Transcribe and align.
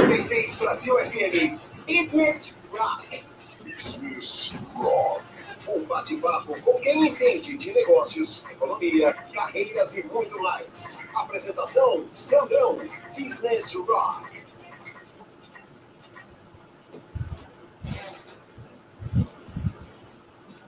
66 0.00 0.54
Brasil 0.56 0.94
FM. 0.98 1.58
Business 1.86 2.54
Rock. 2.72 3.22
Business 3.62 4.54
Rock. 4.74 5.22
Um 5.68 5.84
bate-papo 5.84 6.58
com 6.62 6.80
quem 6.80 7.08
entende 7.08 7.54
de 7.54 7.70
negócios, 7.70 8.42
economia, 8.50 9.12
carreiras 9.12 9.94
e 9.96 10.06
muito 10.06 10.40
mais. 10.40 11.06
Apresentação: 11.14 12.06
Sandrão. 12.14 12.78
Business 13.16 13.74
Rock. 13.74 14.40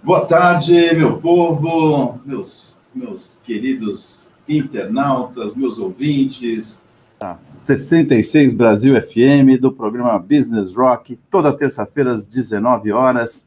Boa 0.02 0.26
tarde, 0.26 0.94
meu 0.94 1.18
povo, 1.18 2.20
meus, 2.26 2.82
meus 2.94 3.40
queridos 3.42 4.34
internautas, 4.46 5.56
meus 5.56 5.78
ouvintes. 5.78 6.86
Da 7.22 7.38
66 7.38 8.52
Brasil 8.52 9.00
FM, 9.00 9.56
do 9.60 9.70
programa 9.70 10.18
Business 10.18 10.74
Rock, 10.74 11.14
toda 11.30 11.56
terça-feira 11.56 12.12
às 12.12 12.24
19 12.24 12.90
horas. 12.90 13.46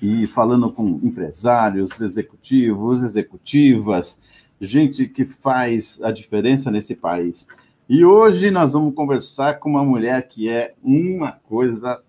E 0.00 0.28
falando 0.28 0.70
com 0.70 1.00
empresários, 1.02 2.00
executivos, 2.00 3.02
executivas, 3.02 4.20
gente 4.60 5.08
que 5.08 5.24
faz 5.24 5.98
a 6.04 6.12
diferença 6.12 6.70
nesse 6.70 6.94
país. 6.94 7.48
E 7.88 8.04
hoje 8.04 8.48
nós 8.48 8.74
vamos 8.74 8.94
conversar 8.94 9.58
com 9.58 9.70
uma 9.70 9.82
mulher 9.82 10.28
que 10.28 10.48
é 10.48 10.74
uma 10.80 11.32
coisa 11.32 12.00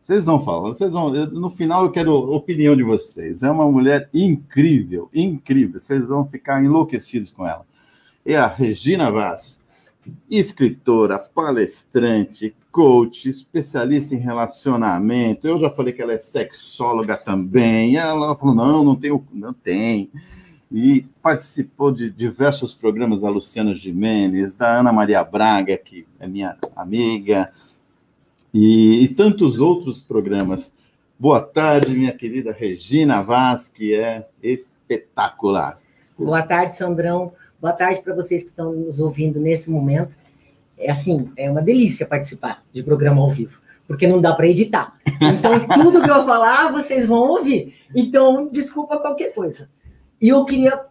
vocês 0.00 0.24
vão 0.24 0.40
falar, 0.40 0.62
vocês 0.62 0.90
vão. 0.90 1.10
No 1.12 1.48
final 1.48 1.84
eu 1.84 1.92
quero 1.92 2.10
a 2.10 2.36
opinião 2.36 2.74
de 2.74 2.82
vocês. 2.82 3.44
É 3.44 3.50
uma 3.52 3.70
mulher 3.70 4.10
incrível, 4.12 5.08
incrível. 5.14 5.78
Vocês 5.78 6.08
vão 6.08 6.26
ficar 6.26 6.60
enlouquecidos 6.60 7.30
com 7.30 7.46
ela. 7.46 7.64
É 8.26 8.36
a 8.36 8.48
Regina 8.48 9.12
Vaz, 9.12 9.61
escritora, 10.30 11.18
palestrante, 11.18 12.54
coach, 12.70 13.28
especialista 13.28 14.14
em 14.14 14.18
relacionamento. 14.18 15.46
Eu 15.46 15.58
já 15.58 15.70
falei 15.70 15.92
que 15.92 16.02
ela 16.02 16.12
é 16.12 16.18
sexóloga 16.18 17.16
também. 17.16 17.96
Ela 17.96 18.36
falou: 18.36 18.54
não, 18.54 18.84
não 18.84 18.96
tem, 18.96 19.22
não 19.32 19.52
tem. 19.52 20.10
E 20.70 21.06
participou 21.22 21.92
de 21.92 22.10
diversos 22.10 22.72
programas 22.72 23.20
da 23.20 23.28
Luciana 23.28 23.74
Jimenez, 23.74 24.54
da 24.54 24.78
Ana 24.78 24.92
Maria 24.92 25.22
Braga, 25.22 25.76
que 25.76 26.06
é 26.18 26.26
minha 26.26 26.56
amiga 26.74 27.52
e, 28.52 29.04
e 29.04 29.08
tantos 29.08 29.60
outros 29.60 30.00
programas. 30.00 30.72
Boa 31.18 31.40
tarde, 31.40 31.94
minha 31.94 32.12
querida 32.12 32.52
Regina 32.52 33.22
Vaz, 33.22 33.68
que 33.68 33.94
é 33.94 34.26
espetacular. 34.42 35.78
Boa 36.18 36.42
tarde, 36.42 36.74
Sandrão. 36.74 37.32
Boa 37.62 37.72
tarde 37.72 38.02
para 38.02 38.12
vocês 38.12 38.42
que 38.42 38.48
estão 38.48 38.72
nos 38.72 38.98
ouvindo 38.98 39.38
nesse 39.38 39.70
momento. 39.70 40.16
É 40.76 40.90
assim, 40.90 41.30
é 41.36 41.48
uma 41.48 41.62
delícia 41.62 42.04
participar 42.04 42.60
de 42.72 42.82
programa 42.82 43.22
ao 43.22 43.30
vivo, 43.30 43.60
porque 43.86 44.04
não 44.04 44.20
dá 44.20 44.34
para 44.34 44.48
editar. 44.48 44.98
Então, 45.20 45.60
tudo 45.72 46.02
que 46.02 46.10
eu 46.10 46.26
falar, 46.26 46.72
vocês 46.72 47.06
vão 47.06 47.20
ouvir. 47.20 47.76
Então, 47.94 48.48
desculpa 48.50 48.98
qualquer 48.98 49.32
coisa. 49.32 49.70
E 50.20 50.28
eu 50.28 50.44
queria. 50.44 50.86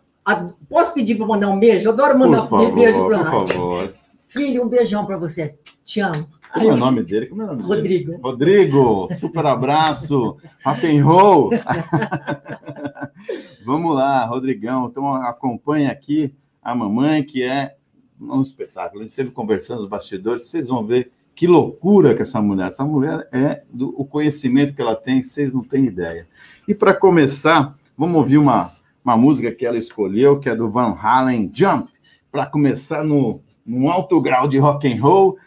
Posso 0.69 0.93
pedir 0.93 1.15
para 1.15 1.25
mandar 1.25 1.49
um 1.49 1.59
beijo? 1.59 1.89
Eu 1.89 1.91
adoro 1.91 2.17
mandar 2.17 2.47
favor, 2.47 2.73
beijo 2.73 3.05
para 3.05 3.17
Por 3.17 3.47
favor. 3.47 3.93
Filho, 4.23 4.63
um 4.63 4.69
beijão 4.69 5.05
para 5.05 5.17
você. 5.17 5.55
Te 5.83 5.99
amo. 5.99 6.25
Como 6.53 6.69
é 6.69 6.73
o 6.73 6.77
nome 6.77 7.03
dele? 7.03 7.25
Como 7.25 7.41
é 7.41 7.45
o 7.45 7.47
nome 7.49 7.63
Rodrigo. 7.63 8.11
Dele? 8.11 8.23
Rodrigo, 8.23 9.13
super 9.13 9.45
abraço, 9.45 10.37
rock 10.63 10.87
and 10.87 11.03
roll. 11.03 11.49
Vamos 13.65 13.93
lá, 13.93 14.25
Rodrigão. 14.25 14.87
Então 14.87 15.13
acompanha 15.13 15.91
aqui 15.91 16.33
a 16.61 16.75
mamãe, 16.75 17.23
que 17.23 17.43
é 17.43 17.75
um 18.19 18.41
espetáculo. 18.41 19.01
A 19.01 19.03
gente 19.03 19.13
esteve 19.13 19.31
conversando 19.31 19.79
nos 19.79 19.89
bastidores, 19.89 20.47
vocês 20.47 20.67
vão 20.67 20.85
ver 20.85 21.11
que 21.33 21.47
loucura 21.47 22.13
que 22.13 22.21
essa 22.21 22.41
mulher. 22.41 22.69
Essa 22.69 22.85
mulher 22.85 23.27
é 23.31 23.63
do 23.71 23.89
o 23.97 24.05
conhecimento 24.05 24.73
que 24.73 24.81
ela 24.81 24.95
tem, 24.95 25.23
vocês 25.23 25.53
não 25.53 25.63
têm 25.63 25.85
ideia. 25.85 26.27
E 26.67 26.75
para 26.75 26.93
começar, 26.93 27.75
vamos 27.97 28.15
ouvir 28.17 28.37
uma, 28.37 28.73
uma 29.03 29.17
música 29.17 29.51
que 29.51 29.65
ela 29.65 29.77
escolheu, 29.77 30.39
que 30.39 30.49
é 30.49 30.55
do 30.55 30.69
Van 30.69 30.95
Halen, 31.01 31.49
Jump, 31.53 31.91
para 32.31 32.45
começar 32.45 33.03
no, 33.03 33.41
num 33.65 33.89
alto 33.89 34.19
grau 34.21 34.47
de 34.47 34.59
rock 34.59 34.91
and 34.91 35.01
roll. 35.01 35.37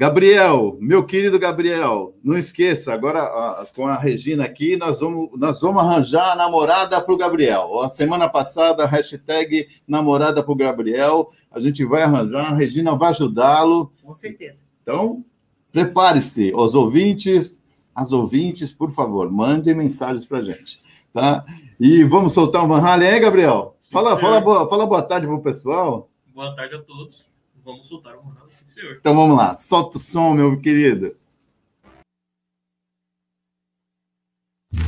Gabriel, 0.00 0.78
meu 0.80 1.04
querido 1.04 1.38
Gabriel, 1.38 2.14
não 2.24 2.38
esqueça, 2.38 2.90
agora 2.90 3.66
com 3.76 3.86
a 3.86 3.98
Regina 3.98 4.46
aqui, 4.46 4.74
nós 4.74 5.00
vamos, 5.00 5.28
nós 5.38 5.60
vamos 5.60 5.82
arranjar 5.82 6.32
a 6.32 6.36
namorada 6.36 6.98
para 7.02 7.12
o 7.12 7.18
Gabriel. 7.18 7.82
A 7.82 7.90
semana 7.90 8.26
passada, 8.26 8.86
hashtag 8.86 9.68
namorada 9.86 10.42
para 10.42 10.52
o 10.52 10.56
Gabriel, 10.56 11.30
a 11.50 11.60
gente 11.60 11.84
vai 11.84 12.00
arranjar, 12.00 12.50
a 12.50 12.54
Regina 12.54 12.96
vai 12.96 13.10
ajudá-lo. 13.10 13.92
Com 14.02 14.14
certeza. 14.14 14.64
Então, 14.82 15.22
prepare-se, 15.70 16.50
os 16.56 16.74
ouvintes, 16.74 17.62
as 17.94 18.10
ouvintes, 18.10 18.72
por 18.72 18.90
favor, 18.92 19.30
mandem 19.30 19.74
mensagens 19.74 20.24
para 20.24 20.38
a 20.38 20.42
gente, 20.42 20.80
tá? 21.12 21.44
E 21.78 22.04
vamos 22.04 22.32
soltar 22.32 22.64
um 22.64 22.68
Van 22.68 22.80
Halen 22.80 23.06
aí, 23.06 23.20
Gabriel? 23.20 23.76
Fala, 23.92 24.18
fala, 24.18 24.40
boa, 24.40 24.66
fala 24.66 24.86
boa 24.86 25.02
tarde 25.02 25.26
para 25.26 25.36
o 25.36 25.42
pessoal. 25.42 26.08
Boa 26.34 26.56
tarde 26.56 26.76
a 26.76 26.82
todos. 26.82 27.26
Vamos 27.62 27.86
soltar 27.86 28.16
o 28.16 28.22
Van 28.22 28.30
Halen. 28.30 28.50
Senhor. 28.50 28.59
Então 28.98 29.14
vamos 29.14 29.36
lá, 29.36 29.56
solta 29.56 29.96
o 29.96 30.00
som, 30.00 30.34
meu 30.34 30.58
querido. 30.60 31.16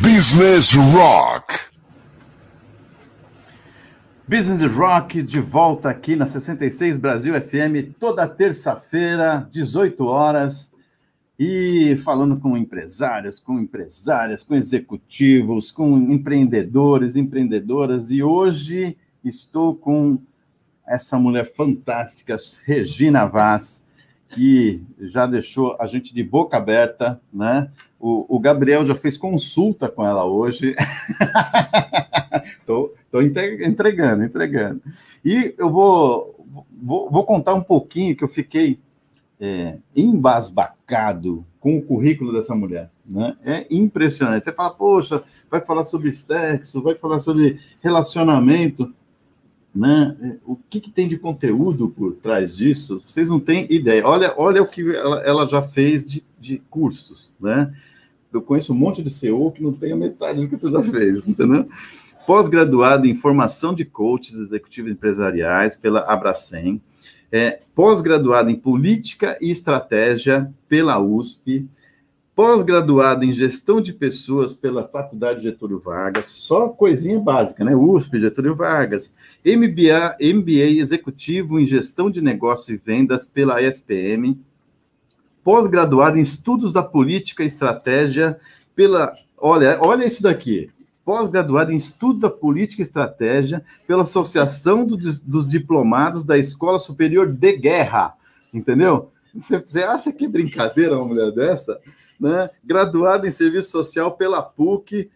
Business 0.01 0.73
Rock. 0.75 1.73
Business 4.27 4.73
Rock 4.73 5.23
de 5.23 5.41
volta 5.41 5.91
aqui 5.91 6.17
na 6.17 6.25
66 6.25 6.97
Brasil 6.97 7.35
FM, 7.35 7.93
toda 7.99 8.27
terça-feira, 8.27 9.47
18 9.51 10.05
horas, 10.07 10.73
e 11.39 11.97
falando 12.05 12.39
com 12.39 12.57
empresários, 12.57 13.41
com 13.41 13.59
empresárias, 13.59 14.43
com 14.43 14.55
executivos, 14.55 15.73
com 15.73 15.99
empreendedores, 15.99 17.17
empreendedoras, 17.17 18.11
e 18.11 18.23
hoje 18.23 18.97
estou 19.25 19.75
com 19.75 20.19
essa 20.87 21.19
mulher 21.19 21.53
fantástica, 21.53 22.37
Regina 22.65 23.27
Vaz, 23.27 23.82
que 24.33 24.83
já 24.99 25.27
deixou 25.27 25.77
a 25.79 25.87
gente 25.87 26.15
de 26.15 26.23
boca 26.23 26.57
aberta, 26.57 27.21
né? 27.33 27.71
O, 28.01 28.37
o 28.37 28.41
Gabriel 28.41 28.85
já 28.85 28.95
fez 28.95 29.17
consulta 29.17 29.89
com 29.89 30.05
ela 30.05 30.25
hoje. 30.25 30.75
Estou 32.59 33.23
entregando, 33.23 34.25
entregando. 34.25 34.83
E 35.25 35.55
eu 35.57 35.71
vou, 35.71 36.45
vou, 36.83 37.11
vou, 37.11 37.25
contar 37.25 37.55
um 37.55 37.63
pouquinho 37.63 38.17
que 38.17 38.25
eu 38.25 38.29
fiquei 38.29 38.81
é, 39.39 39.77
embasbacado 39.95 41.45
com 41.61 41.77
o 41.77 41.83
currículo 41.83 42.33
dessa 42.33 42.55
mulher. 42.57 42.91
Né? 43.07 43.37
É 43.45 43.67
impressionante. 43.71 44.45
Você 44.45 44.53
fala, 44.53 44.71
poxa, 44.71 45.23
vai 45.51 45.61
falar 45.61 45.85
sobre 45.85 46.13
sexo, 46.13 46.83
vai 46.83 46.95
falar 46.95 47.21
sobre 47.21 47.61
relacionamento 47.81 48.93
né? 49.75 50.39
O 50.45 50.57
que, 50.57 50.81
que, 50.81 50.91
tem 50.91 51.09
de 51.09 51.17
conteúdo 51.17 51.89
por 51.89 52.15
trás 52.15 52.57
disso? 52.57 53.01
Vocês 53.01 53.31
não 53.31 53.41
têm 53.41 53.67
ideia. 53.71 54.07
Olha, 54.07 54.35
olha 54.37 54.63
o 54.63 54.67
que 54.67 54.95
ela, 54.95 55.21
ela 55.23 55.47
já 55.47 55.63
fez 55.63 56.05
de, 56.05 56.25
de, 56.39 56.59
cursos, 56.71 57.33
né? 57.41 57.73
Eu 58.33 58.43
conheço 58.43 58.73
um 58.73 58.77
monte 58.77 59.03
de 59.03 59.11
CEO 59.11 59.51
que 59.53 59.63
não 59.63 59.73
tem 59.73 59.93
a 59.93 59.97
metade 59.97 60.41
do 60.41 60.49
que 60.49 60.57
você 60.57 60.71
já 60.71 60.83
fez, 60.83 61.27
entendeu? 61.27 61.67
Pós-graduada 62.27 63.07
em 63.07 63.15
formação 63.15 63.75
de 63.75 63.85
coaches 63.85 64.35
executivos 64.35 64.93
empresariais 64.93 65.75
pela 65.77 66.01
Abracem, 66.01 66.81
é, 67.31 67.61
pós-graduada 67.75 68.51
em 68.51 68.57
política 68.57 69.39
e 69.41 69.51
estratégia 69.51 70.53
pela 70.69 70.99
USP, 71.01 71.67
pós-graduada 72.35 73.25
em 73.25 73.33
gestão 73.33 73.81
de 73.81 73.93
pessoas 73.93 74.53
pela 74.53 74.89
Faculdade 74.89 75.43
Getúlio 75.43 75.79
Vargas, 75.79 76.27
só 76.27 76.69
coisinha 76.69 77.21
básica, 77.21 77.65
né? 77.65 77.75
USP, 77.75 78.21
Getúlio 78.21 78.55
Vargas, 78.55 79.15
MBA, 79.45 80.17
MBA 80.35 80.81
executivo 80.81 81.61
em 81.61 81.67
gestão 81.67 82.11
de 82.11 82.23
negócio 82.23 82.75
e 82.75 82.79
vendas 82.79 83.27
pela 83.27 83.61
ESPM, 83.61 84.39
pós-graduada 85.45 86.19
em 86.19 86.23
estudos 86.23 86.73
da 86.73 86.83
política 86.83 87.43
e 87.43 87.47
estratégia 87.47 88.39
pela, 88.75 89.13
olha, 89.37 89.77
olha 89.81 90.07
isso 90.07 90.23
daqui, 90.23 90.71
pós-graduada 91.05 91.73
em 91.73 91.77
estudo 91.77 92.21
da 92.21 92.31
política 92.31 92.81
e 92.81 92.87
estratégia 92.87 93.63
pela 93.87 94.03
Associação 94.03 94.87
do, 94.87 94.97
dos 94.97 95.47
Diplomados 95.47 96.25
da 96.25 96.39
Escola 96.39 96.79
Superior 96.79 97.31
de 97.31 97.53
Guerra, 97.59 98.15
entendeu? 98.55 99.11
Você 99.35 99.83
acha 99.83 100.13
que 100.13 100.27
é 100.27 100.29
brincadeira 100.29 100.97
uma 100.97 101.07
mulher 101.07 101.33
dessa? 101.33 101.81
Né? 102.23 102.51
graduada 102.65 103.27
em 103.27 103.31
serviço 103.31 103.71
social 103.71 104.13
pela 104.13 104.41
PUC, 104.41 105.11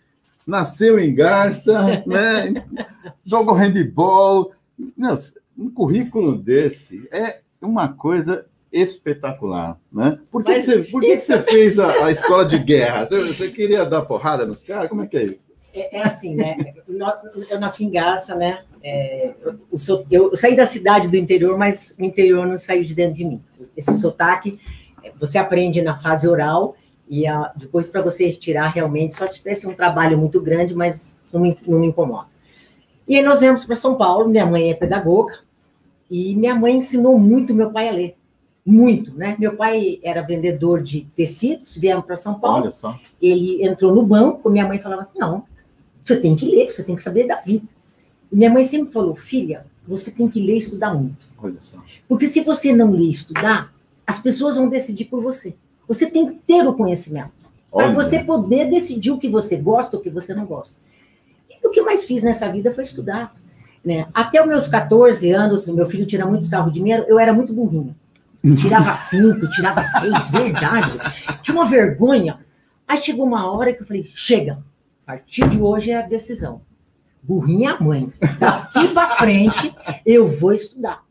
nasceu 0.47 0.99
em 0.99 1.14
Garça, 1.14 2.03
né? 2.06 2.64
jogou 3.25 3.55
handball. 3.55 4.53
Não, 4.97 5.14
um 5.56 5.70
currículo 5.70 6.37
desse 6.37 7.08
é 7.12 7.41
uma 7.62 7.88
coisa 7.88 8.47
espetacular, 8.73 9.79
né? 9.91 10.19
Por 10.31 10.44
que, 10.44 10.53
Mas, 10.53 10.64
você, 10.64 10.82
por 10.82 11.00
que, 11.00 11.17
que 11.17 11.23
você 11.23 11.41
fez 11.41 11.79
a, 11.79 12.06
a, 12.06 12.11
escola 12.11 12.44
de 12.44 12.58
guerra? 12.58 13.06
Você, 13.06 13.32
você, 13.32 13.49
queria 13.50 13.85
dar 13.85 14.02
porrada 14.02 14.44
nos 14.44 14.62
caras? 14.62 14.88
Como 14.88 15.02
é 15.02 15.06
que 15.06 15.17
é 15.17 15.25
isso? 15.25 15.52
É, 15.73 15.97
é 15.97 16.02
assim, 16.02 16.35
né? 16.35 16.56
Eu 17.49 17.61
nasci 17.61 17.85
em 17.85 17.91
Garça, 17.91 18.35
né? 18.35 18.64
É, 18.82 19.35
eu, 19.43 19.59
eu, 19.70 20.06
eu, 20.11 20.37
saí 20.37 20.55
da 20.55 20.67
cidade 20.67 21.09
do 21.09 21.17
interior, 21.17 21.56
mas 21.56 21.97
o 21.99 22.05
interior 22.05 22.47
não 22.47 22.59
saiu 22.59 22.85
de 22.85 22.94
dentro 22.94 23.14
de 23.14 23.25
mim. 23.25 23.43
Esse 23.76 23.94
sotaque 23.97 24.61
você 25.19 25.38
aprende 25.38 25.82
na 25.82 25.97
fase 25.97 26.29
oral 26.29 26.76
e 27.08 27.26
a, 27.26 27.53
depois 27.56 27.88
para 27.88 28.03
você 28.03 28.26
retirar 28.26 28.69
realmente, 28.69 29.14
só 29.14 29.26
se 29.26 29.38
tivesse 29.38 29.67
um 29.67 29.75
trabalho 29.75 30.19
muito 30.19 30.41
grande, 30.41 30.75
mas 30.75 31.23
não 31.32 31.41
me, 31.41 31.56
não 31.67 31.79
me 31.81 31.87
incomoda. 31.87 32.29
E 33.06 33.17
aí 33.17 33.23
nós 33.23 33.41
viemos 33.41 33.64
para 33.64 33.76
São 33.76 33.94
Paulo, 33.97 34.29
minha 34.29 34.47
mãe 34.47 34.70
é 34.70 34.75
pedagoga, 34.75 35.38
e 36.11 36.35
minha 36.35 36.55
mãe 36.55 36.76
ensinou 36.76 37.19
muito 37.19 37.55
meu 37.55 37.70
pai 37.70 37.88
a 37.88 37.93
ler. 37.93 38.17
Muito, 38.64 39.14
né? 39.14 39.37
Meu 39.38 39.55
pai 39.55 40.00
era 40.03 40.23
vendedor 40.23 40.82
de 40.82 41.03
tecidos, 41.14 41.76
viemos 41.76 42.05
para 42.05 42.17
São 42.17 42.41
Paulo. 42.41 42.62
Olha 42.62 42.70
só. 42.73 42.99
Ele 43.23 43.64
entrou 43.64 43.94
no 43.94 44.05
banco, 44.05 44.50
minha 44.50 44.67
mãe 44.67 44.81
falava 44.81 45.02
assim: 45.02 45.20
não, 45.20 45.44
você 46.02 46.17
tem 46.17 46.35
que 46.35 46.47
ler, 46.47 46.69
você 46.69 46.82
tem 46.82 46.97
que 46.97 47.02
saber 47.02 47.29
da 47.29 47.37
vida. 47.37 47.67
E 48.31 48.35
minha 48.35 48.50
mãe 48.50 48.64
sempre 48.64 48.93
falou: 48.93 49.14
filha, 49.14 49.67
você 49.87 50.11
tem 50.11 50.26
que 50.26 50.41
ler 50.41 50.56
e 50.56 50.59
estudar 50.59 50.93
muito. 50.94 51.26
Olha 51.38 51.61
só. 51.61 51.79
Porque 52.09 52.26
se 52.26 52.41
você 52.41 52.75
não 52.75 52.91
ler 52.91 53.05
e 53.05 53.11
estudar, 53.11 53.73
as 54.05 54.19
pessoas 54.19 54.56
vão 54.56 54.69
decidir 54.69 55.05
por 55.05 55.23
você. 55.23 55.55
Você 55.87 56.11
tem 56.11 56.27
que 56.27 56.38
ter 56.47 56.67
o 56.67 56.75
conhecimento. 56.75 57.33
Para 57.71 57.93
você 57.93 58.21
poder 58.21 58.71
decidir 58.71 59.11
o 59.11 59.19
que 59.19 59.29
você 59.29 59.56
gosta 59.56 59.97
ou 59.97 60.00
o 60.00 60.03
que 60.03 60.11
você 60.11 60.33
não 60.33 60.47
gosta. 60.47 60.79
E 61.50 61.67
o 61.67 61.71
que 61.71 61.81
eu 61.81 61.85
mais 61.85 62.05
fiz 62.05 62.23
nessa 62.23 62.50
vida 62.50 62.71
foi 62.73 62.85
estudar. 62.85 63.35
Né? 63.85 64.06
Até 64.15 64.41
os 64.41 64.49
meus 64.49 64.67
14 64.67 65.31
anos, 65.31 65.67
meu 65.69 65.87
filho 65.87 66.06
tira 66.06 66.27
muito 66.27 66.44
sarro 66.44 66.71
de 66.71 66.83
mim, 66.83 66.91
eu 66.91 67.19
era 67.19 67.33
muito 67.33 67.53
burrinho. 67.53 67.94
Tirava 68.61 68.94
cinco, 68.97 69.49
tirava 69.50 69.85
seis, 69.85 70.31
verdade. 70.31 70.97
Tinha 71.43 71.56
uma 71.56 71.67
vergonha. 71.67 72.38
Aí 72.88 72.99
chegou 72.99 73.27
uma 73.27 73.50
hora 73.50 73.73
que 73.73 73.83
eu 73.83 73.87
falei: 73.87 74.05
chega, 74.05 74.62
a 75.05 75.12
partir 75.12 75.49
de 75.49 75.61
hoje 75.61 75.91
é 75.91 75.99
a 75.99 76.03
decisão. 76.03 76.62
Burrinha 77.23 77.71
é 77.71 77.73
a 77.75 77.81
mãe. 77.81 78.12
Daqui 78.38 78.88
para 78.88 79.11
frente 79.11 79.75
eu 80.05 80.29
vou 80.29 80.53
estudar. 80.53 81.06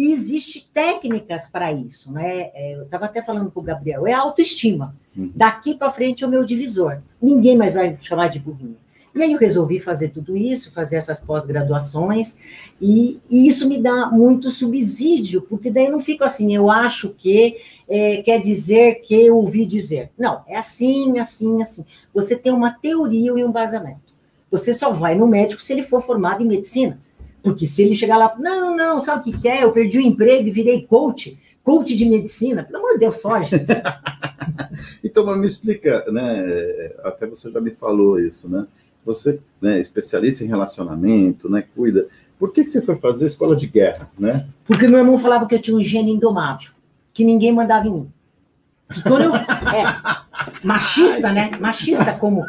E 0.00 0.12
existe 0.12 0.66
técnicas 0.72 1.50
para 1.50 1.70
isso, 1.70 2.10
né? 2.10 2.50
É, 2.54 2.74
Eu 2.74 2.84
estava 2.84 3.04
até 3.04 3.20
falando 3.20 3.50
para 3.50 3.60
o 3.60 3.62
Gabriel, 3.62 4.06
é 4.06 4.14
a 4.14 4.20
autoestima. 4.20 4.96
Uhum. 5.14 5.30
Daqui 5.34 5.74
para 5.74 5.92
frente 5.92 6.24
é 6.24 6.26
o 6.26 6.30
meu 6.30 6.42
divisor. 6.42 7.02
Ninguém 7.20 7.54
mais 7.54 7.74
vai 7.74 7.90
me 7.90 7.98
chamar 7.98 8.28
de 8.28 8.38
burrinha. 8.38 8.76
E 9.14 9.22
aí 9.22 9.32
eu 9.32 9.38
resolvi 9.38 9.78
fazer 9.78 10.08
tudo 10.08 10.34
isso, 10.38 10.72
fazer 10.72 10.96
essas 10.96 11.20
pós-graduações, 11.20 12.38
e, 12.80 13.20
e 13.28 13.46
isso 13.46 13.68
me 13.68 13.76
dá 13.76 14.06
muito 14.06 14.50
subsídio, 14.50 15.42
porque 15.42 15.70
daí 15.70 15.84
eu 15.84 15.92
não 15.92 16.00
fico 16.00 16.24
assim, 16.24 16.54
eu 16.54 16.70
acho 16.70 17.10
que 17.10 17.58
é, 17.86 18.22
quer 18.22 18.40
dizer 18.40 19.02
que 19.02 19.14
eu 19.14 19.36
ouvi 19.36 19.66
dizer. 19.66 20.10
Não, 20.16 20.40
é 20.48 20.56
assim, 20.56 21.18
assim, 21.18 21.60
assim. 21.60 21.84
Você 22.14 22.36
tem 22.36 22.52
uma 22.54 22.70
teoria 22.70 23.28
e 23.28 23.32
um 23.32 23.38
embasamento. 23.38 24.14
Você 24.50 24.72
só 24.72 24.92
vai 24.92 25.14
no 25.14 25.26
médico 25.26 25.60
se 25.60 25.74
ele 25.74 25.82
for 25.82 26.00
formado 26.00 26.42
em 26.42 26.46
medicina. 26.46 26.98
Porque 27.42 27.66
se 27.66 27.82
ele 27.82 27.94
chegar 27.94 28.16
lá, 28.16 28.34
não, 28.38 28.76
não, 28.76 28.98
sabe 28.98 29.20
o 29.20 29.32
que, 29.32 29.40
que 29.40 29.48
é? 29.48 29.64
Eu 29.64 29.72
perdi 29.72 29.98
o 29.98 30.02
emprego 30.02 30.48
e 30.48 30.50
virei 30.50 30.82
coach, 30.82 31.38
coach 31.62 31.96
de 31.96 32.04
medicina. 32.04 32.64
Pelo 32.64 32.78
amor 32.78 32.92
de 32.94 32.98
Deus, 33.00 33.16
foge. 33.16 33.56
Então, 35.02 35.24
mas 35.24 35.38
me 35.38 35.46
explica, 35.46 36.04
né? 36.10 36.92
Até 37.04 37.26
você 37.26 37.50
já 37.50 37.60
me 37.60 37.70
falou 37.70 38.18
isso, 38.18 38.48
né? 38.48 38.66
Você, 39.04 39.40
né, 39.60 39.80
especialista 39.80 40.44
em 40.44 40.46
relacionamento, 40.46 41.48
né? 41.48 41.64
Cuida. 41.74 42.06
Por 42.38 42.52
que, 42.52 42.64
que 42.64 42.70
você 42.70 42.80
foi 42.80 42.96
fazer 42.96 43.26
escola 43.26 43.54
de 43.54 43.66
guerra, 43.66 44.10
né? 44.18 44.46
Porque 44.64 44.86
meu 44.86 44.98
irmão 44.98 45.18
falava 45.18 45.46
que 45.46 45.54
eu 45.54 45.60
tinha 45.60 45.76
um 45.76 45.82
gênio 45.82 46.14
indomável, 46.14 46.70
que 47.12 47.24
ninguém 47.24 47.52
mandava 47.52 47.86
em 47.86 47.92
mim. 47.92 48.12
Que 48.92 49.02
quando 49.02 49.24
eu. 49.24 49.32
É, 49.70 50.66
machista, 50.66 51.30
né? 51.32 51.50
Machista, 51.60 52.14
como 52.14 52.44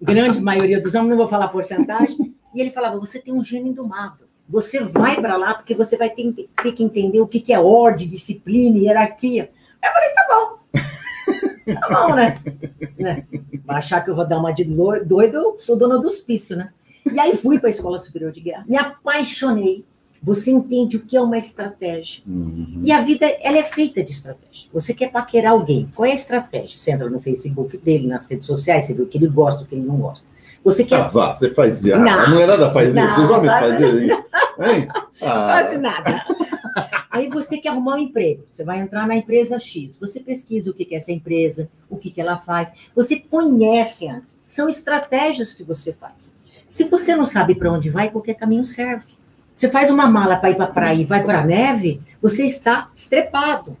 grande 0.00 0.40
maioria 0.40 0.80
dos 0.80 0.94
homens, 0.94 1.10
não 1.10 1.16
vou 1.16 1.28
falar 1.28 1.48
porcentagem. 1.48 2.34
E 2.54 2.60
ele 2.60 2.70
falava: 2.70 2.98
você 2.98 3.18
tem 3.18 3.34
um 3.34 3.42
gênio 3.42 3.68
indomável. 3.68 4.23
Você 4.48 4.80
vai 4.80 5.20
para 5.20 5.36
lá 5.36 5.54
porque 5.54 5.74
você 5.74 5.96
vai 5.96 6.10
ter, 6.10 6.48
ter 6.62 6.72
que 6.72 6.84
entender 6.84 7.20
o 7.20 7.26
que, 7.26 7.40
que 7.40 7.52
é 7.52 7.58
ordem, 7.58 8.06
disciplina, 8.06 8.78
hierarquia. 8.78 9.50
Aí 9.82 9.88
eu 9.88 9.92
falei: 9.92 10.10
tá 10.10 10.26
bom. 10.28 10.64
Tá 11.64 11.88
bom, 11.88 12.14
né? 12.14 12.34
né? 12.98 13.26
Vai 13.64 13.78
achar 13.78 14.04
que 14.04 14.10
eu 14.10 14.14
vou 14.14 14.28
dar 14.28 14.38
uma 14.38 14.52
de 14.52 14.64
doido, 14.64 15.34
eu 15.34 15.56
sou 15.56 15.78
dona 15.78 15.98
do 15.98 16.06
hospício, 16.06 16.54
né? 16.54 16.70
E 17.10 17.18
aí 17.18 17.34
fui 17.34 17.58
para 17.58 17.68
a 17.68 17.70
Escola 17.70 17.96
Superior 17.96 18.32
de 18.32 18.40
Guerra. 18.40 18.66
Me 18.68 18.76
apaixonei. 18.76 19.82
Você 20.22 20.50
entende 20.50 20.96
o 20.96 21.04
que 21.04 21.16
é 21.16 21.20
uma 21.20 21.36
estratégia. 21.36 22.22
Uhum. 22.26 22.80
E 22.82 22.90
a 22.90 23.02
vida, 23.02 23.26
ela 23.40 23.58
é 23.58 23.62
feita 23.62 24.02
de 24.02 24.10
estratégia. 24.10 24.68
Você 24.72 24.94
quer 24.94 25.10
paquerar 25.10 25.52
alguém. 25.52 25.88
Qual 25.94 26.06
é 26.06 26.12
a 26.12 26.14
estratégia? 26.14 26.78
Você 26.78 26.92
entra 26.92 27.10
no 27.10 27.20
Facebook 27.20 27.76
dele, 27.76 28.06
nas 28.06 28.26
redes 28.26 28.46
sociais, 28.46 28.86
você 28.86 28.94
vê 28.94 29.02
o 29.02 29.06
que 29.06 29.18
ele 29.18 29.28
gosta, 29.28 29.64
o 29.64 29.66
que 29.66 29.74
ele 29.74 29.86
não 29.86 29.96
gosta. 29.96 30.26
Você 30.64 30.84
quer 30.84 30.96
Ah, 30.96 31.08
vá, 31.08 31.34
você 31.34 31.50
faz 31.50 31.84
isso. 31.84 31.96
Não. 31.98 32.20
a 32.20 32.30
mulherada 32.30 32.70
faz 32.72 32.94
isso. 32.94 33.20
Os 33.20 33.30
homens 33.30 33.52
fazem 33.52 34.06
isso. 34.06 34.24
Hein? 34.60 34.88
Ah, 35.22 35.60
quase 35.62 35.78
nada. 35.78 36.24
Aí 37.08 37.28
você 37.30 37.58
quer 37.58 37.68
arrumar 37.68 37.94
um 37.94 37.98
emprego. 37.98 38.44
Você 38.48 38.64
vai 38.64 38.80
entrar 38.80 39.06
na 39.06 39.14
empresa 39.14 39.56
X. 39.60 39.96
Você 40.00 40.18
pesquisa 40.18 40.70
o 40.70 40.74
que 40.74 40.88
é 40.92 40.96
essa 40.96 41.12
empresa, 41.12 41.68
o 41.88 41.96
que, 41.96 42.10
que 42.10 42.20
ela 42.20 42.36
faz. 42.36 42.72
Você 42.96 43.16
conhece 43.16 44.08
antes. 44.08 44.40
São 44.44 44.68
estratégias 44.68 45.54
que 45.54 45.62
você 45.62 45.92
faz. 45.92 46.34
Se 46.66 46.84
você 46.84 47.14
não 47.14 47.24
sabe 47.24 47.54
para 47.54 47.70
onde 47.70 47.90
vai, 47.90 48.10
qualquer 48.10 48.34
caminho 48.34 48.64
serve. 48.64 49.14
Você 49.54 49.68
faz 49.68 49.88
uma 49.88 50.08
mala 50.08 50.36
para 50.36 50.50
ir 50.50 50.56
para 50.56 50.64
a 50.64 50.72
praia 50.72 51.00
e 51.00 51.04
vai 51.04 51.22
para 51.22 51.42
a 51.42 51.44
neve, 51.46 52.00
você 52.20 52.44
está 52.44 52.90
estrepado. 52.96 53.76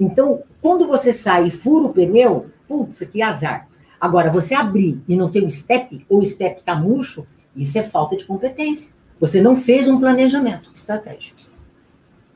Então, 0.00 0.42
quando 0.62 0.86
você 0.86 1.12
sai 1.12 1.48
e 1.48 1.50
fura 1.50 1.84
o 1.86 1.92
pneu, 1.92 2.46
putz, 2.66 3.00
que 3.12 3.20
azar. 3.20 3.67
Agora, 4.00 4.30
você 4.30 4.54
abrir 4.54 5.00
e 5.08 5.16
não 5.16 5.30
ter 5.30 5.42
o 5.42 5.50
step, 5.50 6.04
ou 6.08 6.20
o 6.20 6.26
step 6.26 6.60
está 6.60 6.76
murcho, 6.76 7.26
isso 7.56 7.78
é 7.78 7.82
falta 7.82 8.16
de 8.16 8.24
competência. 8.24 8.92
Você 9.20 9.40
não 9.40 9.56
fez 9.56 9.88
um 9.88 9.98
planejamento 9.98 10.70
estratégico. 10.74 11.40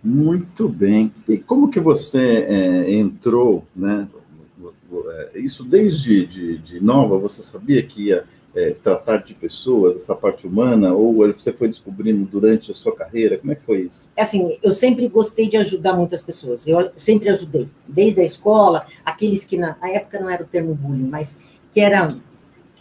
Muito 0.03 0.69
bem. 0.69 1.13
E 1.29 1.39
como 1.39 1.71
que 1.71 1.79
você 1.79 2.45
é, 2.49 2.93
entrou, 2.93 3.65
né? 3.75 4.09
Isso 5.35 5.65
desde 5.65 6.27
de, 6.27 6.59
de 6.59 6.83
nova, 6.83 7.17
você 7.17 7.43
sabia 7.43 7.83
que 7.83 8.09
ia 8.09 8.25
é, 8.55 8.71
tratar 8.71 9.19
de 9.19 9.33
pessoas, 9.33 9.97
essa 9.97 10.15
parte 10.15 10.47
humana, 10.47 10.93
ou 10.93 11.15
você 11.33 11.53
foi 11.53 11.69
descobrindo 11.69 12.27
durante 12.27 12.71
a 12.71 12.75
sua 12.75 12.95
carreira? 12.95 13.39
Como 13.39 13.53
é 13.53 13.55
que 13.55 13.63
foi 13.63 13.83
isso? 13.83 14.11
É 14.17 14.23
Assim, 14.23 14.59
eu 14.63 14.71
sempre 14.71 15.09
gostei 15.09 15.49
de 15.49 15.57
ajudar 15.57 15.95
muitas 15.95 16.21
pessoas. 16.21 16.67
Eu 16.67 16.91
sempre 16.97 17.29
ajudei, 17.29 17.69
desde 17.87 18.21
a 18.21 18.25
escola, 18.25 18.87
aqueles 19.05 19.45
que 19.45 19.57
na, 19.57 19.77
na 19.81 19.89
época 19.89 20.21
não 20.21 20.29
era 20.29 20.43
o 20.43 20.47
termo 20.47 20.75
bullying, 20.75 21.09
mas 21.09 21.43
que 21.73 21.81
era 21.81 22.09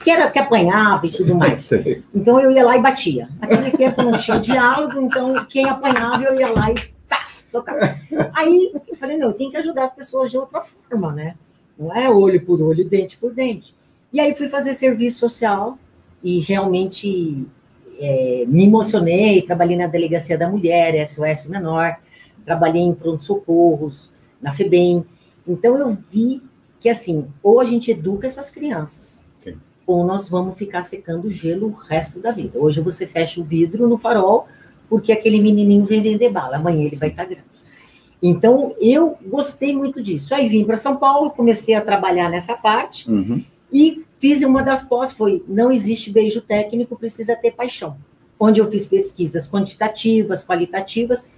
que 0.03 0.09
era 0.09 0.29
que 0.29 0.39
apanhava 0.39 1.05
e 1.05 1.11
tudo 1.11 1.35
mais. 1.35 1.61
Sei. 1.65 2.03
Então 2.13 2.39
eu 2.39 2.51
ia 2.51 2.65
lá 2.65 2.77
e 2.77 2.81
batia. 2.81 3.29
Naquele 3.39 3.71
tempo 3.71 4.01
não 4.01 4.13
tinha 4.13 4.39
diálogo, 4.39 4.99
então 5.01 5.45
quem 5.45 5.69
apanhava 5.69 6.23
eu 6.23 6.39
ia 6.39 6.49
lá 6.49 6.71
e 6.71 6.75
tá, 7.07 7.25
socava. 7.45 7.95
Aí 8.33 8.73
eu 8.87 8.95
falei, 8.95 9.17
não, 9.17 9.27
eu 9.27 9.33
tenho 9.33 9.51
que 9.51 9.57
ajudar 9.57 9.83
as 9.83 9.93
pessoas 9.93 10.31
de 10.31 10.37
outra 10.37 10.61
forma, 10.61 11.11
né? 11.11 11.35
Não 11.77 11.95
é 11.95 12.09
olho 12.09 12.43
por 12.43 12.61
olho, 12.61 12.87
dente 12.87 13.17
por 13.17 13.33
dente. 13.33 13.75
E 14.11 14.19
aí 14.19 14.33
fui 14.35 14.47
fazer 14.47 14.73
serviço 14.73 15.19
social 15.19 15.77
e 16.23 16.39
realmente 16.39 17.47
é, 17.99 18.43
me 18.47 18.65
emocionei, 18.65 19.41
trabalhei 19.43 19.77
na 19.77 19.87
Delegacia 19.87 20.37
da 20.37 20.49
Mulher, 20.49 21.07
SOS 21.07 21.47
Menor, 21.47 21.95
trabalhei 22.43 22.81
em 22.81 22.93
pronto-socorros, 22.93 24.13
na 24.41 24.51
FEBEM. 24.51 25.05
Então 25.47 25.77
eu 25.77 25.97
vi 26.09 26.41
que 26.81 26.89
assim, 26.89 27.27
ou 27.41 27.61
a 27.61 27.63
gente 27.63 27.91
educa 27.91 28.25
essas 28.25 28.49
crianças, 28.49 29.25
Sim. 29.39 29.55
ou 29.85 30.03
nós 30.03 30.27
vamos 30.27 30.57
ficar 30.57 30.81
secando 30.81 31.29
gelo 31.29 31.67
o 31.67 31.71
resto 31.71 32.19
da 32.19 32.31
vida. 32.31 32.59
Hoje 32.59 32.81
você 32.81 33.05
fecha 33.05 33.39
o 33.39 33.43
vidro 33.43 33.87
no 33.87 33.97
farol, 33.97 34.47
porque 34.89 35.11
aquele 35.11 35.39
menininho 35.39 35.85
vem 35.85 36.01
vender 36.01 36.31
bala, 36.31 36.57
amanhã 36.57 36.83
ele 36.83 36.97
vai 36.97 37.09
estar 37.09 37.23
grande. 37.25 37.45
Então, 38.21 38.75
eu 38.81 39.17
gostei 39.25 39.75
muito 39.75 40.01
disso. 40.01 40.33
Aí 40.35 40.47
vim 40.47 40.65
para 40.65 40.75
São 40.75 40.97
Paulo, 40.97 41.31
comecei 41.31 41.75
a 41.75 41.81
trabalhar 41.81 42.29
nessa 42.29 42.55
parte 42.55 43.09
Uhum. 43.09 43.43
e 43.71 44.03
fiz 44.19 44.41
uma 44.41 44.61
das 44.63 44.83
pós, 44.83 45.11
foi 45.11 45.43
não 45.47 45.71
existe 45.71 46.11
beijo 46.11 46.41
técnico, 46.41 46.95
precisa 46.97 47.35
ter 47.35 47.51
paixão. 47.51 47.95
Onde 48.39 48.59
eu 48.59 48.69
fiz 48.69 48.87
pesquisas 48.87 49.47
quantitativas, 49.47 50.43
qualitativas. 50.43 51.29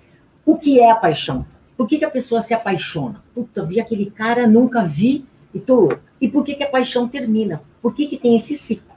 O 0.45 0.57
que 0.57 0.79
é 0.79 0.89
a 0.89 0.95
paixão? 0.95 1.45
Por 1.77 1.87
que, 1.87 1.97
que 1.97 2.05
a 2.05 2.09
pessoa 2.09 2.41
se 2.41 2.53
apaixona? 2.53 3.21
Puta, 3.33 3.65
vi 3.65 3.79
aquele 3.79 4.09
cara, 4.09 4.47
nunca 4.47 4.83
vi 4.85 5.25
e 5.53 5.61
louca. 5.67 6.01
E 6.19 6.27
por 6.27 6.43
que, 6.43 6.55
que 6.55 6.63
a 6.63 6.69
paixão 6.69 7.07
termina? 7.07 7.61
Por 7.81 7.93
que, 7.93 8.07
que 8.07 8.17
tem 8.17 8.35
esse 8.35 8.55
ciclo? 8.55 8.93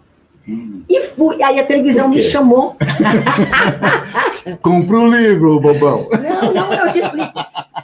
Hum. 0.49 0.83
E 0.89 1.01
fui, 1.03 1.43
aí 1.43 1.59
a 1.59 1.67
televisão 1.67 2.09
me 2.09 2.23
chamou. 2.23 2.77
Compra 4.63 4.99
um 4.99 5.09
livro, 5.09 5.59
bobão. 5.61 6.09
Não, 6.23 6.55
não, 6.55 6.73
eu 6.73 6.93
te 6.93 7.01
explico. 7.01 7.33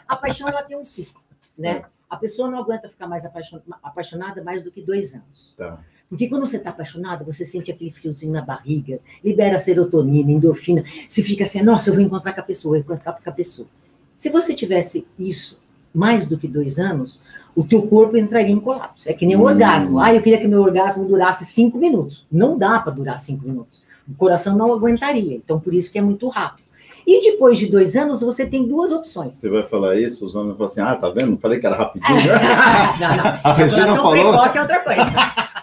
A 0.07 0.17
paixão 0.17 0.49
ela 0.49 0.63
tem 0.63 0.77
um 0.79 0.85
ciclo, 0.85 1.21
né? 1.59 1.83
A 2.09 2.17
pessoa 2.17 2.51
não 2.51 2.59
aguenta 2.59 2.89
ficar 2.89 3.07
mais 3.07 3.25
apaixon- 3.25 3.61
apaixonada 3.83 4.43
mais 4.45 4.63
do 4.63 4.71
que 4.71 4.83
dois 4.83 5.15
anos. 5.15 5.55
Tá. 5.57 5.79
Porque 6.09 6.29
quando 6.29 6.47
você 6.47 6.59
está 6.59 6.71
apaixonado, 6.71 7.25
você 7.25 7.45
sente 7.47 7.71
aquele 7.71 7.91
friozinho 7.91 8.33
na 8.35 8.43
barriga, 8.43 9.01
libera 9.25 9.59
serotonina, 9.59 10.31
endorfina. 10.31 10.85
Você 11.09 11.23
fica 11.23 11.45
assim, 11.45 11.63
nossa, 11.63 11.89
eu 11.89 11.95
vou 11.95 12.03
encontrar 12.03 12.35
com 12.35 12.41
a 12.41 12.45
pessoa, 12.45 12.77
eu 12.77 12.83
vou 12.83 12.95
encontrar 12.95 13.15
com 13.15 13.31
a 13.31 13.33
pessoa. 13.33 13.67
Se 14.15 14.29
você 14.29 14.53
tivesse 14.53 15.07
isso 15.19 15.59
mais 15.93 16.27
do 16.27 16.37
que 16.39 16.47
dois 16.47 16.79
anos, 16.79 17.21
o 17.55 17.65
teu 17.65 17.83
corpo 17.83 18.17
entraria 18.17 18.53
em 18.53 18.61
colapso. 18.61 19.09
É 19.09 19.13
que 19.13 19.27
nem 19.27 19.37
o 19.37 19.41
Hum. 19.41 19.45
orgasmo. 19.45 19.99
Ah, 20.01 20.15
eu 20.15 20.23
queria 20.23 20.39
que 20.39 20.49
meu 20.49 20.61
orgasmo 20.63 21.05
durasse 21.07 21.45
cinco 21.45 21.79
minutos. 21.79 22.27
Não 22.31 22.57
dá 22.57 22.79
para 22.79 22.93
durar 22.93 23.19
cinco 23.19 23.47
minutos. 23.47 23.83
O 24.09 24.15
coração 24.15 24.57
não 24.57 24.73
aguentaria. 24.73 25.37
Então, 25.37 25.61
por 25.61 25.73
isso 25.75 25.91
que 25.93 25.99
é 25.99 26.03
muito 26.03 26.29
rápido. 26.29 26.63
E 27.07 27.21
depois 27.33 27.59
de 27.59 27.67
dois 27.67 27.97
anos, 27.97 28.21
você 28.21 28.47
tem 28.47 28.67
duas 28.67 28.93
opções. 28.93 29.35
Você 29.35 29.49
vai 29.49 29.65
falar 29.65 29.97
isso, 29.97 30.25
os 30.25 30.35
homens 30.35 30.57
vão 30.57 30.69
falar 30.69 30.71
assim, 30.71 30.81
ah, 30.81 30.97
tá 30.97 31.11
vendo? 31.11 31.37
Falei 31.41 31.59
que 31.59 31.67
era 31.67 31.77
rapidinho. 31.77 32.17
né? 32.17 32.25
não, 33.01 33.17
não. 33.17 33.41
A 33.43 33.53
Regina 33.53 33.97
falou. 33.97 34.13
precoce 34.13 34.59
é 34.59 34.61
outra 34.61 34.81
coisa. 34.81 35.05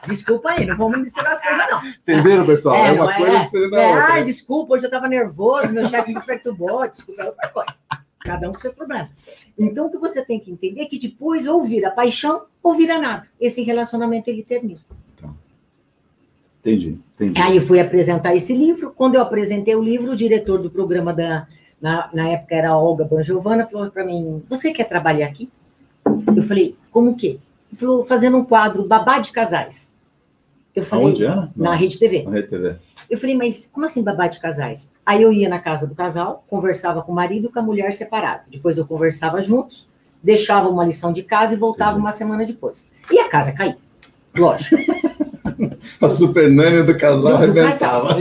Desculpa 0.07 0.49
aí, 0.49 0.65
não 0.65 0.75
vamos 0.77 0.99
misturar 0.99 1.31
as 1.33 1.41
coisas, 1.41 1.63
não. 1.69 1.81
Entenderam, 1.87 2.45
pessoal? 2.45 2.75
É, 2.75 2.95
não 2.95 3.03
uma 3.05 3.15
coisa 3.15 3.39
diferente 3.39 3.71
da 3.71 3.81
é, 3.81 3.87
outra. 3.87 4.13
Ai, 4.13 4.23
desculpa, 4.23 4.73
hoje 4.73 4.85
eu 4.85 4.87
estava 4.87 5.07
nervoso, 5.07 5.71
meu 5.71 5.87
chefe 5.87 6.13
me 6.13 6.21
perturbou, 6.21 6.87
desculpa, 6.89 7.21
é 7.21 7.25
outra 7.25 7.47
coisa. 7.49 7.73
Cada 8.29 8.47
um 8.47 8.51
com 8.51 8.59
seus 8.59 8.75
problemas. 8.75 9.09
Então, 9.57 9.87
o 9.87 9.89
que 9.89 9.97
você 9.97 10.23
tem 10.23 10.39
que 10.39 10.51
entender 10.51 10.81
é 10.81 10.85
que 10.85 10.99
depois 10.99 11.47
ou 11.47 11.63
vira 11.63 11.89
paixão 11.89 12.43
ou 12.61 12.75
vira 12.75 12.99
nada. 12.99 13.25
Esse 13.41 13.63
relacionamento, 13.63 14.29
ele 14.29 14.43
termina. 14.43 14.79
Entendi, 16.59 16.99
entendi. 17.15 17.41
Aí 17.41 17.55
eu 17.55 17.61
fui 17.63 17.79
apresentar 17.79 18.35
esse 18.35 18.55
livro. 18.55 18.93
Quando 18.95 19.15
eu 19.15 19.21
apresentei 19.21 19.75
o 19.75 19.81
livro, 19.81 20.11
o 20.11 20.15
diretor 20.15 20.61
do 20.61 20.69
programa 20.69 21.11
da, 21.11 21.47
na, 21.81 22.07
na 22.13 22.29
época 22.29 22.53
era 22.53 22.77
Olga 22.77 23.03
Banjovana, 23.03 23.65
falou 23.65 23.89
para 23.89 24.05
mim: 24.05 24.43
Você 24.47 24.71
quer 24.71 24.83
trabalhar 24.83 25.25
aqui? 25.25 25.49
Eu 26.35 26.43
falei: 26.43 26.75
Como 26.91 27.15
que? 27.15 27.39
Ele 27.71 27.79
falou: 27.79 28.05
Fazendo 28.05 28.37
um 28.37 28.45
quadro 28.45 28.85
babá 28.85 29.17
de 29.17 29.31
casais. 29.31 29.91
Eu 30.79 30.83
falei: 30.83 31.05
Aonde 31.05 31.25
era? 31.25 31.51
Na 31.55 31.75
Rede 31.75 31.99
TV. 31.99 32.23
Na 32.23 32.31
Rede 32.31 32.47
TV. 32.47 32.75
Eu 33.09 33.17
falei: 33.17 33.35
Mas 33.35 33.69
como 33.71 33.85
assim 33.85 34.03
babá 34.03 34.27
de 34.27 34.39
casais? 34.39 34.93
Aí 35.05 35.21
eu 35.21 35.31
ia 35.31 35.49
na 35.49 35.59
casa 35.59 35.87
do 35.87 35.95
casal, 35.95 36.43
conversava 36.47 37.01
com 37.01 37.11
o 37.11 37.15
marido 37.15 37.47
e 37.47 37.51
com 37.51 37.59
a 37.59 37.63
mulher 37.63 37.93
separado. 37.93 38.43
Depois 38.49 38.77
eu 38.77 38.85
conversava 38.85 39.41
juntos, 39.41 39.87
deixava 40.23 40.69
uma 40.69 40.85
lição 40.85 41.11
de 41.11 41.23
casa 41.23 41.53
e 41.53 41.57
voltava 41.57 41.91
Entendi. 41.91 42.05
uma 42.05 42.11
semana 42.11 42.45
depois. 42.45 42.89
E 43.11 43.19
a 43.19 43.27
casa 43.27 43.51
caía. 43.51 43.77
Lógico. 44.35 44.77
A 45.99 46.07
super 46.07 46.49
nani 46.49 46.83
do 46.83 46.97
casal 46.97 47.35
arrebentava. 47.35 48.15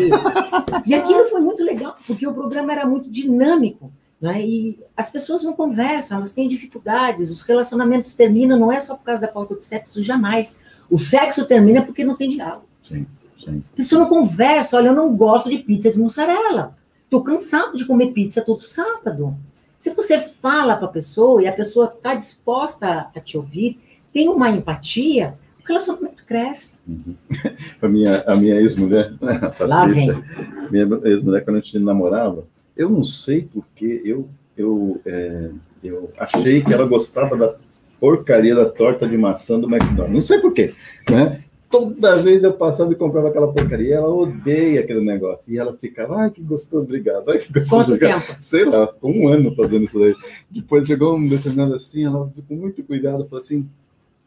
E 0.85 0.95
aquilo 0.95 1.25
foi 1.27 1.41
muito 1.41 1.63
legal, 1.63 1.95
porque 2.07 2.27
o 2.27 2.35
programa 2.35 2.73
era 2.73 2.85
muito 2.85 3.09
dinâmico, 3.09 3.93
né? 4.21 4.43
E 4.45 4.79
as 4.97 5.09
pessoas 5.09 5.43
não 5.45 5.53
conversam, 5.53 6.17
elas 6.17 6.33
têm 6.33 6.49
dificuldades, 6.49 7.31
os 7.31 7.43
relacionamentos 7.43 8.15
terminam, 8.15 8.59
não 8.59 8.73
é 8.73 8.81
só 8.81 8.97
por 8.97 9.05
causa 9.05 9.23
da 9.23 9.29
falta 9.29 9.55
de 9.55 9.65
sexo, 9.65 10.03
jamais. 10.03 10.59
O 10.91 10.99
sexo 10.99 11.45
termina 11.45 11.83
porque 11.83 12.05
não 12.05 12.15
tem 12.17 12.31
diálogo. 12.31 12.65
Sim, 12.83 13.07
sim. 13.37 13.63
A 13.73 13.77
pessoa 13.77 14.03
não 14.03 14.09
conversa, 14.09 14.77
olha, 14.77 14.89
eu 14.89 14.95
não 14.95 15.15
gosto 15.15 15.51
de 15.51 15.59
pizza 15.59 15.91
de 15.91 15.99
mussarela. 15.99 16.77
Tô 17.11 17.23
cansado 17.23 17.77
de 17.77 17.85
comer 17.85 18.13
pizza 18.13 18.43
todo 18.43 18.63
sábado. 18.63 19.37
Se 19.77 19.95
você 19.95 20.19
fala 20.19 20.77
para 20.77 20.87
a 20.87 20.91
pessoa 20.91 21.43
e 21.43 21.47
a 21.47 21.53
pessoa 21.53 21.93
está 21.97 22.15
disposta 22.15 23.11
a 23.15 23.21
te 23.21 23.37
ouvir, 23.37 23.79
tem 24.13 24.29
uma 24.29 24.51
empatia, 24.51 25.39
o 25.63 25.67
relacionamento 25.67 26.25
cresce. 26.27 26.79
A 27.81 27.89
minha, 27.89 28.23
a 28.27 28.35
minha 28.35 28.57
ex-mulher, 28.57 29.13
né, 29.21 29.39
a 29.41 29.51
Patrícia, 29.51 30.25
minha 30.71 30.89
ex-mulher, 31.05 31.45
quando 31.45 31.57
a 31.57 31.61
gente 31.61 31.79
namorava, 31.79 32.45
eu 32.77 32.91
não 32.91 33.05
sei 33.05 33.49
porque 33.53 34.03
eu, 34.05 34.29
eu, 34.57 35.01
é, 35.07 35.51
eu 35.83 36.13
achei 36.19 36.63
que 36.63 36.73
ela 36.73 36.87
gostava 36.87 37.37
da 37.37 37.55
porcaria 38.01 38.55
da 38.55 38.67
torta 38.67 39.09
de 39.09 39.17
maçã 39.17 39.59
do 39.59 39.69
McDonald's. 39.69 40.15
Não 40.15 40.21
sei 40.21 40.41
porquê, 40.41 40.75
né? 41.11 41.43
Toda 41.71 42.17
vez 42.17 42.45
eu 42.45 42.55
passava 42.55 42.93
e 42.93 42.97
comprava 42.97 43.29
aquela 43.29 43.53
porcaria, 43.53 43.97
ela 43.97 44.09
odeia 44.09 44.81
aquele 44.81 45.05
negócio. 45.05 45.53
E 45.53 45.59
ela 45.59 45.77
ficava, 45.77 46.17
ai, 46.23 46.31
que 46.31 46.41
gostoso, 46.41 46.85
obrigado. 46.85 47.31
Ai, 47.31 47.39
que 47.39 47.53
gostoso, 47.53 47.69
Quanto 47.69 47.95
obrigado. 47.95 48.27
tempo? 48.27 48.37
Sei 48.41 48.65
lá, 48.65 48.95
um 49.03 49.29
ano 49.29 49.55
fazendo 49.55 49.85
isso 49.85 49.99
daí. 49.99 50.15
Depois 50.51 50.87
chegou 50.87 51.17
um 51.17 51.29
determinado 51.29 51.75
assim, 51.75 52.07
ela 52.07 52.27
ficou 52.29 52.45
com 52.49 52.55
muito 52.55 52.83
cuidado, 52.83 53.27
falou 53.27 53.43
assim, 53.43 53.69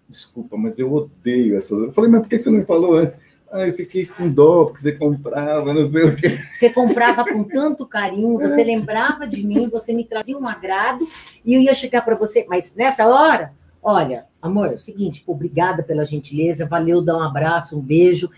desculpa, 0.08 0.56
mas 0.56 0.78
eu 0.78 0.94
odeio 0.94 1.58
essas. 1.58 1.80
Eu 1.80 1.92
falei, 1.92 2.12
mas 2.12 2.22
por 2.22 2.30
que 2.30 2.40
você 2.40 2.50
não 2.52 2.60
me 2.60 2.66
falou 2.66 2.96
antes? 2.96 3.18
Ah, 3.52 3.68
eu 3.68 3.74
fiquei 3.74 4.06
com 4.06 4.30
dó, 4.30 4.66
porque 4.66 4.80
você 4.80 4.94
comprava, 4.94 5.74
não 5.74 5.90
sei 5.90 6.04
o 6.04 6.16
quê. 6.16 6.38
Você 6.54 6.70
comprava 6.70 7.26
com 7.26 7.44
tanto 7.44 7.86
carinho, 7.86 8.40
você 8.40 8.64
lembrava 8.64 9.28
de 9.28 9.46
mim, 9.46 9.68
você 9.68 9.94
me 9.94 10.06
trazia 10.06 10.38
um 10.38 10.48
agrado 10.48 11.06
e 11.44 11.54
eu 11.54 11.60
ia 11.60 11.74
chegar 11.74 12.02
para 12.04 12.16
você. 12.16 12.46
Mas 12.48 12.76
nessa 12.76 13.06
hora, 13.08 13.52
olha, 13.82 14.26
amor, 14.42 14.68
é 14.68 14.76
o 14.76 14.80
seguinte, 14.80 15.24
pô, 15.26 15.34
obrigada 15.34 15.84
pela 15.84 16.06
gentileza, 16.06 16.68
valeu, 16.68 17.02
dá 17.02 17.18
um 17.18 17.22
abraço, 17.22 17.78
um 17.78 17.82
beijo. 17.82 18.30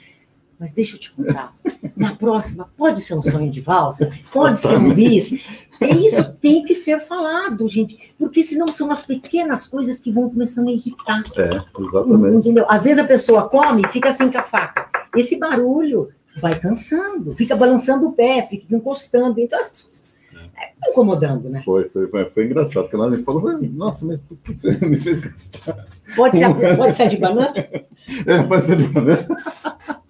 Mas 0.60 0.72
deixa 0.72 0.96
eu 0.96 1.00
te 1.00 1.12
contar. 1.12 1.54
Na 1.96 2.16
próxima, 2.16 2.70
pode 2.78 3.02
ser 3.02 3.16
um 3.16 3.22
sonho 3.22 3.50
de 3.50 3.60
valsa? 3.60 4.10
Pode 4.32 4.60
ser 4.60 4.78
um 4.78 4.94
bis? 4.94 5.42
É 5.82 5.90
isso 5.90 6.24
tem 6.40 6.64
que 6.64 6.74
ser 6.74 7.00
falado, 7.00 7.68
gente. 7.68 8.14
Porque 8.18 8.42
senão 8.42 8.68
são 8.68 8.90
as 8.90 9.06
pequenas 9.06 9.68
coisas 9.68 10.00
que 10.00 10.12
vão 10.12 10.30
começando 10.30 10.70
a 10.70 10.72
irritar. 10.72 11.24
É, 11.38 11.82
exatamente. 11.82 12.38
Entendeu? 12.38 12.66
Às 12.70 12.86
vezes 12.86 13.00
a 13.00 13.08
pessoa 13.08 13.50
come 13.50 13.82
e 13.82 13.88
fica 13.90 14.10
assim 14.10 14.32
com 14.32 14.38
a 14.38 14.44
faca. 14.44 14.88
Esse 15.16 15.38
barulho 15.38 16.10
vai 16.40 16.58
cansando, 16.58 17.36
fica 17.36 17.56
balançando 17.56 18.08
o 18.08 18.14
pé, 18.14 18.44
fica 18.44 18.74
encostando. 18.74 19.40
Então, 19.40 19.60
essas 19.60 19.82
coisas 19.82 20.23
é, 20.56 20.90
incomodando, 20.90 21.50
né? 21.50 21.62
Foi, 21.64 21.90
foi, 21.90 22.08
foi, 22.08 22.26
foi 22.26 22.46
engraçado, 22.46 22.84
porque 22.84 22.96
ela 22.96 23.10
me 23.10 23.18
falou, 23.24 23.60
nossa, 23.72 24.06
mas 24.06 24.20
por 24.20 24.38
que 24.38 24.54
você 24.54 24.72
me 24.86 24.98
fez 24.98 25.20
gastar? 25.20 25.86
Pode 26.16 26.38
ser, 26.38 26.78
pode 26.78 26.96
ser 26.96 27.10
de 27.10 27.18
banana? 27.18 27.54
É, 28.28 28.44
pode 28.44 28.66
ser 28.66 28.76
de 28.76 28.88
banana. 28.90 29.26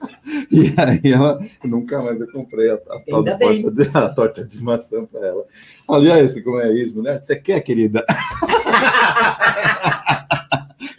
E 0.50 0.74
aí 0.78 1.12
ela, 1.12 1.40
nunca 1.64 2.02
mais 2.02 2.20
eu 2.20 2.32
comprei 2.32 2.70
a, 2.70 2.76
a, 2.76 3.00
torta 3.00 3.38
de, 3.72 3.90
a 3.94 4.10
torta 4.10 4.44
de 4.44 4.64
maçã 4.64 5.06
para 5.06 5.28
ela. 5.28 5.46
Aliás, 5.88 6.40
como 6.44 6.60
é 6.60 6.72
isso, 6.74 6.96
mulher? 6.96 7.22
Você 7.22 7.36
quer, 7.36 7.60
querida? 7.62 8.04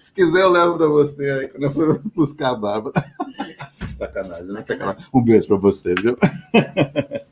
Se 0.00 0.12
quiser, 0.12 0.42
eu 0.42 0.50
levo 0.50 0.76
para 0.76 0.88
você 0.88 1.24
aí 1.24 1.48
quando 1.48 1.64
eu 1.64 1.70
for 1.70 2.02
buscar 2.14 2.50
a 2.50 2.54
Bárbara. 2.54 2.94
Sacanagem, 4.06 4.52
né? 4.54 4.62
Sacanagem. 4.62 5.04
Um 5.12 5.22
beijo 5.22 5.46
para 5.48 5.56
você, 5.56 5.94
viu? 5.94 6.16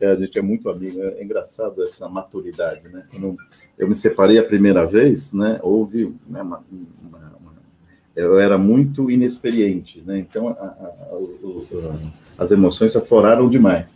É, 0.00 0.06
a 0.12 0.16
gente 0.16 0.38
é 0.38 0.42
muito 0.42 0.70
amigo, 0.70 0.98
é 1.02 1.22
engraçado 1.22 1.82
essa 1.84 2.08
maturidade, 2.08 2.88
né? 2.88 3.04
Quando 3.12 3.36
eu 3.78 3.86
me 3.86 3.94
separei 3.94 4.38
a 4.38 4.42
primeira 4.42 4.86
vez, 4.86 5.34
né? 5.34 5.60
Houve 5.62 6.14
né, 6.26 6.40
uma, 6.40 6.64
uma- 7.02 7.36
uma- 7.38 7.52
eu 8.16 8.38
era 8.40 8.56
muito 8.56 9.10
inexperiente, 9.10 10.02
né? 10.06 10.18
Então 10.18 10.48
a- 10.48 10.52
a- 10.52 11.14
o- 11.14 11.66
a- 12.38 12.42
as 12.42 12.50
emoções 12.50 12.92
se 12.92 12.98
afloraram 12.98 13.50
demais. 13.50 13.94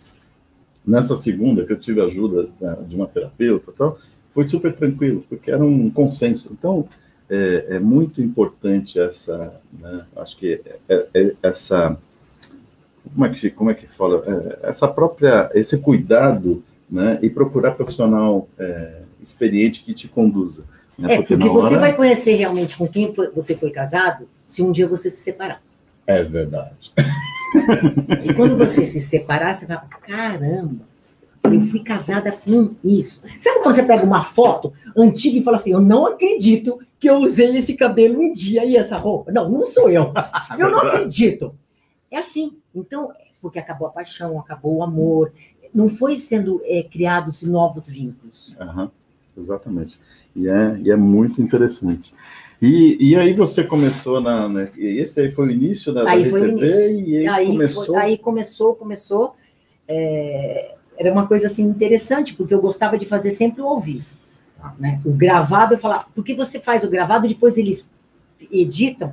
Nessa 0.87 1.15
segunda, 1.15 1.65
que 1.65 1.73
eu 1.73 1.81
tive 1.81 2.03
ajuda 2.03 2.51
da- 2.61 2.75
de 2.75 2.95
uma 2.95 3.07
terapeuta, 3.07 3.73
tal, 3.73 3.99
foi 4.33 4.47
super 4.47 4.75
tranquilo, 4.77 5.25
porque 5.27 5.51
era 5.51 5.65
um 5.65 5.89
consenso. 5.89 6.53
Então 6.53 6.87
é, 7.31 7.77
é 7.77 7.79
muito 7.79 8.21
importante 8.21 9.01
essa, 9.01 9.59
né? 9.81 10.05
Acho 10.17 10.37
que 10.37 10.61
é- 10.87 11.09
é- 11.15 11.35
essa 11.43 11.97
como 13.13 13.27
é 13.27 13.29
que 13.31 13.51
como 13.51 13.71
é 13.71 13.75
que 13.75 13.87
fala 13.87 14.23
É, 14.63 14.69
essa 14.69 14.89
própria 14.89 15.51
esse 15.55 15.79
cuidado, 15.79 16.63
né? 16.91 17.19
E 17.23 17.29
procurar 17.31 17.73
profissional 17.73 18.49
é, 18.59 19.03
experiente 19.23 19.83
que 19.83 19.93
te 19.95 20.09
conduza. 20.09 20.65
Né? 20.99 21.15
É, 21.15 21.17
porque 21.17 21.37
na 21.37 21.47
você 21.47 21.67
hora- 21.75 21.81
vai 21.81 21.93
conhecer 21.97 22.35
realmente 22.37 22.77
com 22.77 22.87
quem 22.87 23.13
foi- 23.15 23.31
você 23.31 23.55
foi 23.57 23.71
casado 23.71 24.29
se 24.47 24.63
um 24.63 24.71
dia 24.71 24.87
você 24.87 25.11
se 25.11 25.19
separar. 25.19 25.61
É 26.07 26.23
verdade. 26.23 26.93
E 28.25 28.33
quando 28.35 28.57
você 28.57 28.85
se 28.85 29.01
separar, 29.01 29.55
você 29.55 29.67
vai 29.67 29.79
caramba, 30.03 30.85
eu 31.45 31.61
fui 31.63 31.81
casada 31.83 32.33
com 32.33 32.75
isso. 32.85 33.23
Sabe 33.39 33.61
quando 33.63 33.75
você 33.75 33.83
pega 33.83 34.05
uma 34.05 34.23
foto 34.23 34.73
antiga 34.97 35.39
e 35.39 35.43
fala 35.43 35.57
assim, 35.57 35.73
eu 35.73 35.81
não 35.81 36.07
acredito 36.07 36.79
que 36.99 37.09
eu 37.09 37.17
usei 37.19 37.57
esse 37.57 37.75
cabelo 37.75 38.19
um 38.21 38.33
dia 38.33 38.65
e 38.65 38.77
essa 38.77 38.97
roupa? 38.97 39.31
Não, 39.33 39.49
não 39.49 39.65
sou 39.65 39.89
eu. 39.91 40.13
Eu 40.59 40.71
não 40.71 40.79
acredito. 40.81 41.55
É 42.11 42.19
assim. 42.19 42.53
Então, 42.75 43.13
porque 43.41 43.59
acabou 43.59 43.89
a 43.89 43.91
paixão, 43.91 44.39
acabou 44.39 44.77
o 44.77 44.83
amor, 44.83 45.33
não 45.73 45.89
foi 45.89 46.17
sendo 46.17 46.61
é, 46.65 46.83
criados 46.83 47.43
novos 47.43 47.89
vínculos. 47.89 48.55
Aham, 48.61 48.91
exatamente. 49.37 50.01
E 50.35 50.49
é, 50.49 50.79
e 50.83 50.91
é 50.91 50.97
muito 50.97 51.41
interessante. 51.43 52.15
E, 52.63 52.97
e 53.11 53.17
aí 53.17 53.35
você 53.35 53.63
começou 53.65 54.21
na, 54.21 54.49
na- 54.49 54.63
Esse 54.77 55.21
aí 55.21 55.31
foi 55.31 55.49
o 55.49 55.51
início 55.51 55.93
da, 55.93 56.05
da 56.05 56.11
Aí 56.11 56.29
foi 56.31 56.43
o 56.43 56.59
início. 56.59 56.91
e 57.01 57.17
aí, 57.19 57.29
Aí, 57.29 57.47
começou. 57.49 57.85
foi- 57.87 57.97
aí 57.97 58.19
começou, 58.19 58.75
começou. 58.75 59.37
é, 59.87 60.75
era 60.97 61.13
uma 61.13 61.27
coisa 61.27 61.47
assim 61.49 61.65
interessante, 61.65 62.35
porque 62.35 62.55
eu 62.55 62.61
gostava 62.61 62.97
de 62.97 63.05
fazer 63.05 63.33
sempre 63.33 63.61
o 63.61 63.67
ao 63.67 63.81
vivo. 63.81 64.15
Tá. 64.57 64.75
Né? 64.79 65.01
O 65.05 65.11
gravado, 65.13 65.75
eu 65.75 65.79
falava, 65.79 66.07
porque 66.15 66.35
você 66.35 66.61
faz 66.61 66.85
o 66.85 66.89
gravado, 66.89 67.27
depois 67.29 67.59
eles 67.59 67.91
editam 68.51 69.13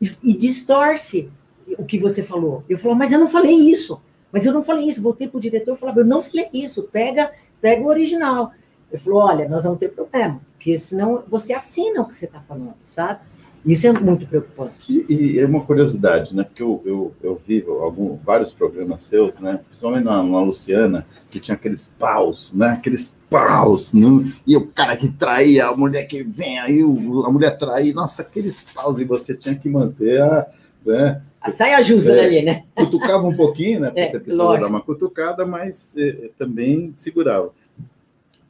e, 0.00 0.10
e 0.24 0.36
distorce 0.36 1.30
o 1.78 1.84
que 1.84 1.98
você 1.98 2.22
falou. 2.22 2.64
Eu 2.68 2.78
falava, 2.78 2.98
mas 2.98 3.12
eu 3.12 3.18
não 3.20 3.28
falei 3.28 3.54
isso. 3.54 4.00
Mas 4.32 4.46
eu 4.46 4.52
não 4.52 4.62
falei 4.62 4.88
isso. 4.88 5.02
Voltei 5.02 5.28
para 5.28 5.38
o 5.38 5.40
diretor 5.40 5.74
e 5.74 5.78
falava, 5.78 6.00
eu 6.00 6.06
não 6.06 6.22
falei 6.22 6.46
isso. 6.52 6.84
Pega, 6.92 7.32
pega 7.60 7.82
o 7.82 7.86
original. 7.88 8.52
Ele 8.90 9.00
falou, 9.00 9.20
olha, 9.20 9.48
nós 9.48 9.64
vamos 9.64 9.78
ter 9.78 9.88
problema, 9.90 10.40
porque 10.52 10.76
senão 10.76 11.22
você 11.28 11.52
assina 11.52 12.02
o 12.02 12.06
que 12.06 12.14
você 12.14 12.24
está 12.24 12.40
falando, 12.40 12.74
sabe? 12.82 13.20
Isso 13.64 13.86
é 13.86 13.92
muito 13.92 14.26
preocupante. 14.26 14.74
E, 14.88 15.04
e 15.34 15.38
é 15.38 15.44
uma 15.46 15.60
curiosidade, 15.60 16.34
né? 16.34 16.44
Porque 16.44 16.62
eu, 16.62 16.80
eu, 16.84 17.12
eu 17.22 17.40
vi 17.46 17.62
algum, 17.68 18.16
vários 18.16 18.52
programas 18.54 19.02
seus, 19.02 19.38
né? 19.38 19.60
Principalmente 19.68 20.04
na, 20.04 20.22
na 20.22 20.40
Luciana, 20.40 21.06
que 21.30 21.38
tinha 21.38 21.54
aqueles 21.54 21.84
paus, 21.98 22.54
né? 22.54 22.68
Aqueles 22.70 23.16
paus, 23.28 23.92
né? 23.92 24.32
e 24.46 24.56
o 24.56 24.66
cara 24.68 24.96
que 24.96 25.08
traía, 25.10 25.66
a 25.68 25.76
mulher 25.76 26.04
que 26.04 26.22
vem 26.24 26.58
aí, 26.58 26.82
o- 26.82 27.24
a 27.26 27.30
mulher 27.30 27.56
traía, 27.58 27.92
nossa, 27.92 28.22
aqueles 28.22 28.62
paus, 28.62 28.98
e 28.98 29.04
você 29.04 29.34
tinha 29.36 29.54
que 29.54 29.68
manter 29.68 30.20
a. 30.22 30.46
Né? 30.84 31.22
A 31.40 31.50
saia 31.50 31.82
justa 31.82 32.12
É. 32.12 32.24
ali, 32.24 32.42
né? 32.42 32.64
Cutucava 32.74 33.26
um 33.26 33.34
pouquinho, 33.34 33.80
né? 33.80 33.86
Porque 33.90 34.00
É, 34.00 34.06
você 34.06 34.20
precisava 34.20 34.48
lógico. 34.50 34.64
dar 34.66 34.70
uma 34.70 34.80
cutucada, 34.82 35.46
mas 35.46 35.94
eh, 35.96 36.30
também 36.38 36.90
segurava. 36.94 37.50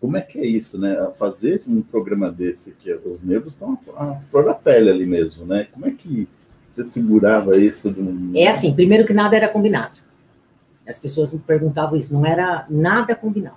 como 0.00 0.16
é 0.16 0.20
que 0.22 0.38
é 0.38 0.46
isso, 0.46 0.78
né? 0.80 0.96
Fazer 1.18 1.60
um 1.68 1.82
programa 1.82 2.30
desse, 2.32 2.72
que 2.72 2.90
os 3.04 3.22
nervos 3.22 3.52
estão 3.52 3.78
à 3.96 4.14
flor 4.30 4.44
da 4.44 4.54
pele 4.54 4.90
ali 4.90 5.06
mesmo, 5.06 5.44
né? 5.44 5.66
Como 5.72 5.86
é 5.86 5.90
que 5.90 6.26
você 6.66 6.82
segurava 6.82 7.56
isso 7.56 7.92
de 7.92 8.00
um... 8.00 8.32
É 8.34 8.48
assim, 8.48 8.72
primeiro 8.74 9.04
que 9.06 9.12
nada 9.12 9.36
era 9.36 9.46
combinado. 9.48 10.00
As 10.88 10.98
pessoas 10.98 11.32
me 11.32 11.38
perguntavam 11.38 11.96
isso, 11.98 12.12
não 12.14 12.24
era 12.26 12.64
nada 12.70 13.14
combinado. 13.14 13.56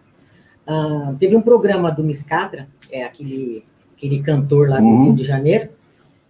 Ah, 0.67 1.13
teve 1.17 1.35
um 1.35 1.41
programa 1.41 1.89
do 1.91 2.03
Miscadra, 2.03 2.67
é 2.91 3.03
aquele, 3.03 3.63
aquele 3.97 4.21
cantor 4.21 4.69
lá 4.69 4.79
do 4.79 4.85
Uhum. 4.85 5.03
Rio 5.05 5.13
de 5.15 5.23
Janeiro. 5.23 5.69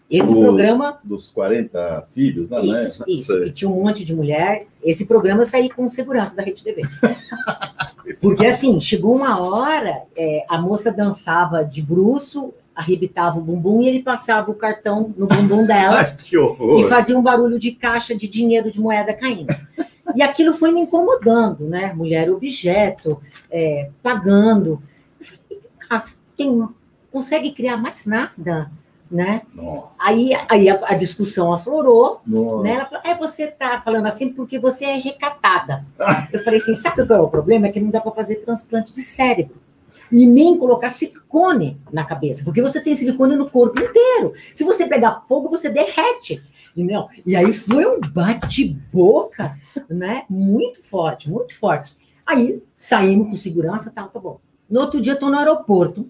Esse 0.10 0.32
O- 0.34 0.40
programa, 0.42 1.00
Dos 1.04 1.32
40 1.32 2.06
filhos, 2.12 2.50
não, 2.50 2.64
isso, 2.64 3.00
né? 3.00 3.06
isso, 3.08 3.34
Sei. 3.34 3.48
e 3.48 3.52
tinha 3.52 3.70
um 3.70 3.82
monte 3.84 4.06
de 4.06 4.14
mulher. 4.16 4.68
Esse 4.84 5.06
programa 5.06 5.42
eu 5.42 5.46
saí 5.46 5.70
com 5.70 5.88
segurança 5.90 6.36
da 6.36 6.44
Rede 6.44 6.64
TV. 6.64 6.82
Porque 8.22 8.46
assim, 8.46 8.80
chegou 8.80 9.16
uma 9.16 9.40
hora, 9.42 10.04
é, 10.16 10.46
a 10.50 10.58
moça 10.58 10.92
dançava 10.92 11.64
de 11.64 11.82
bruço, 11.82 12.54
arrebitava 12.76 13.38
o 13.40 13.42
bumbum 13.42 13.82
e 13.82 13.88
ele 13.88 14.02
passava 14.04 14.50
o 14.52 14.56
cartão 14.56 15.14
no 15.18 15.28
bumbum 15.28 15.66
dela 15.66 16.04
que 16.18 16.38
horror! 16.38 16.82
e 16.82 16.90
fazia 16.90 17.18
um 17.18 17.22
barulho 17.22 17.58
de 17.60 17.72
caixa 17.72 18.16
de 18.16 18.28
dinheiro 18.28 18.70
de 18.72 18.80
moeda 18.82 19.14
caindo. 19.14 19.54
E 20.16 20.22
aquilo 20.22 20.54
foi 20.54 20.72
me 20.72 20.82
incomodando, 20.82 21.66
né? 21.66 21.94
Mulher 21.94 22.30
objeto, 22.30 23.22
é, 23.50 23.90
pagando. 24.02 24.82
Eu 25.20 25.26
falei, 25.26 25.62
"Cássio, 25.88 26.18
tem, 26.36 26.68
consegue 27.12 27.52
criar 27.54 27.78
mais 27.78 28.06
nada, 28.06 28.70
né? 29.13 29.43
Nossa, 29.53 29.91
Aí, 30.00 30.32
aí 30.50 30.67
a, 30.67 30.82
a 30.86 30.96
discussão 30.96 31.53
aflorou, 31.53 32.20
nossa. 32.25 32.63
né? 32.63 32.72
Ela 32.72 32.86
falou, 32.86 33.03
é, 33.05 33.15
você 33.15 33.46
tá 33.46 33.79
falando 33.79 34.08
assim 34.08 34.34
porque 34.34 34.58
você 34.58 34.86
é 34.86 34.98
recatada. 34.98 35.86
Eu 36.34 36.43
falei 36.43 36.60
assim, 36.60 36.74
sabe 36.74 37.05
qual 37.05 37.20
é 37.20 37.22
o 37.22 37.27
problema? 37.27 37.67
É 37.67 37.72
que 37.72 37.79
não 37.79 37.91
dá 37.91 38.01
para 38.01 38.12
fazer 38.12 38.38
transplante 38.38 38.91
de 38.91 39.03
cérebro. 39.03 39.62
E 40.12 40.25
nem 40.25 40.58
colocar 40.58 40.89
silicone 40.89 41.79
na 41.91 42.03
cabeça, 42.03 42.43
porque 42.43 42.62
você 42.62 42.82
tem 42.82 42.96
silicone 42.96 43.36
no 43.36 43.50
corpo 43.50 43.79
inteiro. 43.79 44.34
Se 44.53 44.63
você 44.63 44.88
pegar 44.88 45.24
fogo, 45.29 45.48
você 45.48 45.70
derrete. 45.70 46.41
Entendeu? 46.75 47.08
E 47.24 47.36
aí 47.36 47.53
foi 47.53 47.86
um 47.86 48.01
bate-boca, 48.01 49.53
né? 49.88 50.24
Muito 50.27 50.82
forte, 50.82 51.29
muito 51.29 51.55
forte. 51.55 51.96
Aí 52.25 52.63
saímos 52.75 53.29
com 53.29 53.38
segurança, 53.38 53.91
tá, 53.91 54.03
tá 54.08 54.20
bom. 54.20 54.39
No 54.67 54.82
outro 54.82 55.00
dia, 55.00 55.13
eu 55.13 55.20
tô 55.20 55.29
no 55.29 55.38
aeroporto, 55.38 56.10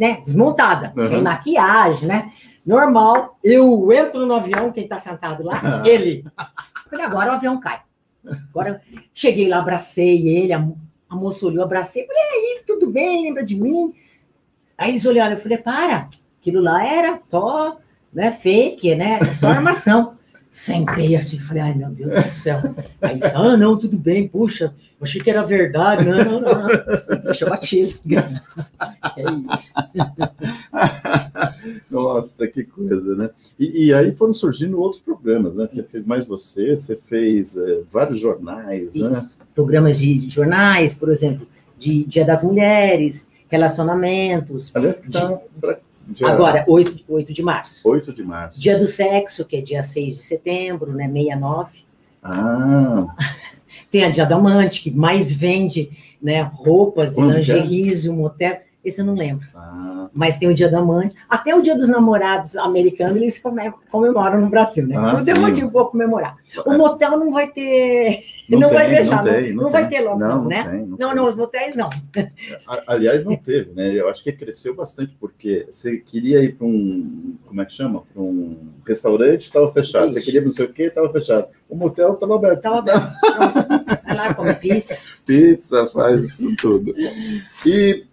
né? 0.00 0.20
Desmontada, 0.22 0.92
Uhum. 0.96 1.08
sem 1.08 1.22
maquiagem, 1.22 2.08
né? 2.08 2.32
Normal. 2.64 3.38
Eu 3.44 3.92
entro 3.92 4.26
no 4.26 4.34
avião, 4.34 4.72
quem 4.72 4.88
tá 4.88 4.98
sentado 4.98 5.44
lá? 5.44 5.82
Ele. 5.86 6.24
Falei, 6.88 7.04
agora 7.04 7.30
o 7.30 7.34
avião 7.34 7.60
cai. 7.60 7.80
Agora 8.50 8.80
cheguei 9.14 9.48
lá, 9.48 9.58
abracei 9.58 10.26
ele, 10.28 10.52
a, 10.52 10.66
a 11.08 11.16
moça 11.16 11.46
olhou, 11.46 11.64
abracei, 11.64 12.06
falei, 12.06 12.22
aí, 12.22 12.62
tudo 12.66 12.90
bem? 12.90 13.22
Lembra 13.22 13.44
de 13.44 13.56
mim? 13.56 13.94
Aí 14.76 14.90
eles 14.90 15.04
olharam, 15.04 15.32
eu 15.34 15.38
falei, 15.40 15.58
para, 15.58 16.08
aquilo 16.40 16.60
lá 16.62 16.84
era 16.86 17.20
só, 17.28 17.76
né, 18.12 18.32
fake, 18.32 18.94
né? 18.94 19.20
Só 19.38 19.48
armação. 19.48 20.14
Sentei 20.50 21.14
assim, 21.14 21.38
falei, 21.38 21.62
ai 21.62 21.74
meu 21.74 21.90
Deus 21.90 22.24
do 22.24 22.28
céu. 22.28 22.58
Aí 23.00 23.14
disse, 23.14 23.30
ah, 23.36 23.56
não, 23.56 23.78
tudo 23.78 23.96
bem, 23.96 24.26
puxa, 24.26 24.74
eu 25.00 25.04
achei 25.04 25.22
que 25.22 25.30
era 25.30 25.44
verdade. 25.44 26.04
Não, 26.04 26.24
não, 26.24 26.40
não. 26.40 26.50
Falei, 26.50 27.22
Deixa 27.22 27.48
batido. 27.48 27.94
É 29.16 29.22
isso. 29.54 29.72
Nossa, 31.90 32.46
que 32.48 32.64
coisa, 32.64 33.14
né? 33.14 33.30
E, 33.58 33.86
e 33.86 33.94
aí 33.94 34.14
foram 34.14 34.32
surgindo 34.32 34.80
outros 34.80 35.00
programas, 35.00 35.54
né? 35.54 35.66
Você 35.66 35.82
fez 35.82 36.04
mais 36.04 36.26
você, 36.26 36.76
você 36.76 36.96
fez 36.96 37.56
eh, 37.56 37.82
vários 37.90 38.20
jornais, 38.20 38.94
né? 38.94 39.12
Isso. 39.12 39.38
Programas 39.54 39.98
de, 39.98 40.18
de 40.18 40.28
jornais, 40.28 40.94
por 40.94 41.10
exemplo, 41.10 41.46
de 41.78 42.04
Dia 42.04 42.24
das 42.24 42.42
Mulheres, 42.42 43.30
relacionamentos. 43.48 44.74
Aliás, 44.74 45.00
que 45.00 45.10
tá 45.10 45.40
dia 46.10 46.28
Agora, 46.28 46.64
8, 46.66 47.04
8 47.08 47.32
de 47.32 47.42
março. 47.42 47.88
8 47.88 48.12
de 48.12 48.22
março. 48.22 48.60
Dia 48.60 48.78
do 48.78 48.86
Sexo, 48.86 49.44
que 49.44 49.56
é 49.56 49.60
dia 49.60 49.82
6 49.82 50.16
de 50.16 50.22
setembro, 50.22 50.92
né? 50.92 51.08
69. 51.08 51.84
Ah, 52.22 53.06
Tem 53.90 54.04
a 54.04 54.10
Dia 54.10 54.24
da 54.24 54.36
Amante, 54.36 54.82
que 54.82 54.90
mais 54.90 55.32
vende 55.32 55.90
né, 56.22 56.42
roupas 56.42 57.16
e 57.16 57.20
é? 57.20 57.24
lingeries 57.24 58.04
e 58.04 58.10
um 58.10 58.16
motel. 58.16 58.60
Esse 58.84 59.02
eu 59.02 59.04
não 59.04 59.14
lembro. 59.14 59.46
ah, 59.54 60.08
Mas 60.12 60.38
tem 60.38 60.48
o 60.48 60.54
Dia 60.54 60.70
da 60.70 60.78
Amante. 60.78 61.14
Até 61.28 61.54
o 61.54 61.60
Dia 61.60 61.76
dos 61.76 61.88
Namorados 61.90 62.56
americanos, 62.56 63.16
eles 63.16 63.38
come- 63.38 63.70
comemoram 63.90 64.40
no 64.40 64.48
Brasil, 64.48 64.86
né? 64.86 64.96
Ah, 64.96 65.10
Então 65.20 65.24
tem 65.24 65.34
motivo 65.42 65.70
para 65.70 65.84
comemorar. 65.84 66.36
O 66.66 66.72
É. 66.72 66.76
motel 66.78 67.18
não 67.18 67.30
vai 67.30 67.48
ter. 67.50 68.18
Não, 68.48 68.68
vai 68.70 68.88
tem, 68.88 68.96
fechar, 68.96 69.24
não, 69.24 69.32
tem, 69.32 69.52
não 69.52 69.70
vai 69.70 69.88
ter 69.88 70.00
logo, 70.00 70.18
não, 70.18 70.38
não, 70.42 70.48
né? 70.48 70.64
tem, 70.68 70.86
Não, 70.86 70.96
tem. 70.96 71.14
não, 71.14 71.28
os 71.28 71.36
motéis 71.36 71.76
não. 71.76 71.88
Aliás, 72.86 73.24
não 73.24 73.36
teve, 73.36 73.70
né? 73.72 73.92
Eu 73.94 74.08
acho 74.08 74.24
que 74.24 74.32
cresceu 74.32 74.74
bastante, 74.74 75.16
porque 75.20 75.66
você 75.70 75.98
queria 75.98 76.42
ir 76.42 76.56
para 76.56 76.66
um, 76.66 77.36
como 77.46 77.62
é 77.62 77.64
que 77.64 77.72
chama? 77.74 78.02
Para 78.12 78.22
um 78.22 78.56
restaurante, 78.86 79.42
estava 79.42 79.70
fechado. 79.72 80.10
Você 80.10 80.20
queria 80.20 80.40
não 80.40 80.50
sei 80.50 80.64
o 80.66 80.72
quê, 80.72 80.84
estava 80.84 81.12
fechado. 81.12 81.46
O 81.68 81.76
motel 81.76 82.14
estava 82.14 82.34
aberto. 82.34 82.60
Tava 82.62 82.82
bem. 82.82 82.94
Pronto. 82.94 84.00
Vai 84.04 84.16
lá, 84.16 84.34
come 84.34 84.54
pizza. 84.54 85.00
Pizza, 85.24 85.86
faz 85.86 86.22
tudo. 86.60 86.92
E, 87.64 88.04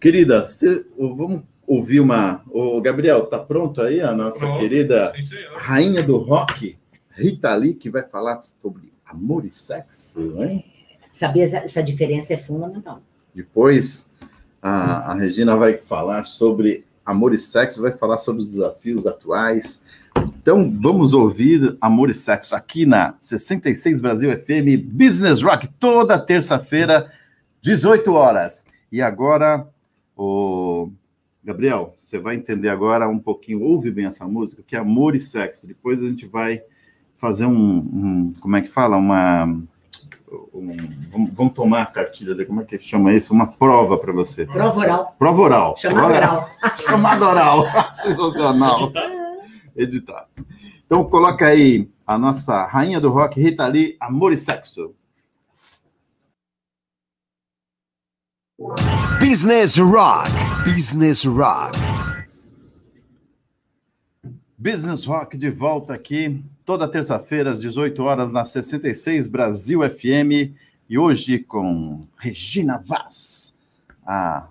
querida, 0.00 0.42
você- 0.42 0.84
vamos 0.98 1.42
ouvir 1.66 2.00
uma... 2.00 2.42
O 2.50 2.80
Gabriel, 2.80 3.26
tá 3.26 3.38
pronto 3.38 3.80
aí 3.80 4.00
a 4.00 4.12
nossa 4.12 4.40
Pronto. 4.40 4.60
querida 4.60 5.12
rainha 5.56 6.02
do 6.02 6.16
rock, 6.18 6.76
Rita 7.10 7.54
Lee, 7.54 7.74
que 7.74 7.90
vai 7.90 8.02
falar 8.02 8.38
sobre 8.38 8.92
amor 9.04 9.44
e 9.44 9.50
sexo, 9.50 10.42
hein? 10.42 10.64
Saber 11.10 11.40
essa, 11.40 11.58
essa 11.58 11.82
diferença 11.82 12.32
é 12.34 12.36
fundamental. 12.36 13.02
Depois 13.34 14.10
a, 14.62 15.12
a 15.12 15.14
Regina 15.14 15.56
vai 15.56 15.76
falar 15.76 16.24
sobre 16.24 16.84
amor 17.04 17.32
e 17.34 17.38
sexo, 17.38 17.80
vai 17.82 17.92
falar 17.92 18.18
sobre 18.18 18.42
os 18.42 18.48
desafios 18.48 19.06
atuais. 19.06 19.82
Então 20.42 20.70
vamos 20.80 21.12
ouvir 21.12 21.76
Amor 21.80 22.10
e 22.10 22.14
Sexo 22.14 22.54
aqui 22.56 22.84
na 22.84 23.14
66 23.20 24.00
Brasil 24.00 24.30
FM 24.36 24.82
Business 24.84 25.42
Rock 25.42 25.68
toda 25.78 26.18
terça-feira, 26.18 27.10
18 27.62 28.12
horas. 28.12 28.64
E 28.90 29.00
agora 29.02 29.68
o 30.16 30.88
Gabriel, 31.44 31.92
você 31.96 32.18
vai 32.18 32.34
entender 32.36 32.68
agora 32.68 33.08
um 33.08 33.18
pouquinho, 33.18 33.62
ouve 33.62 33.90
bem 33.90 34.06
essa 34.06 34.26
música, 34.26 34.62
que 34.66 34.74
é 34.76 34.78
Amor 34.78 35.14
e 35.14 35.20
Sexo. 35.20 35.66
Depois 35.66 36.02
a 36.02 36.06
gente 36.06 36.26
vai 36.26 36.62
fazer 37.16 37.46
um, 37.46 37.52
um- 37.78 38.32
como 38.40 38.56
é 38.56 38.60
que 38.60 38.68
fala, 38.68 38.96
uma 38.96 39.44
um- 40.52 41.30
vamos, 41.34 41.52
tomar 41.54 41.92
cartilhas 41.92 42.38
aí, 42.38 42.44
como 42.44 42.60
é 42.60 42.64
que 42.64 42.78
chama 42.78 43.12
isso? 43.14 43.32
Uma 43.32 43.46
prova 43.46 43.96
para 43.96 44.12
você. 44.12 44.44
Prova 44.46 44.78
oral. 44.80 45.16
Prova 45.18 45.42
oral. 45.42 45.76
Chamada 45.76 46.06
Olha, 46.06 46.16
oral. 46.16 46.50
Chamada 46.76 47.28
oral. 47.28 47.64
Sensacional. 47.94 48.92
Editar. 49.76 50.26
Então 50.84 51.04
coloca 51.04 51.46
aí 51.46 51.88
a 52.06 52.18
nossa 52.18 52.66
rainha 52.66 53.00
do 53.00 53.10
rock, 53.10 53.40
Rita 53.40 53.66
Lee, 53.66 53.96
Amor 54.00 54.32
e 54.32 54.38
Sexo. 54.38 54.94
Business 59.20 59.78
Rock. 59.78 60.28
Business 60.64 61.24
Rock. 61.24 61.78
Business 64.58 65.04
Rock 65.04 65.38
de 65.38 65.48
volta 65.48 65.94
aqui, 65.94 66.42
toda 66.64 66.88
terça-feira, 66.88 67.52
às 67.52 67.60
18 67.60 68.02
horas, 68.02 68.32
na 68.32 68.44
66 68.44 69.28
Brasil 69.28 69.88
FM. 69.88 70.56
E 70.90 70.98
hoje 70.98 71.38
com 71.38 72.04
Regina 72.16 72.82
Vaz, 72.84 73.54
a 74.04 74.48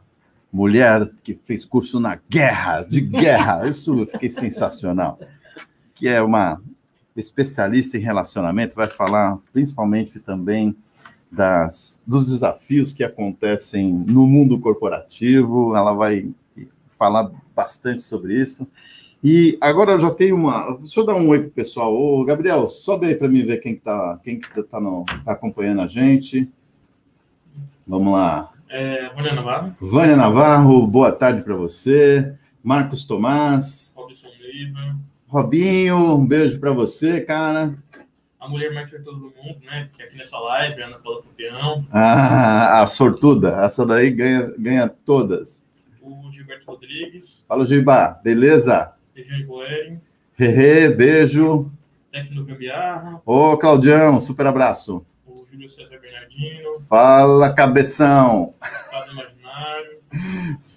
mulher 0.54 1.12
que 1.22 1.34
fez 1.44 1.66
curso 1.66 2.00
na 2.00 2.18
guerra, 2.30 2.84
de 2.84 3.02
guerra. 3.02 3.68
Isso 3.68 3.94
eu 3.94 4.08
fiquei 4.08 4.30
sensacional. 4.30 5.20
Que 5.94 6.08
é 6.08 6.22
uma 6.22 6.62
especialista 7.14 7.98
em 7.98 8.02
relacionamento, 8.02 8.74
vai 8.74 8.88
falar 8.88 9.38
principalmente 9.52 10.18
também 10.22 10.78
das, 11.32 12.02
dos 12.06 12.28
desafios 12.28 12.94
que 12.94 13.04
acontecem 13.04 13.92
no 13.94 14.26
mundo 14.26 14.60
corporativo. 14.60 15.76
Ela 15.76 15.94
vai 15.94 16.30
falar 16.98 17.32
bastante 17.56 18.02
sobre 18.02 18.34
isso. 18.34 18.68
E 19.24 19.58
agora 19.60 19.92
eu 19.92 20.00
já 20.00 20.12
tenho 20.12 20.36
uma. 20.36 20.78
Deixa 20.78 21.00
eu 21.00 21.06
dar 21.06 21.16
um 21.16 21.28
oi 21.30 21.40
pro 21.40 21.50
pessoal. 21.50 21.94
Ô, 21.94 22.24
Gabriel, 22.24 22.70
sobe 22.70 23.08
aí 23.08 23.16
para 23.16 23.28
mim 23.28 23.44
ver 23.44 23.58
quem 23.58 23.76
que 23.76 23.82
tá, 23.82 24.20
quem 24.24 24.40
que 24.40 24.64
tá, 24.64 24.80
no, 24.80 25.06
tá 25.26 25.32
acompanhando 25.32 25.82
a 25.82 25.88
gente. 25.88 26.50
Vamos 27.86 28.14
lá. 28.14 28.52
É, 28.70 29.10
Vânia 29.16 29.34
Navarro, 29.34 29.76
Vânia 29.80 30.16
Navarro, 30.18 30.86
boa 30.88 31.12
tarde 31.12 31.42
para 31.42 31.56
você. 31.56 32.34
Marcos 32.62 33.06
Tomás, 33.06 33.96
Robinho, 35.26 36.16
um 36.16 36.28
beijo 36.28 36.60
para 36.60 36.72
você, 36.72 37.22
cara. 37.22 37.78
A 38.40 38.48
mulher 38.48 38.74
mais 38.74 38.90
sortuda 38.90 39.12
do 39.18 39.34
mundo, 39.36 39.60
né? 39.66 39.90
Que 39.94 40.04
aqui 40.04 40.16
nessa 40.18 40.38
live, 40.40 40.82
Ana 40.82 41.00
Paula 41.00 41.24
Campeão, 41.24 41.86
Ah, 41.92 42.82
a 42.82 42.88
sortuda, 42.88 43.58
essa 43.66 43.86
daí 43.86 44.12
ganha, 44.12 44.54
ganha 44.58 44.88
todas. 44.88 45.66
o 46.02 46.32
Gilberto 46.32 46.66
Rodrigues, 46.68 47.44
Fala, 47.48 47.66
Giba, 47.66 48.20
beleza? 48.24 48.94
Regiane 49.16 49.44
Boeri, 49.44 49.98
Hehe, 50.40 50.90
beijo. 50.90 51.72
Tecno 52.12 52.46
Gambiarra, 52.46 53.22
Ô, 53.26 53.58
Claudião, 53.58 54.20
super 54.20 54.46
abraço. 54.48 55.06
o 55.26 55.46
Júlio 55.52 55.70
César 55.70 56.00
Bernardino, 56.00 56.80
Fala, 56.82 57.52
cabeção. 57.54 58.54
Estado 58.64 59.12
Imaginário, 59.12 59.98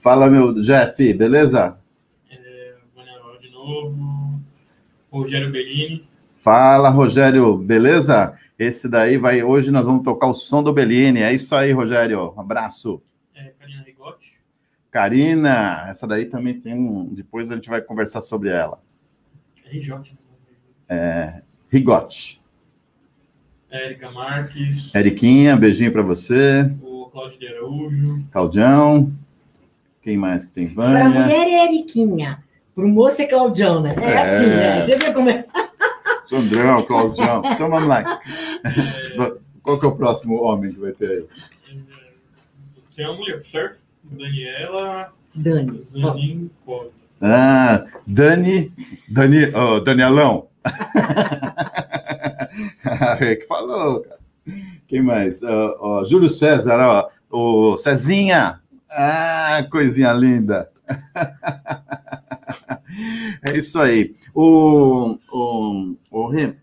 Fala, 0.03 0.29
meu 0.31 0.55
Jeff, 0.61 1.13
beleza? 1.15 1.79
é, 2.31 2.75
Val 2.97 3.39
de 3.39 3.51
novo, 3.51 4.41
Rogério 5.13 5.51
Bellini, 5.53 6.09
Fala, 6.51 6.89
Rogério, 6.89 7.57
beleza? 7.57 8.35
Esse 8.59 8.89
daí 8.89 9.17
vai. 9.17 9.41
Hoje 9.41 9.71
nós 9.71 9.87
vamos 9.87 10.03
tocar 10.03 10.27
o 10.27 10.35
som 10.35 10.65
do 10.65 10.73
Bellini. 10.73 11.21
É 11.23 11.33
isso 11.33 11.55
aí, 11.55 11.71
Rogério. 11.71 12.35
Um 12.37 12.41
abraço. 12.41 13.01
é, 13.33 13.53
Karina 13.57 13.85
Rigotti, 13.87 14.41
Karina, 14.91 15.87
essa 15.89 16.09
daí 16.09 16.25
também 16.25 16.55
tem 16.59 16.75
um. 16.75 17.05
Depois 17.15 17.53
a 17.53 17.55
gente 17.55 17.71
vai 17.71 17.81
conversar 17.81 18.21
sobre 18.21 18.49
ela. 18.49 18.81
RJ, 19.65 19.95
Rigote. 21.71 22.43
Érica 23.71 24.11
Marques, 24.11 24.93
Eriquinha, 24.93 25.57
beijinho 25.57 25.93
pra 25.93 26.03
você. 26.03 26.69
o 26.83 27.05
Cláudio 27.13 27.39
de 27.39 27.47
Araújo, 27.47 28.19
Claudião. 28.33 29.13
Quem 30.03 30.17
mais 30.17 30.45
que 30.45 30.51
tem? 30.51 30.69
Para 30.69 31.05
Vânia. 31.05 31.21
mulher 31.21 31.47
é 31.47 31.65
Eriquinha, 31.67 32.43
para 32.75 32.85
o 32.85 32.89
moço 32.89 33.23
é 33.23 33.27
Claudião, 33.27 33.81
né? 33.81 33.95
É, 33.97 34.05
É. 34.05 34.19
assim, 34.19 34.47
né? 34.49 34.81
Você 34.85 34.97
vê 34.97 35.13
como 35.13 35.31
é. 35.31 35.47
Sandrão, 36.31 36.85
Claudião. 36.85 37.43
Então 37.45 37.69
vamos 37.69 37.89
lá. 37.89 38.21
Qual 39.65 39.81
que 39.81 39.85
é 39.85 39.89
o 39.89 39.97
próximo 39.97 40.41
homem 40.45 40.73
que 40.73 40.79
vai 40.79 40.93
ter 40.93 41.11
aí? 41.11 41.27
tem 42.95 43.05
uma 43.07 43.17
mulher, 43.17 43.43
certo? 43.45 43.79
Daniela 44.05 45.13
Dani. 45.35 45.83
Zanin. 45.85 46.51
Ah, 47.21 47.85
Dani. 48.07 48.73
Dani, 49.09 49.53
oh, 49.55 49.81
Danielão. 49.81 50.49
É 53.21 53.37
que 53.37 53.47
falou, 53.47 54.03
cara. 54.03 54.19
Quem 54.89 55.01
mais? 55.01 55.43
Ó, 55.43 55.77
ó, 55.81 56.05
Júlio 56.05 56.29
César, 56.29 56.79
ó, 56.81 57.09
o 57.31 57.77
Cezinha. 57.77 58.61
Ah, 58.91 59.65
coisinha 59.71 60.13
linda. 60.13 60.71
É 63.43 63.57
isso 63.57 63.79
aí. 63.79 64.15
O, 64.35 65.17
o, 65.33 65.95
o 66.11 66.27
Rê, 66.29 66.55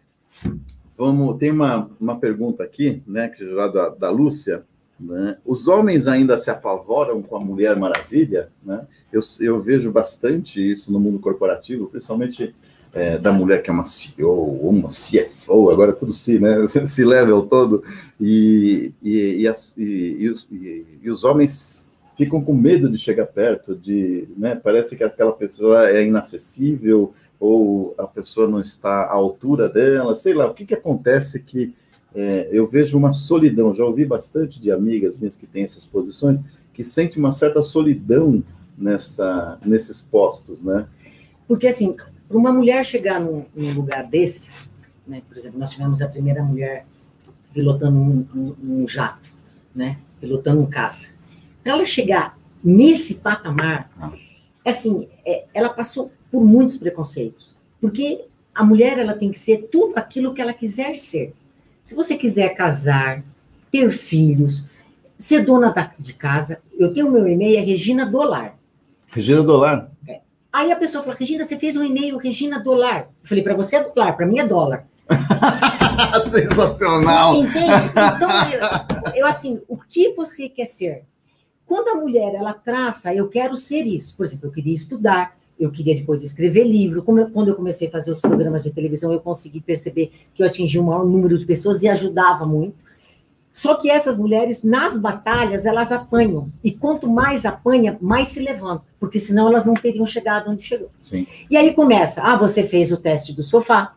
vamos, 0.98 1.38
tem 1.38 1.52
uma, 1.52 1.90
uma 2.00 2.20
pergunta 2.20 2.64
aqui, 2.64 3.02
né, 3.08 3.28
que 3.30 3.46
já 3.50 3.68
da, 3.68 3.90
da 3.90 4.10
Lúcia. 4.10 4.64
Né? 5.00 5.38
Os 5.46 5.68
homens 5.68 6.08
ainda 6.08 6.36
se 6.38 6.50
apavoram 6.50 7.22
com 7.22 7.36
a 7.36 7.40
Mulher 7.40 7.76
Maravilha, 7.78 8.50
né? 8.66 8.88
Eu, 9.14 9.22
eu 9.42 9.62
vejo 9.62 9.92
bastante 9.92 10.60
isso 10.60 10.92
no 10.92 11.00
mundo 11.00 11.20
corporativo, 11.20 11.86
principalmente 11.86 12.56
é, 12.92 13.16
da 13.16 13.32
mulher 13.32 13.62
que 13.62 13.70
é 13.70 13.74
uma 13.74 13.86
CEO 13.86 14.58
uma 14.68 14.90
CFO, 14.90 15.70
agora 15.70 15.94
tudo 15.94 16.12
C, 16.12 16.40
né? 16.40 16.66
Esse 16.82 17.06
level 17.06 17.44
todo. 17.44 17.84
E, 18.20 18.92
e, 19.04 19.42
e, 19.42 19.48
as- 19.48 19.78
e- 19.78 20.18
e 20.20 20.30
os, 20.32 20.48
e- 20.52 20.86
e 21.04 21.12
os 21.12 21.24
homens 21.24 21.87
ficam 22.18 22.42
com 22.44 22.54
medo 22.56 22.90
de 22.90 22.98
chegar 22.98 23.28
perto, 23.28 23.76
de, 23.76 24.28
né? 24.36 24.56
Parece 24.56 24.96
que 24.98 25.04
aquela 25.04 25.32
pessoa 25.32 25.88
é 25.90 26.04
inacessível 26.06 27.14
ou 27.40 27.94
a 27.98 28.08
pessoa 28.08 28.48
não 28.48 28.60
está 28.60 29.04
à 29.04 29.14
altura 29.14 29.70
dela, 29.70 30.16
sei 30.16 30.34
lá. 30.34 30.48
O 30.48 30.54
que, 30.54 30.66
que 30.66 30.74
acontece 30.74 31.42
que 31.44 31.74
é, 32.16 32.50
eu 32.52 32.68
vejo 32.68 32.98
uma 32.98 33.12
solidão? 33.12 33.74
Já 33.74 33.86
ouvi 33.86 34.04
bastante 34.04 34.60
de 34.60 34.72
amigas 34.72 35.16
minhas 35.18 35.38
que 35.38 35.46
têm 35.46 35.64
essas 35.64 35.86
posições 35.86 36.44
que 36.74 36.84
sentem 36.84 37.20
uma 37.20 37.32
certa 37.32 37.62
solidão 37.62 38.44
nessa, 38.78 39.60
nesses 39.64 40.02
postos, 40.02 40.62
né? 40.62 40.88
Porque, 41.48 41.68
assim, 41.68 41.96
para 42.28 42.38
uma 42.38 42.52
mulher 42.52 42.84
chegar 42.84 43.20
num, 43.22 43.46
num 43.56 43.74
lugar 43.74 44.06
desse, 44.08 44.50
né? 45.08 45.22
Por 45.28 45.38
exemplo, 45.38 45.60
nós 45.60 45.70
tivemos 45.70 46.02
a 46.02 46.08
primeira 46.08 46.44
mulher 46.44 46.86
pilotando 47.54 47.98
um, 47.98 48.26
um- 48.36 48.82
um 48.82 48.88
jato, 48.88 49.30
né? 49.74 49.98
Pilotando 50.20 50.62
um 50.62 50.66
caça. 50.66 51.17
Para 51.68 51.76
ela 51.76 51.86
chegar 51.86 52.40
nesse 52.64 53.16
patamar, 53.16 53.92
Ah. 54.00 54.10
assim, 54.66 55.10
é, 55.26 55.44
ela 55.54 55.68
passou 55.68 56.10
por 56.32 56.42
muitos 56.46 56.78
preconceitos. 56.78 57.54
Porque 57.82 58.24
a 58.56 58.64
mulher, 58.64 58.98
ela 58.98 59.14
tem 59.14 59.30
que 59.34 59.38
ser 59.38 59.68
tudo 59.70 59.98
aquilo 59.98 60.34
que 60.34 60.42
ela 60.42 60.54
quiser 60.54 60.96
ser. 60.96 61.34
Se 61.84 61.94
você 61.94 62.16
quiser 62.16 62.56
casar, 62.56 63.22
ter 63.70 63.92
filhos, 63.92 64.64
ser 65.18 65.44
dona 65.44 65.70
da- 65.74 65.92
de 66.00 66.14
casa, 66.14 66.62
eu 66.80 66.94
tenho 66.94 67.12
meu 67.12 67.28
e-mail, 67.28 67.58
é 67.58 67.62
Regina 67.62 68.06
Dolar. 68.06 68.58
Regina 69.10 69.44
Dolar. 69.44 69.92
Aí 70.54 70.72
a 70.72 70.76
pessoa 70.78 71.04
fala, 71.04 71.18
Regina, 71.20 71.44
você 71.44 71.58
fez 71.58 71.76
um 71.76 71.84
e-mail, 71.84 72.16
Regina 72.16 72.64
Dolar. 72.64 73.10
Eu 73.22 73.28
falei, 73.28 73.44
para 73.44 73.56
você 73.56 73.76
é 73.76 73.84
dólar, 73.84 74.14
para 74.14 74.26
mim 74.26 74.40
é 74.40 74.48
dólar. 74.48 74.88
Sensacional! 76.24 77.36
Entende? 77.36 77.92
Então, 78.16 78.30
eu, 78.54 79.14
eu, 79.22 79.28
assim, 79.28 79.62
o 79.68 79.76
que 79.78 80.14
você 80.14 80.48
quer 80.48 80.66
ser? 80.66 81.04
Quando 81.68 81.90
a 81.90 81.96
mulher, 81.96 82.34
ela 82.34 82.54
traça, 82.54 83.14
eu 83.14 83.28
quero 83.28 83.58
ser 83.58 83.82
isso. 83.82 84.16
Por 84.16 84.26
exemplo, 84.26 84.48
eu 84.48 84.52
queria 84.52 84.74
estudar, 84.74 85.38
eu 85.60 85.70
queria 85.70 85.94
depois 85.96 86.24
escrever 86.24 86.64
livro. 86.64 87.04
Quando 87.04 87.50
eu 87.50 87.56
comecei 87.56 87.90
a 87.90 87.92
fazer 87.92 88.10
os 88.10 88.22
programas 88.22 88.64
de 88.64 88.72
televisão, 88.72 89.12
eu 89.12 89.20
consegui 89.20 89.60
perceber 89.60 90.12
que 90.34 90.42
eu 90.42 90.48
atingi 90.48 90.80
um 90.80 90.84
maior 90.84 91.06
número 91.06 91.38
de 91.38 91.46
pessoas 91.46 91.84
e 91.84 91.90
ajudava 91.90 92.46
muito. 92.46 92.88
Só 93.52 93.74
que 93.74 93.90
essas 93.90 94.18
mulheres, 94.18 94.64
nas 94.64 94.96
batalhas, 94.98 95.66
elas 95.66 95.92
apanham. 95.92 96.50
E 96.64 96.72
quanto 96.72 97.10
mais 97.10 97.44
apanha, 97.44 97.98
mais 98.00 98.28
se 98.28 98.40
levanta. 98.40 98.84
Porque 99.00 99.20
senão 99.20 99.48
elas 99.48 99.66
não 99.66 99.74
teriam 99.74 100.06
chegado 100.06 100.52
onde 100.52 100.62
chegou. 100.62 100.90
Sim. 100.98 101.26
E 101.50 101.58
aí 101.58 101.74
começa, 101.74 102.22
ah, 102.22 102.38
você 102.38 102.64
fez 102.64 102.92
o 102.92 102.98
teste 102.98 103.34
do 103.34 103.42
sofá. 103.42 103.96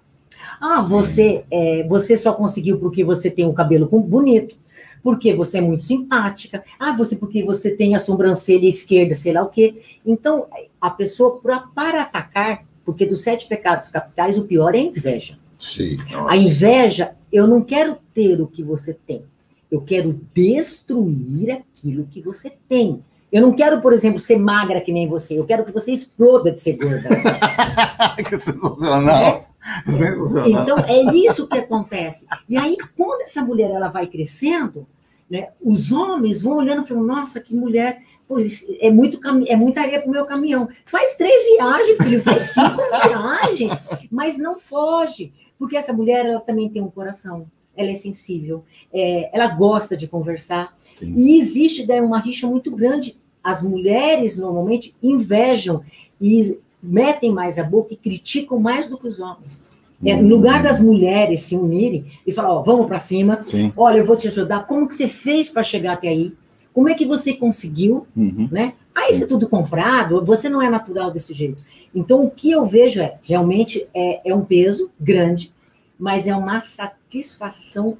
Ah, 0.59 0.81
Sim. 0.81 0.89
você, 0.89 1.45
é, 1.51 1.87
você 1.87 2.17
só 2.17 2.33
conseguiu 2.33 2.79
porque 2.79 3.05
você 3.05 3.31
tem 3.31 3.47
um 3.47 3.53
cabelo 3.53 3.87
bonito, 3.87 4.57
porque 5.03 5.35
você 5.35 5.59
é 5.59 5.61
muito 5.61 5.85
simpática. 5.85 6.65
Ah, 6.79 6.97
você 6.97 7.17
porque 7.17 7.43
você 7.43 7.71
tem 7.71 7.95
a 7.95 7.99
sobrancelha 7.99 8.69
esquerda, 8.69 9.15
sei 9.15 9.33
lá 9.33 9.43
o 9.43 9.49
quê. 9.49 9.81
Então, 10.05 10.47
a 10.81 10.91
pessoa, 10.91 11.39
pra, 11.39 11.61
para 11.61 12.03
atacar, 12.03 12.65
porque 12.85 13.07
dos 13.07 13.23
sete 13.23 13.47
pecados 13.47 13.89
capitais, 13.89 14.39
o 14.39 14.45
pior 14.45 14.75
é 14.75 14.79
a 14.79 14.83
inveja. 14.83 15.39
Sim. 15.57 15.97
A 16.29 16.37
inveja, 16.37 17.15
eu 17.33 17.47
não 17.47 17.63
quero 17.63 17.97
ter 18.15 18.41
o 18.41 18.47
que 18.47 18.63
você 18.63 18.95
tem. 18.95 19.25
Eu 19.71 19.81
quero 19.81 20.19
destruir 20.35 21.53
aquilo 21.53 22.07
que 22.11 22.21
você 22.21 22.53
tem. 22.69 23.05
Eu 23.31 23.43
não 23.43 23.53
quero, 23.53 23.81
por 23.81 23.93
exemplo, 23.93 24.19
ser 24.19 24.39
magra 24.39 24.81
que 24.81 24.93
nem 24.93 25.07
você. 25.07 25.39
Eu 25.39 25.45
quero 25.45 25.65
que 25.65 25.71
você 25.71 25.93
exploda 25.93 26.51
de 26.51 26.61
ser 26.61 26.77
gorda. 26.77 27.09
que 28.29 28.37
sensacional! 28.39 29.50
Sensacional. 29.87 30.63
Então, 30.63 30.79
é 30.79 31.15
isso 31.15 31.47
que 31.47 31.59
acontece. 31.59 32.27
E 32.49 32.57
aí, 32.57 32.77
quando 32.97 33.23
essa 33.23 33.43
mulher 33.43 33.71
ela 33.71 33.89
vai 33.89 34.07
crescendo, 34.07 34.87
né, 35.29 35.51
os 35.63 35.93
homens 35.93 36.43
vão 36.43 36.57
olhando 36.57 36.83
e 36.83 36.89
falam, 36.89 37.05
nossa, 37.05 37.41
que 37.41 37.55
mulher, 37.55 38.03
pô, 38.27 38.39
isso 38.41 38.67
é, 38.81 38.91
muito 38.91 39.21
é 39.47 39.55
muita 39.55 39.81
areia 39.81 40.01
para 40.01 40.09
o 40.09 40.13
meu 40.13 40.27
caminhão. 40.27 40.69
Faz 40.85 41.17
três 41.17 41.45
viagens, 41.55 41.97
filho, 41.97 42.23
faz 42.23 42.43
cinco 42.55 42.83
viagens, 43.07 43.73
mas 44.11 44.39
não 44.39 44.59
foge. 44.59 45.33
Porque 45.59 45.77
essa 45.77 45.93
mulher, 45.93 46.27
ela 46.27 46.41
também 46.41 46.69
tem 46.69 46.83
um 46.83 46.91
coração. 46.91 47.47
Ela 47.77 47.91
é 47.91 47.95
sensível, 47.95 48.65
é, 48.93 49.31
ela 49.33 49.47
gosta 49.47 49.97
de 49.97 50.09
conversar. 50.09 50.75
Sim. 50.99 51.15
E 51.17 51.39
existe 51.39 51.87
daí 51.87 52.01
uma 52.01 52.19
rixa 52.19 52.47
muito 52.47 52.71
grande. 52.75 53.17
As 53.43 53.63
mulheres, 53.63 54.37
normalmente, 54.37 54.95
invejam 55.03 55.83
e 56.21 56.59
metem 56.83 57.33
mais 57.33 57.59
a 57.59 57.65
boca 57.65 57.93
e 57.95 57.97
criticam 57.97 58.59
mais 58.59 58.89
do 58.89 58.99
que 58.99 59.07
os 59.09 59.21
homens. 59.21 59.63
É, 60.05 60.17
no 60.17 60.29
lugar 60.29 60.63
das 60.63 60.81
mulheres 60.81 61.43
se 61.43 61.55
unirem 61.55 62.07
e 62.27 62.33
falar, 62.33 62.55
ó, 62.55 62.63
vamos 62.63 62.87
para 62.87 62.99
cima, 62.99 63.43
Sim. 63.43 63.71
olha, 63.77 63.99
eu 63.99 64.07
vou 64.07 64.17
te 64.17 64.29
ajudar, 64.29 64.67
como 64.67 64.89
que 64.89 64.95
você 64.95 65.07
fez 65.07 65.51
para 65.51 65.63
chegar 65.63 65.93
até 65.93 66.09
aí? 66.09 66.35
Como 66.73 66.89
é 66.89 66.95
que 66.95 67.05
você 67.05 67.35
conseguiu, 67.35 68.07
Uhum. 68.17 68.49
né? 68.51 68.73
Ah, 68.95 69.11
isso 69.11 69.25
é 69.25 69.27
tudo 69.27 69.47
comprado, 69.47 70.25
você 70.25 70.49
não 70.49 70.63
é 70.63 70.71
natural 70.71 71.11
desse 71.11 71.35
jeito. 71.35 71.59
Então, 71.95 72.25
o 72.25 72.31
que 72.31 72.51
eu 72.51 72.65
vejo 72.65 73.01
é, 73.03 73.19
realmente, 73.23 73.87
é, 73.95 74.31
é 74.31 74.35
um 74.35 74.43
peso 74.45 74.91
grande, 74.99 75.53
mas 75.99 76.27
é 76.27 76.35
uma 76.35 76.63
satisfação 76.63 77.99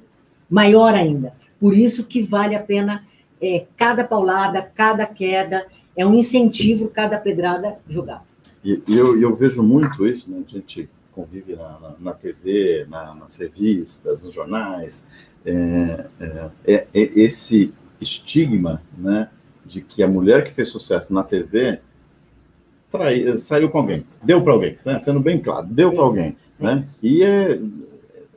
maior 0.49 0.95
ainda. 0.95 1.33
Por 1.59 1.77
isso 1.77 2.03
que 2.05 2.21
vale 2.21 2.55
a 2.55 2.59
pena 2.59 3.05
é, 3.39 3.65
cada 3.77 4.03
paulada, 4.03 4.61
cada 4.73 5.05
queda, 5.05 5.67
é 5.95 6.05
um 6.05 6.15
incentivo 6.15 6.89
cada 6.89 7.17
pedrada 7.19 7.77
jogada. 7.87 8.30
E, 8.63 8.81
e 8.87 8.95
eu, 8.97 9.19
eu 9.21 9.33
vejo 9.35 9.63
muito 9.63 10.05
isso, 10.05 10.29
né? 10.31 10.43
A 10.45 10.49
gente 10.49 10.89
convive 11.11 11.55
na, 11.55 11.79
na, 11.79 11.95
na 11.99 12.13
TV, 12.13 12.85
na- 12.89 13.15
nas 13.15 13.35
revistas, 13.37 14.23
nos 14.23 14.33
jornais. 14.33 15.07
É, 15.45 16.05
é, 16.19 16.49
é- 16.65 16.87
é 16.93 17.01
esse 17.19 17.73
estigma, 17.99 18.81
né? 18.97 19.29
De 19.65 19.81
que 19.81 20.03
a 20.03 20.07
mulher 20.07 20.43
que 20.43 20.53
fez 20.53 20.67
sucesso 20.67 21.13
na 21.13 21.23
TV 21.23 21.79
trai- 22.91 23.37
saiu 23.37 23.69
com 23.69 23.79
alguém, 23.79 24.05
deu 24.23 24.41
para 24.43 24.53
alguém, 24.53 24.77
né? 24.85 24.99
sendo 24.99 25.19
bem 25.21 25.39
claro, 25.39 25.65
deu 25.67 25.91
para 25.91 26.01
alguém, 26.03 26.35
né? 26.59 26.79
E 27.01 27.23
é, 27.23 27.59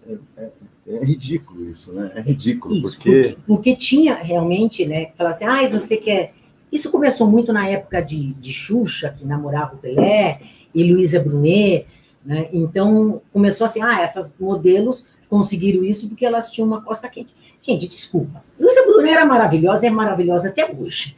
é, 0.09 0.19
é- 0.37 0.51
é 0.87 1.05
ridículo 1.05 1.69
isso, 1.71 1.93
né? 1.93 2.13
É 2.15 2.21
ridículo, 2.21 2.75
Isso, 2.75 2.97
porque 2.97 3.23
porque, 3.23 3.37
porque 3.47 3.77
tinha 3.77 4.15
realmente, 4.17 4.87
né, 4.87 5.11
falar 5.17 5.31
assim, 5.31 5.45
ai, 5.47 5.69
você 5.69 5.97
quer... 5.97 6.35
Isso 6.75 6.91
começou 6.91 7.31
muito 7.31 7.53
na 7.53 7.69
época 7.69 8.03
de, 8.03 8.35
de 8.35 8.53
Xuxa, 8.53 9.09
que 9.17 9.25
namorava 9.25 9.77
o 9.77 9.79
Pelé, 9.79 10.41
e 10.75 10.83
Luísa 10.83 11.21
Brunet, 11.21 11.87
né, 12.27 12.49
então 12.53 13.23
começou 13.33 13.65
assim, 13.65 13.81
ah, 13.81 14.01
essas 14.01 14.35
modelos 14.41 15.07
conseguiram 15.29 15.85
isso 15.85 16.09
porque 16.09 16.27
elas 16.27 16.51
tinham 16.51 16.67
uma 16.67 16.83
costa 16.83 17.09
quente. 17.09 17.33
Gente, 17.63 17.87
desculpa. 17.87 18.43
Luísa 18.59 18.83
Brunet 18.87 19.13
era 19.13 19.25
maravilhosa, 19.25 19.87
é 19.87 19.91
maravilhosa 19.91 20.49
até 20.49 20.69
hoje. 20.69 21.15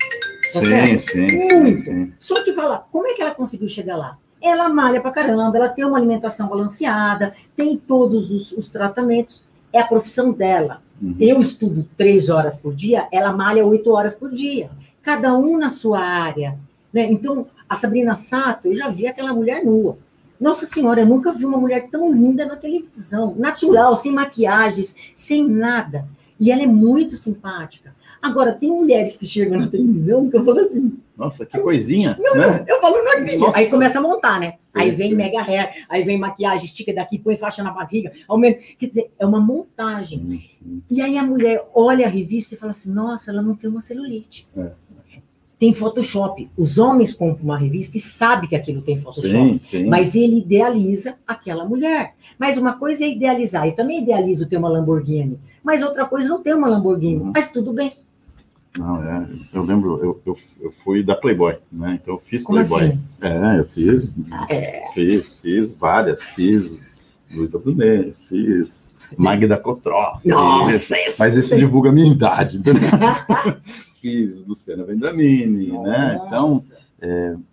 Tá 0.52 0.60
Sim, 0.60 0.68
certo? 0.68 0.98
sim, 0.98 1.28
sim, 1.28 1.54
Muito. 1.54 1.80
sim. 1.80 2.12
Só 2.20 2.44
que 2.44 2.52
fala, 2.52 2.86
como 2.92 3.06
é 3.06 3.14
que 3.14 3.22
ela 3.22 3.34
conseguiu 3.34 3.68
chegar 3.68 3.96
lá? 3.96 4.18
Ela 4.42 4.68
malha 4.68 5.00
pra 5.00 5.10
caramba, 5.10 5.56
ela 5.56 5.70
tem 5.70 5.86
uma 5.86 5.96
alimentação 5.96 6.48
balanceada, 6.48 7.32
tem 7.56 7.78
todos 7.78 8.30
os, 8.30 8.52
os 8.52 8.70
tratamentos, 8.70 9.42
é 9.72 9.80
a 9.80 9.86
profissão 9.86 10.32
dela. 10.32 10.82
Uhum. 11.00 11.16
Eu 11.18 11.40
estudo 11.40 11.88
três 11.96 12.28
horas 12.28 12.58
por 12.58 12.74
dia, 12.74 13.08
ela 13.10 13.32
malha 13.32 13.64
oito 13.64 13.90
horas 13.90 14.14
por 14.14 14.30
dia. 14.30 14.70
Cada 15.06 15.36
um 15.38 15.56
na 15.56 15.68
sua 15.68 16.00
área. 16.00 16.58
Né? 16.92 17.04
Então, 17.12 17.46
a 17.68 17.76
Sabrina 17.76 18.16
Sato, 18.16 18.66
eu 18.66 18.74
já 18.74 18.88
vi 18.88 19.06
aquela 19.06 19.32
mulher 19.32 19.64
nua. 19.64 19.96
Nossa 20.40 20.66
Senhora, 20.66 21.02
eu 21.02 21.06
nunca 21.06 21.30
vi 21.30 21.44
uma 21.44 21.58
mulher 21.58 21.88
tão 21.92 22.12
linda 22.12 22.44
na 22.44 22.56
televisão. 22.56 23.32
Natural, 23.38 23.94
sem 23.94 24.12
maquiagens, 24.12 24.96
sem 25.14 25.48
nada. 25.48 26.08
E 26.40 26.50
ela 26.50 26.64
é 26.64 26.66
muito 26.66 27.14
simpática. 27.16 27.94
Agora, 28.20 28.52
tem 28.52 28.68
mulheres 28.68 29.16
que 29.16 29.26
chegam 29.26 29.60
na 29.60 29.68
televisão 29.68 30.28
que 30.28 30.36
eu 30.36 30.44
falo 30.44 30.58
assim, 30.58 30.98
Nossa, 31.16 31.46
que 31.46 31.56
coisinha, 31.56 32.18
né? 32.18 32.64
eu 32.66 32.80
falo, 32.80 32.96
não 32.96 33.12
acredito. 33.12 33.42
Nossa. 33.42 33.58
Aí 33.58 33.70
começa 33.70 34.00
a 34.00 34.02
montar, 34.02 34.40
né? 34.40 34.54
Sim, 34.68 34.80
aí 34.80 34.90
vem 34.90 35.10
sim. 35.10 35.14
mega 35.14 35.40
hair, 35.40 35.86
aí 35.88 36.02
vem 36.02 36.18
maquiagem, 36.18 36.64
estica 36.64 36.92
daqui, 36.92 37.16
põe 37.16 37.36
faixa 37.36 37.62
na 37.62 37.70
barriga, 37.70 38.10
aumenta. 38.26 38.60
Quer 38.76 38.86
dizer, 38.86 39.12
é 39.20 39.24
uma 39.24 39.38
montagem. 39.38 40.18
Sim. 40.18 40.82
E 40.90 41.00
aí 41.00 41.16
a 41.16 41.22
mulher 41.22 41.64
olha 41.72 42.06
a 42.06 42.10
revista 42.10 42.56
e 42.56 42.58
fala 42.58 42.72
assim: 42.72 42.92
nossa, 42.92 43.30
ela 43.30 43.40
não 43.40 43.54
tem 43.54 43.70
uma 43.70 43.80
celulite. 43.80 44.48
É. 44.56 44.72
Tem 45.58 45.72
Photoshop. 45.72 46.50
Os 46.56 46.76
homens 46.78 47.14
compram 47.14 47.44
uma 47.44 47.56
revista 47.56 47.96
e 47.96 48.00
sabem 48.00 48.48
que 48.48 48.54
aquilo 48.54 48.82
tem 48.82 48.98
Photoshop. 48.98 49.30
Sim, 49.30 49.58
sim. 49.58 49.86
Mas 49.86 50.14
ele 50.14 50.38
idealiza 50.38 51.16
aquela 51.26 51.64
mulher. 51.64 52.14
Mas 52.38 52.58
uma 52.58 52.74
coisa 52.74 53.04
é 53.04 53.08
idealizar. 53.10 53.66
Eu 53.66 53.72
também 53.74 54.02
idealizo 54.02 54.46
ter 54.48 54.58
uma 54.58 54.68
Lamborghini. 54.68 55.38
Mas 55.64 55.82
outra 55.82 56.04
coisa 56.04 56.26
é 56.28 56.30
não 56.30 56.42
ter 56.42 56.54
uma 56.54 56.68
Lamborghini. 56.68 57.16
Uhum. 57.22 57.32
Mas 57.34 57.50
tudo 57.50 57.72
bem. 57.72 57.90
Não, 58.78 59.02
é, 59.02 59.26
eu 59.54 59.62
lembro, 59.62 59.98
eu, 60.04 60.20
eu, 60.26 60.36
eu 60.60 60.70
fui 60.84 61.02
da 61.02 61.14
Playboy, 61.14 61.56
né? 61.72 61.98
Então 62.02 62.12
eu 62.14 62.20
fiz 62.20 62.44
Como 62.44 62.58
Playboy. 62.58 62.88
assim? 62.90 63.00
É, 63.22 63.58
eu 63.60 63.64
fiz, 63.64 64.14
É. 64.50 64.88
fiz, 64.92 65.38
fiz 65.38 65.74
várias, 65.74 66.22
fiz 66.22 66.82
Luísa 67.30 67.58
Brunet, 67.58 68.12
fiz 68.28 68.92
Magda 69.16 69.56
Cotró, 69.56 70.18
fiz- 70.20 70.30
Nossa, 70.30 70.94
mas 71.18 71.36
isso 71.38 71.56
divulga 71.56 71.88
a 71.88 71.92
minha 71.92 72.12
idade, 72.12 72.58
entendeu? 72.58 72.82
fiz 74.00 74.44
Luciana 74.44 74.84
Vendramini, 74.84 75.72
né? 75.72 76.20
Então, 76.26 76.62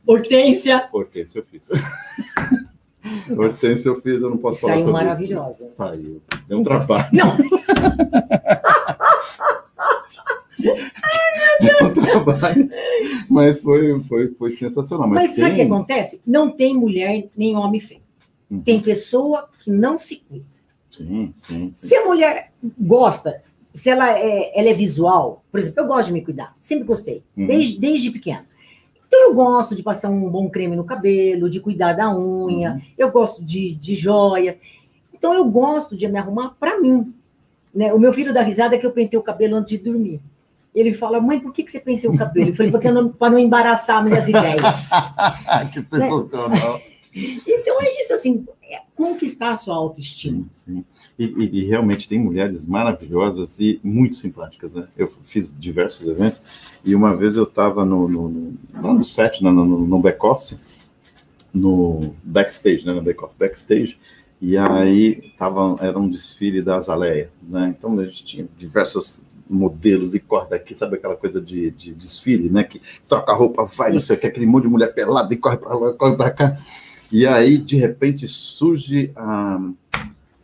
Hortência. 0.05 0.87
Hortência 0.91 1.39
eu 1.39 1.43
fiz. 1.45 1.69
Hortência 3.37 3.89
eu 3.89 3.99
fiz, 4.01 4.21
eu 4.21 4.29
não 4.29 4.37
posso 4.37 4.61
falar 4.61 4.73
Saiu 4.73 4.85
sobre 4.85 5.03
maravilhosa. 5.03 5.65
isso. 5.65 5.75
Saiu. 5.75 6.21
Deu 6.47 6.59
um 6.59 6.63
trabalho. 6.63 7.09
Não, 7.11 7.35
Deu 11.59 11.87
um 11.87 11.93
trabalho. 11.93 12.69
Mas 13.29 13.61
foi, 13.61 13.99
foi, 14.01 14.27
foi 14.29 14.51
sensacional. 14.51 15.07
Mas, 15.07 15.27
mas 15.27 15.35
sabe 15.35 15.51
o 15.51 15.55
que 15.55 15.61
acontece? 15.61 16.21
Não 16.25 16.49
tem 16.49 16.75
mulher 16.75 17.27
nem 17.35 17.55
homem 17.55 17.81
feio. 17.81 18.01
Uhum. 18.49 18.61
Tem 18.61 18.79
pessoa 18.79 19.49
que 19.59 19.69
não 19.71 19.97
se 19.97 20.17
cuida. 20.17 20.45
Sim, 20.89 21.31
sim, 21.33 21.71
sim. 21.71 21.87
Se 21.87 21.95
a 21.95 22.05
mulher 22.05 22.53
gosta, 22.79 23.41
se 23.73 23.89
ela 23.89 24.17
é, 24.17 24.51
ela 24.59 24.69
é 24.69 24.73
visual, 24.73 25.43
por 25.51 25.59
exemplo, 25.59 25.81
eu 25.81 25.87
gosto 25.87 26.07
de 26.07 26.13
me 26.13 26.21
cuidar, 26.23 26.55
sempre 26.59 26.83
gostei, 26.85 27.23
Uhum. 27.35 27.47
desde, 27.47 27.79
desde 27.79 28.11
pequena. 28.11 28.45
Então 29.07 29.21
eu 29.29 29.33
gosto 29.33 29.75
de 29.75 29.83
passar 29.83 30.09
um 30.09 30.29
bom 30.29 30.49
creme 30.49 30.75
no 30.75 30.83
cabelo, 30.83 31.49
de 31.49 31.59
cuidar 31.59 31.93
da 31.93 32.15
unha, 32.15 32.73
Uhum. 32.73 32.81
eu 32.97 33.11
gosto 33.11 33.43
de, 33.43 33.75
de 33.75 33.95
joias. 33.95 34.59
Então 35.13 35.33
eu 35.33 35.45
gosto 35.45 35.95
de 35.97 36.07
me 36.07 36.17
arrumar 36.19 36.55
para 36.59 36.79
mim. 36.79 37.13
Né? 37.73 37.93
O 37.93 37.99
meu 37.99 38.11
filho 38.13 38.33
dá 38.33 38.41
risada 38.41 38.77
que 38.77 38.85
eu 38.85 38.91
pentei 38.91 39.17
o 39.17 39.23
cabelo 39.23 39.55
antes 39.55 39.69
de 39.71 39.77
dormir. 39.77 40.19
Ele 40.75 40.91
fala, 40.91 41.21
mãe, 41.21 41.39
por 41.39 41.53
que, 41.53 41.63
que 41.63 41.71
você 41.71 41.79
penteou 41.79 42.13
o 42.13 42.17
cabelo? 42.17 42.49
Eu 42.49 42.53
falei, 42.55 42.71
porque 42.71 42.87
eu 42.87 42.93
não, 42.93 43.09
para 43.09 43.31
não 43.31 43.37
embaraçar 43.39 44.03
minhas 44.03 44.27
ideias. 44.29 44.89
que 45.71 45.81
sensacional. 45.83 46.79
Então 47.15 47.79
é 47.81 47.99
isso, 48.01 48.13
assim, 48.13 48.43
conquistar 48.95 49.51
a 49.51 49.55
sua 49.55 49.75
autoestima. 49.75 50.45
Sim, 50.51 50.75
sim. 50.75 50.85
E, 51.17 51.25
e- 51.25 51.65
realmente 51.65 52.07
tem 52.07 52.19
mulheres 52.19 52.65
maravilhosas 52.65 53.59
e 53.59 53.79
muito 53.83 54.15
simpáticas, 54.15 54.75
né? 54.75 54.87
Eu 54.97 55.11
fiz 55.23 55.55
diversos 55.57 56.07
eventos 56.07 56.41
e 56.83 56.93
uma 56.95 57.15
vez 57.15 57.35
eu 57.35 57.43
estava 57.43 57.83
no, 57.83 58.07
no, 58.07 58.29
no, 58.29 58.53
lá 58.75 58.93
no 58.93 59.03
set, 59.03 59.43
no, 59.43 59.51
no, 59.51 59.65
no 59.65 59.99
back-office, 59.99 60.57
no 61.53 62.15
backstage, 62.23 62.85
né? 62.85 62.93
No 62.93 63.01
back-office, 63.01 63.37
backstage, 63.37 63.97
e 64.41 64.57
aí 64.57 65.21
tava, 65.37 65.77
era 65.79 65.97
um 65.97 66.09
desfile 66.09 66.61
da 66.61 66.75
Azaleia, 66.75 67.31
né? 67.41 67.73
Então 67.77 67.97
a 67.99 68.03
gente 68.05 68.23
tinha 68.23 68.47
diversos 68.57 69.23
modelos 69.49 70.13
e 70.13 70.19
corda 70.19 70.55
aqui, 70.55 70.73
sabe 70.73 70.95
aquela 70.95 71.15
coisa 71.15 71.39
de, 71.39 71.71
de 71.71 71.93
desfile, 71.93 72.49
né? 72.49 72.63
Que 72.63 72.81
troca 73.07 73.33
roupa, 73.33 73.65
vai, 73.65 73.91
não 73.93 73.99
sei 73.99 74.13
o 74.13 74.15
Isso. 74.15 74.21
que, 74.21 74.27
aquele 74.27 74.45
monte 74.45 74.63
de 74.63 74.69
mulher 74.69 74.93
pelada 74.93 75.33
e 75.33 75.37
corre 75.37 75.57
para 75.57 75.75
lá, 75.75 75.93
corre 75.93 76.15
para 76.15 76.31
cá. 76.31 76.57
E 77.13 77.27
aí, 77.27 77.59
de 77.59 77.75
repente, 77.75 78.27
surge 78.27 79.11
a. 79.15 79.59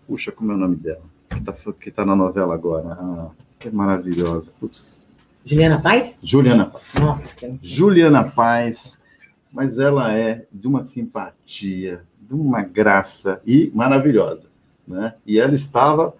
Puxa, 0.07 0.31
como 0.31 0.51
é 0.51 0.55
o 0.55 0.57
nome 0.59 0.75
dela? 0.75 1.01
Que 1.27 1.41
tá, 1.41 1.53
que 1.81 1.89
tá 1.89 2.05
na 2.05 2.15
novela 2.15 2.53
agora. 2.53 2.89
A, 2.93 3.29
que 3.57 3.69
é 3.69 3.71
maravilhosa. 3.71 4.53
Putz. 4.59 5.01
Juliana 5.43 5.81
Paz? 5.81 6.19
Juliana 6.21 6.65
Paz. 6.67 6.93
Nossa, 6.99 7.35
que- 7.35 7.57
Juliana 7.59 8.23
Paz, 8.23 9.01
mas 9.51 9.79
ela 9.79 10.13
é 10.15 10.45
de 10.53 10.67
uma 10.67 10.85
simpatia, 10.85 12.03
de 12.21 12.35
uma 12.35 12.61
graça 12.61 13.41
e 13.47 13.71
maravilhosa. 13.73 14.49
Né? 14.87 15.15
E 15.25 15.39
ela 15.39 15.55
estava 15.55 16.15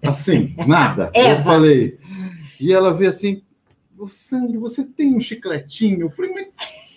assim, 0.00 0.54
nada. 0.68 1.10
Eu 1.12 1.42
falei. 1.42 1.98
E 2.60 2.72
ela 2.72 2.94
veio 2.94 3.10
assim: 3.10 3.42
"Ô, 3.98 4.06
Sandro, 4.06 4.60
você 4.60 4.84
tem 4.84 5.16
um 5.16 5.20
chicletinho? 5.20 6.02
Eu 6.02 6.10
falei, 6.10 6.32
mas 6.32 6.46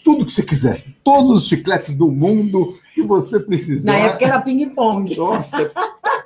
tudo 0.08 0.26
que 0.26 0.32
você 0.32 0.42
quiser. 0.42 0.86
Todos 1.04 1.32
os 1.32 1.48
chicletes 1.50 1.94
do 1.94 2.10
mundo 2.10 2.80
que 2.96 3.04
você 3.04 3.42
precisar. 3.42 3.92
Na 3.92 3.98
época 3.98 4.26
era 4.26 4.40
ping-pong. 4.40 5.18
Nossa, 5.18 5.70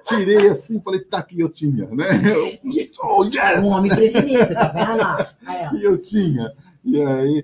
tirei 0.05 0.49
assim, 0.49 0.79
falei, 0.79 0.99
tá 0.99 1.17
aqui 1.17 1.39
eu 1.39 1.49
tinha, 1.49 1.87
né? 1.87 2.05
Eu, 2.23 2.59
oh, 3.03 3.23
yes! 3.23 3.65
Um 3.65 3.69
homem 3.69 3.89
preferido, 3.89 4.53
tá 4.53 4.67
vendo 4.67 4.97
lá? 4.99 5.71
E 5.73 5.83
eu 5.83 5.97
tinha. 5.97 6.53
E 6.85 7.01
aí, 7.01 7.43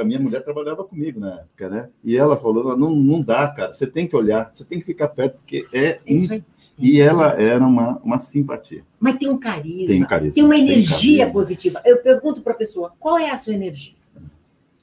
a 0.00 0.04
minha 0.04 0.18
mulher 0.18 0.42
trabalhava 0.42 0.82
comigo 0.82 1.20
na 1.20 1.34
época, 1.34 1.68
né? 1.68 1.88
E 2.02 2.16
ela 2.16 2.36
falou: 2.36 2.76
não, 2.76 2.90
não 2.90 3.22
dá, 3.22 3.46
cara, 3.46 3.72
você 3.72 3.86
tem 3.86 4.08
que 4.08 4.16
olhar, 4.16 4.50
você 4.50 4.64
tem 4.64 4.80
que 4.80 4.86
ficar 4.86 5.06
perto, 5.06 5.36
porque 5.36 5.64
é. 5.72 6.00
É 6.04 6.12
isso 6.12 6.32
aí. 6.32 6.42
E 6.76 7.00
ela 7.00 7.40
era 7.40 7.64
uma, 7.64 7.98
uma 8.04 8.18
simpatia. 8.18 8.84
Mas 8.98 9.16
tem 9.16 9.28
um 9.28 9.38
carisma, 9.38 9.88
Tem 9.88 9.98
tem, 9.98 10.06
carisma. 10.06 10.44
uma 10.44 10.56
energia 10.56 11.18
carisma. 11.18 11.32
positiva. 11.32 11.82
Eu 11.84 11.98
pergunto 11.98 12.40
para 12.40 12.52
a 12.52 12.56
pessoa, 12.56 12.92
qual 12.98 13.16
é 13.18 13.30
a 13.30 13.36
sua 13.36 13.54
energia? 13.54 13.97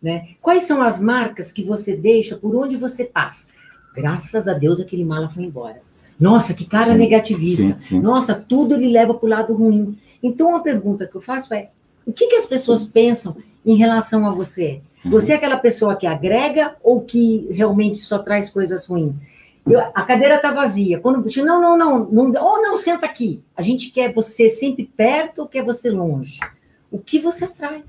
Né? 0.06 0.28
Quais 0.40 0.66
são 0.66 0.84
as 0.84 1.00
marcas 1.00 1.52
que 1.52 1.64
você 1.64 1.96
deixa 1.98 2.36
por 2.36 2.56
onde 2.56 2.78
você 2.78 3.06
passa? 3.06 3.48
Graças 3.96 4.48
a 4.48 4.54
Deus 4.54 4.80
aquele 4.80 5.04
mala 5.04 5.30
foi 5.30 5.46
embora. 5.46 5.82
Nossa, 6.20 6.54
que 6.54 6.64
cara 6.64 6.94
Sim, 6.94 6.98
negativista. 7.00 7.64
Sim, 7.70 7.78
sim. 7.80 8.00
Nossa, 8.00 8.36
tudo 8.36 8.76
ele 8.76 8.88
leva 8.88 9.16
para 9.16 9.26
o 9.26 9.30
lado 9.30 9.56
ruim. 9.56 9.98
Então, 10.22 10.56
a 10.56 10.60
pergunta 10.60 11.08
que 11.08 11.16
eu 11.16 11.22
faço 11.22 11.56
é: 11.56 11.72
o 12.06 12.14
que, 12.14 12.28
que 12.28 12.36
as 12.36 12.46
pessoas 12.46 12.86
pensam 12.86 13.36
em 13.66 13.76
relação 13.78 14.28
a 14.28 14.30
você? 14.30 14.80
Você 15.04 15.32
é 15.32 15.38
aquela 15.38 15.58
pessoa 15.58 15.96
que 15.96 16.06
agrega 16.06 16.76
ou 16.84 17.02
que 17.02 17.48
realmente 17.50 17.98
só 17.98 18.20
traz 18.20 18.48
coisas 18.48 18.86
ruins? 18.86 19.16
Eu- 19.66 19.80
a 19.80 20.04
cadeira 20.04 20.36
está 20.36 20.52
vazia. 20.52 21.00
Quando 21.00 21.24
você, 21.24 21.42
não, 21.42 21.60
não, 21.60 21.76
não, 21.76 22.06
não, 22.12 22.44
ou 22.44 22.62
não, 22.62 22.78
senta 22.78 23.08
aqui. 23.08 23.42
A 23.58 23.64
gente 23.64 23.90
quer 23.90 24.14
você 24.14 24.50
sempre 24.50 24.86
perto 24.96 25.40
ou 25.40 25.48
quer 25.48 25.64
você 25.64 25.90
longe? 25.90 26.40
O 26.92 27.00
que 27.00 27.18
você 27.18 27.46
atrai? 27.46 27.84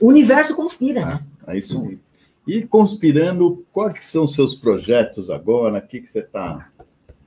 O 0.00 0.08
universo 0.08 0.54
conspira, 0.54 1.04
né? 1.04 1.20
É 1.46 1.56
isso 1.56 1.80
aí. 1.80 1.98
E 2.46 2.62
conspirando, 2.62 3.64
quais 3.72 4.04
são 4.04 4.24
os 4.24 4.34
seus 4.34 4.54
projetos 4.54 5.30
agora? 5.30 5.78
O 5.78 5.82
que, 5.82 6.00
que 6.00 6.08
você 6.08 6.20
está 6.20 6.68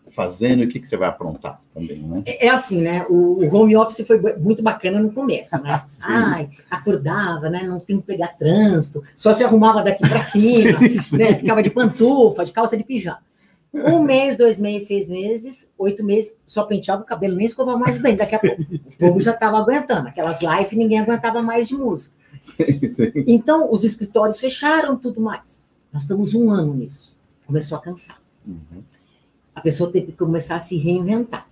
fazendo 0.09 0.63
e 0.63 0.65
o 0.65 0.69
que, 0.69 0.79
que 0.79 0.87
você 0.87 0.97
vai 0.97 1.07
aprontar 1.09 1.61
também, 1.73 1.99
né? 1.99 2.23
É 2.25 2.47
é 2.47 2.49
assim, 2.49 2.81
né? 2.81 3.05
O, 3.09 3.43
o 3.43 3.55
home 3.55 3.75
office 3.75 4.05
foi 4.05 4.19
muito 4.37 4.63
bacana 4.63 4.99
no 4.99 5.11
começo, 5.11 5.61
né? 5.61 5.83
Ai, 6.03 6.49
acordava, 6.69 7.49
né? 7.49 7.63
Não 7.63 7.79
tem 7.79 7.99
que 7.99 8.07
pegar 8.07 8.29
trânsito, 8.29 9.03
só 9.15 9.33
se 9.33 9.43
arrumava 9.43 9.83
daqui 9.83 10.07
para 10.07 10.21
cima, 10.21 10.79
Sim, 10.79 10.99
sim. 10.99 11.17
né? 11.17 11.35
Ficava 11.35 11.61
de 11.61 11.69
pantufa, 11.69 12.43
de 12.43 12.51
calça 12.51 12.75
de 12.77 12.83
pijama. 12.83 13.19
Um 13.71 14.01
mês, 14.01 14.35
dois 14.35 14.57
meses, 14.57 14.87
seis 14.87 15.07
meses, 15.07 15.71
oito 15.77 16.03
meses, 16.03 16.41
só 16.45 16.63
penteava 16.63 17.03
o 17.03 17.05
cabelo, 17.05 17.35
nem 17.35 17.45
escovava 17.45 17.77
mais 17.77 17.99
o 17.99 18.01
dente. 18.01 18.17
Daqui 18.17 18.35
a 18.35 18.39
pouco, 18.55 18.61
o 18.63 18.97
povo 18.97 19.19
já 19.19 19.31
estava 19.31 19.59
aguentando. 19.59 20.07
Aquelas 20.07 20.41
lives, 20.41 20.73
ninguém 20.73 20.99
aguentava 20.99 21.41
mais 21.43 21.67
de 21.67 21.75
música. 21.75 22.18
Sim, 22.41 22.89
sim. 22.89 23.11
Então, 23.27 23.71
os 23.71 23.83
escritórios 23.83 24.39
fecharam 24.39 24.95
tudo 24.97 25.19
mais. 25.21 25.63
Nós 25.91 26.03
estamos 26.03 26.33
um 26.33 26.51
ano 26.51 26.73
nisso. 26.73 27.15
Começou 27.45 27.77
a 27.77 27.81
cansar. 27.81 28.21
Uhum. 28.47 28.81
A 29.55 29.61
pessoa 29.61 29.91
teve 29.91 30.07
que 30.07 30.17
começar 30.17 30.55
a 30.55 30.59
se 30.59 30.77
reinventar. 30.77 31.47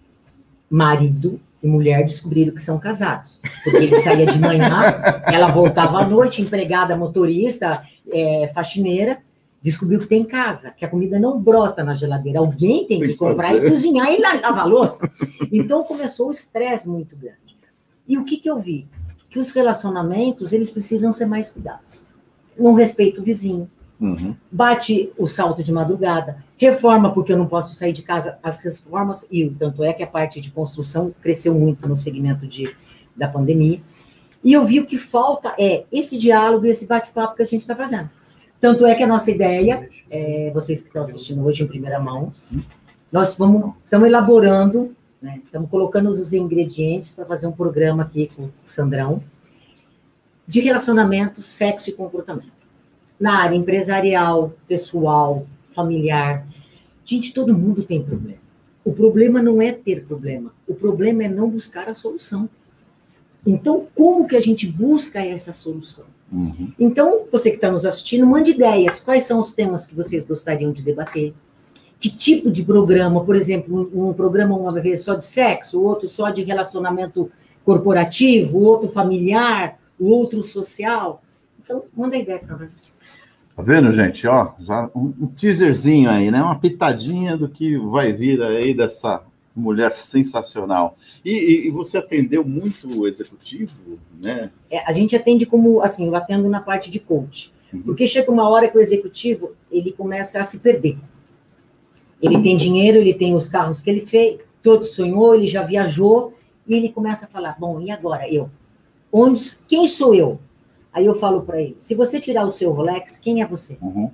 Marido 0.69 1.39
e 1.63 1.67
mulher 1.67 2.05
descobriram 2.05 2.53
que 2.53 2.61
são 2.61 2.77
casados. 2.77 3.41
Porque 3.63 3.77
ele 3.77 3.99
saía 4.01 4.25
de 4.25 4.39
manhã, 4.39 4.81
ela 5.31 5.47
voltava 5.47 5.99
à 6.01 6.07
noite, 6.07 6.41
empregada, 6.41 6.95
motorista, 6.95 7.83
é, 8.11 8.47
faxineira, 8.53 9.19
descobriu 9.61 9.99
que 9.99 10.05
tem 10.07 10.23
casa, 10.23 10.71
que 10.71 10.85
a 10.85 10.87
comida 10.87 11.17
não 11.19 11.41
brota 11.41 11.83
na 11.83 11.93
geladeira. 11.93 12.39
Alguém 12.39 12.85
tem 12.85 12.99
Tem 12.99 13.09
que 13.09 13.15
comprar 13.17 13.49
fazer. 13.49 13.65
e 13.65 13.69
cozinhar 13.69 14.11
e 14.11 14.19
la- 14.21 14.33
lavar 14.33 14.59
a 14.59 14.65
louça. 14.65 15.09
Então 15.51 15.83
começou 15.83 16.27
o 16.27 16.31
estresse 16.31 16.87
muito 16.87 17.15
grande. 17.17 17.57
E 18.07 18.17
o 18.17 18.23
que, 18.23 18.37
que 18.37 18.49
eu 18.49 18.59
vi? 18.59 18.87
Que 19.37 19.41
os 19.41 19.51
relacionamentos, 19.51 20.51
eles 20.51 20.71
precisam 20.71 21.11
ser 21.11 21.27
mais 21.27 21.47
cuidados. 21.47 21.85
Não 22.57 22.73
respeita 22.73 23.21
o 23.21 23.23
vizinho, 23.23 23.69
Uhum. 24.01 24.35
bate 24.51 25.11
o 25.15 25.27
salto 25.27 25.61
de 25.61 25.71
madrugada, 25.71 26.43
reforma 26.55 27.11
porque 27.13 27.33
eu 27.33 27.37
não 27.37 27.45
posso 27.45 27.75
sair 27.75 27.93
de 27.93 28.01
casa, 28.01 28.39
as 28.41 28.59
reformas, 28.59 29.27
e 29.31 29.47
tanto 29.49 29.83
é 29.83 29.93
que 29.93 30.01
a 30.01 30.07
parte 30.07 30.41
de 30.41 30.49
construção 30.49 31.13
cresceu 31.21 31.53
muito 31.53 31.87
no 31.87 31.95
segmento 31.95 32.47
de, 32.47 32.75
da 33.15 33.27
pandemia. 33.27 33.79
E 34.43 34.53
eu 34.53 34.65
vi 34.65 34.79
o 34.79 34.87
que 34.87 34.97
falta 34.97 35.53
é 35.59 35.85
esse 35.91 36.17
diálogo 36.17 36.65
e 36.65 36.69
esse 36.69 36.87
bate-papo 36.87 37.35
que 37.35 37.43
a 37.43 37.45
gente 37.45 37.61
está 37.61 37.75
fazendo. 37.75 38.09
Tanto 38.59 38.87
é 38.87 38.95
que 38.95 39.03
a 39.03 39.07
nossa 39.07 39.29
ideia, 39.29 39.87
é, 40.09 40.49
vocês 40.51 40.81
que 40.81 40.87
estão 40.87 41.03
assistindo 41.03 41.45
hoje 41.45 41.63
em 41.63 41.67
primeira 41.67 41.99
mão, 41.99 42.33
nós 43.11 43.35
vamos, 43.35 43.73
estamos 43.83 44.07
elaborando, 44.07 44.95
né, 45.21 45.41
estamos 45.43 45.69
colocando 45.69 46.09
os 46.09 46.33
ingredientes 46.33 47.13
para 47.13 47.25
fazer 47.25 47.47
um 47.47 47.51
programa 47.51 48.03
aqui 48.03 48.29
com 48.35 48.43
o 48.43 48.51
Sandrão 48.63 49.23
de 50.47 50.61
relacionamento, 50.61 51.41
sexo 51.41 51.89
e 51.89 51.93
comportamento. 51.93 52.51
Na 53.19 53.41
área 53.41 53.55
empresarial, 53.55 54.53
pessoal, 54.67 55.45
familiar. 55.73 56.47
Gente, 57.03 57.33
todo 57.33 57.57
mundo 57.57 57.83
tem 57.83 58.01
problema. 58.01 58.39
O 58.85 58.93
problema 58.93 59.41
não 59.41 59.61
é 59.61 59.73
ter 59.73 60.05
problema, 60.05 60.53
o 60.65 60.73
problema 60.73 61.23
é 61.23 61.27
não 61.27 61.49
buscar 61.49 61.89
a 61.89 61.93
solução. 61.93 62.49
Então, 63.45 63.87
como 63.93 64.27
que 64.27 64.35
a 64.35 64.39
gente 64.39 64.65
busca 64.65 65.19
essa 65.19 65.51
solução? 65.51 66.05
Uhum. 66.31 66.71
Então, 66.79 67.25
você 67.31 67.49
que 67.49 67.57
está 67.57 67.69
nos 67.71 67.85
assistindo, 67.85 68.25
mande 68.25 68.51
ideias. 68.51 68.99
Quais 68.99 69.23
são 69.25 69.39
os 69.39 69.53
temas 69.53 69.85
que 69.85 69.95
vocês 69.95 70.25
gostariam 70.25 70.71
de 70.71 70.81
debater? 70.81 71.33
Que 71.99 72.09
tipo 72.09 72.51
de 72.51 72.63
programa? 72.63 73.23
Por 73.23 73.35
exemplo, 73.35 73.89
um, 73.93 74.09
um 74.09 74.13
programa 74.13 74.55
uma 74.55 74.71
vez 74.71 75.01
só 75.01 75.15
de 75.15 75.25
sexo, 75.25 75.79
o 75.79 75.83
outro 75.83 76.07
só 76.07 76.29
de 76.29 76.43
relacionamento 76.43 77.31
corporativo, 77.65 78.57
o 78.57 78.63
outro 78.63 78.89
familiar, 78.89 79.79
o 79.99 80.05
outro 80.09 80.43
social. 80.43 81.21
Então, 81.61 81.83
manda 81.95 82.15
ideia 82.15 82.39
para 82.39 82.57
nós. 82.57 82.71
Tá 83.55 83.61
vendo, 83.63 83.91
gente? 83.91 84.27
Ó, 84.27 84.51
já 84.59 84.89
um, 84.95 85.11
um 85.19 85.27
teaserzinho 85.27 86.09
aí, 86.09 86.29
né? 86.29 86.41
Uma 86.41 86.59
pitadinha 86.59 87.35
do 87.35 87.49
que 87.49 87.75
vai 87.77 88.13
vir 88.13 88.41
aí 88.43 88.73
dessa 88.73 89.23
mulher 89.55 89.91
sensacional. 89.91 90.95
E, 91.25 91.31
e- 91.31 91.67
e 91.67 91.71
você 91.71 91.97
atendeu 91.97 92.45
muito 92.45 92.87
o 92.99 93.07
executivo, 93.07 93.73
né? 94.23 94.51
É, 94.69 94.87
a 94.87 94.91
gente 94.91 95.15
atende 95.15 95.47
como, 95.47 95.81
assim, 95.81 96.05
eu 96.05 96.15
atendo 96.15 96.47
na 96.47 96.59
parte 96.61 96.91
de 96.91 96.99
coach. 96.99 97.51
Uhum. 97.73 97.81
Porque 97.81 98.07
chega 98.07 98.31
uma 98.31 98.47
hora 98.47 98.69
que 98.69 98.77
o 98.77 98.81
executivo, 98.81 99.53
ele 99.71 99.91
começa 99.91 100.39
a 100.39 100.43
se 100.43 100.59
perder. 100.59 100.97
Ele 102.21 102.41
tem 102.41 102.57
dinheiro, 102.57 102.97
ele 102.97 103.13
tem 103.13 103.35
os 103.35 103.47
carros 103.47 103.79
que 103.79 103.89
ele 103.89 104.05
fez, 104.05 104.39
todo 104.63 104.83
sonhou, 104.83 105.35
ele 105.35 105.47
já 105.47 105.63
viajou, 105.63 106.33
e 106.67 106.75
ele 106.75 106.89
começa 106.89 107.25
a 107.25 107.27
falar, 107.27 107.55
bom, 107.59 107.79
e 107.79 107.91
agora 107.91 108.27
eu? 108.31 108.49
Onde, 109.11 109.41
quem 109.67 109.87
sou 109.87 110.13
eu? 110.13 110.39
Aí 110.91 111.05
eu 111.05 111.13
falo 111.13 111.41
para 111.41 111.61
ele, 111.61 111.75
se 111.77 111.93
você 111.93 112.19
tirar 112.19 112.43
o 112.45 112.51
seu 112.51 112.71
Rolex, 112.71 113.17
quem 113.19 113.41
é 113.41 113.45
você? 113.45 113.77
Uhum. 113.81 114.11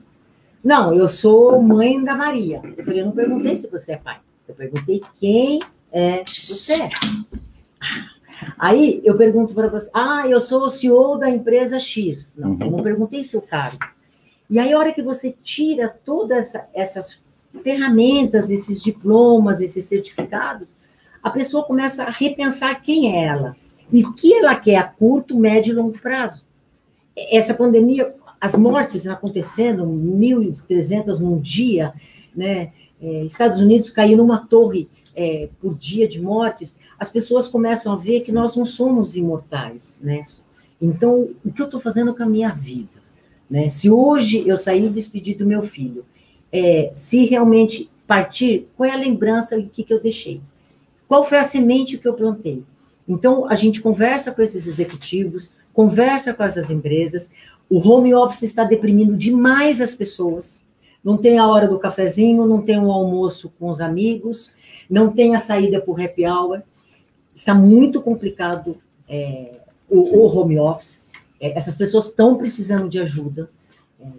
Não, 0.63 0.93
eu 0.93 1.07
sou 1.07 1.61
mãe 1.61 2.01
da 2.03 2.15
Maria. 2.15 2.61
Eu 2.77 2.83
falei, 2.83 3.01
eu 3.01 3.05
não 3.05 3.11
perguntei 3.13 3.55
se 3.55 3.69
você 3.69 3.93
é 3.93 3.97
pai. 3.97 4.19
Eu 4.47 4.53
perguntei 4.55 5.01
quem 5.15 5.61
é 5.91 6.23
você. 6.25 6.89
Aí 8.57 9.01
eu 9.03 9.15
pergunto 9.17 9.53
para 9.53 9.67
você, 9.67 9.89
ah, 9.93 10.23
eu 10.27 10.39
sou 10.41 10.63
o 10.63 10.69
CEO 10.69 11.17
da 11.17 11.29
empresa 11.29 11.79
X. 11.79 12.33
Não, 12.37 12.57
eu 12.59 12.71
não 12.71 12.83
perguntei 12.83 13.23
seu 13.23 13.41
cargo. 13.41 13.79
E 14.49 14.59
aí, 14.59 14.71
a 14.73 14.77
hora 14.77 14.91
que 14.93 15.01
você 15.01 15.35
tira 15.43 15.87
todas 16.03 16.37
essa- 16.53 16.67
essas 16.73 17.22
ferramentas, 17.61 18.49
esses 18.49 18.81
diplomas, 18.81 19.61
esses 19.61 19.85
certificados, 19.85 20.69
a 21.21 21.29
pessoa 21.29 21.63
começa 21.63 22.03
a 22.03 22.09
repensar 22.09 22.81
quem 22.81 23.15
é 23.15 23.25
ela 23.25 23.55
e 23.91 24.03
o 24.03 24.13
que 24.13 24.33
ela 24.33 24.55
quer 24.55 24.77
a 24.77 24.83
curto, 24.83 25.37
médio 25.37 25.71
e 25.71 25.75
longo 25.75 25.97
prazo. 25.97 26.45
Essa 27.15 27.53
pandemia, 27.53 28.13
as 28.41 28.55
mortes 28.55 29.07
acontecendo, 29.07 29.85
1.300 29.85 31.19
num 31.19 31.39
dia, 31.39 31.93
né? 32.35 32.71
É, 33.01 33.25
Estados 33.25 33.59
Unidos 33.59 33.89
caiu 33.89 34.17
numa 34.17 34.47
torre 34.47 34.87
é, 35.13 35.49
por 35.59 35.75
dia 35.75 36.07
de 36.07 36.21
mortes, 36.21 36.77
as 36.97 37.11
pessoas 37.11 37.49
começam 37.49 37.91
a 37.91 37.97
ver 37.97 38.21
que 38.21 38.31
nós 38.31 38.55
não 38.55 38.63
somos 38.63 39.17
imortais, 39.17 39.99
né? 40.01 40.23
Então, 40.81 41.29
o 41.43 41.51
que 41.51 41.61
eu 41.61 41.65
estou 41.65 41.79
fazendo 41.79 42.15
com 42.15 42.23
a 42.23 42.25
minha 42.25 42.49
vida? 42.49 43.03
Né? 43.49 43.69
Se 43.69 43.89
hoje 43.89 44.47
eu 44.47 44.57
sair 44.57 44.85
e 44.85 44.89
despedir 44.89 45.37
do 45.37 45.45
meu 45.45 45.63
filho, 45.63 46.05
é, 46.53 46.91
se 46.93 47.25
realmente 47.25 47.89
partir, 48.05 48.67
qual 48.77 48.87
é 48.87 48.93
a 48.93 48.97
lembrança 48.97 49.57
e 49.57 49.63
o 49.63 49.69
que, 49.69 49.81
que 49.81 49.91
eu 49.91 49.99
deixei? 49.99 50.39
Qual 51.07 51.23
foi 51.23 51.39
a 51.39 51.43
semente 51.43 51.97
que 51.97 52.07
eu 52.07 52.13
plantei? 52.13 52.63
Então, 53.07 53.49
a 53.49 53.55
gente 53.55 53.81
conversa 53.81 54.31
com 54.31 54.41
esses 54.41 54.67
executivos, 54.67 55.53
conversa 55.73 56.31
com 56.33 56.43
essas 56.43 56.69
empresas. 56.69 57.31
O 57.67 57.79
home 57.79 58.13
office 58.13 58.43
está 58.43 58.63
deprimindo 58.63 59.17
demais 59.17 59.81
as 59.81 59.95
pessoas. 59.95 60.63
Não 61.03 61.17
tem 61.17 61.39
a 61.39 61.47
hora 61.47 61.67
do 61.67 61.79
cafezinho, 61.79 62.45
não 62.45 62.61
tem 62.61 62.79
o 62.79 62.91
almoço 62.91 63.51
com 63.59 63.69
os 63.69 63.81
amigos, 63.81 64.53
não 64.89 65.11
tem 65.11 65.35
a 65.35 65.39
saída 65.39 65.81
para 65.81 65.91
o 65.91 66.01
happy 66.01 66.25
hour. 66.25 66.61
Está 67.33 67.53
muito 67.53 67.99
complicado 68.01 68.77
é, 69.09 69.55
o, 69.89 70.17
o 70.17 70.37
home 70.37 70.57
office. 70.59 71.03
É, 71.41 71.57
essas 71.57 71.75
pessoas 71.75 72.05
estão 72.05 72.37
precisando 72.37 72.87
de 72.87 72.99
ajuda, 72.99 73.49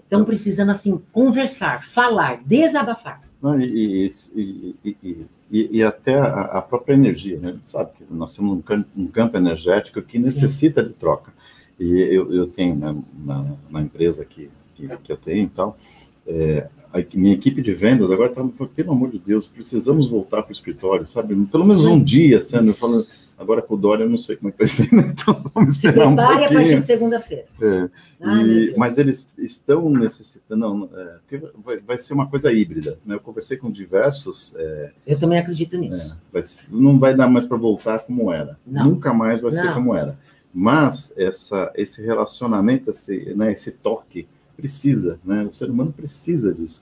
estão 0.03 0.25
precisando, 0.25 0.71
assim, 0.71 1.01
conversar, 1.13 1.85
falar, 1.85 2.43
desabafar. 2.45 3.23
Não, 3.43 3.61
e, 3.61 4.09
e, 4.35 4.77
e, 4.85 5.27
e, 5.51 5.83
até 5.83 6.19
a, 6.19 6.63
própria 6.63 6.95
energia, 6.95 7.39
né? 7.39 7.57
Sabe 7.63 7.91
que 7.99 8.05
nós 8.11 8.35
temos 8.35 8.57
um 8.57 8.63
campo, 8.63 8.89
um 8.97 9.07
campo 9.07 9.37
energético 9.37 10.01
que 10.01 10.19
necessita 10.19 10.83
de 10.83 10.95
troca. 10.95 11.33
E 11.79 12.01
eu, 12.01 12.33
eu 12.33 12.47
tenho 12.47 12.75
né, 12.75 12.97
na, 13.25 13.45
na 13.71 13.83
empresa 13.83 14.25
que, 14.25 14.51
que, 14.75 14.89
que 14.89 15.13
eu 15.13 15.17
tenho 15.17 15.45
e 15.45 15.49
tal, 15.49 15.77
é, 16.27 16.69
a 16.93 17.05
minha 17.17 17.35
equipe 17.35 17.61
de 17.61 17.75
vendas 17.75 18.11
agora 18.11 18.31
está 18.31 18.37
falando, 18.37 18.73
pelo 18.75 18.93
amor 18.93 19.11
de 19.11 19.19
Deus, 19.19 19.47
precisamos 19.47 20.09
voltar 20.09 20.43
para 20.43 20.51
o 20.51 20.53
escritório, 20.53 21.07
sabe? 21.07 21.35
Pelo 21.47 21.65
menos 21.65 21.85
um 21.87 22.03
dia, 22.03 22.41
sendo, 22.41 22.73
falo, 22.73 23.05
agora 23.39 23.61
com 23.63 23.75
o 23.75 23.77
Dória 23.77 24.05
eu 24.05 24.09
não 24.09 24.17
sei 24.19 24.37
como 24.37 24.49
é 24.49 24.53
que 24.53 24.59
vai 24.59 24.67
ser, 24.69 24.93
né? 24.93 25.09
então 25.13 25.45
vamos 25.55 25.75
Se 25.77 25.87
esperar 25.87 26.07
um 26.09 26.15
prepare 26.17 26.35
a 26.35 26.39
partir 26.41 26.55
pouquinho. 26.55 26.81
de 26.81 26.87
segunda-feira. 26.87 27.45
É. 27.61 27.89
Ah, 28.21 28.43
E- 28.43 28.75
mas 28.77 28.99
eles 28.99 29.33
estão 29.39 29.89
necessitando, 29.91 30.61
não, 30.61 30.89
é, 30.95 31.17
porque 31.29 31.47
vai, 31.65 31.79
vai 31.81 31.99
ser 31.99 32.15
uma 32.15 32.29
coisa 32.29 32.53
híbrida. 32.53 32.99
Né? 33.05 33.15
Eu 33.17 33.21
conversei 33.21 33.57
com 33.57 33.71
diversos, 33.71 34.55
é, 34.57 34.93
Eu 35.07 35.19
também 35.19 35.39
acredito 35.39 35.77
nisso. 35.77 36.19
vai 36.33 36.45
ser- 36.45 36.67
não 36.71 36.99
vai 36.99 37.15
dar 37.17 37.29
mais 37.29 37.47
para 37.47 37.57
voltar 37.57 38.01
como 38.01 38.33
era. 38.33 38.59
Não. 38.67 38.91
Nunca 38.91 39.13
mais 39.15 39.41
vai 39.41 39.53
ser 39.53 39.65
Não. 39.65 39.75
como 39.75 39.95
era. 39.95 40.19
Mas 40.53 41.13
essa, 41.17 41.73
esse 41.75 42.01
relacionamento, 42.05 42.91
esse, 42.91 43.35
né, 43.35 43.51
esse 43.53 43.73
toque, 43.73 44.27
precisa, 44.57 45.19
né? 45.25 45.43
O 45.51 45.53
ser 45.53 45.69
humano 45.69 45.93
precisa 45.93 46.55
disso. 46.55 46.81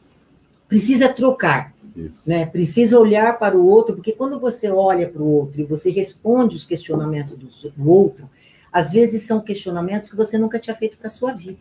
Precisa 0.69 1.09
trocar. 1.09 1.73
Isso. 1.96 2.28
né? 2.28 2.46
Precisa 2.46 2.98
olhar 2.98 3.38
para 3.38 3.57
o 3.57 3.66
outro, 3.66 3.94
porque 3.94 4.12
quando 4.12 4.38
você 4.38 4.70
olha 4.70 5.09
para 5.09 5.22
o 5.22 5.26
outro 5.26 5.61
e 5.61 5.64
você 5.64 5.90
responde 5.90 6.57
os 6.57 6.64
questionamentos 6.64 7.70
do, 7.76 7.90
outro, 7.90 8.28
às 8.72 8.92
vezes 8.92 9.22
são 9.22 9.40
questionamentos 9.40 10.09
que 10.09 10.16
você 10.16 10.38
nunca 10.38 10.59
tinha 10.59 10.74
feito 10.74 10.96
para 10.96 11.07
a 11.07 11.11
sua 11.11 11.33
vida. 11.33 11.59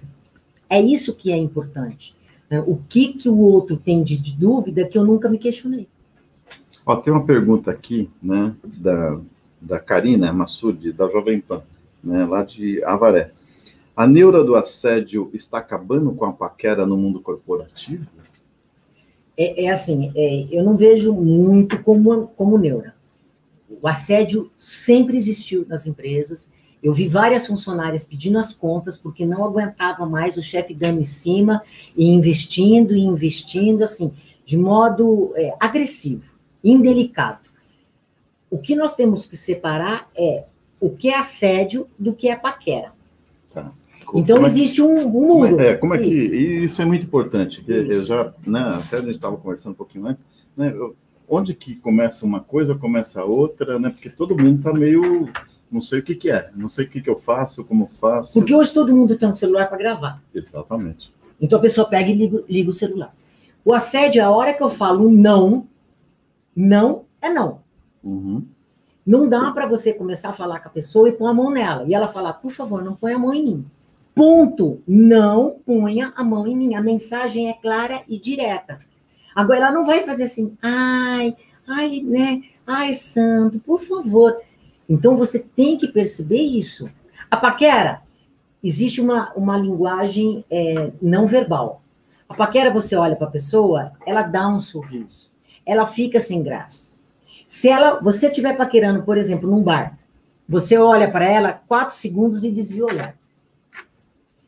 É 0.70 0.82
isso 0.82 1.16
que 1.16 1.32
é 1.32 1.38
importante. 1.38 2.16
né? 2.50 2.64
O 2.66 2.80
que, 2.88 3.14
que 3.14 3.30
o 3.30 3.38
outro 3.38 3.76
tem 3.76 4.04
de, 4.04 4.18
de 4.18 4.34
dúvida 4.34 4.88
que 4.88 4.98
eu 4.98 5.06
nunca 5.06 5.30
me 5.30 5.38
questionei. 5.38 5.88
Ó, 6.86 6.96
tem 6.96 7.14
uma 7.14 7.26
pergunta 7.26 7.70
aqui, 7.70 8.10
né, 8.22 8.56
da, 8.64 9.20
da 9.60 9.80
Karina 9.80 10.34
Massoud, 10.34 10.92
da 10.94 11.08
Jovem 11.10 11.40
Pan, 11.40 11.62
né, 12.04 12.26
lá 12.26 12.44
de 12.44 12.84
Avaré. 12.84 13.32
A 13.96 14.08
neura 14.08 14.44
do 14.44 14.56
assédio 14.56 15.30
está 15.34 15.60
acabando 15.60 16.12
com 16.14 16.26
a 16.26 16.32
paquera 16.32 16.86
no 16.86 16.98
mundo 16.98 17.20
corporativo? 17.20 18.08
É, 19.38 19.66
é 19.66 19.70
assim, 19.70 20.12
é, 20.16 20.48
eu 20.52 20.64
não 20.64 20.78
vejo 20.78 21.14
muito 21.14 21.82
como, 21.84 22.28
como 22.28 22.58
neura. 22.58 22.94
O 23.82 23.88
assédio 23.88 24.52
sempre 24.58 25.18
existiu 25.18 25.66
nas 25.68 25.86
empresas. 25.86 26.52
Eu 26.84 26.94
vi 26.94 27.08
várias 27.08 27.48
funcionárias 27.48 28.06
pedindo 28.06 28.38
as 28.38 28.52
contas 28.52 28.98
porque 28.98 29.26
não 29.26 29.44
aguentava 29.46 30.06
mais 30.06 30.38
o 30.38 30.44
chefe 30.44 30.74
dando 30.74 31.00
em 31.00 31.06
cima 31.06 31.62
e 31.96 32.08
investindo 32.08 32.94
e 32.96 33.02
investindo, 33.02 33.84
assim, 33.84 34.12
de 34.44 34.58
modo 34.58 35.32
é, 35.36 35.54
agressivo, 35.60 36.34
indelicado. 36.64 37.50
O 38.50 38.58
que 38.58 38.76
nós 38.76 38.96
temos 38.96 39.26
que 39.26 39.38
separar 39.38 40.10
é 40.16 40.46
o 40.80 40.90
que 40.90 41.10
é 41.10 41.18
assédio 41.18 41.88
do 41.98 42.14
que 42.14 42.28
é 42.28 42.36
paquera. 42.36 42.92
Então, 44.14 44.36
Como 44.38 44.48
é- 44.48 44.50
existe 44.50 44.82
um, 44.82 44.94
um 45.08 45.12
Como 45.12 45.28
muro. 45.40 45.60
é, 45.60 45.68
é, 45.70 45.74
como 45.76 45.94
é 45.94 45.98
que 45.98 46.10
Isso. 46.10 46.34
isso 46.36 46.82
é 46.82 46.86
muito 46.86 47.06
importante. 47.06 47.62
que 47.64 47.72
Eu 47.72 48.02
já, 48.04 48.34
né, 48.46 48.60
até 48.84 48.98
a 48.98 49.02
gente 49.02 49.12
estava 49.16 49.38
conversando 49.38 49.74
um 49.74 49.76
pouquinho 49.76 50.06
antes, 50.08 50.26
né, 50.56 50.74
onde 51.28 51.54
que 51.54 51.76
começa 51.76 52.26
uma 52.26 52.42
coisa, 52.42 52.76
começa 52.76 53.22
a 53.22 53.26
outra, 53.26 53.80
né? 53.80 53.90
Porque 53.90 54.10
todo 54.10 54.38
mundo 54.38 54.58
está 54.60 54.74
meio, 54.74 55.30
não 55.72 55.80
sei 55.80 56.00
o 56.00 56.04
que 56.04 56.14
que 56.14 56.30
é, 56.30 56.50
não 56.56 56.68
sei 56.68 56.86
o 56.86 56.90
que 56.90 57.02
que 57.02 57.10
eu 57.10 57.16
faço, 57.16 57.64
como 57.64 57.88
faço. 57.88 58.34
Porque 58.34 58.54
hoje 58.54 58.74
todo 58.74 58.94
mundo 58.94 59.16
tem 59.16 59.30
um 59.30 59.34
celular 59.34 59.68
para 59.68 59.78
gravar. 59.78 60.22
Exatamente. 60.36 61.14
Então 61.40 61.58
a 61.58 61.62
pessoa 61.62 61.88
pega 61.88 62.10
e 62.10 62.14
liga, 62.14 62.44
liga 62.50 62.70
o 62.70 62.74
celular. 62.74 63.16
O 63.64 63.74
assédio, 63.74 64.20
é 64.20 64.24
a 64.24 64.30
hora 64.32 64.54
que 64.54 64.62
eu 64.62 64.70
falo 64.70 65.10
não, 65.10 65.68
não 66.56 67.06
é 67.22 67.30
não. 67.30 67.60
Uhum. 68.04 68.44
Não 69.06 69.28
dá 69.28 69.52
para 69.52 69.66
você 69.66 69.94
começar 69.94 70.30
a 70.30 70.34
falar 70.34 70.60
com 70.60 70.68
a 70.68 70.72
pessoa 70.72 71.08
e 71.08 71.14
pôr 71.14 71.28
a 71.28 71.34
mão 71.34 71.50
nela. 71.50 71.86
E 71.88 71.94
ela 71.94 72.08
falar, 72.08 72.34
por 72.34 72.52
favor, 72.52 72.84
não 72.84 72.94
põe 72.96 73.14
a 73.14 73.20
mão 73.20 73.34
em 73.34 73.44
mim. 73.44 73.66
Ponto. 74.14 74.82
Não 74.88 75.58
ponha 75.66 76.14
a 76.16 76.24
mão 76.24 76.48
em 76.48 76.56
mim. 76.56 76.76
A 76.76 76.82
mensagem 76.82 77.50
é 77.50 77.54
clara 77.54 78.04
e 78.08 78.20
direta. 78.20 78.80
Agora, 79.36 79.60
ela 79.60 79.72
não 79.72 79.86
vai 79.86 80.04
fazer 80.04 80.26
assim, 80.26 80.58
ai, 80.62 81.36
ai, 81.68 82.02
né? 82.02 82.42
Ai, 82.68 82.94
santo, 82.94 83.60
por 83.60 83.80
favor. 83.80 84.38
Então, 84.88 85.16
você 85.16 85.40
tem 85.40 85.78
que 85.78 85.88
perceber 85.88 86.42
isso. 86.42 86.92
A 87.30 87.38
paquera, 87.38 88.02
existe 88.64 89.00
uma, 89.00 89.32
uma 89.34 89.58
linguagem 89.58 90.44
é, 90.50 90.92
não 91.02 91.26
verbal. 91.28 91.82
A 92.28 92.34
paquera, 92.34 92.70
você 92.72 92.96
olha 92.96 93.16
para 93.16 93.28
a 93.28 93.32
pessoa, 93.32 93.94
ela 94.06 94.22
dá 94.22 94.48
um 94.48 94.60
sorriso. 94.60 95.30
Ela 95.66 95.86
fica 95.86 96.20
sem 96.20 96.44
graça. 96.44 96.92
Se 97.48 97.70
ela, 97.70 98.00
você 98.00 98.28
estiver 98.28 98.56
paquerando, 98.56 99.04
por 99.04 99.18
exemplo, 99.18 99.50
num 99.50 99.62
bar, 99.62 99.98
você 100.48 100.78
olha 100.78 101.10
para 101.12 101.26
ela 101.26 101.62
quatro 101.68 101.96
segundos 101.96 102.44
e 102.44 102.52
desvia 102.52 102.86
o 102.86 102.90
olhar. 102.90 103.16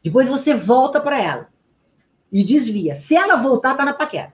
Depois 0.04 0.28
você 0.28 0.54
volta 0.54 0.99
para 0.99 1.22
ela 1.22 1.47
e 2.32 2.43
desvia. 2.43 2.93
Se 2.93 3.16
ela 3.16 3.38
voltar, 3.38 3.76
tá 3.76 3.86
na 3.86 3.93
paquera. 3.93 4.34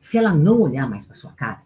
Se 0.00 0.16
ela 0.16 0.32
não 0.32 0.60
olhar 0.60 0.88
mais 0.88 1.04
para 1.04 1.16
sua 1.16 1.32
cara, 1.32 1.62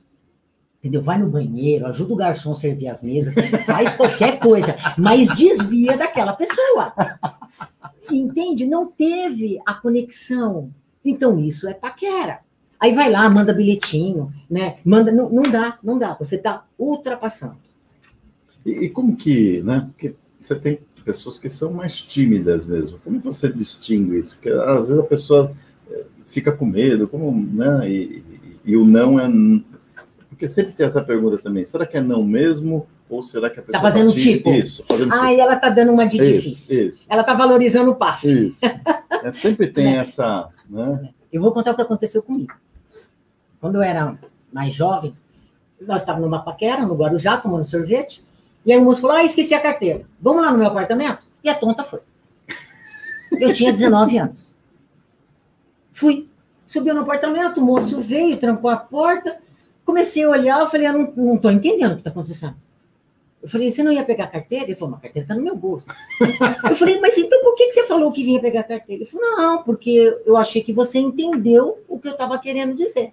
entendeu? 0.78 1.02
Vai 1.02 1.18
no 1.18 1.28
banheiro, 1.28 1.86
ajuda 1.86 2.14
o 2.14 2.16
garçom 2.16 2.52
a 2.52 2.54
servir 2.54 2.88
as 2.88 3.02
mesas, 3.02 3.34
faz 3.66 3.94
qualquer 3.94 4.38
coisa, 4.38 4.74
mas 4.96 5.28
desvia 5.34 5.96
daquela 5.96 6.32
pessoa. 6.32 6.94
Entende? 8.10 8.64
Não 8.64 8.86
teve 8.86 9.60
a 9.66 9.74
conexão. 9.74 10.72
Então 11.04 11.38
isso 11.38 11.68
é 11.68 11.74
paquera. 11.74 12.40
Aí 12.78 12.94
vai 12.94 13.10
lá, 13.10 13.28
manda 13.28 13.52
bilhetinho, 13.52 14.32
né? 14.48 14.78
Manda, 14.82 15.12
não, 15.12 15.28
não 15.28 15.42
dá, 15.42 15.78
não 15.82 15.98
dá. 15.98 16.14
Você 16.14 16.36
está 16.36 16.64
ultrapassando. 16.78 17.58
E, 18.64 18.86
e 18.86 18.88
como 18.88 19.14
que, 19.14 19.62
né? 19.62 19.86
Porque 19.92 20.14
você 20.38 20.58
tem 20.58 20.80
pessoas 21.04 21.38
que 21.38 21.48
são 21.48 21.72
mais 21.72 22.00
tímidas 22.00 22.64
mesmo. 22.66 22.98
Como 23.04 23.20
você 23.20 23.52
distingue 23.52 24.18
isso? 24.18 24.36
Porque 24.36 24.50
às 24.50 24.88
vezes 24.88 24.98
a 24.98 25.02
pessoa 25.02 25.52
eh, 25.90 26.04
fica 26.26 26.52
com 26.52 26.64
medo, 26.66 27.08
como, 27.08 27.32
né? 27.32 27.88
E, 27.90 27.94
e, 27.94 28.56
e 28.72 28.76
o 28.76 28.84
não 28.84 29.18
é. 29.18 29.28
Porque 30.28 30.46
sempre 30.48 30.72
tem 30.72 30.86
essa 30.86 31.02
pergunta 31.02 31.38
também: 31.38 31.64
será 31.64 31.84
que 31.86 31.96
é 31.96 32.00
não 32.00 32.22
mesmo? 32.22 32.86
Ou 33.08 33.22
será 33.22 33.50
que 33.50 33.58
a 33.58 33.62
pessoa 33.62 33.82
Tá 33.82 33.90
fazendo 33.90 34.12
tímida? 34.12 34.36
tipo. 34.38 34.50
Isso, 34.50 34.84
fazendo 34.86 35.12
Ah, 35.12 35.32
e 35.32 35.40
ela 35.40 35.56
tá 35.56 35.68
dando 35.68 35.92
uma 35.92 36.06
de 36.06 36.16
tipo. 36.16 36.24
difícil. 36.24 36.52
Isso, 36.52 36.88
isso, 37.00 37.06
Ela 37.08 37.24
tá 37.24 37.34
valorizando 37.34 37.90
o 37.90 37.94
passe. 37.96 38.46
isso. 38.46 38.60
É, 39.22 39.30
sempre 39.30 39.66
tem 39.66 39.96
essa, 39.98 40.48
né? 40.66 41.10
Eu 41.30 41.42
vou 41.42 41.52
contar 41.52 41.72
o 41.72 41.74
que 41.74 41.82
aconteceu 41.82 42.22
comigo. 42.22 42.54
Quando 43.60 43.74
eu 43.74 43.82
era 43.82 44.18
mais 44.50 44.74
jovem, 44.74 45.14
nós 45.78 46.00
estávamos 46.00 46.24
numa 46.30 46.40
paquera, 46.42 46.86
no 46.86 46.94
Guarujá, 46.94 47.36
tomando 47.36 47.62
sorvete, 47.64 48.24
e 48.64 48.72
aí 48.72 48.78
o 48.78 48.84
moço 48.84 49.00
falou, 49.00 49.16
ah, 49.16 49.24
esqueci 49.24 49.54
a 49.54 49.60
carteira. 49.60 50.04
Vamos 50.20 50.42
lá 50.42 50.52
no 50.52 50.58
meu 50.58 50.66
apartamento? 50.66 51.26
E 51.42 51.48
a 51.48 51.54
tonta 51.54 51.82
foi. 51.82 52.00
Eu 53.32 53.52
tinha 53.52 53.72
19 53.72 54.18
anos. 54.18 54.54
Fui. 55.92 56.28
Subiu 56.64 56.94
no 56.94 57.00
apartamento, 57.00 57.60
o 57.60 57.64
moço 57.64 58.00
veio, 58.00 58.38
trancou 58.38 58.70
a 58.70 58.76
porta, 58.76 59.38
comecei 59.84 60.22
a 60.22 60.28
olhar, 60.28 60.60
eu 60.60 60.68
falei, 60.68 60.86
eu 60.86 60.92
não, 60.92 61.38
não 61.42 61.52
entendendo 61.52 61.92
o 61.92 61.94
que 61.94 62.00
está 62.00 62.10
acontecendo. 62.10 62.54
Eu 63.42 63.48
falei, 63.48 63.70
você 63.70 63.82
não 63.82 63.90
ia 63.90 64.04
pegar 64.04 64.24
a 64.24 64.28
carteira? 64.28 64.66
Ele 64.66 64.74
falou, 64.74 64.92
mas 64.92 64.98
a 64.98 65.02
carteira 65.02 65.24
está 65.24 65.34
no 65.34 65.42
meu 65.42 65.56
bolso. 65.56 65.86
eu 66.68 66.76
falei, 66.76 67.00
mas 67.00 67.16
então 67.16 67.42
por 67.42 67.54
que 67.54 67.72
você 67.72 67.84
falou 67.84 68.12
que 68.12 68.22
vinha 68.22 68.40
pegar 68.40 68.60
a 68.60 68.64
carteira? 68.64 69.02
Ele 69.02 69.10
falou, 69.10 69.36
não, 69.36 69.62
porque 69.62 70.20
eu 70.24 70.36
achei 70.36 70.62
que 70.62 70.72
você 70.72 70.98
entendeu 70.98 71.82
o 71.88 71.98
que 71.98 72.06
eu 72.06 72.12
estava 72.12 72.38
querendo 72.38 72.74
dizer. 72.74 73.12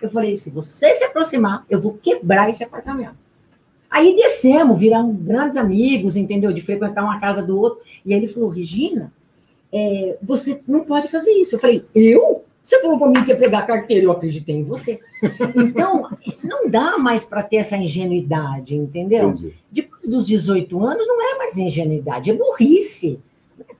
Eu 0.00 0.08
falei, 0.08 0.36
se 0.36 0.50
você 0.50 0.92
se 0.94 1.04
aproximar, 1.04 1.66
eu 1.68 1.80
vou 1.80 1.94
quebrar 1.94 2.48
esse 2.48 2.64
apartamento. 2.64 3.27
Aí 3.90 4.14
descemos, 4.14 4.78
viramos 4.78 5.16
grandes 5.20 5.56
amigos, 5.56 6.16
entendeu? 6.16 6.52
De 6.52 6.60
frequentar 6.60 7.02
uma 7.02 7.18
casa 7.18 7.42
do 7.42 7.58
outro. 7.58 7.80
E 8.04 8.12
aí 8.12 8.20
ele 8.20 8.28
falou, 8.28 8.50
Regina, 8.50 9.12
é, 9.72 10.16
você 10.22 10.62
não 10.66 10.84
pode 10.84 11.08
fazer 11.08 11.30
isso. 11.32 11.54
Eu 11.54 11.58
falei, 11.58 11.84
eu? 11.94 12.44
Você 12.62 12.82
falou 12.82 12.98
para 12.98 13.08
mim 13.08 13.24
que 13.24 13.30
ia 13.30 13.36
pegar 13.36 13.60
a 13.60 13.66
carteira, 13.66 14.04
eu 14.04 14.12
acreditei 14.12 14.56
em 14.56 14.62
você. 14.62 14.98
Então, 15.56 16.10
não 16.44 16.68
dá 16.68 16.98
mais 16.98 17.24
para 17.24 17.42
ter 17.42 17.56
essa 17.56 17.76
ingenuidade, 17.76 18.76
entendeu? 18.76 19.30
Entendi. 19.30 19.54
Depois 19.70 20.06
dos 20.06 20.26
18 20.26 20.84
anos, 20.84 21.06
não 21.06 21.20
é 21.20 21.38
mais 21.38 21.56
ingenuidade, 21.56 22.30
é 22.30 22.34
burrice. 22.34 23.18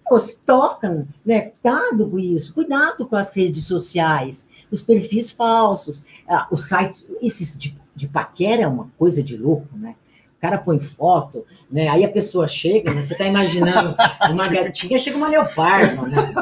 Pô, 0.08 0.18
se 0.18 0.38
toca, 0.38 1.06
né? 1.24 1.52
Cuidado 1.62 2.08
com 2.08 2.18
isso, 2.18 2.54
cuidado 2.54 3.06
com 3.06 3.14
as 3.14 3.30
redes 3.30 3.64
sociais, 3.66 4.48
os 4.70 4.80
perfis 4.80 5.30
falsos, 5.30 6.02
ah, 6.26 6.48
os 6.50 6.66
sites, 6.66 7.06
esses 7.20 7.58
de, 7.58 7.76
de 7.98 8.06
paquera 8.08 8.62
é 8.62 8.68
uma 8.68 8.88
coisa 8.96 9.22
de 9.22 9.36
louco, 9.36 9.76
né? 9.76 9.96
O 10.36 10.40
cara 10.40 10.56
põe 10.56 10.78
foto, 10.78 11.44
né? 11.68 11.88
Aí 11.88 12.04
a 12.04 12.08
pessoa 12.08 12.46
chega, 12.46 12.94
né? 12.94 13.02
Você 13.02 13.18
tá 13.18 13.26
imaginando 13.26 13.96
uma 14.30 14.46
gatinha, 14.46 14.96
chega 14.96 15.16
uma 15.16 15.28
leopardo, 15.28 16.06
né? 16.06 16.32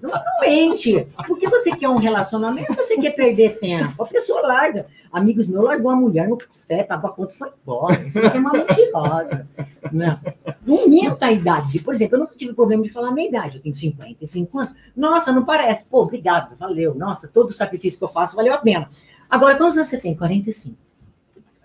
Não, 0.00 0.10
não 0.10 0.40
mente. 0.40 1.06
Porque 1.26 1.46
você 1.46 1.76
quer 1.76 1.90
um 1.90 1.98
relacionamento, 1.98 2.74
você 2.74 2.96
quer 2.96 3.10
perder 3.10 3.58
tempo. 3.58 4.02
A 4.02 4.06
pessoa 4.06 4.40
larga. 4.40 4.86
Amigos 5.12 5.48
meus 5.48 5.62
largou 5.62 5.90
a 5.90 5.96
mulher 5.96 6.26
no 6.26 6.38
café, 6.38 6.82
pagou 6.82 7.10
a 7.10 7.12
conta 7.12 7.34
e 7.34 7.36
foi 7.36 7.50
embora. 7.62 7.96
Você 8.10 8.36
é 8.38 8.40
uma 8.40 8.52
mentirosa. 8.52 9.46
Né? 9.92 10.18
Não 10.66 10.88
minta 10.88 11.26
a 11.26 11.32
idade. 11.32 11.78
Por 11.80 11.92
exemplo, 11.92 12.16
eu 12.16 12.20
nunca 12.20 12.36
tive 12.36 12.54
problema 12.54 12.82
de 12.84 12.88
falar 12.88 13.08
a 13.08 13.12
minha 13.12 13.28
idade. 13.28 13.56
Eu 13.56 13.62
tenho 13.62 13.74
55 13.74 14.58
anos. 14.58 14.74
Nossa, 14.96 15.30
não 15.30 15.44
parece. 15.44 15.86
Pô, 15.86 16.02
obrigado, 16.02 16.56
valeu. 16.56 16.94
Nossa, 16.94 17.28
todo 17.28 17.50
o 17.50 17.52
sacrifício 17.52 17.98
que 17.98 18.04
eu 18.04 18.08
faço 18.08 18.34
valeu 18.34 18.54
a 18.54 18.58
pena. 18.58 18.88
Agora, 19.28 19.56
quantos 19.56 19.76
anos 19.76 19.88
você 19.88 19.98
tem? 19.98 20.16
45. 20.16 20.85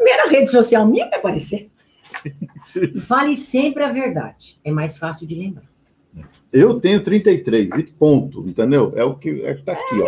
Primeira 0.02 0.28
rede 0.28 0.50
social 0.50 0.88
minha 0.88 1.08
vai 1.08 1.20
aparecer. 1.20 1.70
Fale 3.06 3.36
sempre 3.36 3.84
a 3.84 3.92
verdade. 3.92 4.60
É 4.64 4.72
mais 4.72 4.98
fácil 4.98 5.28
de 5.28 5.36
lembrar. 5.36 5.70
Eu 6.52 6.80
tenho 6.80 7.00
33 7.02 7.70
e 7.78 7.84
ponto, 7.94 8.44
entendeu? 8.48 8.92
É 8.96 9.04
o 9.04 9.14
que 9.14 9.46
é 9.46 9.54
que 9.54 9.62
tá 9.64 9.74
aqui, 9.74 10.02
ó. 10.02 10.08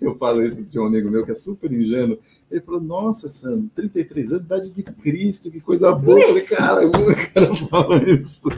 Eu 0.00 0.14
falo 0.14 0.42
isso 0.42 0.62
de 0.62 0.80
um 0.80 0.86
amigo 0.86 1.10
meu 1.10 1.24
que 1.26 1.30
é 1.30 1.34
super 1.34 1.70
ingênuo. 1.70 2.18
Ele 2.50 2.60
falou: 2.62 2.80
Nossa, 2.80 3.28
Sandro, 3.28 3.70
33 3.76 4.32
anos, 4.32 4.44
idade 4.44 4.70
de 4.72 4.82
Cristo, 4.82 5.50
que 5.50 5.60
coisa 5.60 5.92
boa. 5.92 6.18
Eu 6.18 6.28
falei: 6.28 6.42
Cara, 6.42 6.86
o 6.86 6.90
cara 6.90 7.54
fala 7.68 8.02
isso. 8.10 8.48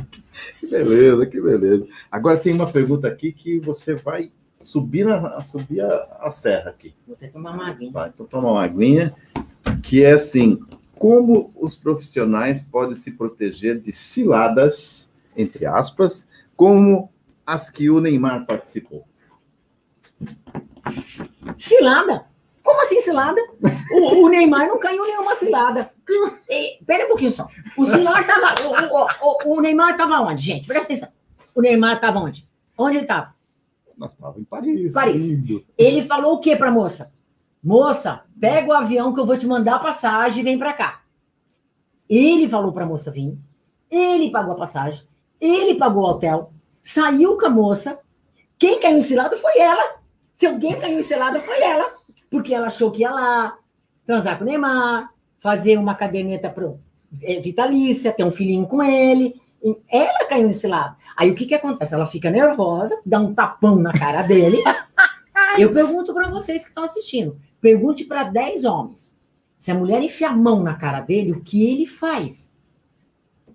Que 0.60 0.66
beleza, 0.68 1.26
que 1.26 1.40
beleza. 1.40 1.86
Agora 2.10 2.38
tem 2.38 2.54
uma 2.54 2.70
pergunta 2.70 3.08
aqui 3.08 3.32
que 3.32 3.58
você 3.58 3.94
vai 3.94 4.30
subir, 4.60 5.04
na, 5.06 5.40
subir 5.40 5.80
a, 5.80 6.18
a 6.20 6.30
serra 6.30 6.70
aqui. 6.70 6.94
Vou 7.06 7.16
até 7.16 7.28
tomar 7.28 7.52
uma 7.52 7.68
aguinha. 7.68 7.90
Vai, 7.90 8.08
então 8.10 8.26
toma 8.26 8.52
uma 8.52 8.62
aguinha, 8.62 9.14
que 9.82 10.04
é 10.04 10.12
assim: 10.12 10.60
como 10.96 11.50
os 11.56 11.74
profissionais 11.76 12.62
podem 12.62 12.94
se 12.94 13.12
proteger 13.12 13.80
de 13.80 13.90
ciladas, 13.92 15.12
entre 15.36 15.66
aspas, 15.66 16.28
como 16.54 17.10
as 17.46 17.70
que 17.70 17.88
o 17.90 18.00
Neymar 18.00 18.44
participou? 18.46 19.04
Cilada? 21.56 22.26
Como 22.62 22.80
assim 22.82 23.00
cilada? 23.00 23.40
O, 23.92 24.24
o 24.26 24.28
Neymar 24.28 24.68
não 24.68 24.78
caiu 24.78 25.04
nenhuma 25.04 25.34
cilada. 25.34 25.90
E, 26.48 26.84
pera 26.84 27.06
um 27.06 27.08
pouquinho 27.08 27.32
só. 27.32 27.48
O 27.76 27.84
Neymar. 27.84 28.14
O, 28.62 29.52
o- 29.52 29.56
o- 29.56 29.60
Neymar 29.60 29.96
tava 29.96 30.20
onde, 30.20 30.42
gente? 30.44 30.66
Presta 30.66 30.84
atenção. 30.84 31.08
O 31.54 31.60
Neymar 31.62 32.00
tava 32.00 32.18
onde? 32.20 32.48
Onde 32.76 32.98
ele 32.98 33.06
tava? 33.06 33.34
Nós 34.00 34.12
estávamos 34.12 34.40
em 34.40 34.44
Paris. 34.44 34.94
Paris. 34.94 35.28
lindo. 35.28 35.62
Ele 35.76 36.02
falou 36.06 36.34
o 36.34 36.40
que 36.40 36.56
pra 36.56 36.70
moça? 36.70 37.12
Moça, 37.62 38.22
pega 38.40 38.70
o 38.70 38.72
avião 38.72 39.12
que 39.12 39.20
eu 39.20 39.26
vou 39.26 39.36
te 39.36 39.46
mandar 39.46 39.74
a 39.74 39.78
passagem 39.78 40.40
e 40.40 40.42
vem 40.42 40.58
pra 40.58 40.72
cá. 40.72 41.02
Ele 42.08 42.48
falou 42.48 42.72
pra 42.72 42.86
moça 42.86 43.10
vir. 43.10 43.36
Ele 43.90 44.30
pagou 44.30 44.54
a 44.54 44.56
passagem. 44.56 45.04
Ele 45.38 45.74
pagou 45.74 46.02
o 46.02 46.08
hotel. 46.08 46.50
Saiu 46.82 47.36
com 47.36 47.44
a 47.44 47.50
moça. 47.50 48.00
Quem 48.58 48.80
caiu 48.80 48.96
em 48.96 49.02
cilada 49.02 49.36
foi 49.36 49.58
ela. 49.58 49.96
Se 50.32 50.46
alguém 50.46 50.80
caiu 50.80 50.98
em 50.98 51.02
cilada 51.02 51.38
foi 51.38 51.60
ela. 51.62 51.84
Porque 52.30 52.54
ela 52.54 52.68
achou 52.68 52.90
que 52.90 53.02
ia 53.02 53.10
lá 53.10 53.58
transar 54.06 54.38
com 54.38 54.44
o 54.44 54.46
Neymar, 54.46 55.12
fazer 55.38 55.76
uma 55.76 55.94
caderneta 55.94 56.48
pro, 56.48 56.80
é, 57.22 57.38
vitalícia, 57.40 58.12
ter 58.12 58.24
um 58.24 58.30
filhinho 58.30 58.66
com 58.66 58.82
ele. 58.82 59.39
Ela 59.90 60.24
caiu 60.26 60.48
em 60.48 60.52
cilada. 60.52 60.96
Aí 61.16 61.30
o 61.30 61.34
que, 61.34 61.46
que 61.46 61.54
acontece? 61.54 61.94
Ela 61.94 62.06
fica 62.06 62.30
nervosa, 62.30 62.98
dá 63.04 63.20
um 63.20 63.34
tapão 63.34 63.76
na 63.76 63.92
cara 63.92 64.22
dele. 64.22 64.58
Eu 65.58 65.72
pergunto 65.72 66.14
para 66.14 66.28
vocês 66.28 66.62
que 66.62 66.68
estão 66.68 66.84
assistindo. 66.84 67.38
Pergunte 67.60 68.04
para 68.04 68.24
10 68.24 68.64
homens. 68.64 69.18
Se 69.58 69.70
a 69.70 69.74
mulher 69.74 70.02
enfia 70.02 70.28
a 70.28 70.36
mão 70.36 70.62
na 70.62 70.74
cara 70.74 71.00
dele, 71.00 71.32
o 71.32 71.42
que 71.42 71.70
ele 71.70 71.86
faz? 71.86 72.54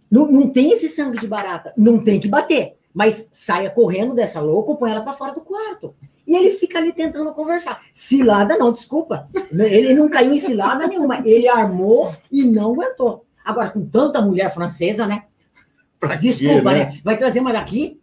Não, 0.10 0.28
não 0.28 0.50
tem 0.50 0.72
esse 0.72 0.88
sangue 0.88 1.20
de 1.20 1.28
barata. 1.28 1.74
Não 1.76 1.98
tem 1.98 2.20
que 2.20 2.28
bater. 2.28 2.78
Mas 2.94 3.28
saia 3.32 3.70
correndo 3.70 4.14
dessa 4.14 4.40
louca 4.40 4.72
ou 4.72 4.78
põe 4.78 4.92
ela 4.92 5.02
para 5.02 5.14
fora 5.14 5.34
do 5.34 5.42
quarto. 5.42 5.96
E 6.28 6.36
ele 6.36 6.52
fica 6.52 6.78
ali 6.78 6.94
tentando 6.94 7.34
conversar. 7.34 7.82
Cilada 7.92 8.58
não, 8.58 8.72
desculpa. 8.72 9.28
Ele 9.52 9.94
não 9.94 10.10
caiu 10.10 10.34
em 10.34 10.40
cilada 10.40 10.88
nenhuma. 10.88 11.22
Ele 11.28 11.48
armou 11.48 12.14
e 12.32 12.44
não 12.44 12.74
aguentou. 12.74 13.26
Agora, 13.44 13.70
com 13.70 13.86
tanta 13.86 14.22
mulher 14.22 14.54
francesa, 14.54 15.06
né? 15.06 15.26
Pra 16.08 16.18
quê, 16.18 16.28
Desculpa, 16.30 16.72
né? 16.72 16.86
né? 16.86 17.02
Vai 17.04 17.18
trazer 17.18 17.40
uma 17.40 17.54
daqui? 17.54 18.00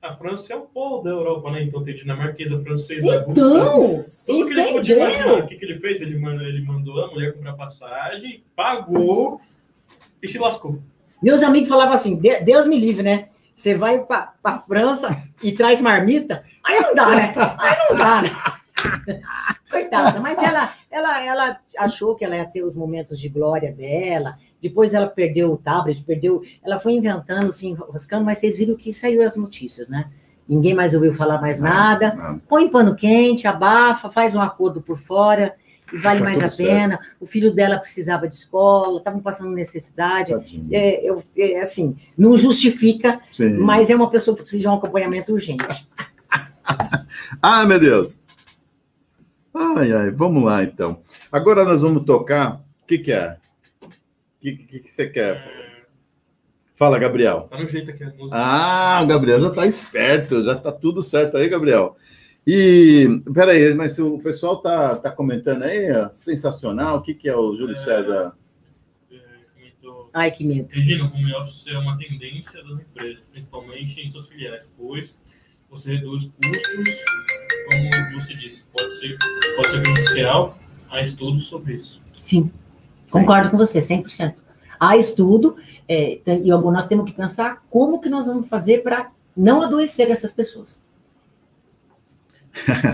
A 0.00 0.16
França 0.16 0.52
é 0.52 0.56
o 0.56 0.62
polo 0.62 1.00
da 1.02 1.10
Europa, 1.10 1.50
né? 1.52 1.62
Então 1.62 1.82
tem 1.82 1.94
dinamarquesa, 1.94 2.60
francesa, 2.60 3.20
russa. 3.20 3.30
Então, 3.30 4.04
Tudo 4.26 4.46
que 4.46 4.52
ele 4.52 4.72
podia 4.72 4.96
imaginar. 4.96 5.34
O 5.34 5.46
que, 5.46 5.54
que 5.56 5.64
ele 5.64 5.78
fez? 5.78 6.00
Ele 6.02 6.18
mandou, 6.18 6.44
ele 6.44 6.60
mandou 6.64 7.04
a 7.04 7.08
mulher 7.08 7.32
comprar 7.34 7.52
passagem, 7.52 8.42
pagou 8.56 9.40
e 10.20 10.26
se 10.26 10.38
lascou. 10.38 10.80
meus 11.22 11.40
amigos 11.42 11.68
falavam 11.68 11.94
assim: 11.94 12.16
"De- 12.16 12.40
Deus 12.40 12.66
me 12.66 12.78
livre, 12.78 13.04
né? 13.04 13.28
Você 13.54 13.74
vai 13.76 14.00
pra, 14.04 14.32
pra 14.42 14.58
França 14.58 15.16
e 15.42 15.52
traz 15.52 15.80
marmita, 15.80 16.42
aí 16.64 16.80
não 16.80 16.94
dá, 16.96 17.08
né? 17.14 17.32
Aí 17.58 17.76
não 17.90 17.96
dá, 17.96 18.22
né? 18.22 18.30
Coitada, 19.70 20.20
mas 20.20 20.38
ela, 20.38 20.72
ela, 20.90 21.24
ela 21.24 21.60
achou 21.78 22.14
que 22.14 22.24
ela 22.24 22.36
ia 22.36 22.44
ter 22.44 22.62
os 22.62 22.74
momentos 22.74 23.18
de 23.18 23.28
glória 23.28 23.72
dela, 23.72 24.36
depois 24.60 24.94
ela 24.94 25.06
perdeu 25.06 25.52
o 25.52 25.56
tablet, 25.56 26.02
perdeu. 26.04 26.42
Ela 26.62 26.78
foi 26.78 26.92
inventando, 26.92 27.52
se 27.52 27.66
enroscando, 27.66 28.24
mas 28.24 28.38
vocês 28.38 28.56
viram 28.56 28.76
que 28.76 28.92
saiu 28.92 29.24
as 29.24 29.36
notícias, 29.36 29.88
né? 29.88 30.10
Ninguém 30.48 30.74
mais 30.74 30.92
ouviu 30.94 31.12
falar 31.12 31.40
mais 31.40 31.60
nada. 31.60 32.14
Não, 32.14 32.38
põe 32.40 32.68
pano 32.68 32.94
quente, 32.94 33.46
abafa, 33.46 34.10
faz 34.10 34.34
um 34.34 34.40
acordo 34.40 34.82
por 34.82 34.98
fora 34.98 35.54
e 35.92 35.98
vale 35.98 36.18
Tá 36.20 36.24
mais 36.24 36.42
a 36.42 36.48
pena. 36.48 36.98
O 37.20 37.26
filho 37.26 37.54
dela 37.54 37.78
precisava 37.78 38.26
de 38.26 38.34
escola, 38.34 38.98
estavam 38.98 39.20
passando 39.20 39.50
necessidade. 39.50 40.32
É, 40.70 41.08
eu, 41.08 41.22
é, 41.36 41.60
assim, 41.60 41.96
não 42.16 42.36
justifica, 42.36 43.20
Sim. 43.30 43.58
mas 43.58 43.90
é 43.90 43.94
uma 43.94 44.10
pessoa 44.10 44.36
que 44.36 44.42
precisa 44.42 44.62
de 44.62 44.68
um 44.68 44.74
acompanhamento 44.74 45.32
urgente. 45.32 45.86
Ah, 47.42 47.66
meu 47.66 47.78
Deus. 47.78 48.12
Ai, 49.54 49.92
ai, 49.92 50.10
vamos 50.10 50.42
lá 50.44 50.62
então. 50.62 51.00
Agora 51.30 51.64
nós 51.64 51.82
vamos 51.82 52.04
tocar. 52.04 52.64
O 52.82 52.86
que, 52.86 52.98
que 52.98 53.12
é? 53.12 53.36
O 53.82 53.88
que, 54.40 54.52
que, 54.56 54.80
que 54.80 54.90
você 54.92 55.08
quer? 55.08 55.36
É, 55.36 55.82
Fala, 56.74 56.98
Gabriel. 56.98 57.42
tá 57.50 57.58
no 57.58 57.68
jeito 57.68 57.90
aqui 57.90 58.02
a 58.02 58.08
música. 58.10 58.30
Ah, 58.32 59.00
o 59.02 59.06
Gabriel 59.06 59.38
já 59.40 59.48
está 59.48 59.66
esperto, 59.66 60.42
já 60.42 60.54
está 60.54 60.72
tudo 60.72 61.02
certo 61.02 61.36
aí, 61.36 61.48
Gabriel. 61.48 61.96
E 62.46 63.22
peraí, 63.32 63.72
mas 63.74 63.98
o 64.00 64.18
pessoal 64.18 64.60
tá, 64.60 64.96
tá 64.96 65.10
comentando 65.12 65.62
aí, 65.62 65.92
ó, 65.92 66.10
sensacional. 66.10 66.96
O 66.96 67.02
que, 67.02 67.14
que 67.14 67.28
é 67.28 67.36
o 67.36 67.54
Júlio 67.54 67.76
É. 67.76 67.78
César? 67.78 68.36
É, 69.12 69.16
comentou- 69.54 70.10
Ai, 70.12 70.30
que 70.32 70.44
medo. 70.44 70.66
Regina, 70.74 71.04
o 71.04 71.14
home 71.14 71.32
office 71.34 71.68
é 71.68 71.78
uma 71.78 71.96
tendência 71.96 72.60
das 72.64 72.80
empresas, 72.80 73.22
principalmente 73.30 74.00
em 74.00 74.08
suas 74.08 74.26
filiais, 74.26 74.72
pois 74.76 75.16
você 75.70 75.92
reduz 75.94 76.24
custos, 76.24 76.94
como 77.70 78.20
você 78.20 78.34
disse, 78.34 78.64
pode 78.76 78.98
ser, 78.98 79.16
pode 79.56 79.70
ser 79.70 79.82
prejudicial. 79.82 80.58
Há 80.90 81.00
estudos 81.00 81.46
sobre 81.46 81.74
isso. 81.74 82.02
Sim, 82.14 82.50
concordo 83.10 83.50
com 83.50 83.56
você, 83.56 83.80
100%. 83.80 84.36
Há 84.78 84.96
estudo, 84.96 85.56
é, 85.88 86.20
e 86.26 86.48
nós 86.48 86.86
temos 86.86 87.04
que 87.06 87.16
pensar 87.16 87.62
como 87.70 88.00
que 88.00 88.08
nós 88.08 88.26
vamos 88.26 88.48
fazer 88.48 88.82
para 88.82 89.10
não 89.36 89.62
adoecer 89.62 90.10
essas 90.10 90.32
pessoas. 90.32 90.82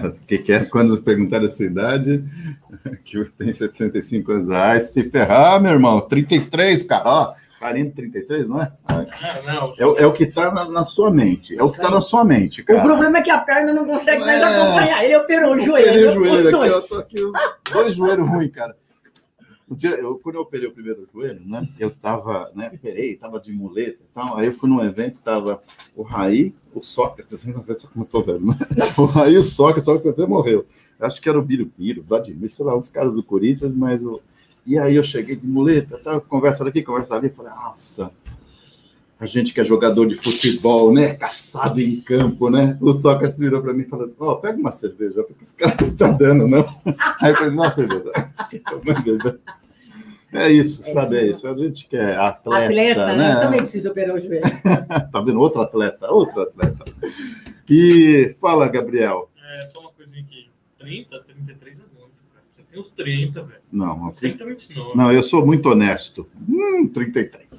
O 0.04 0.12
que, 0.26 0.38
que 0.38 0.52
é? 0.52 0.64
Quando 0.64 1.02
perguntaram 1.02 1.46
a 1.46 1.48
sua 1.48 1.66
idade, 1.66 2.24
que 3.04 3.24
tem 3.30 3.52
65 3.52 4.32
anos. 4.32 4.50
Ai, 4.50 4.80
se 4.80 5.10
ferrar, 5.10 5.60
meu 5.60 5.72
irmão, 5.72 6.00
33, 6.00 6.82
cara, 6.84 7.02
ó, 7.06 7.34
40, 7.58 7.94
33, 7.94 8.48
não 8.48 8.62
é? 8.62 8.72
Não, 9.44 9.72
É, 9.78 9.86
o- 9.86 9.96
é 9.98 10.06
o 10.06 10.12
que 10.12 10.24
está 10.24 10.52
na, 10.52 10.64
na 10.66 10.84
sua 10.84 11.10
mente, 11.10 11.58
é 11.58 11.62
o 11.62 11.66
que 11.68 11.76
está 11.76 11.90
na 11.90 12.00
sua 12.00 12.24
mente, 12.24 12.60
O 12.60 12.64
cara. 12.64 12.82
problema 12.82 13.18
é 13.18 13.22
que 13.22 13.30
a 13.30 13.38
perna 13.38 13.72
não 13.72 13.84
consegue 13.84 14.24
mais 14.24 14.40
É. 14.42 14.44
acompanhar. 14.44 15.04
Ele 15.04 15.16
operou 15.16 15.52
o 15.54 15.58
Eu 15.58 15.60
joelho. 15.64 16.10
o 16.10 16.14
joelho 16.14 16.40
aqui, 16.40 16.50
dois. 16.70 16.84
só 16.88 17.02
que 17.02 17.20
os 17.20 17.32
dois 17.72 17.94
joelhos 17.94 18.28
ruins, 18.28 18.52
cara. 18.52 18.76
Um 19.70 19.74
dia, 19.74 19.90
eu, 19.90 20.18
quando 20.18 20.36
eu 20.36 20.40
operei 20.42 20.66
o 20.66 20.72
primeiro 20.72 21.06
joelho, 21.12 21.42
né? 21.44 21.68
Eu 21.78 21.90
tava, 21.90 22.50
né? 22.54 22.70
Operei, 22.72 23.16
tava 23.16 23.38
de 23.38 23.52
muleta 23.52 23.98
e 24.02 24.14
tal. 24.14 24.38
Aí 24.38 24.46
eu 24.46 24.52
fui 24.54 24.66
num 24.70 24.82
evento, 24.82 25.20
tava 25.20 25.60
o 25.94 26.02
Raí, 26.02 26.54
o 26.72 26.80
Sócrates, 26.82 27.44
não 27.44 27.62
sei 27.64 27.76
como 27.92 28.04
eu 28.06 28.08
tô 28.08 28.22
vendo, 28.22 28.46
né? 28.46 28.54
O 28.96 29.04
Raí, 29.04 29.36
o 29.36 29.42
Sócrates, 29.42 29.82
o 29.82 29.92
Sócrates 29.92 30.10
até 30.12 30.26
morreu. 30.26 30.64
Eu 30.98 31.06
acho 31.06 31.20
que 31.20 31.28
era 31.28 31.38
o 31.38 31.42
Birubiru, 31.42 32.00
o 32.00 32.04
Vladimir, 32.04 32.50
sei 32.50 32.64
lá, 32.64 32.74
uns 32.74 32.88
caras 32.88 33.14
do 33.16 33.22
Corinthians, 33.22 33.74
mas 33.74 34.02
o. 34.02 34.22
E 34.68 34.78
aí 34.78 34.94
eu 34.96 35.02
cheguei 35.02 35.34
de 35.34 35.46
muleta, 35.46 35.98
tá, 35.98 36.20
conversa 36.20 36.62
daqui, 36.62 36.82
conversa 36.82 37.16
ali, 37.16 37.30
falei, 37.30 37.50
nossa, 37.52 38.12
a 39.18 39.26
gente 39.26 39.52
que 39.52 39.60
é 39.60 39.64
jogador 39.64 40.06
de 40.06 40.14
futebol, 40.14 40.92
né? 40.92 41.14
Caçado 41.14 41.80
em 41.80 42.00
campo, 42.02 42.48
né? 42.50 42.78
O 42.80 42.92
Sócrates 42.92 43.40
virou 43.40 43.60
para 43.60 43.72
mim 43.72 43.82
e 43.82 43.88
falou: 43.88 44.14
Ó, 44.20 44.36
pega 44.36 44.56
uma 44.56 44.70
cerveja, 44.70 45.24
porque 45.24 45.42
esse 45.42 45.54
cara 45.54 45.74
não 45.80 45.96
tá 45.96 46.08
dando, 46.12 46.46
não. 46.46 46.64
Aí 47.20 47.32
eu 47.32 47.36
falei: 47.36 47.52
Nossa, 47.52 47.74
cerveja. 47.76 48.12
É 50.30 50.52
isso, 50.52 50.82
É 50.82 50.92
sabe? 50.92 51.16
isso 51.16 51.24
É 51.24 51.26
isso. 51.30 51.48
A 51.48 51.56
gente 51.56 51.86
que 51.88 51.96
é 51.96 52.14
atleta, 52.14 52.66
Atleta, 52.66 53.06
né? 53.06 53.16
né? 53.16 53.32
Eu 53.34 53.40
também 53.40 53.60
preciso 53.62 53.88
operar 53.90 54.14
o 54.14 54.20
joelho. 54.20 54.42
Tá 55.10 55.22
vendo? 55.22 55.40
Outro 55.40 55.62
atleta, 55.62 56.12
outro 56.12 56.42
atleta. 56.42 56.84
E 57.68 58.36
fala, 58.38 58.68
Gabriel. 58.68 59.30
É 59.58 59.66
só 59.66 59.80
uma 59.80 59.90
coisinha 59.90 60.22
aqui. 60.22 60.50
30, 60.78 61.18
33 61.20 61.78
é 61.78 61.82
muito, 61.98 62.12
cara. 62.30 62.44
Você 62.50 62.57
tem 62.70 62.80
uns 62.80 62.88
30, 62.88 63.42
velho. 63.42 63.60
Não, 63.72 64.10
30, 64.10 64.44
29. 64.44 64.96
não, 64.96 65.12
eu 65.12 65.22
sou 65.22 65.44
muito 65.44 65.68
honesto. 65.68 66.26
Hum, 66.48 66.86
33. 66.88 67.46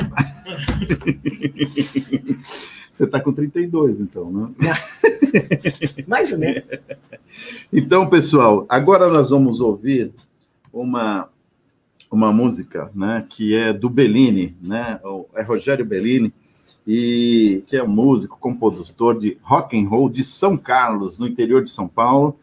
Você 2.91 3.07
tá 3.07 3.19
com 3.19 3.31
32, 3.31 3.99
então, 3.99 4.31
né? 4.31 4.49
Mais 6.07 6.31
ou 6.31 6.37
menos. 6.37 6.63
Então, 7.71 8.09
pessoal, 8.09 8.65
agora 8.67 9.07
nós 9.09 9.29
vamos 9.29 9.61
ouvir 9.61 10.11
uma, 10.71 11.29
uma 12.11 12.33
música, 12.33 12.91
né, 12.93 13.25
que 13.29 13.55
é 13.55 13.71
do 13.71 13.89
Bellini, 13.89 14.57
né? 14.61 14.99
É 15.35 15.41
Rogério 15.41 15.85
Bellini 15.85 16.33
e 16.85 17.63
que 17.67 17.77
é 17.77 17.83
músico, 17.83 18.37
compositor 18.39 19.19
de 19.19 19.37
rock 19.41 19.79
and 19.79 19.87
roll 19.87 20.09
de 20.09 20.23
São 20.23 20.57
Carlos, 20.57 21.17
no 21.19 21.27
interior 21.27 21.63
de 21.63 21.69
São 21.69 21.87
Paulo. 21.87 22.37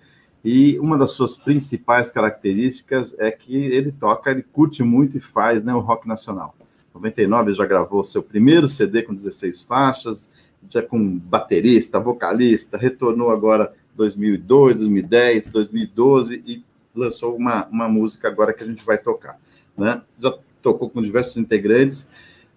E 0.48 0.78
uma 0.78 0.96
das 0.96 1.10
suas 1.10 1.36
principais 1.36 2.12
características 2.12 3.18
é 3.18 3.32
que 3.32 3.56
ele 3.56 3.90
toca, 3.90 4.30
ele 4.30 4.44
curte 4.44 4.80
muito 4.80 5.18
e 5.18 5.20
faz, 5.20 5.64
né, 5.64 5.74
o 5.74 5.80
rock 5.80 6.06
nacional. 6.06 6.54
Em 6.88 6.94
99 6.94 7.50
ele 7.50 7.56
já 7.56 7.66
gravou 7.66 8.04
seu 8.04 8.22
primeiro 8.22 8.68
CD 8.68 9.02
com 9.02 9.12
16 9.12 9.62
faixas, 9.62 10.30
já 10.70 10.80
com 10.80 11.18
baterista, 11.18 11.98
vocalista, 11.98 12.78
retornou 12.78 13.32
agora 13.32 13.74
2002, 13.96 14.76
2010, 14.76 15.50
2012 15.50 16.44
e 16.46 16.64
lançou 16.94 17.34
uma, 17.34 17.66
uma 17.66 17.88
música 17.88 18.28
agora 18.28 18.52
que 18.52 18.62
a 18.62 18.68
gente 18.68 18.84
vai 18.84 18.98
tocar, 18.98 19.40
né? 19.76 20.00
Já 20.16 20.32
tocou 20.62 20.88
com 20.88 21.02
diversos 21.02 21.36
integrantes. 21.38 22.08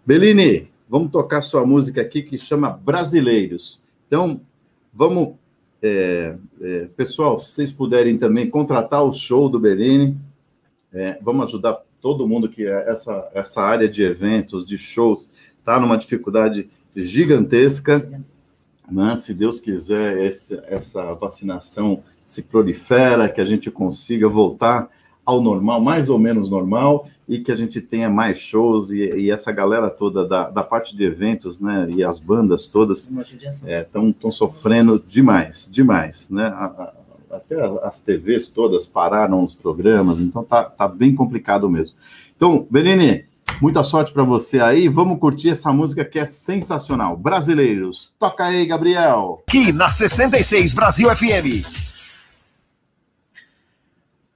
Bellini, 0.05 0.71
vamos 0.87 1.09
tocar 1.09 1.41
sua 1.41 1.65
música 1.65 2.01
aqui 2.01 2.21
que 2.21 2.37
chama 2.37 2.69
Brasileiros. 2.69 3.83
Então, 4.05 4.41
vamos, 4.93 5.37
é, 5.81 6.35
é, 6.61 6.87
pessoal, 6.95 7.39
se 7.39 7.51
vocês 7.51 7.71
puderem 7.71 8.17
também 8.17 8.49
contratar 8.49 9.03
o 9.03 9.11
show 9.11 9.49
do 9.49 9.59
Bellini, 9.59 10.17
é, 10.93 11.17
vamos 11.21 11.47
ajudar 11.47 11.81
todo 12.01 12.27
mundo 12.27 12.49
que 12.49 12.65
é 12.65 12.89
essa, 12.89 13.29
essa 13.33 13.61
área 13.61 13.87
de 13.87 14.03
eventos, 14.03 14.65
de 14.65 14.77
shows, 14.77 15.29
está 15.59 15.79
numa 15.79 15.97
dificuldade 15.97 16.69
gigantesca 16.95 18.23
né? 18.91 19.15
Se 19.15 19.33
Deus 19.33 19.59
quiser, 19.59 20.17
esse, 20.25 20.59
essa 20.65 21.13
vacinação 21.13 22.03
se 22.25 22.41
prolifera, 22.43 23.29
que 23.29 23.41
a 23.41 23.45
gente 23.45 23.69
consiga 23.71 24.27
voltar 24.27 24.89
ao 25.29 25.41
normal, 25.41 25.79
mais 25.79 26.09
ou 26.09 26.17
menos 26.17 26.49
normal, 26.49 27.07
e 27.27 27.39
que 27.39 27.51
a 27.51 27.55
gente 27.55 27.79
tenha 27.79 28.09
mais 28.09 28.39
shows 28.39 28.89
e, 28.89 28.97
e 29.15 29.29
essa 29.31 29.51
galera 29.51 29.89
toda 29.89 30.25
da, 30.27 30.49
da 30.49 30.63
parte 30.63 30.95
de 30.97 31.03
eventos, 31.03 31.59
né? 31.59 31.87
E 31.89 32.03
as 32.03 32.17
bandas 32.19 32.65
todas 32.65 33.09
estão 34.17 34.31
sofrendo 34.31 34.99
demais, 35.09 35.67
demais, 35.71 36.29
né? 36.29 36.45
A- 36.47 36.65
a- 36.65 36.93
até 37.37 37.55
as 37.83 37.99
TVs 37.99 38.47
todas 38.49 38.87
pararam 38.87 39.43
os 39.43 39.53
programas, 39.53 40.19
então 40.19 40.43
tá, 40.43 40.63
tá 40.63 40.87
bem 40.87 41.13
complicado 41.13 41.69
mesmo. 41.69 41.95
Então, 42.35 42.65
Beline, 42.71 43.25
muita 43.61 43.83
sorte 43.83 44.11
para 44.11 44.23
você 44.23 44.59
aí. 44.59 44.87
Vamos 44.87 45.19
curtir 45.19 45.49
essa 45.51 45.71
música 45.71 46.03
que 46.03 46.17
é 46.17 46.25
sensacional. 46.25 47.15
Brasileiros, 47.15 48.11
toca 48.17 48.45
aí, 48.45 48.65
Gabriel. 48.65 49.43
Aqui 49.47 49.71
na 49.71 49.87
66 49.89 50.73
Brasil 50.73 51.07
FM. 51.15 51.88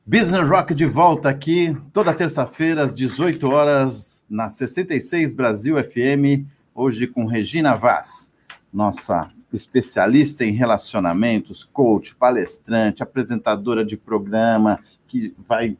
Business 0.05 0.49
Rock 0.49 0.75
de 0.75 0.85
volta 0.85 1.29
aqui, 1.29 1.77
toda 1.93 2.13
terça-feira, 2.13 2.83
às 2.83 2.93
18 2.93 3.49
horas, 3.49 4.25
na 4.29 4.49
66 4.49 5.31
Brasil 5.31 5.81
FM, 5.81 6.45
hoje 6.75 7.07
com 7.07 7.25
Regina 7.25 7.73
Vaz, 7.77 8.33
nossa 8.71 9.31
especialista 9.53 10.43
em 10.43 10.51
relacionamentos, 10.51 11.63
coach, 11.71 12.13
palestrante, 12.17 13.01
apresentadora 13.01 13.85
de 13.85 13.95
programa, 13.95 14.77
que 15.07 15.33
vai, 15.47 15.77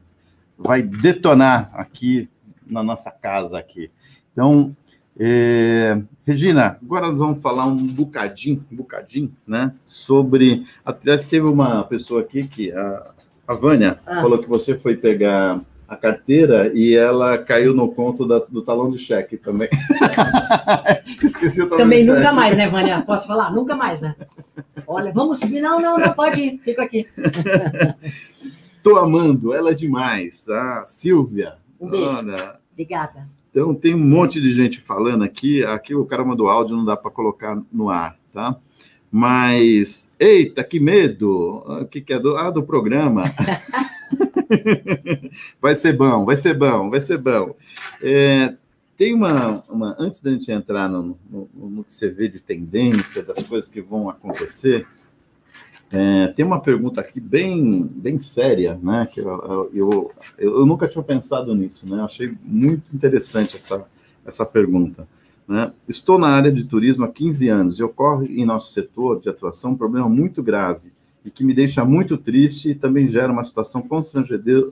vai 0.57 0.81
detonar 0.81 1.69
aqui 1.73 2.29
na 2.65 2.81
nossa 2.81 3.11
casa 3.11 3.59
aqui. 3.59 3.91
Então, 4.31 4.73
é, 5.19 6.01
Regina, 6.25 6.77
agora 6.81 7.07
nós 7.07 7.17
vamos 7.17 7.41
falar 7.41 7.65
um 7.65 7.75
bocadinho, 7.75 8.65
um 8.71 8.75
bocadinho, 8.77 9.35
né, 9.45 9.73
sobre... 9.83 10.65
Aliás, 10.85 11.27
teve 11.27 11.45
uma 11.45 11.83
pessoa 11.83 12.21
aqui 12.21 12.47
que... 12.47 12.71
A, 12.71 13.11
a 13.47 13.53
Vânia 13.53 13.99
Ah. 14.05 14.21
falou 14.21 14.37
que 14.39 14.47
você 14.49 14.77
foi 14.77 14.95
pegar 14.95 15.59
a 15.87 15.95
carteira 15.95 16.71
e 16.73 16.95
ela 16.95 17.37
caiu 17.37 17.73
no 17.73 17.91
conto 17.91 18.25
da- 18.27 18.39
do 18.49 18.61
talão 18.61 18.89
de 18.91 18.97
cheque 18.97 19.37
também. 19.37 19.69
Esqueci 21.23 21.61
o 21.61 21.65
talão 21.69 21.83
Também 21.83 22.03
nunca 22.05 22.21
cheque. 22.23 22.35
mais, 22.35 22.57
né, 22.57 22.67
Vânia? 22.67 23.01
Posso 23.01 23.27
falar? 23.27 23.51
Nunca 23.51 23.75
mais, 23.75 24.01
né? 24.01 24.15
Olha, 24.87 25.11
vamos 25.11 25.39
subir. 25.39 25.61
Não, 25.61 25.79
não, 25.79 25.97
não, 25.97 26.13
pode 26.13 26.41
ir. 26.41 26.57
Fica 26.63 26.83
aqui. 26.83 27.07
Tô 28.81 28.97
amando, 28.97 29.53
ela 29.53 29.71
é 29.71 29.73
demais. 29.73 30.47
Ah, 30.49 30.83
Silvia. 30.85 31.53
Um 31.79 31.89
beijo. 31.89 32.19
Obrigada. 32.71 33.27
Então, 33.49 33.73
tem 33.73 33.93
um 33.93 33.99
monte 33.99 34.41
de 34.41 34.51
gente 34.51 34.81
falando 34.81 35.23
aqui. 35.23 35.63
Aqui 35.63 35.93
o 35.95 36.05
cara 36.05 36.25
mandou 36.25 36.49
áudio, 36.49 36.75
não 36.75 36.83
dá 36.83 36.97
para 36.97 37.11
colocar 37.11 37.57
no 37.71 37.89
ar, 37.89 38.15
tá? 38.33 38.55
Mas, 39.15 40.09
eita, 40.19 40.63
que 40.63 40.79
medo! 40.79 41.63
Ah, 41.67 41.81
O 41.81 41.85
que, 41.85 42.01
que 42.01 42.13
é 42.13 42.19
do, 42.19 42.35
ah, 42.35 42.49
do 42.49 42.63
programa? 42.63 43.25
vai 45.61 45.75
ser 45.75 45.93
bom, 45.93 46.25
vai 46.25 46.35
ser 46.35 46.57
bom, 46.57 46.89
vai 46.89 46.99
ser 46.99 47.19
bom. 47.19 47.55
É, 48.01 48.55
tem 48.97 49.13
uma, 49.13 49.63
uma. 49.69 49.95
Antes 49.99 50.19
da 50.19 50.31
gente 50.31 50.51
entrar 50.51 50.89
no, 50.89 51.15
no, 51.29 51.47
no 51.53 51.83
que 51.83 51.93
você 51.93 52.09
vê 52.09 52.27
de 52.27 52.39
tendência, 52.39 53.21
das 53.21 53.43
coisas 53.43 53.69
que 53.69 53.81
vão 53.81 54.09
acontecer, 54.09 54.87
é, 55.91 56.29
tem 56.29 56.43
uma 56.43 56.59
pergunta 56.59 56.99
aqui 56.99 57.19
bem, 57.19 57.87
bem 57.95 58.17
séria, 58.17 58.79
né? 58.81 59.05
Que 59.05 59.19
eu, 59.19 59.69
eu, 59.71 60.11
eu, 60.39 60.57
eu 60.57 60.65
nunca 60.65 60.87
tinha 60.87 61.03
pensado 61.03 61.53
nisso, 61.53 61.87
né? 61.87 61.99
Eu 61.99 62.05
achei 62.05 62.35
muito 62.43 62.95
interessante 62.95 63.57
essa, 63.57 63.85
essa 64.25 64.43
pergunta. 64.43 65.07
Né? 65.47 65.73
Estou 65.87 66.17
na 66.17 66.27
área 66.27 66.51
de 66.51 66.63
turismo 66.63 67.05
há 67.05 67.07
15 67.07 67.49
anos 67.49 67.79
e 67.79 67.83
ocorre 67.83 68.27
em 68.27 68.45
nosso 68.45 68.71
setor 68.71 69.19
de 69.19 69.29
atuação 69.29 69.71
um 69.71 69.77
problema 69.77 70.07
muito 70.07 70.41
grave 70.41 70.91
e 71.25 71.31
que 71.31 71.43
me 71.43 71.53
deixa 71.53 71.85
muito 71.85 72.17
triste 72.17 72.71
e 72.71 72.75
também 72.75 73.07
gera 73.07 73.31
uma 73.31 73.43
situação 73.43 73.81
constrangedor- 73.81 74.71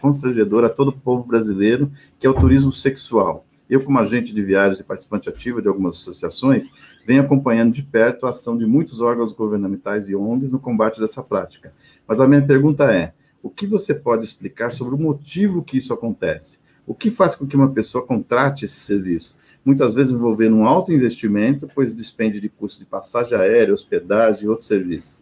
constrangedora 0.00 0.66
a 0.66 0.70
todo 0.70 0.88
o 0.88 0.98
povo 0.98 1.24
brasileiro, 1.24 1.90
que 2.18 2.26
é 2.26 2.30
o 2.30 2.34
turismo 2.34 2.72
sexual. 2.72 3.44
Eu, 3.68 3.82
como 3.84 3.98
agente 4.00 4.34
de 4.34 4.42
viagens 4.42 4.80
e 4.80 4.84
participante 4.84 5.28
ativo 5.28 5.62
de 5.62 5.68
algumas 5.68 5.94
associações, 5.94 6.72
venho 7.06 7.22
acompanhando 7.22 7.72
de 7.72 7.82
perto 7.82 8.26
a 8.26 8.30
ação 8.30 8.58
de 8.58 8.66
muitos 8.66 9.00
órgãos 9.00 9.32
governamentais 9.32 10.08
e 10.08 10.16
ONGs 10.16 10.50
no 10.50 10.58
combate 10.58 10.98
dessa 10.98 11.22
prática. 11.22 11.72
Mas 12.06 12.18
a 12.18 12.26
minha 12.26 12.44
pergunta 12.44 12.92
é: 12.92 13.12
o 13.40 13.48
que 13.48 13.68
você 13.68 13.94
pode 13.94 14.24
explicar 14.24 14.72
sobre 14.72 14.94
o 14.96 14.98
motivo 14.98 15.62
que 15.62 15.78
isso 15.78 15.92
acontece? 15.92 16.58
O 16.84 16.94
que 16.94 17.12
faz 17.12 17.36
com 17.36 17.46
que 17.46 17.54
uma 17.54 17.70
pessoa 17.70 18.04
contrate 18.04 18.64
esse 18.64 18.74
serviço? 18.74 19.36
Muitas 19.64 19.94
vezes 19.94 20.12
envolvendo 20.12 20.56
um 20.56 20.66
alto 20.66 20.92
investimento, 20.92 21.68
pois 21.74 21.92
despende 21.92 22.40
de 22.40 22.48
custos 22.48 22.80
de 22.80 22.86
passagem 22.86 23.36
aérea, 23.36 23.74
hospedagem 23.74 24.44
e 24.44 24.48
outros 24.48 24.66
serviços. 24.66 25.20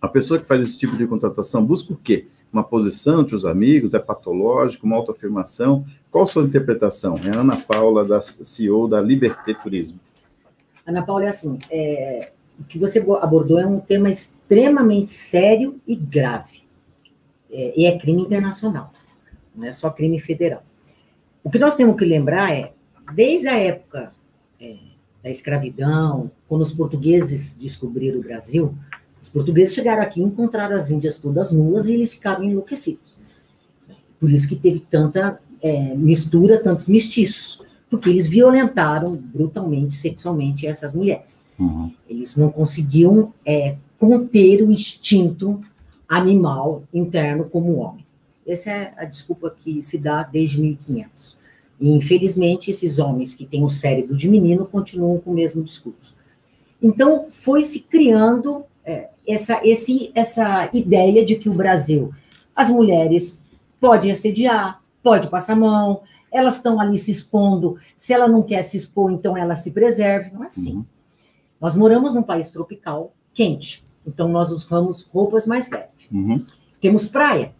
A 0.00 0.08
pessoa 0.08 0.40
que 0.40 0.46
faz 0.46 0.60
esse 0.60 0.78
tipo 0.78 0.96
de 0.96 1.06
contratação 1.06 1.64
busca 1.64 1.92
o 1.92 1.96
quê? 1.96 2.26
Uma 2.52 2.64
posição 2.64 3.20
entre 3.20 3.36
os 3.36 3.46
amigos? 3.46 3.94
É 3.94 3.98
patológico? 3.98 4.86
Uma 4.86 4.96
autoafirmação? 4.96 5.84
Qual 6.10 6.24
a 6.24 6.26
sua 6.26 6.44
interpretação? 6.44 7.16
É 7.18 7.30
a 7.30 7.40
Ana 7.40 7.56
Paula, 7.56 8.04
da 8.04 8.20
CEO 8.20 8.88
da 8.88 9.00
Liberté 9.00 9.54
Turismo. 9.54 10.00
Ana 10.86 11.02
Paula, 11.02 11.26
é 11.26 11.28
assim, 11.28 11.58
é, 11.70 12.32
o 12.58 12.64
que 12.64 12.78
você 12.78 12.98
abordou 13.20 13.58
é 13.58 13.66
um 13.66 13.80
tema 13.80 14.10
extremamente 14.10 15.10
sério 15.10 15.80
e 15.86 15.94
grave. 15.94 16.62
É, 17.50 17.72
e 17.76 17.86
é 17.86 17.98
crime 17.98 18.22
internacional, 18.22 18.90
não 19.54 19.66
é 19.66 19.72
só 19.72 19.90
crime 19.90 20.18
federal. 20.18 20.64
O 21.44 21.50
que 21.50 21.58
nós 21.58 21.76
temos 21.76 21.96
que 21.96 22.04
lembrar 22.04 22.52
é, 22.52 22.72
desde 23.14 23.48
a 23.48 23.58
época 23.58 24.12
é, 24.60 24.76
da 25.22 25.30
escravidão, 25.30 26.30
quando 26.48 26.62
os 26.62 26.72
portugueses 26.72 27.54
descobriram 27.54 28.18
o 28.18 28.22
Brasil, 28.22 28.74
os 29.20 29.28
portugueses 29.28 29.74
chegaram 29.74 30.02
aqui 30.02 30.20
e 30.20 30.24
encontraram 30.24 30.76
as 30.76 30.90
índias 30.90 31.18
todas 31.18 31.52
nuas 31.52 31.86
e 31.86 31.94
eles 31.94 32.12
ficaram 32.12 32.42
enlouquecidos. 32.42 33.16
Por 34.18 34.30
isso 34.30 34.48
que 34.48 34.56
teve 34.56 34.80
tanta 34.80 35.40
é, 35.60 35.94
mistura, 35.94 36.62
tantos 36.62 36.88
mestiços, 36.88 37.60
porque 37.88 38.10
eles 38.10 38.26
violentaram 38.26 39.14
brutalmente, 39.14 39.94
sexualmente 39.94 40.66
essas 40.66 40.94
mulheres. 40.94 41.44
Uhum. 41.58 41.92
Eles 42.08 42.36
não 42.36 42.50
conseguiam 42.50 43.32
é, 43.46 43.76
conter 43.98 44.62
o 44.62 44.72
instinto 44.72 45.60
animal 46.08 46.82
interno 46.92 47.44
como 47.44 47.72
o 47.72 47.78
homem. 47.78 48.04
Essa 48.46 48.70
é 48.70 48.94
a 48.96 49.04
desculpa 49.04 49.50
que 49.50 49.82
se 49.82 49.98
dá 49.98 50.24
desde 50.24 50.60
1500. 50.60 51.36
E, 51.82 51.90
infelizmente, 51.90 52.70
esses 52.70 53.00
homens 53.00 53.34
que 53.34 53.44
têm 53.44 53.64
o 53.64 53.68
cérebro 53.68 54.16
de 54.16 54.28
menino 54.28 54.64
continuam 54.64 55.18
com 55.18 55.32
o 55.32 55.34
mesmo 55.34 55.64
discurso. 55.64 56.14
Então, 56.80 57.26
foi 57.28 57.64
se 57.64 57.80
criando 57.80 58.64
é, 58.84 59.08
essa, 59.26 59.60
esse, 59.64 60.12
essa 60.14 60.70
ideia 60.72 61.24
de 61.24 61.34
que 61.34 61.48
o 61.48 61.54
Brasil, 61.54 62.14
as 62.54 62.70
mulheres 62.70 63.42
podem 63.80 64.12
assediar, 64.12 64.80
pode 65.02 65.26
passar 65.26 65.56
mão, 65.56 66.02
elas 66.30 66.54
estão 66.54 66.80
ali 66.80 66.96
se 67.00 67.10
expondo, 67.10 67.76
se 67.96 68.12
ela 68.12 68.28
não 68.28 68.44
quer 68.44 68.62
se 68.62 68.76
expor, 68.76 69.10
então 69.10 69.36
ela 69.36 69.56
se 69.56 69.72
preserve. 69.72 70.30
Não 70.30 70.44
é 70.44 70.46
assim. 70.46 70.76
Uhum. 70.76 70.84
Nós 71.60 71.74
moramos 71.74 72.14
num 72.14 72.22
país 72.22 72.52
tropical, 72.52 73.12
quente, 73.34 73.84
então 74.06 74.28
nós 74.28 74.52
usamos 74.52 75.02
roupas 75.02 75.48
mais 75.48 75.68
leves. 75.68 75.88
Uhum. 76.12 76.46
Temos 76.80 77.08
praia. 77.08 77.52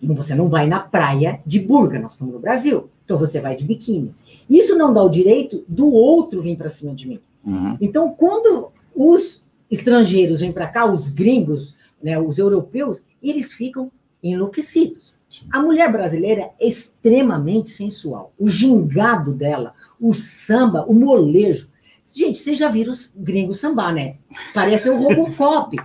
Você 0.00 0.34
não 0.34 0.48
vai 0.48 0.66
na 0.66 0.80
praia 0.80 1.42
de 1.44 1.60
burga, 1.60 1.98
nós 1.98 2.12
estamos 2.12 2.32
no 2.32 2.40
Brasil. 2.40 2.88
Então 3.08 3.16
você 3.16 3.40
vai 3.40 3.56
de 3.56 3.64
biquíni. 3.64 4.14
Isso 4.50 4.76
não 4.76 4.92
dá 4.92 5.02
o 5.02 5.08
direito 5.08 5.64
do 5.66 5.90
outro 5.90 6.42
vir 6.42 6.58
para 6.58 6.68
cima 6.68 6.94
de 6.94 7.08
mim. 7.08 7.18
Uhum. 7.42 7.74
Então, 7.80 8.10
quando 8.10 8.70
os 8.94 9.42
estrangeiros 9.70 10.40
vêm 10.40 10.52
para 10.52 10.66
cá, 10.66 10.84
os 10.84 11.08
gringos, 11.08 11.74
né, 12.02 12.18
os 12.18 12.36
europeus, 12.36 13.02
eles 13.22 13.50
ficam 13.50 13.90
enlouquecidos. 14.22 15.14
A 15.50 15.62
mulher 15.62 15.90
brasileira 15.90 16.50
é 16.60 16.68
extremamente 16.68 17.70
sensual. 17.70 18.30
O 18.38 18.46
gingado 18.46 19.32
dela, 19.32 19.72
o 19.98 20.12
samba, 20.12 20.84
o 20.86 20.92
molejo. 20.92 21.70
Gente, 22.12 22.38
vocês 22.38 22.58
já 22.58 22.68
viram 22.68 22.92
os 22.92 23.10
gringos 23.16 23.58
sambar, 23.58 23.94
né? 23.94 24.16
Parece 24.52 24.90
um 24.90 25.02
Robocop. 25.02 25.78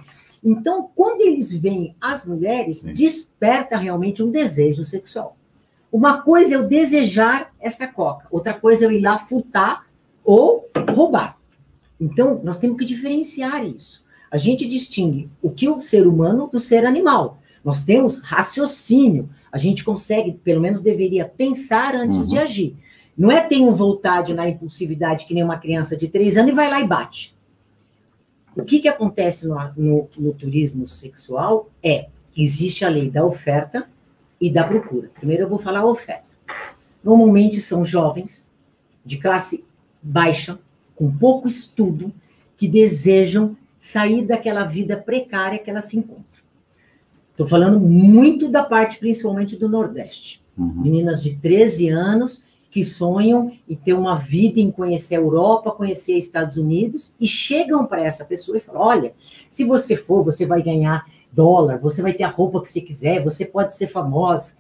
Então, 0.43 0.89
quando 0.93 1.21
eles 1.21 1.55
veem 1.55 1.95
as 2.01 2.26
mulheres, 2.26 2.80
Sim. 2.80 2.91
desperta 2.91 3.78
realmente 3.78 4.21
um 4.21 4.30
desejo 4.30 4.84
sexual. 4.84 5.38
Uma 5.93 6.23
coisa 6.23 6.55
é 6.55 6.57
eu 6.57 6.67
desejar 6.67 7.53
essa 7.61 7.85
coca, 7.87 8.27
outra 8.31 8.53
coisa 8.53 8.83
é 8.83 8.87
eu 8.87 8.91
ir 8.91 8.99
lá 9.01 9.19
furtar 9.19 9.85
ou 10.25 10.67
roubar. 10.95 11.37
Então, 12.01 12.41
nós 12.43 12.57
temos 12.57 12.77
que 12.77 12.83
diferenciar 12.83 13.63
isso. 13.63 14.03
A 14.31 14.37
gente 14.37 14.67
distingue 14.67 15.29
o 15.41 15.51
que 15.51 15.67
é 15.67 15.69
o 15.69 15.79
ser 15.79 16.07
humano 16.07 16.49
do 16.51 16.59
ser 16.59 16.83
animal. 16.87 17.37
Nós 17.63 17.83
temos 17.83 18.19
raciocínio. 18.21 19.29
A 19.51 19.59
gente 19.59 19.83
consegue, 19.83 20.31
pelo 20.33 20.59
menos 20.59 20.81
deveria, 20.81 21.25
pensar 21.25 21.95
antes 21.95 22.17
Uhum. 22.21 22.27
de 22.27 22.39
agir. 22.39 22.75
Não 23.15 23.31
é 23.31 23.41
tenho 23.41 23.71
vontade 23.75 24.33
na 24.33 24.49
impulsividade 24.49 25.25
que 25.27 25.35
nem 25.35 25.43
uma 25.43 25.57
criança 25.59 25.95
de 25.95 26.07
três 26.07 26.35
anos 26.35 26.51
e 26.51 26.55
vai 26.55 26.69
lá 26.71 26.81
e 26.81 26.87
bate. 26.87 27.35
O 28.57 28.63
que, 28.63 28.79
que 28.79 28.87
acontece 28.87 29.47
no, 29.47 29.55
no- 29.77 30.09
no 30.17 30.33
turismo 30.33 30.87
sexual 30.87 31.69
é, 31.83 32.07
existe 32.35 32.83
a 32.83 32.89
lei 32.89 33.11
da 33.11 33.23
oferta 33.23 33.87
e 34.43 34.51
da 34.51 34.65
procura. 34.65 35.09
Primeiro 35.15 35.43
eu 35.43 35.49
vou 35.49 35.57
falar 35.57 35.79
a 35.79 35.85
oferta. 35.85 36.25
Normalmente 37.01 37.61
são 37.61 37.85
jovens 37.85 38.51
de 39.05 39.17
classe 39.17 39.63
baixa, 40.01 40.59
com 40.97 41.09
pouco 41.09 41.47
estudo, 41.47 42.11
que 42.57 42.67
desejam 42.67 43.55
sair 43.79 44.25
daquela 44.25 44.65
vida 44.65 44.97
precária 44.97 45.57
que 45.57 45.69
elas 45.69 45.85
se 45.85 45.97
encontram. 45.97 46.43
Estou 47.31 47.47
falando 47.47 47.79
muito 47.79 48.49
da 48.49 48.63
parte, 48.63 48.99
principalmente 48.99 49.55
do 49.55 49.69
Nordeste. 49.69 50.43
Uhum. 50.57 50.81
Meninas 50.81 51.23
de 51.23 51.35
13 51.37 51.87
anos 51.87 52.43
que 52.69 52.83
sonham 52.83 53.49
em 53.69 53.75
ter 53.75 53.93
uma 53.93 54.15
vida 54.15 54.59
em 54.59 54.69
conhecer 54.69 55.15
a 55.15 55.19
Europa, 55.19 55.71
conhecer 55.71 56.17
Estados 56.17 56.57
Unidos, 56.57 57.15
e 57.17 57.25
chegam 57.25 57.85
para 57.85 58.03
essa 58.03 58.25
pessoa 58.25 58.57
e 58.57 58.59
falam: 58.59 58.81
olha, 58.81 59.13
se 59.49 59.63
você 59.63 59.95
for, 59.95 60.21
você 60.21 60.45
vai 60.45 60.61
ganhar 60.61 61.05
dólar, 61.34 61.79
você 61.79 62.01
vai 62.01 62.13
ter 62.13 62.23
a 62.23 62.29
roupa 62.29 62.61
que 62.61 62.69
você 62.69 62.79
quiser, 62.79 63.23
você 63.23 63.45
pode 63.45 63.75
ser 63.75 63.88
famosa. 63.88 64.53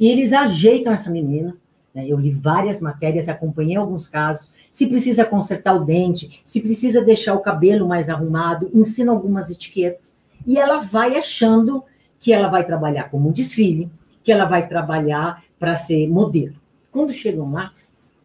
E 0.00 0.08
eles 0.08 0.32
ajeitam 0.32 0.92
essa 0.92 1.10
menina. 1.10 1.56
né? 1.94 2.04
Eu 2.08 2.18
li 2.18 2.30
várias 2.30 2.80
matérias, 2.80 3.28
acompanhei 3.28 3.76
alguns 3.76 4.08
casos. 4.08 4.52
Se 4.70 4.86
precisa 4.86 5.24
consertar 5.24 5.74
o 5.74 5.84
dente, 5.84 6.40
se 6.44 6.60
precisa 6.60 7.02
deixar 7.04 7.34
o 7.34 7.40
cabelo 7.40 7.86
mais 7.86 8.08
arrumado, 8.08 8.70
ensina 8.74 9.12
algumas 9.12 9.50
etiquetas. 9.50 10.18
E 10.46 10.58
ela 10.58 10.78
vai 10.78 11.16
achando 11.16 11.82
que 12.18 12.32
ela 12.32 12.48
vai 12.48 12.64
trabalhar 12.64 13.10
como 13.10 13.28
um 13.28 13.32
desfile, 13.32 13.90
que 14.22 14.32
ela 14.32 14.44
vai 14.44 14.66
trabalhar 14.66 15.42
para 15.58 15.76
ser 15.76 16.08
modelo. 16.08 16.56
Quando 16.90 17.12
chegam 17.12 17.52
lá, 17.52 17.72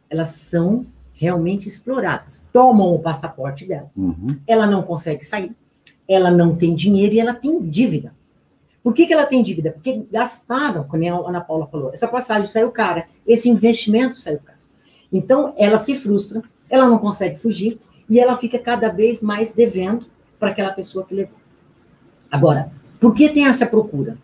elas 0.10 0.30
são 0.30 0.86
realmente 1.14 1.68
exploradas. 1.68 2.48
Tomam 2.52 2.94
o 2.94 3.00
passaporte 3.00 3.66
dela. 3.68 3.90
Uhum. 3.96 4.28
Ela 4.48 4.66
não 4.66 4.82
consegue 4.82 5.24
sair. 5.24 5.56
Ela 6.12 6.32
não 6.32 6.56
tem 6.56 6.76
dinheiro 6.76 7.16
e 7.16 7.20
ela 7.20 7.34
tem 7.34 7.62
dívida. 7.62 8.14
Por 8.84 8.94
que, 8.94 9.06
que 9.06 9.14
ela 9.14 9.26
tem 9.26 9.44
dívida? 9.44 9.72
Porque 9.72 10.04
gastaram, 10.12 10.84
como 10.86 11.04
a 11.08 11.30
Ana 11.30 11.42
Paula 11.42 11.68
falou, 11.68 11.92
essa 11.94 12.08
passagem 12.08 12.48
saiu 12.50 12.72
cara, 12.72 13.06
esse 13.26 13.48
investimento 13.48 14.16
saiu 14.16 14.40
caro. 14.40 14.58
Então, 15.14 15.54
ela 15.58 15.78
se 15.78 15.96
frustra, 15.96 16.42
ela 16.70 16.88
não 16.88 16.98
consegue 16.98 17.38
fugir 17.38 17.80
e 18.10 18.20
ela 18.20 18.36
fica 18.36 18.58
cada 18.58 18.90
vez 18.90 19.22
mais 19.22 19.54
devendo 19.54 20.08
para 20.40 20.50
aquela 20.50 20.72
pessoa 20.72 21.06
que 21.06 21.14
levou. 21.14 21.38
Agora, 22.32 22.72
por 23.00 23.14
que 23.14 23.30
tem 23.30 23.46
essa 23.46 23.66
procura? 23.66 24.18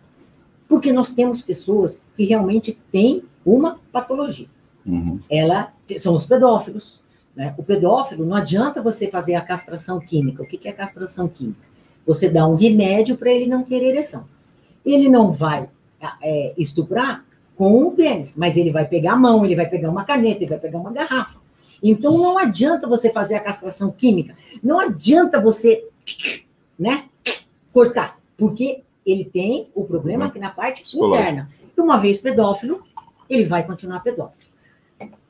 Porque 0.68 0.92
nós 0.92 1.10
temos 1.10 1.40
pessoas 1.40 2.06
que 2.14 2.24
realmente 2.24 2.78
têm 2.90 3.22
uma 3.44 3.78
patologia. 3.92 4.48
Uhum. 4.84 5.20
Ela 5.30 5.72
são 5.98 6.14
os 6.14 6.26
pedófilos. 6.26 7.02
Né? 7.36 7.54
O 7.56 7.62
pedófilo 7.62 8.26
não 8.26 8.36
adianta 8.36 8.82
você 8.82 9.08
fazer 9.08 9.34
a 9.36 9.40
castração 9.40 10.00
química. 10.00 10.42
O 10.42 10.46
que 10.46 10.66
é 10.66 10.72
castração 10.72 11.28
química? 11.28 11.67
Você 12.08 12.30
dá 12.30 12.48
um 12.48 12.54
remédio 12.54 13.18
para 13.18 13.30
ele 13.30 13.46
não 13.46 13.62
ter 13.62 13.84
ereção. 13.84 14.24
Ele 14.82 15.10
não 15.10 15.30
vai 15.30 15.68
é, 16.22 16.54
estuprar 16.56 17.22
com 17.54 17.82
o 17.82 17.90
pênis, 17.90 18.34
mas 18.34 18.56
ele 18.56 18.70
vai 18.70 18.86
pegar 18.86 19.12
a 19.12 19.16
mão, 19.16 19.44
ele 19.44 19.54
vai 19.54 19.68
pegar 19.68 19.90
uma 19.90 20.04
caneta, 20.04 20.38
ele 20.38 20.48
vai 20.48 20.58
pegar 20.58 20.78
uma 20.78 20.90
garrafa. 20.90 21.38
Então 21.82 22.16
não 22.16 22.38
adianta 22.38 22.88
você 22.88 23.10
fazer 23.10 23.34
a 23.34 23.40
castração 23.40 23.90
química, 23.90 24.34
não 24.62 24.80
adianta 24.80 25.38
você, 25.38 25.86
né, 26.78 27.04
cortar, 27.72 28.18
porque 28.38 28.82
ele 29.04 29.26
tem 29.26 29.68
o 29.74 29.84
problema 29.84 30.26
aqui 30.26 30.38
na 30.38 30.48
parte 30.48 30.96
interna. 30.96 31.50
E 31.76 31.80
uma 31.80 31.98
vez 31.98 32.20
pedófilo, 32.20 32.82
ele 33.28 33.44
vai 33.44 33.66
continuar 33.66 34.00
pedófilo. 34.00 34.48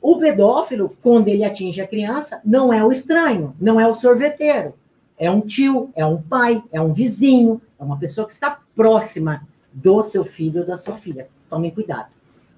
O 0.01 0.16
pedófilo, 0.18 0.97
quando 1.03 1.26
ele 1.26 1.45
atinge 1.45 1.81
a 1.81 1.89
criança, 1.89 2.41
não 2.45 2.72
é 2.72 2.85
o 2.85 2.93
estranho, 2.93 3.55
não 3.61 3.81
é 3.81 3.89
o 3.89 3.95
sorveteiro. 3.95 4.74
É 5.19 5.31
um 5.31 5.41
tio, 5.41 5.91
é 5.95 6.07
um 6.07 6.21
pai, 6.21 6.62
é 6.71 6.81
um 6.81 6.93
vizinho, 6.93 7.61
é 7.79 7.83
uma 7.83 7.99
pessoa 7.99 8.27
que 8.27 8.33
está 8.33 8.61
próxima 8.75 9.47
do 9.73 10.03
seu 10.03 10.25
filho 10.25 10.61
ou 10.61 10.66
da 10.66 10.77
sua 10.77 10.97
filha. 10.97 11.29
Tomem 11.49 11.71
cuidado. 11.71 12.09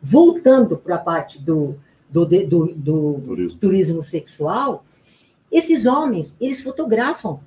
Voltando 0.02 0.76
para 0.76 0.96
a 0.96 0.98
parte 0.98 1.40
do, 1.40 1.76
do, 2.08 2.26
do, 2.26 2.74
do 2.74 3.20
Turismo. 3.24 3.60
turismo 3.60 4.02
sexual, 4.02 4.84
esses 5.50 5.86
homens, 5.86 6.36
eles 6.40 6.62
fotografam. 6.62 7.40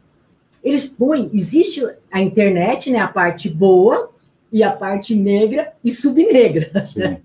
Eles 0.64 0.86
põem, 0.88 1.30
existe 1.34 1.86
a 2.11 2.22
internet, 2.22 2.89
né, 2.89 2.99
a 2.99 3.07
parte 3.07 3.49
boa 3.49 4.11
e 4.51 4.64
a 4.64 4.72
parte 4.72 5.16
negra 5.16 5.74
e 5.84 5.91
subnegra, 5.91 6.82
Sim. 6.82 7.18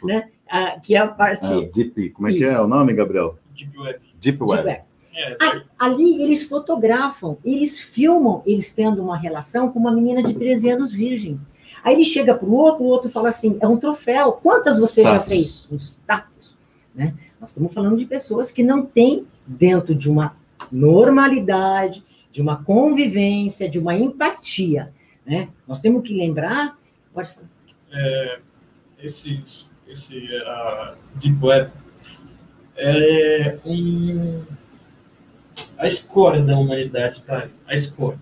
ah, 0.48 0.78
que 0.82 0.94
é 0.94 0.98
a 0.98 1.06
parte 1.08 1.46
Ah, 1.46 1.68
Deep, 1.74 2.10
como 2.10 2.28
é 2.28 2.32
que 2.32 2.44
é 2.44 2.48
Isso. 2.48 2.62
o 2.62 2.66
nome, 2.66 2.94
Gabriel? 2.94 3.36
Deep 3.54 3.78
Web. 3.78 4.00
Deep 4.18 4.38
de 4.38 4.44
Web. 4.44 4.66
web. 4.66 4.80
É, 5.14 5.36
Ali 5.78 6.22
eles 6.22 6.44
fotografam, 6.44 7.36
eles 7.44 7.78
filmam 7.78 8.42
eles 8.46 8.72
tendo 8.72 9.02
uma 9.02 9.16
relação 9.16 9.70
com 9.70 9.78
uma 9.78 9.92
menina 9.92 10.22
de 10.22 10.34
13 10.34 10.70
anos 10.70 10.92
virgem. 10.92 11.38
Aí 11.84 11.94
ele 11.94 12.04
chega 12.04 12.34
para 12.34 12.48
o 12.48 12.54
outro, 12.54 12.84
o 12.84 12.86
outro 12.86 13.10
fala 13.10 13.28
assim: 13.28 13.58
é 13.60 13.66
um 13.66 13.76
troféu. 13.76 14.32
Quantas 14.32 14.78
você 14.78 15.02
já 15.02 15.20
fez? 15.20 15.68
Um 15.70 15.76
status. 15.76 16.56
Né? 16.94 17.14
Nós 17.40 17.50
estamos 17.50 17.72
falando 17.74 17.96
de 17.96 18.06
pessoas 18.06 18.50
que 18.50 18.62
não 18.62 18.86
têm, 18.86 19.26
dentro 19.46 19.94
de 19.94 20.10
uma 20.10 20.36
normalidade, 20.70 22.04
de 22.30 22.40
uma 22.40 22.62
convivência, 22.62 23.68
de 23.68 23.78
uma 23.78 23.94
empatia. 23.94 24.92
Né? 25.26 25.48
Nós 25.66 25.80
temos 25.80 26.06
que 26.06 26.14
lembrar. 26.14 26.78
Pode 27.12 27.28
falar. 27.28 27.48
é, 27.92 28.38
esses, 29.02 29.70
esse 29.86 30.34
a 30.46 30.94
Deep 31.16 31.44
Web 31.44 31.70
é 32.76 33.58
um, 33.64 34.42
a 35.82 35.86
escória 35.88 36.40
da 36.42 36.56
humanidade, 36.58 37.22
tá? 37.22 37.48
A 37.66 37.74
escória. 37.74 38.18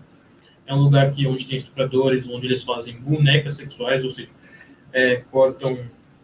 É 0.65 0.73
um 0.73 0.81
lugar 0.83 1.11
que, 1.11 1.27
onde 1.27 1.45
tem 1.45 1.57
estupradores, 1.57 2.27
onde 2.29 2.45
eles 2.47 2.63
fazem 2.63 2.95
bonecas 2.97 3.55
sexuais, 3.55 4.03
ou 4.03 4.09
seja, 4.11 4.29
é, 4.93 5.17
cortam 5.31 5.77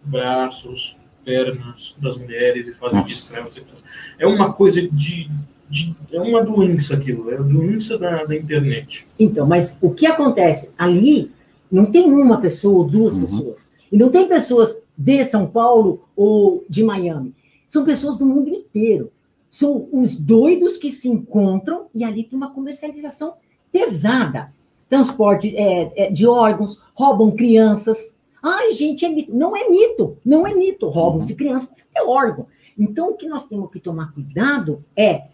braços, 0.03 0.95
pernas 1.25 1.95
das 2.01 2.15
mulheres 2.17 2.67
e 2.67 2.73
fazem 2.73 2.99
Nossa. 2.99 3.37
elas 3.37 3.51
sexuais. 3.53 3.83
É 4.17 4.25
uma 4.25 4.53
coisa 4.53 4.81
de, 4.81 5.29
de- 5.69 5.95
É 6.11 6.21
uma 6.21 6.43
doença 6.43 6.93
aquilo, 6.93 7.29
é 7.29 7.35
a 7.37 7.41
doença 7.41 7.97
da, 7.97 8.23
da 8.23 8.35
internet. 8.35 9.05
Então, 9.19 9.45
mas 9.45 9.77
o 9.81 9.91
que 9.91 10.05
acontece? 10.05 10.73
Ali 10.77 11.31
não 11.69 11.85
tem 11.91 12.09
uma 12.09 12.39
pessoa 12.39 12.77
ou 12.83 12.87
duas 12.89 13.15
Uhum. 13.15 13.21
pessoas. 13.21 13.71
E 13.91 13.97
não 13.97 14.09
tem 14.09 14.27
pessoas 14.27 14.81
de 14.97 15.23
São 15.25 15.45
Paulo 15.45 16.07
ou 16.15 16.65
de 16.69 16.83
Miami. 16.83 17.33
São 17.67 17.83
pessoas 17.83 18.17
do 18.17 18.25
mundo 18.25 18.49
inteiro. 18.49 19.11
São 19.49 19.87
os 19.91 20.15
doidos 20.15 20.77
que 20.77 20.89
se 20.89 21.09
encontram 21.09 21.87
e 21.93 22.03
ali 22.03 22.23
tem 22.23 22.37
uma 22.37 22.53
comercialização 22.53 23.35
pesada. 23.71 24.53
Transporte 24.89 25.55
é, 25.55 25.91
é, 25.95 26.11
de 26.11 26.25
órgãos, 26.25 26.83
roubam 26.93 27.31
crianças. 27.31 28.17
Ai, 28.41 28.71
gente, 28.71 29.05
é 29.05 29.09
mito. 29.09 29.35
Não 29.35 29.55
é 29.55 29.69
mito, 29.69 30.17
não 30.23 30.45
é 30.45 30.53
mito. 30.53 30.87
Roubam 30.87 31.25
de 31.25 31.35
crianças, 31.35 31.69
é 31.95 32.03
órgão. 32.03 32.47
Então, 32.77 33.09
o 33.09 33.15
que 33.15 33.27
nós 33.27 33.45
temos 33.45 33.71
que 33.71 33.79
tomar 33.79 34.13
cuidado 34.13 34.83
é 34.95 35.29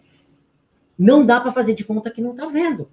não 0.98 1.26
dá 1.26 1.40
para 1.40 1.52
fazer 1.52 1.74
de 1.74 1.84
conta 1.84 2.10
que 2.10 2.22
não 2.22 2.30
está 2.30 2.46
vendo. 2.46 2.88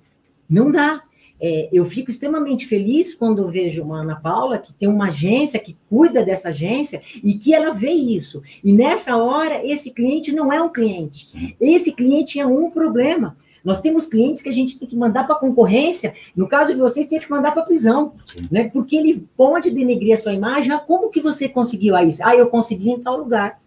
Não 0.49 0.71
dá. 0.71 1.03
É, 1.41 1.67
eu 1.73 1.83
fico 1.83 2.11
extremamente 2.11 2.67
feliz 2.67 3.15
quando 3.15 3.47
vejo 3.47 3.81
uma 3.81 4.01
Ana 4.01 4.15
Paula 4.15 4.59
que 4.59 4.71
tem 4.71 4.87
uma 4.87 5.07
agência 5.07 5.59
que 5.59 5.75
cuida 5.89 6.23
dessa 6.23 6.49
agência 6.49 7.01
e 7.23 7.33
que 7.33 7.53
ela 7.53 7.73
vê 7.73 7.89
isso. 7.89 8.43
E 8.63 8.71
nessa 8.71 9.17
hora, 9.17 9.65
esse 9.65 9.91
cliente 9.91 10.31
não 10.31 10.53
é 10.53 10.61
um 10.61 10.69
cliente. 10.69 11.55
Esse 11.59 11.93
cliente 11.93 12.39
é 12.39 12.45
um 12.45 12.69
problema. 12.69 13.35
Nós 13.63 13.81
temos 13.81 14.05
clientes 14.05 14.41
que 14.41 14.49
a 14.49 14.53
gente 14.53 14.79
tem 14.79 14.87
que 14.87 14.95
mandar 14.95 15.25
para 15.25 15.35
concorrência. 15.35 16.13
No 16.35 16.47
caso 16.47 16.73
de 16.73 16.79
vocês, 16.79 17.07
tem 17.07 17.19
que 17.19 17.29
mandar 17.29 17.51
para 17.51 17.63
prisão, 17.63 18.13
Sim. 18.25 18.47
né? 18.51 18.69
Porque 18.69 18.95
ele 18.95 19.27
pode 19.37 19.69
denegrir 19.71 20.13
a 20.13 20.17
sua 20.17 20.33
imagem. 20.33 20.71
Ah, 20.71 20.79
como 20.79 21.09
que 21.09 21.21
você 21.21 21.47
conseguiu 21.47 21.95
aí? 21.95 22.09
Ah, 22.21 22.35
eu 22.35 22.47
consegui 22.47 22.89
em 22.89 22.99
tal 22.99 23.17
lugar. 23.17 23.59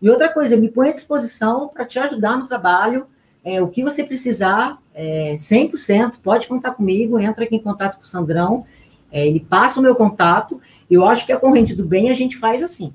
E 0.00 0.10
outra 0.10 0.32
coisa, 0.32 0.56
me 0.56 0.68
põe 0.68 0.90
à 0.90 0.92
disposição 0.92 1.68
para 1.68 1.84
te 1.84 1.98
ajudar 1.98 2.38
no 2.38 2.46
trabalho. 2.46 3.06
É, 3.44 3.60
o 3.60 3.68
que 3.68 3.82
você 3.82 4.02
precisar, 4.02 4.78
é, 4.94 5.34
100%, 5.34 6.20
pode 6.22 6.48
contar 6.48 6.72
comigo, 6.72 7.18
entra 7.18 7.44
aqui 7.44 7.56
em 7.56 7.62
contato 7.62 7.96
com 7.96 8.02
o 8.02 8.06
Sandrão, 8.06 8.64
é, 9.12 9.26
ele 9.26 9.38
passa 9.38 9.78
o 9.78 9.82
meu 9.82 9.94
contato, 9.94 10.60
eu 10.90 11.04
acho 11.04 11.26
que 11.26 11.32
a 11.32 11.38
corrente 11.38 11.74
do 11.74 11.84
bem 11.84 12.08
a 12.08 12.14
gente 12.14 12.36
faz 12.36 12.62
assim. 12.62 12.92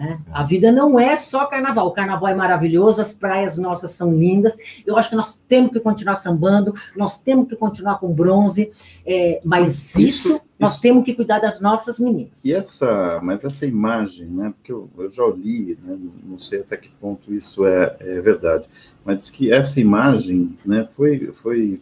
Né? 0.00 0.18
A 0.32 0.42
vida 0.42 0.72
não 0.72 0.98
é 0.98 1.14
só 1.14 1.44
carnaval, 1.44 1.86
o 1.88 1.90
carnaval 1.90 2.28
é 2.30 2.34
maravilhoso, 2.34 3.02
as 3.02 3.12
praias 3.12 3.58
nossas 3.58 3.90
são 3.90 4.16
lindas, 4.16 4.56
eu 4.86 4.96
acho 4.96 5.10
que 5.10 5.14
nós 5.14 5.36
temos 5.36 5.70
que 5.72 5.78
continuar 5.78 6.16
sambando, 6.16 6.72
nós 6.96 7.20
temos 7.20 7.46
que 7.46 7.54
continuar 7.54 7.98
com 7.98 8.10
bronze, 8.10 8.70
é, 9.04 9.42
mas 9.44 9.94
Isso- 9.94 10.00
isso, 10.00 10.40
nós 10.58 10.72
isso- 10.72 10.80
temos 10.80 11.04
que 11.04 11.12
cuidar 11.12 11.38
das 11.38 11.60
nossas 11.60 11.98
meninas. 12.00 12.42
E 12.46 12.54
essa, 12.54 13.20
mas 13.22 13.44
essa 13.44 13.66
imagem, 13.66 14.26
né? 14.26 14.54
Porque 14.56 14.72
eu, 14.72 14.88
eu 14.96 15.10
já 15.10 15.26
li, 15.26 15.78
né, 15.84 15.98
não 16.24 16.38
sei 16.38 16.60
até 16.60 16.78
que 16.78 16.88
ponto 16.98 17.34
isso 17.34 17.66
é, 17.66 17.94
é 18.00 18.20
verdade, 18.22 18.66
mas 19.04 19.28
que 19.28 19.52
essa 19.52 19.78
imagem, 19.80 20.56
né, 20.64 20.88
foi 20.90 21.30
foi 21.34 21.78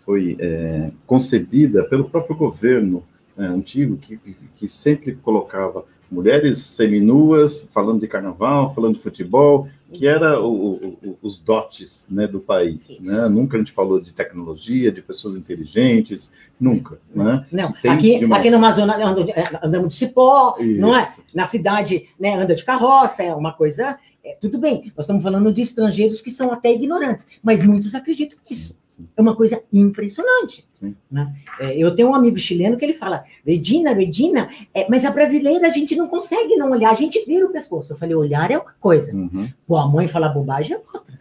foi 0.00 0.36
é, 0.40 0.90
concebida 1.06 1.84
pelo 1.84 2.08
próprio 2.08 2.36
governo 2.36 3.04
né, 3.36 3.46
antigo 3.46 3.96
que, 3.96 4.18
que 4.54 4.68
sempre 4.68 5.14
colocava 5.16 5.84
mulheres 6.10 6.58
seminuas 6.60 7.68
falando 7.72 8.00
de 8.00 8.06
carnaval, 8.08 8.74
falando 8.74 8.94
de 8.94 9.00
futebol, 9.00 9.68
que 9.92 10.06
era 10.06 10.40
o- 10.40 10.74
o- 11.02 11.18
os 11.22 11.38
dotes 11.38 12.06
né, 12.10 12.26
do 12.26 12.40
país. 12.40 12.96
Né? 13.00 13.28
Nunca 13.28 13.56
a 13.56 13.60
gente 13.60 13.72
falou 13.72 14.00
de 14.00 14.12
tecnologia, 14.12 14.90
de 14.90 15.00
pessoas 15.02 15.36
inteligentes, 15.36 16.32
nunca. 16.60 16.98
Né? 17.14 17.44
Não, 17.52 17.72
aqui, 17.88 18.18
demais. 18.18 18.40
aqui 18.40 18.50
no 18.50 18.56
Amazonas 18.56 18.96
anda- 19.00 19.60
andamos 19.62 19.88
de 19.88 19.94
cipó, 19.94 20.56
não 20.60 20.94
é? 20.96 21.08
Na 21.34 21.44
cidade, 21.44 22.08
né, 22.18 22.34
anda 22.34 22.54
de 22.54 22.64
carroça, 22.64 23.22
é 23.22 23.34
uma 23.34 23.52
coisa. 23.52 23.98
é, 24.28 24.36
tudo 24.40 24.58
bem, 24.58 24.92
nós 24.96 25.04
estamos 25.04 25.22
falando 25.22 25.52
de 25.52 25.62
estrangeiros 25.62 26.20
que 26.20 26.32
são 26.32 26.50
até 26.52 26.72
ignorantes, 26.74 27.28
mas 27.40 27.62
muitos 27.62 27.94
acreditam 27.94 28.36
nisso. 28.50 28.76
Sim. 28.96 29.06
É 29.16 29.20
uma 29.20 29.36
coisa 29.36 29.62
impressionante. 29.72 30.66
Né? 31.10 31.34
É, 31.60 31.76
eu 31.76 31.94
tenho 31.94 32.08
um 32.10 32.14
amigo 32.14 32.38
chileno 32.38 32.76
que 32.76 32.84
ele 32.84 32.94
fala, 32.94 33.24
Regina, 33.46 33.92
Regina, 33.92 34.48
é, 34.72 34.88
mas 34.88 35.04
a 35.04 35.10
brasileira 35.10 35.66
a 35.66 35.70
gente 35.70 35.94
não 35.96 36.08
consegue 36.08 36.56
não 36.56 36.70
olhar, 36.70 36.90
a 36.90 36.94
gente 36.94 37.22
vira 37.26 37.46
o 37.46 37.50
pescoço. 37.52 37.92
Eu 37.92 37.96
falei, 37.96 38.14
olhar 38.14 38.50
é 38.50 38.58
uma 38.58 38.74
coisa. 38.80 39.14
Uhum. 39.14 39.46
Pô, 39.66 39.76
a 39.76 39.86
mãe 39.86 40.08
falar 40.08 40.30
bobagem 40.30 40.76
é 40.76 40.78
outra. 40.78 41.18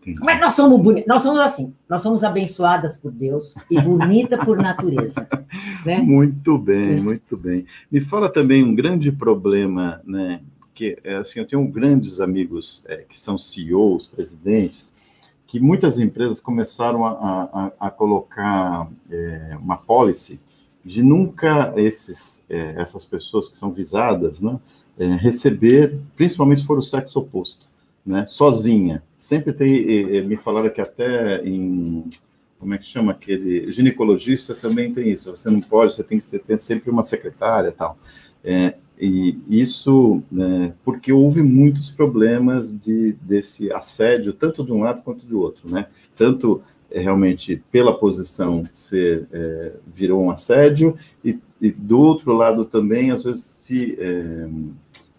Entendi. 0.00 0.20
Mas 0.22 0.38
nós 0.40 0.52
somos 0.52 0.80
bonitas, 0.82 1.08
nós 1.08 1.22
somos 1.22 1.40
assim, 1.40 1.74
nós 1.88 2.02
somos 2.02 2.22
abençoadas 2.22 2.96
por 2.98 3.10
Deus 3.10 3.54
e 3.70 3.80
bonita 3.80 4.38
por 4.38 4.56
natureza. 4.58 5.28
Né? 5.86 5.98
Muito 5.98 6.56
bem, 6.56 6.96
É. 6.96 7.00
muito 7.00 7.36
bem. 7.36 7.66
Me 7.92 8.00
fala 8.00 8.28
também 8.28 8.64
um 8.64 8.74
grande 8.74 9.12
problema, 9.12 10.00
né? 10.04 10.40
Que 10.74 10.96
é 11.04 11.16
assim, 11.16 11.38
eu 11.40 11.46
tenho 11.46 11.64
grandes 11.68 12.20
amigos 12.20 12.84
é, 12.88 13.04
que 13.08 13.16
são 13.16 13.36
CEOs, 13.36 14.06
presidentes, 14.06 14.93
que 15.46 15.60
muitas 15.60 15.98
empresas 15.98 16.40
começaram 16.40 17.04
a, 17.04 17.12
a- 17.52 17.72
a 17.80 17.90
colocar 17.90 18.88
é, 19.10 19.56
uma 19.60 19.76
policy 19.76 20.40
de 20.84 21.02
nunca 21.02 21.72
esses, 21.76 22.44
é, 22.48 22.74
essas 22.80 23.04
pessoas 23.04 23.48
que 23.48 23.56
são 23.56 23.70
visadas, 23.72 24.40
né, 24.40 24.58
é, 24.98 25.06
receber, 25.16 25.98
principalmente 26.16 26.60
se 26.60 26.66
for 26.66 26.78
o 26.78 26.82
sexo 26.82 27.18
oposto, 27.18 27.66
né, 28.04 28.26
sozinha. 28.26 29.02
Sempre 29.16 29.52
tem, 29.52 30.22
me 30.26 30.36
falaram 30.36 30.70
que 30.70 30.80
até 30.80 31.42
em 31.46 32.04
como 32.58 32.74
é 32.74 32.78
que 32.78 32.86
chama 32.86 33.12
aquele 33.12 33.70
ginecologista 33.70 34.54
também 34.54 34.92
tem 34.92 35.10
isso. 35.10 35.30
Você 35.34 35.50
não 35.50 35.60
pode, 35.60 35.94
você 35.94 36.02
tem 36.02 36.18
que 36.18 36.38
ter 36.38 36.58
sempre 36.58 36.90
uma 36.90 37.04
secretária, 37.04 37.68
e 37.68 37.72
tal. 37.72 37.96
É, 38.42 38.74
e 38.98 39.38
isso, 39.48 40.22
né, 40.30 40.72
porque 40.84 41.12
houve 41.12 41.42
muitos 41.42 41.90
problemas 41.90 42.76
de 42.76 43.12
desse 43.22 43.72
assédio 43.72 44.32
tanto 44.32 44.64
de 44.64 44.72
um 44.72 44.82
lado 44.82 45.02
quanto 45.02 45.26
do 45.26 45.40
outro, 45.40 45.68
né? 45.68 45.86
Tanto 46.16 46.62
é, 46.94 47.00
realmente, 47.00 47.60
pela 47.72 47.98
posição, 47.98 48.62
ser, 48.72 49.26
é, 49.32 49.72
virou 49.84 50.22
um 50.22 50.30
assédio, 50.30 50.96
e, 51.24 51.40
e, 51.60 51.72
do 51.72 51.98
outro 51.98 52.32
lado 52.32 52.64
também, 52.64 53.10
às 53.10 53.24
vezes, 53.24 53.42
se, 53.42 53.98
é, 53.98 54.48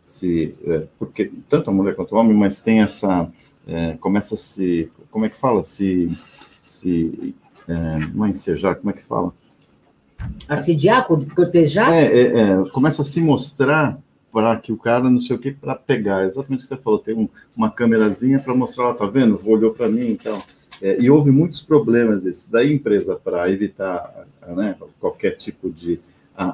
se 0.02 0.54
é, 0.66 0.88
porque 0.98 1.30
tanto 1.50 1.70
a 1.70 1.74
mulher 1.74 1.94
quanto 1.94 2.16
o 2.16 2.18
homem, 2.18 2.34
mas 2.34 2.62
tem 2.62 2.82
essa, 2.82 3.30
é, 3.68 3.98
começa 3.98 4.36
a 4.36 4.38
se, 4.38 4.90
como 5.12 5.26
é 5.26 5.30
que 5.30 5.38
fala, 5.38 5.64
se, 5.64 6.18
se 6.62 7.36
não 8.14 8.26
é 8.26 8.30
ensejar, 8.30 8.76
como 8.76 8.92
é 8.92 8.94
que 8.94 9.04
fala? 9.04 9.34
Assediar, 10.48 11.06
cortejar? 11.06 11.94
É, 11.94 12.64
começa 12.72 13.02
a 13.02 13.06
se 13.06 13.20
mostrar 13.20 14.00
para 14.32 14.56
que 14.58 14.72
o 14.72 14.78
cara 14.78 15.10
não 15.10 15.20
sei 15.20 15.36
o 15.36 15.40
que 15.40 15.52
para 15.52 15.76
pegar. 15.76 16.26
Exatamente 16.26 16.60
o 16.60 16.64
que 16.64 16.68
você 16.68 16.78
falou, 16.78 17.00
tem 17.00 17.16
um, 17.16 17.30
uma 17.56 17.72
câmerazinha 17.72 18.40
para 18.40 18.54
mostrar, 18.54 18.90
ó, 18.90 18.94
tá 18.94 19.06
vendo? 19.06 19.40
Olhou 19.46 19.74
para 19.74 19.88
mim 19.88 20.10
então. 20.10 20.42
É, 20.82 21.02
e 21.02 21.10
houve 21.10 21.32
muitos 21.32 21.62
problemas 21.62 22.26
isso. 22.26 22.52
Daí 22.52 22.72
a 22.72 22.74
empresa, 22.74 23.16
para 23.16 23.50
evitar 23.50 24.26
né, 24.48 24.76
qualquer 25.00 25.32
tipo 25.32 25.70
de 25.70 26.00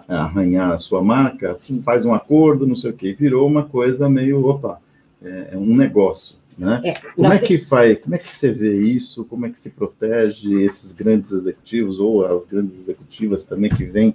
arranhar 0.07 0.71
a 0.73 0.77
sua 0.77 1.03
marca, 1.03 1.55
faz 1.83 2.05
um 2.05 2.13
acordo, 2.13 2.67
não 2.67 2.75
sei 2.75 2.91
o 2.91 2.93
que, 2.93 3.13
virou 3.13 3.47
uma 3.47 3.63
coisa 3.63 4.07
meio, 4.07 4.45
opa, 4.45 4.79
é, 5.23 5.49
é 5.53 5.57
um 5.57 5.75
negócio. 5.75 6.35
Né? 6.61 6.79
É, 6.85 6.93
como 7.15 7.33
é 7.33 7.39
que 7.39 7.57
faz, 7.57 7.97
como 7.97 8.13
é 8.13 8.19
que 8.19 8.31
você 8.31 8.51
vê 8.51 8.79
isso? 8.79 9.25
Como 9.25 9.47
é 9.47 9.49
que 9.49 9.57
se 9.57 9.71
protege 9.71 10.63
esses 10.63 10.91
grandes 10.91 11.31
executivos 11.31 11.99
ou 11.99 12.23
as 12.23 12.45
grandes 12.45 12.77
executivas 12.77 13.45
também 13.45 13.71
que 13.71 13.83
vêm, 13.83 14.13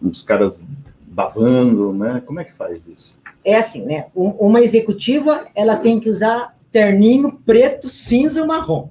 uns 0.00 0.22
caras 0.22 0.62
babando, 1.00 1.92
né? 1.92 2.22
Como 2.24 2.38
é 2.38 2.44
que 2.44 2.52
faz 2.52 2.86
isso? 2.86 3.20
É 3.44 3.56
assim, 3.56 3.84
né? 3.86 4.06
Uma 4.14 4.60
executiva, 4.60 5.48
ela 5.52 5.76
tem 5.76 5.98
que 5.98 6.08
usar 6.08 6.56
terninho 6.70 7.32
preto, 7.44 7.88
cinza 7.88 8.40
e 8.40 8.46
marrom, 8.46 8.88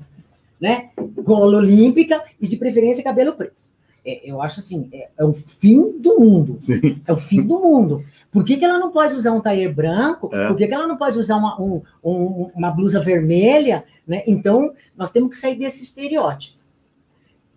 né? 0.60 0.90
Gola 1.24 1.60
olímpica 1.60 2.22
e 2.42 2.48
de 2.48 2.58
preferência 2.58 3.02
cabelo 3.02 3.32
preto. 3.32 3.64
É, 4.06 4.30
eu 4.30 4.42
acho 4.42 4.60
assim, 4.60 4.90
é, 4.92 5.08
é, 5.18 5.24
o 5.24 5.32
fim 5.32 5.98
do 5.98 6.20
mundo. 6.20 6.58
Sim. 6.60 7.02
É 7.08 7.14
o 7.14 7.16
fim 7.16 7.42
do 7.42 7.60
mundo. 7.60 8.04
Por 8.32 8.46
que, 8.46 8.58
que 8.58 8.66
ela 8.66 8.78
não 8.78 8.92
pode 8.92 9.16
usar 9.16 9.32
um 9.32 9.42
taier 9.42 9.74
branco? 9.74 10.30
É. 10.32 10.48
Por 10.48 10.56
que, 10.56 10.68
que 10.68 10.74
ela 10.74 10.88
não 10.88 10.98
pode 10.98 11.18
usar 11.18 11.38
uma, 11.38 11.60
um, 11.60 11.82
um, 12.04 12.52
uma 12.56 12.70
blusa 12.70 13.00
vermelha? 13.00 13.84
Né? 14.08 14.24
Então, 14.28 14.74
nós 14.96 15.12
temos 15.12 15.32
que 15.32 15.38
sair 15.38 15.56
desse 15.56 15.84
estereótipo. 15.84 16.60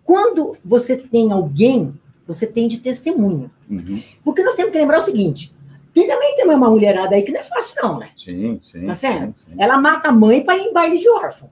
Quando 0.03 0.57
você 0.65 0.97
tem 0.97 1.31
alguém 1.31 1.93
você 2.25 2.47
tem 2.47 2.67
de 2.67 2.79
testemunha. 2.79 3.51
Uhum. 3.69 4.01
Porque 4.23 4.43
nós 4.43 4.55
temos 4.55 4.71
que 4.71 4.77
lembrar 4.77 4.99
o 4.99 5.01
seguinte: 5.01 5.53
tem 5.93 6.07
também 6.07 6.35
tem 6.35 6.45
uma 6.45 6.69
mulherada 6.69 7.15
aí 7.15 7.23
que 7.23 7.31
não 7.31 7.39
é 7.39 7.43
fácil, 7.43 7.75
não, 7.81 7.99
né? 7.99 8.09
Sim, 8.15 8.59
sim. 8.63 8.85
Tá 8.85 8.93
certo? 8.93 9.41
Sim, 9.41 9.51
sim. 9.51 9.55
Ela 9.57 9.77
mata 9.77 10.09
a 10.09 10.11
mãe 10.11 10.43
para 10.43 10.57
ir 10.57 10.67
em 10.67 10.73
baile 10.73 10.97
de 10.97 11.09
órfão. 11.09 11.49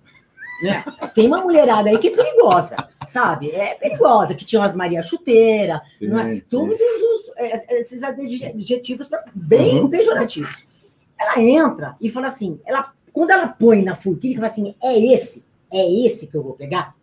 Né? 0.61 0.83
Tem 1.13 1.27
uma 1.27 1.41
mulherada 1.41 1.89
aí 1.89 1.97
que 1.97 2.09
é 2.09 2.15
perigosa, 2.15 2.75
sabe? 3.05 3.51
É 3.51 3.75
perigosa, 3.75 4.35
que 4.35 4.45
tinha 4.45 4.61
umas 4.61 4.75
Maria 4.75 5.01
Chuteira, 5.01 5.81
sim, 5.97 6.07
é? 6.19 6.41
todos 6.49 6.75
os, 6.75 7.31
esses 7.69 8.03
adjetivos 8.03 9.09
bem 9.33 9.81
uhum. 9.81 9.89
pejorativos. 9.89 10.65
Ela 11.19 11.41
entra 11.41 11.95
e 11.99 12.09
fala 12.09 12.27
assim: 12.27 12.59
ela, 12.65 12.91
quando 13.11 13.31
ela 13.31 13.47
põe 13.47 13.81
na 13.81 13.95
forquilha, 13.95 14.35
fala 14.35 14.47
assim: 14.47 14.75
é 14.81 15.13
esse, 15.13 15.45
é 15.71 16.05
esse 16.05 16.27
que 16.27 16.35
eu 16.35 16.43
vou 16.43 16.53
pegar 16.53 16.95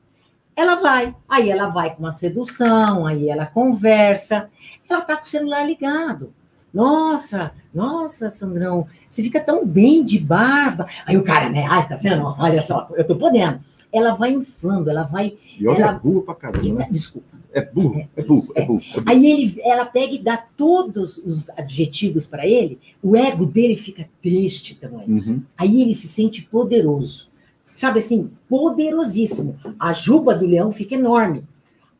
ela 0.58 0.74
vai. 0.74 1.14
Aí 1.28 1.50
ela 1.50 1.68
vai 1.68 1.94
com 1.94 2.00
uma 2.00 2.10
sedução, 2.10 3.06
aí 3.06 3.30
ela 3.30 3.46
conversa. 3.46 4.50
Ela 4.90 5.02
tá 5.02 5.16
com 5.16 5.22
o 5.22 5.28
celular 5.28 5.64
ligado. 5.64 6.34
Nossa, 6.72 7.52
nossa, 7.72 8.30
Sandrão, 8.30 8.86
você 9.08 9.22
fica 9.22 9.40
tão 9.40 9.66
bem 9.66 10.04
de 10.04 10.18
barba. 10.18 10.86
Aí 11.06 11.16
o 11.16 11.22
cara, 11.22 11.48
né? 11.48 11.66
Ai, 11.68 11.88
tá 11.88 11.96
vendo? 11.96 12.24
Olha 12.38 12.60
só, 12.60 12.88
eu 12.94 13.06
tô 13.06 13.16
podendo. 13.16 13.60
Ela 13.92 14.12
vai 14.12 14.32
inflando, 14.32 14.90
ela 14.90 15.04
vai. 15.04 15.32
E 15.58 15.66
olha, 15.66 15.84
ela... 15.84 15.96
é 15.96 15.98
burro 15.98 16.22
pra 16.22 16.34
caramba. 16.34 16.80
Né? 16.80 16.88
Desculpa. 16.90 17.38
É 17.50 17.62
burro, 17.62 18.06
é 18.14 18.22
burro, 18.22 18.52
é, 18.54 18.62
é 18.62 18.66
burro, 18.66 18.82
é. 18.94 19.02
Aí 19.06 19.26
ele, 19.26 19.60
ela 19.62 19.86
pega 19.86 20.12
e 20.12 20.18
dá 20.18 20.36
todos 20.36 21.16
os 21.16 21.48
adjetivos 21.50 22.26
para 22.26 22.46
ele, 22.46 22.78
o 23.02 23.16
ego 23.16 23.46
dele 23.46 23.74
fica 23.74 24.06
triste 24.22 24.74
também. 24.74 25.08
Uhum. 25.08 25.42
Aí 25.56 25.80
ele 25.80 25.94
se 25.94 26.06
sente 26.06 26.42
poderoso 26.42 27.28
sabe 27.68 27.98
assim, 27.98 28.30
poderosíssimo. 28.48 29.58
A 29.78 29.92
juba 29.92 30.34
do 30.34 30.46
leão 30.46 30.72
fica 30.72 30.94
enorme. 30.94 31.44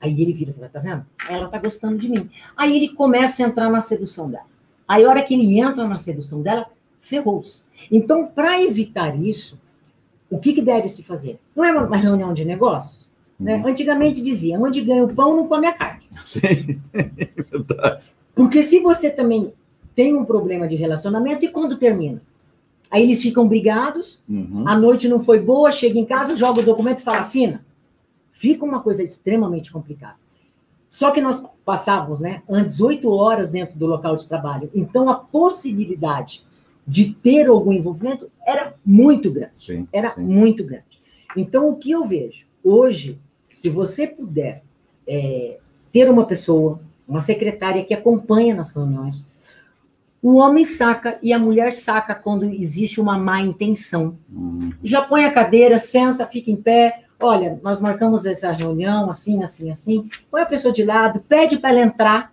Aí 0.01 0.23
ele 0.23 0.33
vira 0.33 0.51
e 0.51 0.55
fala, 0.55 0.69
tá 0.69 0.79
vendo? 0.81 1.05
Ela 1.29 1.49
tá 1.49 1.59
gostando 1.59 1.99
de 1.99 2.09
mim. 2.09 2.29
Aí 2.57 2.75
ele 2.75 2.89
começa 2.89 3.45
a 3.45 3.49
entrar 3.49 3.71
na 3.71 3.81
sedução 3.81 4.31
dela. 4.31 4.47
Aí 4.89 5.05
a 5.05 5.09
hora 5.09 5.23
que 5.23 5.35
ele 5.35 5.61
entra 5.61 5.87
na 5.87 5.95
sedução 5.95 6.41
dela, 6.41 6.67
ferrou-se. 6.99 7.63
Então, 7.93 8.27
para 8.27 8.63
evitar 8.63 9.15
isso, 9.21 9.61
o 10.31 10.39
que, 10.39 10.55
que 10.55 10.63
deve 10.63 10.89
se 10.89 11.03
fazer? 11.03 11.39
Não 11.55 11.65
é 11.65 11.71
uma 11.73 11.97
reunião 11.97 12.33
de 12.33 12.45
negócios? 12.45 13.07
Né? 13.39 13.57
Uhum. 13.57 13.69
Antigamente 13.69 14.23
dizia, 14.23 14.59
onde 14.59 14.81
ganha 14.81 15.05
o 15.05 15.15
pão, 15.15 15.37
não 15.37 15.47
come 15.47 15.67
a 15.67 15.73
carne. 15.73 16.05
Sim, 16.25 16.81
é 16.95 17.43
verdade. 17.43 18.13
Porque 18.35 18.63
se 18.63 18.81
você 18.81 19.11
também 19.11 19.53
tem 19.95 20.17
um 20.17 20.25
problema 20.25 20.67
de 20.67 20.77
relacionamento, 20.77 21.45
e 21.45 21.49
quando 21.49 21.77
termina? 21.77 22.23
Aí 22.91 23.03
eles 23.03 23.21
ficam 23.21 23.47
brigados, 23.47 24.21
uhum. 24.29 24.67
a 24.67 24.77
noite 24.77 25.09
não 25.09 25.21
foi 25.21 25.39
boa, 25.39 25.71
chega 25.71 25.99
em 25.99 26.07
casa, 26.07 26.35
joga 26.35 26.61
o 26.61 26.65
documento 26.65 27.01
e 27.01 27.03
fala 27.03 27.19
assina. 27.19 27.65
Fica 28.33 28.65
uma 28.65 28.81
coisa 28.81 29.03
extremamente 29.03 29.71
complicada. 29.71 30.17
Só 30.89 31.11
que 31.11 31.21
nós 31.21 31.45
passávamos, 31.69 32.19
né, 32.19 32.41
antes 32.49 32.81
oito 32.81 33.13
horas 33.13 33.51
dentro 33.51 33.79
do 33.79 33.85
local 33.85 34.17
de 34.17 34.27
trabalho. 34.27 34.71
Então 34.75 35.11
a 35.11 35.17
possibilidade 35.17 36.43
de 36.87 37.13
ter 37.13 37.47
algum 37.47 37.71
envolvimento 37.71 38.31
era 38.47 38.73
muito 38.83 39.31
grande. 39.31 39.59
Sim, 39.59 39.87
era 39.93 40.09
sim. 40.09 40.23
muito 40.23 40.65
grande. 40.65 40.99
Então 41.37 41.69
o 41.69 41.77
que 41.77 41.91
eu 41.91 42.07
vejo 42.07 42.47
hoje, 42.65 43.21
se 43.53 43.69
você 43.69 44.07
puder 44.07 44.63
é, 45.07 45.59
ter 45.93 46.11
uma 46.11 46.25
pessoa, 46.25 46.81
uma 47.07 47.21
secretária 47.21 47.85
que 47.85 47.93
acompanha 47.93 48.55
nas 48.55 48.71
reuniões, 48.71 49.27
o 50.23 50.37
homem 50.37 50.65
saca 50.65 51.19
e 51.23 51.35
a 51.35 51.39
mulher 51.39 51.71
saca 51.75 52.15
quando 52.15 52.47
existe 52.47 52.99
uma 52.99 53.19
má 53.19 53.43
intenção. 53.43 54.17
Uhum. 54.33 54.73
Já 54.83 55.03
põe 55.03 55.27
a 55.27 55.31
cadeira, 55.31 55.79
senta, 55.79 56.27
fica 56.27 56.51
em 56.51 56.57
pé. 56.57 57.05
Olha, 57.21 57.59
nós 57.63 57.81
marcamos 57.81 58.25
essa 58.25 58.53
reunião 58.53 59.11
assim, 59.11 59.43
assim, 59.43 59.71
assim. 59.71 60.09
Põe 60.31 60.43
a 60.43 60.47
pessoa 60.47 60.73
de 60.73 60.85
lado, 60.85 61.21
pede 61.29 61.59
para 61.59 61.71
ela 61.71 61.81
entrar. 61.81 62.33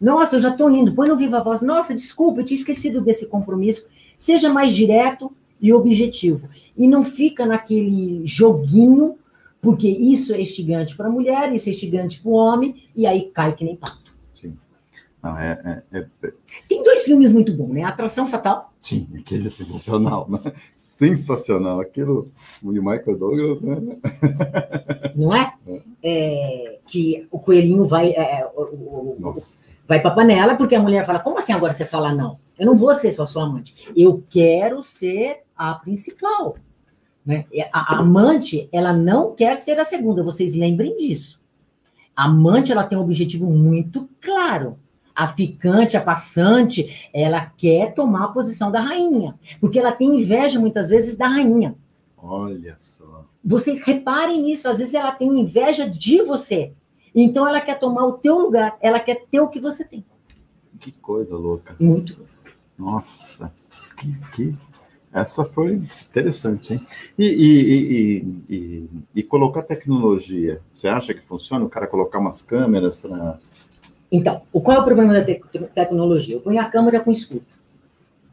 Nossa, 0.00 0.36
eu 0.36 0.40
já 0.40 0.50
estou 0.50 0.70
indo. 0.70 0.92
Põe 0.92 1.08
no 1.08 1.16
viva 1.16 1.42
voz. 1.42 1.62
Nossa, 1.62 1.94
desculpa, 1.94 2.40
eu 2.40 2.44
tinha 2.44 2.58
esquecido 2.58 3.00
desse 3.00 3.26
compromisso. 3.26 3.86
Seja 4.18 4.52
mais 4.52 4.74
direto 4.74 5.32
e 5.60 5.72
objetivo. 5.72 6.48
E 6.76 6.88
não 6.88 7.04
fica 7.04 7.46
naquele 7.46 8.22
joguinho, 8.26 9.16
porque 9.60 9.88
isso 9.88 10.34
é 10.34 10.40
instigante 10.40 10.96
para 10.96 11.06
a 11.06 11.10
mulher, 11.10 11.52
isso 11.54 11.68
é 11.68 11.72
instigante 11.72 12.20
para 12.20 12.30
o 12.30 12.34
homem, 12.34 12.74
e 12.94 13.06
aí 13.06 13.30
cai 13.32 13.54
que 13.54 13.64
nem 13.64 13.76
pato. 13.76 14.05
Não, 15.22 15.36
é, 15.36 15.82
é, 15.92 15.98
é, 15.98 16.32
Tem 16.68 16.82
dois 16.82 17.02
filmes 17.02 17.32
muito 17.32 17.52
bons, 17.52 17.72
né? 17.72 17.82
Atração 17.82 18.28
Fatal. 18.28 18.72
Sim, 18.78 19.08
aquele 19.18 19.48
é 19.48 19.50
sensacional, 19.50 20.28
né? 20.30 20.40
Sensacional. 20.76 21.80
Aquilo, 21.80 22.30
o 22.62 22.70
Michael 22.70 23.18
Douglas, 23.18 23.60
né? 23.60 23.76
Não 25.16 25.34
é? 25.34 25.52
é? 25.66 25.82
é 26.02 26.78
que 26.86 27.26
o 27.30 27.38
coelhinho 27.38 27.84
vai, 27.84 28.10
é, 28.10 28.48
o, 28.54 28.62
o, 28.62 29.34
vai 29.86 30.00
para 30.00 30.10
a 30.10 30.14
panela, 30.14 30.54
porque 30.54 30.74
a 30.74 30.82
mulher 30.82 31.04
fala: 31.04 31.18
como 31.18 31.38
assim 31.38 31.52
agora 31.52 31.72
você 31.72 31.84
fala 31.84 32.14
não? 32.14 32.38
Eu 32.58 32.66
não 32.66 32.76
vou 32.76 32.94
ser 32.94 33.10
só 33.10 33.26
sua 33.26 33.44
amante. 33.44 33.90
Eu 33.96 34.22
quero 34.30 34.82
ser 34.82 35.42
a 35.56 35.74
principal. 35.74 36.56
Né? 37.24 37.46
A, 37.72 37.94
a 37.94 37.98
amante, 37.98 38.68
ela 38.72 38.92
não 38.92 39.34
quer 39.34 39.56
ser 39.56 39.78
a 39.80 39.84
segunda, 39.84 40.22
vocês 40.22 40.54
lembrem 40.54 40.96
disso. 40.96 41.42
A 42.14 42.26
amante, 42.26 42.70
ela 42.70 42.84
tem 42.84 42.96
um 42.96 43.02
objetivo 43.02 43.50
muito 43.50 44.08
claro 44.20 44.78
a 45.16 45.26
ficante, 45.26 45.96
a 45.96 46.02
passante, 46.02 47.08
ela 47.12 47.46
quer 47.56 47.94
tomar 47.94 48.26
a 48.26 48.28
posição 48.28 48.70
da 48.70 48.80
rainha, 48.80 49.34
porque 49.58 49.78
ela 49.78 49.90
tem 49.90 50.20
inveja 50.20 50.60
muitas 50.60 50.90
vezes 50.90 51.16
da 51.16 51.26
rainha. 51.26 51.74
Olha 52.18 52.76
só. 52.78 53.24
Vocês 53.42 53.80
reparem 53.80 54.42
nisso, 54.42 54.68
às 54.68 54.78
vezes 54.78 54.92
ela 54.92 55.12
tem 55.12 55.40
inveja 55.40 55.88
de 55.88 56.22
você. 56.22 56.72
Então 57.14 57.48
ela 57.48 57.62
quer 57.62 57.78
tomar 57.78 58.04
o 58.04 58.12
teu 58.12 58.38
lugar, 58.38 58.76
ela 58.80 59.00
quer 59.00 59.24
ter 59.30 59.40
o 59.40 59.48
que 59.48 59.58
você 59.58 59.84
tem. 59.84 60.04
Que 60.78 60.92
coisa 60.92 61.34
louca. 61.34 61.74
Muito. 61.80 62.18
Nossa, 62.78 63.50
que, 63.96 64.08
que... 64.32 64.54
essa 65.10 65.46
foi 65.46 65.80
interessante, 66.10 66.74
hein? 66.74 66.86
E, 67.18 67.24
e, 67.24 67.70
e, 67.70 68.54
e, 68.54 68.90
e 69.14 69.22
colocar 69.22 69.62
tecnologia, 69.62 70.60
você 70.70 70.88
acha 70.88 71.14
que 71.14 71.22
funciona? 71.22 71.64
O 71.64 71.70
cara 71.70 71.86
colocar 71.86 72.18
umas 72.18 72.42
câmeras 72.42 72.96
para 72.96 73.38
então, 74.10 74.42
qual 74.52 74.76
é 74.76 74.80
o 74.80 74.84
problema 74.84 75.12
da 75.12 75.24
te 75.24 75.40
tecnologia? 75.74 76.36
Eu 76.36 76.40
ponho 76.40 76.60
a 76.60 76.64
câmera 76.64 77.00
com 77.00 77.10
escuta. 77.10 77.56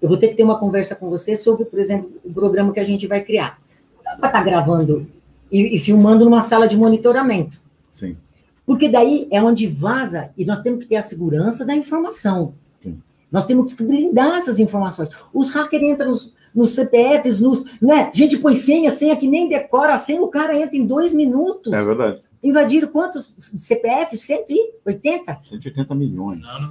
Eu 0.02 0.08
vou 0.10 0.18
ter 0.18 0.28
que 0.28 0.36
ter 0.36 0.44
uma 0.44 0.60
conversa 0.60 0.96
com 0.96 1.10
você 1.10 1.36
sobre, 1.36 1.66
por 1.66 1.80
exemplo, 1.80 2.12
o 2.24 2.32
programa 2.32 2.74
que 2.74 2.80
a 2.80 2.84
gente 2.84 3.08
vai 3.08 3.22
criar. 3.22 3.60
Não 3.96 4.04
dá 4.04 4.18
para 4.18 4.28
estar 4.28 4.40
tá 4.40 4.44
gravando 4.44 5.08
e, 5.52 5.76
e, 5.76 5.80
filmando 5.80 6.26
numa 6.26 6.42
sala 6.42 6.68
de 6.68 6.76
monitoramento. 6.76 7.60
Sim. 7.90 8.18
Porque 8.66 8.90
daí 8.90 9.28
é 9.32 9.42
onde 9.42 9.68
vaza 9.68 10.30
e 10.38 10.46
nós 10.46 10.62
temos 10.62 10.80
que 10.80 10.86
ter 10.88 10.98
a 10.98 11.02
segurança 11.02 11.66
da 11.66 11.76
informação. 11.76 12.54
Sim. 12.82 13.02
Nós 13.32 13.46
temos 13.46 13.74
que 13.74 13.84
blindar 13.84 14.36
essas 14.36 14.60
informações. 14.60 15.10
Os 15.34 15.52
hackers 15.52 15.84
entram 15.84 16.10
nos, 16.10 16.34
nos 16.54 16.72
CPFs, 16.72 17.40
nos. 17.40 17.66
Né? 17.82 18.12
Gente 18.14 18.38
põe 18.38 18.56
senha, 18.56 18.92
senha 18.92 19.16
que 19.16 19.28
nem 19.28 19.48
decora 19.50 19.94
a 19.94 19.98
senha, 19.98 20.22
o 20.22 20.28
cara 20.28 20.56
entra 20.58 20.78
em 20.78 20.86
dois 20.86 21.14
minutos. 21.14 21.72
É 21.74 21.84
verdade. 21.84 22.22
Invadiram 22.44 22.88
quantos 22.90 23.34
CPFs? 23.38 24.22
180? 24.22 25.40
180 25.40 25.96
milhões. 25.96 26.42
Não, 26.42 26.62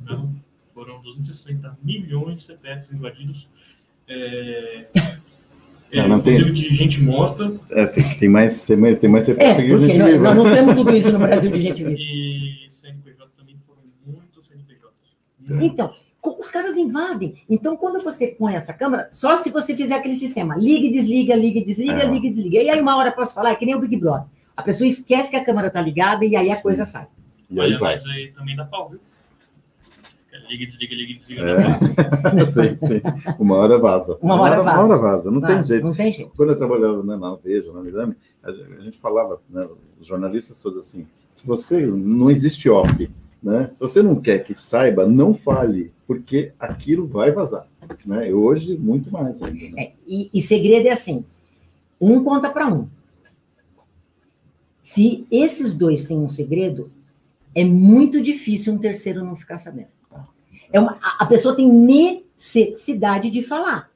não, 0.00 0.14
não. 0.14 0.34
Foram 0.72 1.02
260 1.02 1.76
milhões 1.82 2.40
de 2.40 2.46
CPFs 2.46 2.92
invadidos. 2.92 3.48
É, 4.08 4.86
Não, 5.92 6.04
é, 6.04 6.08
não 6.08 6.20
tem- 6.20 6.34
inclusive 6.38 6.68
de 6.68 6.74
gente 6.74 7.02
morta 7.02 7.52
É, 7.70 7.86
tem, 7.86 8.04
tem 8.18 8.28
mais, 8.28 8.64
tem 8.66 8.76
mais, 8.76 8.98
tem 8.98 9.10
mais 9.10 9.28
É, 9.28 9.32
CPF 9.32 9.62
que 9.62 9.86
gente 9.86 9.98
nós, 9.98 10.06
vive. 10.12 10.18
nós 10.24 10.36
não 10.36 10.44
temos 10.44 10.74
tudo 10.74 10.96
isso 10.96 11.12
no 11.12 11.18
Brasil 11.18 11.50
de 11.50 11.60
gente 11.62 11.84
viva. 11.84 11.96
e 11.98 12.68
CNPJ 12.70 13.28
também 13.36 13.56
foram 13.66 13.82
muitos 14.06 14.46
CNPJs. 14.46 15.64
Então, 15.64 15.92
co- 16.20 16.36
os 16.40 16.48
caras 16.48 16.76
invadem. 16.76 17.34
Então, 17.48 17.76
quando 17.76 18.02
você 18.02 18.28
põe 18.28 18.54
essa 18.54 18.72
câmera, 18.72 19.08
só 19.12 19.36
se 19.36 19.50
você 19.50 19.76
fizer 19.76 19.96
aquele 19.96 20.14
sistema, 20.14 20.56
liga 20.56 20.86
e 20.86 20.90
desliga, 20.90 21.34
liga 21.34 21.58
e 21.58 21.64
desliga, 21.64 22.02
É. 22.02 22.06
liga 22.06 22.26
e 22.26 22.30
desliga. 22.30 22.62
E 22.62 22.70
aí, 22.70 22.80
uma 22.80 22.96
hora 22.96 23.10
posso 23.12 23.34
falar, 23.34 23.50
é 23.50 23.54
que 23.56 23.66
nem 23.66 23.74
o 23.74 23.80
Big 23.80 23.96
Brother. 23.96 24.26
A 24.60 24.62
pessoa 24.62 24.86
esquece 24.86 25.30
que 25.30 25.36
a 25.36 25.44
câmera 25.44 25.70
tá 25.70 25.80
ligada 25.80 26.24
e 26.24 26.36
aí 26.36 26.50
a 26.50 26.56
Sim. 26.56 26.62
coisa 26.62 26.84
sai. 26.84 27.06
E 27.50 27.58
aí 27.58 27.68
Olha, 27.68 27.78
vai. 27.78 27.94
mas 27.94 28.06
aí 28.06 28.32
também 28.32 28.54
dá 28.54 28.64
pau, 28.64 28.90
viu? 28.90 29.00
Liga, 30.48 30.66
desliga, 30.66 30.94
liga, 30.96 31.14
desliga. 31.14 31.42
É. 31.42 32.46
sim, 32.46 32.78
sim. 32.86 33.00
Uma 33.38 33.56
hora 33.56 33.78
vaza. 33.78 34.18
Uma 34.20 34.40
hora 34.40 34.60
vaza. 34.60 34.78
Uma 34.78 34.84
hora 34.84 34.98
vaza. 34.98 35.30
Não 35.30 35.40
tem 35.40 35.56
Mas 35.56 35.68
jeito. 35.68 35.84
Não 35.84 35.94
tem 35.94 36.10
jeito. 36.10 36.32
Quando 36.36 36.50
eu 36.50 36.56
trabalhava 36.56 37.02
né, 37.04 37.16
na 37.16 37.36
Veja, 37.36 37.72
no 37.72 37.86
Exame, 37.86 38.16
a 38.42 38.50
gente 38.50 38.72
a 38.78 38.80
gente 38.82 38.98
falava, 38.98 39.40
né, 39.48 39.68
os 39.98 40.06
jornalistas 40.06 40.60
todos 40.60 40.86
assim, 40.86 41.06
se 41.32 41.46
você 41.46 41.86
não 41.86 42.30
existe 42.30 42.68
off, 42.68 43.08
né? 43.42 43.70
Se 43.72 43.80
você 43.80 44.02
não 44.02 44.16
quer 44.16 44.40
que 44.40 44.54
saiba, 44.54 45.06
não 45.06 45.32
fale, 45.32 45.92
porque 46.06 46.52
aquilo 46.58 47.06
vai 47.06 47.30
vazar, 47.30 47.66
né? 48.04 48.28
E 48.28 48.34
hoje 48.34 48.76
muito 48.76 49.10
mais 49.10 49.40
ainda. 49.42 49.76
Né? 49.76 49.82
É, 49.82 49.92
e, 50.06 50.28
e 50.34 50.42
segredo 50.42 50.88
é 50.88 50.90
assim: 50.90 51.24
um 52.00 52.22
conta 52.24 52.50
para 52.50 52.66
um. 52.68 52.88
Se 54.82 55.26
esses 55.30 55.76
dois 55.76 56.04
têm 56.04 56.18
um 56.18 56.28
segredo, 56.28 56.90
é 57.54 57.64
muito 57.64 58.20
difícil 58.20 58.72
um 58.72 58.78
terceiro 58.78 59.24
não 59.24 59.36
ficar 59.36 59.58
sabendo. 59.58 59.88
É 60.72 60.78
uma, 60.78 60.98
a, 61.02 61.24
a 61.24 61.26
pessoa 61.26 61.54
tem 61.54 61.68
necessidade 61.68 63.30
de 63.30 63.42
falar. 63.42 63.90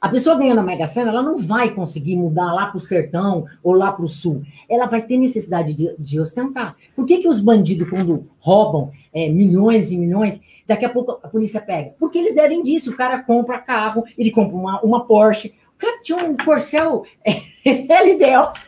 A 0.00 0.08
pessoa 0.08 0.36
ganhando 0.36 0.58
na 0.58 0.62
Mega 0.62 0.86
Sena, 0.86 1.10
ela 1.10 1.22
não 1.22 1.36
vai 1.36 1.74
conseguir 1.74 2.14
mudar 2.14 2.52
lá 2.52 2.66
para 2.66 2.76
o 2.76 2.80
sertão 2.80 3.46
ou 3.64 3.72
lá 3.72 3.90
para 3.90 4.04
o 4.04 4.08
sul. 4.08 4.44
Ela 4.68 4.86
vai 4.86 5.02
ter 5.02 5.18
necessidade 5.18 5.74
de, 5.74 5.94
de 5.98 6.20
ostentar. 6.20 6.76
Por 6.94 7.04
que, 7.04 7.18
que 7.18 7.28
os 7.28 7.40
bandidos, 7.40 7.88
quando 7.88 8.28
roubam 8.38 8.92
é, 9.12 9.28
milhões 9.28 9.90
e 9.90 9.96
milhões, 9.96 10.40
daqui 10.66 10.84
a 10.84 10.88
pouco 10.88 11.18
a 11.22 11.28
polícia 11.28 11.60
pega? 11.60 11.94
Porque 11.98 12.16
eles 12.16 12.34
devem 12.34 12.62
disso. 12.62 12.92
O 12.92 12.96
cara 12.96 13.20
compra 13.24 13.58
carro, 13.58 14.04
ele 14.16 14.30
compra 14.30 14.56
uma, 14.56 14.80
uma 14.82 15.04
Porsche. 15.04 15.52
O 15.74 15.78
cara 15.78 16.00
tinha 16.00 16.18
um 16.18 16.36
Corcel 16.36 17.02
LDO. 17.66 18.67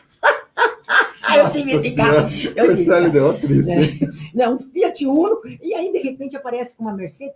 Eu 1.37 1.49
tive 1.49 1.71
esse 1.73 1.95
carro. 1.95 2.27
Eu 2.55 2.75
tive. 2.75 3.09
deu 3.09 3.25
uma 3.25 3.33
triste. 3.33 3.71
hein? 3.71 3.99
Não, 4.33 4.55
um 4.55 4.57
Fiat 4.59 5.05
Uno, 5.05 5.39
e 5.61 5.73
aí 5.73 5.91
de 5.91 5.99
repente 5.99 6.35
aparece 6.35 6.75
com 6.75 6.83
uma 6.83 6.93
Mercedes. 6.93 7.33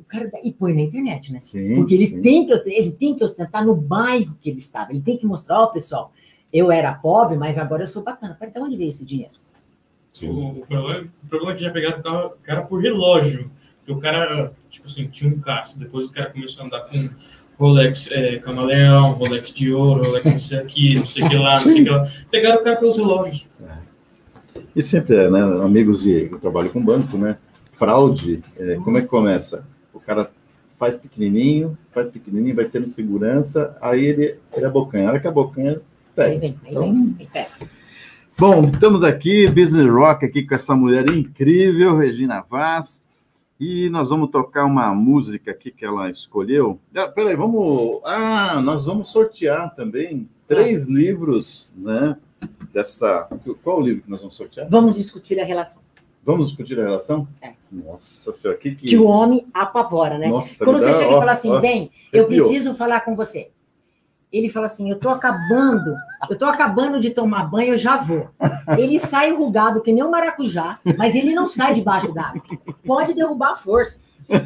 O 0.00 0.04
cara 0.06 0.28
dá- 0.30 0.40
e 0.44 0.52
põe 0.52 0.74
na 0.74 0.82
internet, 0.82 1.32
né? 1.32 1.38
Sim, 1.40 1.76
Porque 1.76 1.94
ele 1.94 2.06
sim. 2.08 2.20
tem, 2.20 2.46
que, 2.46 2.52
ele 2.70 2.92
tem 2.92 3.14
que 3.14 3.24
ostentar 3.24 3.64
no 3.64 3.74
bairro 3.74 4.36
que 4.40 4.50
ele 4.50 4.58
estava. 4.58 4.90
Ele 4.92 5.00
tem 5.00 5.16
que 5.16 5.26
mostrar, 5.26 5.58
ó, 5.60 5.66
pessoal, 5.68 6.12
eu 6.52 6.70
era 6.70 6.92
pobre, 6.92 7.36
mas 7.38 7.56
agora 7.56 7.82
eu 7.82 7.86
sou 7.88 8.02
bacana. 8.02 8.36
Peraí, 8.38 8.52
de 8.52 8.60
onde 8.60 8.76
veio 8.76 8.90
esse 8.90 9.04
dinheiro? 9.06 9.32
Sim. 10.12 10.28
O, 10.28 10.60
o 10.60 10.66
problema, 10.66 11.08
o 11.24 11.26
problema 11.26 11.52
é 11.52 11.56
que 11.56 11.62
já 11.62 11.70
pegaram 11.70 11.98
o 11.98 12.02
carro- 12.02 12.26
o 12.26 12.44
cara 12.44 12.62
por 12.62 12.82
relógio. 12.82 13.50
E 13.86 13.92
o 13.92 13.98
cara, 13.98 14.52
tipo 14.70 14.86
assim, 14.86 15.08
tinha 15.08 15.30
um 15.32 15.40
caço. 15.40 15.78
Depois 15.78 16.06
o 16.06 16.12
cara 16.12 16.30
começou 16.30 16.62
a 16.62 16.66
andar 16.66 16.80
com 16.82 17.08
Rolex 17.58 18.08
é, 18.10 18.38
camaleão, 18.38 19.12
Rolex 19.12 19.52
de 19.52 19.72
ouro, 19.72 20.04
Rolex 20.04 20.24
não 20.30 20.38
sei 20.38 20.58
aqui, 20.58 20.94
não 20.96 21.06
sei 21.06 21.24
o 21.24 21.28
que 21.28 21.36
lá, 21.36 21.52
não 21.52 21.58
sei 21.60 21.80
o 21.80 21.84
que 21.84 21.90
lá. 21.90 22.08
Pegaram 22.30 22.60
o 22.60 22.64
cara 22.64 22.76
pelos 22.76 22.96
relógios. 22.96 23.46
E 24.74 24.82
sempre 24.82 25.16
é, 25.16 25.30
né? 25.30 25.40
Amigos 25.64 26.02
de 26.02 26.28
eu 26.30 26.38
trabalho 26.38 26.70
com 26.70 26.84
banco, 26.84 27.16
né? 27.16 27.36
Fraude, 27.72 28.40
é, 28.56 28.76
como 28.76 28.98
é 28.98 29.00
que 29.02 29.08
começa? 29.08 29.66
O 29.92 30.00
cara 30.00 30.30
faz 30.76 30.96
pequenininho, 30.96 31.76
faz 31.92 32.08
pequenininho, 32.08 32.54
vai 32.56 32.64
tendo 32.66 32.86
segurança, 32.88 33.76
aí 33.80 34.04
ele, 34.04 34.36
ele 34.52 34.66
abocanha. 34.66 35.06
A 35.06 35.10
hora 35.12 35.20
que 35.20 35.28
abocanha, 35.28 35.72
Aí 35.72 35.80
pega. 36.16 36.38
vem, 36.40 36.58
aí 36.64 36.70
Então- 36.70 36.92
vem, 36.92 37.16
aí 37.20 37.26
pega. 37.32 37.48
Bom, 38.36 38.64
estamos 38.64 39.04
aqui, 39.04 39.46
Business 39.48 39.88
Rock, 39.88 40.26
aqui 40.26 40.42
com 40.44 40.54
essa 40.56 40.74
mulher 40.74 41.08
incrível, 41.08 41.96
Regina 41.96 42.42
Vaz, 42.50 43.03
e 43.64 43.88
nós 43.90 44.10
vamos 44.10 44.30
tocar 44.30 44.64
uma 44.64 44.94
música 44.94 45.50
aqui 45.50 45.70
que 45.70 45.84
ela 45.84 46.10
escolheu. 46.10 46.78
Ah, 46.94 47.08
peraí, 47.08 47.34
vamos. 47.34 48.00
Ah, 48.04 48.60
nós 48.62 48.84
vamos 48.86 49.08
sortear 49.08 49.74
também 49.74 50.28
três 50.46 50.86
livros, 50.86 51.74
né? 51.78 52.16
Dessa. 52.72 53.28
Qual 53.62 53.78
o 53.78 53.80
livro 53.80 54.02
que 54.02 54.10
nós 54.10 54.20
vamos 54.20 54.36
sortear? 54.36 54.68
Vamos 54.68 54.96
discutir 54.96 55.40
a 55.40 55.44
relação. 55.44 55.82
Vamos 56.22 56.48
discutir 56.48 56.78
a 56.80 56.84
relação? 56.84 57.26
É. 57.40 57.52
Nossa 57.70 58.32
senhora, 58.32 58.58
que 58.58 58.74
que. 58.74 58.86
Que 58.86 58.96
o 58.96 59.04
homem 59.06 59.46
apavora, 59.52 60.18
né? 60.18 60.28
Nossa, 60.28 60.64
Quando 60.64 60.78
você 60.78 60.86
dá- 60.86 60.94
chega 60.94 61.10
e 61.10 61.18
fala 61.18 61.32
assim, 61.32 61.50
ó, 61.50 61.60
bem, 61.60 61.90
eu 62.12 62.24
arrepiou. 62.24 62.48
preciso 62.48 62.74
falar 62.74 63.00
com 63.00 63.14
você. 63.16 63.50
Ele 64.34 64.48
fala 64.48 64.66
assim, 64.66 64.90
eu 64.90 64.98
tô 64.98 65.08
acabando, 65.08 65.94
eu 66.28 66.36
tô 66.36 66.44
acabando 66.46 66.98
de 66.98 67.10
tomar 67.10 67.44
banho, 67.44 67.74
eu 67.74 67.78
já 67.78 67.96
vou. 67.96 68.28
Ele 68.76 68.98
sai 68.98 69.30
enrugado 69.30 69.80
que 69.80 69.92
nem 69.92 70.02
um 70.02 70.10
maracujá, 70.10 70.80
mas 70.98 71.14
ele 71.14 71.32
não 71.32 71.46
sai 71.46 71.72
debaixo 71.72 72.12
d'água. 72.12 72.42
Pode 72.84 73.14
derrubar 73.14 73.52
a 73.52 73.56
força. 73.56 74.00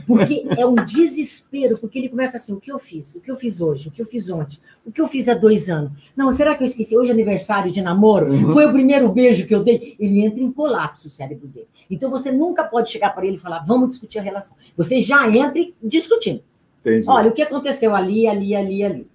Porque 0.06 0.44
é 0.56 0.66
um 0.66 0.74
desespero, 0.74 1.78
porque 1.78 1.98
ele 1.98 2.08
começa 2.08 2.36
assim, 2.36 2.52
o 2.52 2.60
que 2.60 2.70
eu 2.70 2.78
fiz? 2.78 3.14
O 3.14 3.20
que 3.20 3.30
eu 3.30 3.36
fiz 3.36 3.60
hoje? 3.60 3.88
O 3.88 3.92
que 3.92 4.02
eu 4.02 4.06
fiz 4.06 4.28
ontem? 4.28 4.58
O 4.84 4.90
que 4.90 5.00
eu 5.00 5.06
fiz 5.06 5.28
há 5.28 5.34
dois 5.34 5.70
anos? 5.70 5.92
Não, 6.16 6.32
será 6.32 6.54
que 6.54 6.62
eu 6.62 6.66
esqueci? 6.66 6.96
Hoje 6.96 7.10
é 7.10 7.12
aniversário 7.12 7.70
de 7.70 7.80
namoro? 7.80 8.30
Uhum. 8.30 8.52
Foi 8.52 8.66
o 8.66 8.72
primeiro 8.72 9.08
beijo 9.08 9.46
que 9.46 9.54
eu 9.54 9.62
dei? 9.62 9.96
Ele 9.98 10.24
entra 10.24 10.42
em 10.42 10.50
colapso, 10.50 11.06
o 11.06 11.10
cérebro 11.10 11.46
dele. 11.46 11.68
Então 11.88 12.10
você 12.10 12.32
nunca 12.32 12.64
pode 12.64 12.90
chegar 12.90 13.14
para 13.14 13.24
ele 13.24 13.36
e 13.36 13.40
falar, 13.40 13.64
vamos 13.64 13.90
discutir 13.90 14.18
a 14.18 14.22
relação. 14.22 14.56
Você 14.76 15.00
já 15.00 15.26
entra 15.28 15.64
discutindo. 15.82 16.42
Entendi. 16.80 17.08
Olha, 17.08 17.30
o 17.30 17.32
que 17.32 17.42
aconteceu 17.42 17.94
ali, 17.94 18.26
ali, 18.26 18.54
ali, 18.54 18.82
ali. 18.82 19.06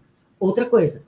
Outra 0.43 0.65
coisa, 0.65 1.05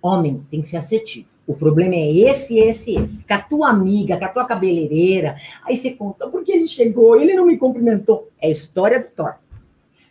homem 0.00 0.46
tem 0.50 0.62
que 0.62 0.68
ser 0.68 0.78
assertivo. 0.78 1.28
O 1.46 1.52
problema 1.52 1.94
é 1.94 2.10
esse, 2.10 2.58
esse, 2.58 2.96
esse. 2.96 3.22
Com 3.26 3.34
a 3.34 3.38
tua 3.38 3.68
amiga, 3.68 4.16
com 4.16 4.24
a 4.24 4.28
tua 4.28 4.46
cabeleireira, 4.46 5.36
aí 5.62 5.76
você 5.76 5.90
conta, 5.90 6.26
porque 6.26 6.50
ele 6.50 6.66
chegou, 6.66 7.20
ele 7.20 7.34
não 7.34 7.44
me 7.44 7.58
cumprimentou. 7.58 8.30
É 8.40 8.50
história 8.50 8.98
do 8.98 9.08
torto. 9.08 9.40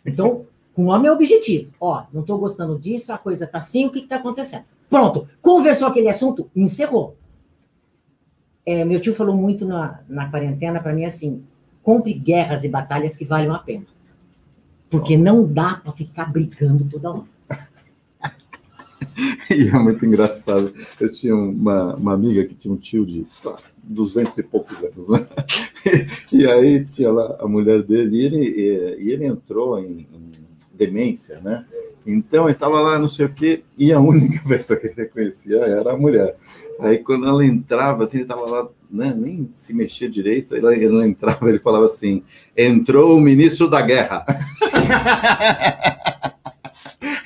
Então, 0.06 0.46
com 0.74 0.84
o 0.84 0.88
homem 0.90 1.08
é 1.08 1.12
objetivo. 1.12 1.72
Ó, 1.80 2.04
não 2.12 2.22
tô 2.22 2.38
gostando 2.38 2.78
disso, 2.78 3.12
a 3.12 3.18
coisa 3.18 3.48
tá 3.48 3.58
assim, 3.58 3.84
o 3.84 3.90
que 3.90 4.02
que 4.02 4.06
tá 4.06 4.14
acontecendo? 4.14 4.62
Pronto, 4.88 5.26
conversou 5.42 5.88
aquele 5.88 6.08
assunto, 6.08 6.48
encerrou. 6.54 7.16
É, 8.64 8.84
meu 8.84 9.00
tio 9.00 9.12
falou 9.12 9.34
muito 9.34 9.64
na, 9.64 10.02
na 10.08 10.30
quarentena 10.30 10.78
para 10.78 10.92
mim 10.92 11.04
assim: 11.04 11.42
compre 11.82 12.14
guerras 12.14 12.62
e 12.62 12.68
batalhas 12.68 13.16
que 13.16 13.24
valham 13.24 13.52
a 13.52 13.58
pena. 13.58 13.86
Porque 14.88 15.16
não 15.16 15.44
dá 15.44 15.80
para 15.82 15.90
ficar 15.90 16.30
brigando 16.30 16.84
toda 16.84 17.10
hora. 17.10 17.32
E 19.50 19.68
é 19.68 19.78
muito 19.78 20.04
engraçado. 20.04 20.72
Eu 21.00 21.12
tinha 21.12 21.34
uma, 21.34 21.94
uma 21.94 22.14
amiga 22.14 22.44
que 22.44 22.54
tinha 22.54 22.72
um 22.72 22.76
tio 22.76 23.04
de 23.04 23.26
lá, 23.44 23.56
200 23.82 24.38
e 24.38 24.42
poucos 24.42 24.82
anos, 24.82 25.08
né? 25.08 25.26
E 26.32 26.46
aí 26.46 26.84
tinha 26.84 27.10
lá 27.10 27.36
a 27.40 27.46
mulher 27.46 27.82
dele 27.82 28.16
e 28.16 28.24
ele, 28.24 28.36
e, 28.36 29.04
e 29.04 29.12
ele 29.12 29.26
entrou 29.26 29.78
em, 29.78 30.06
em 30.12 30.30
demência, 30.74 31.40
né? 31.40 31.64
Então 32.06 32.44
ele 32.44 32.52
estava 32.52 32.80
lá, 32.80 32.98
não 32.98 33.08
sei 33.08 33.26
o 33.26 33.32
quê, 33.32 33.62
e 33.76 33.92
a 33.92 34.00
única 34.00 34.42
pessoa 34.48 34.78
que 34.78 34.86
ele 34.86 34.94
reconhecia 34.96 35.58
era 35.58 35.92
a 35.92 35.96
mulher. 35.96 36.36
Aí 36.80 36.98
quando 36.98 37.28
ela 37.28 37.44
entrava, 37.44 38.04
assim, 38.04 38.18
ele 38.18 38.24
estava 38.24 38.48
lá, 38.48 38.68
né, 38.90 39.14
nem 39.16 39.48
se 39.54 39.72
mexia 39.72 40.08
direito, 40.08 40.56
ela, 40.56 40.74
ela 40.74 41.06
entrava, 41.06 41.48
ele 41.48 41.58
falava 41.58 41.86
assim: 41.86 42.22
entrou 42.56 43.16
o 43.16 43.20
ministro 43.20 43.68
da 43.68 43.80
guerra. 43.82 44.24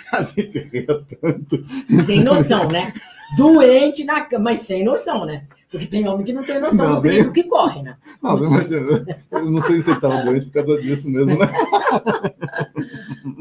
A 0.13 0.23
gente 0.23 0.59
ria 0.59 0.87
tanto. 0.87 1.65
Sem 2.05 2.23
noção, 2.23 2.69
né? 2.69 2.93
Doente 3.37 4.05
na 4.05 4.21
cama, 4.23 4.45
mas 4.45 4.61
sem 4.61 4.85
noção, 4.85 5.25
né? 5.25 5.47
Porque 5.69 5.87
tem 5.87 6.07
homem 6.07 6.25
que 6.25 6.33
não 6.33 6.45
tem 6.45 6.61
noção 6.61 6.89
Não, 6.89 6.97
do 6.97 7.03
perigo 7.03 7.33
que 7.33 7.43
corre, 7.43 7.83
né? 7.83 7.97
Não, 8.23 8.37
não 8.37 8.47
imagina. 8.47 9.05
Eu 9.31 9.51
não 9.51 9.61
sei 9.61 9.83
se 9.83 9.91
ele 9.91 9.99
estava 9.99 10.23
doente 10.23 10.47
por 10.47 10.65
causa 10.65 10.81
disso 10.81 11.11
mesmo, 11.11 11.37
né? 11.37 11.47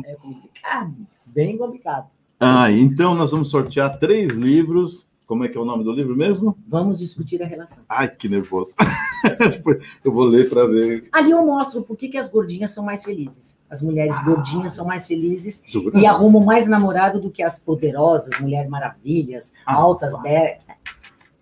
É 0.06 0.16
complicado, 0.16 0.96
bem 1.26 1.58
complicado. 1.58 2.08
Ah, 2.40 2.72
então 2.72 3.14
nós 3.16 3.32
vamos 3.32 3.50
sortear 3.50 4.00
três 4.00 4.32
livros. 4.32 5.08
Como 5.26 5.44
é 5.44 5.48
que 5.48 5.58
é 5.58 5.62
o 5.62 5.66
nome 5.66 5.84
do 5.84 5.92
livro 5.92 6.16
mesmo? 6.16 6.56
Vamos 6.68 7.00
discutir 7.00 7.42
a 7.42 7.48
relação. 7.48 7.84
Ai, 7.90 8.08
que 8.10 8.30
nervoso. 8.30 8.76
Eu 10.06 10.12
vou 10.12 10.24
ler 10.26 10.48
para 10.50 10.68
ver. 10.68 11.08
Ali 11.12 11.32
eu 11.32 11.44
mostro 11.44 11.82
por 11.82 11.98
que, 11.98 12.08
que 12.10 12.18
as 12.18 12.30
gordinhas 12.30 12.72
são 12.72 12.84
mais 12.86 13.04
felizes. 13.04 13.60
As 13.68 13.82
mulheres 13.82 14.16
gordinhas 14.24 14.74
são 14.74 14.86
mais 14.86 15.08
felizes 15.08 15.64
Jura? 15.66 16.00
e 16.00 16.06
arrumam 16.06 16.44
mais 16.44 16.68
namorado 16.68 17.20
do 17.20 17.32
que 17.32 17.42
as 17.42 17.58
poderosas, 17.58 18.40
mulheres 18.40 18.70
maravilhas, 18.70 19.54
Ah, 19.66 19.74
altas, 19.74 20.12
vá. 20.14 20.20
be- 20.22 20.58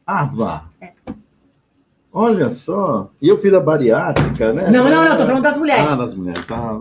Ah, 0.07 0.23
vá. 0.25 0.63
Olha 2.11 2.49
só. 2.49 3.09
E 3.21 3.27
eu 3.27 3.37
fiz 3.37 3.53
a 3.53 3.59
bariátrica, 3.59 4.53
né? 4.53 4.69
Não, 4.69 4.89
não, 4.89 5.03
não, 5.09 5.17
tô 5.17 5.25
falando 5.25 5.43
das 5.43 5.57
mulheres. 5.57 5.89
Ah, 5.89 5.95
das 5.95 6.15
mulheres. 6.15 6.45
Tá. 6.45 6.73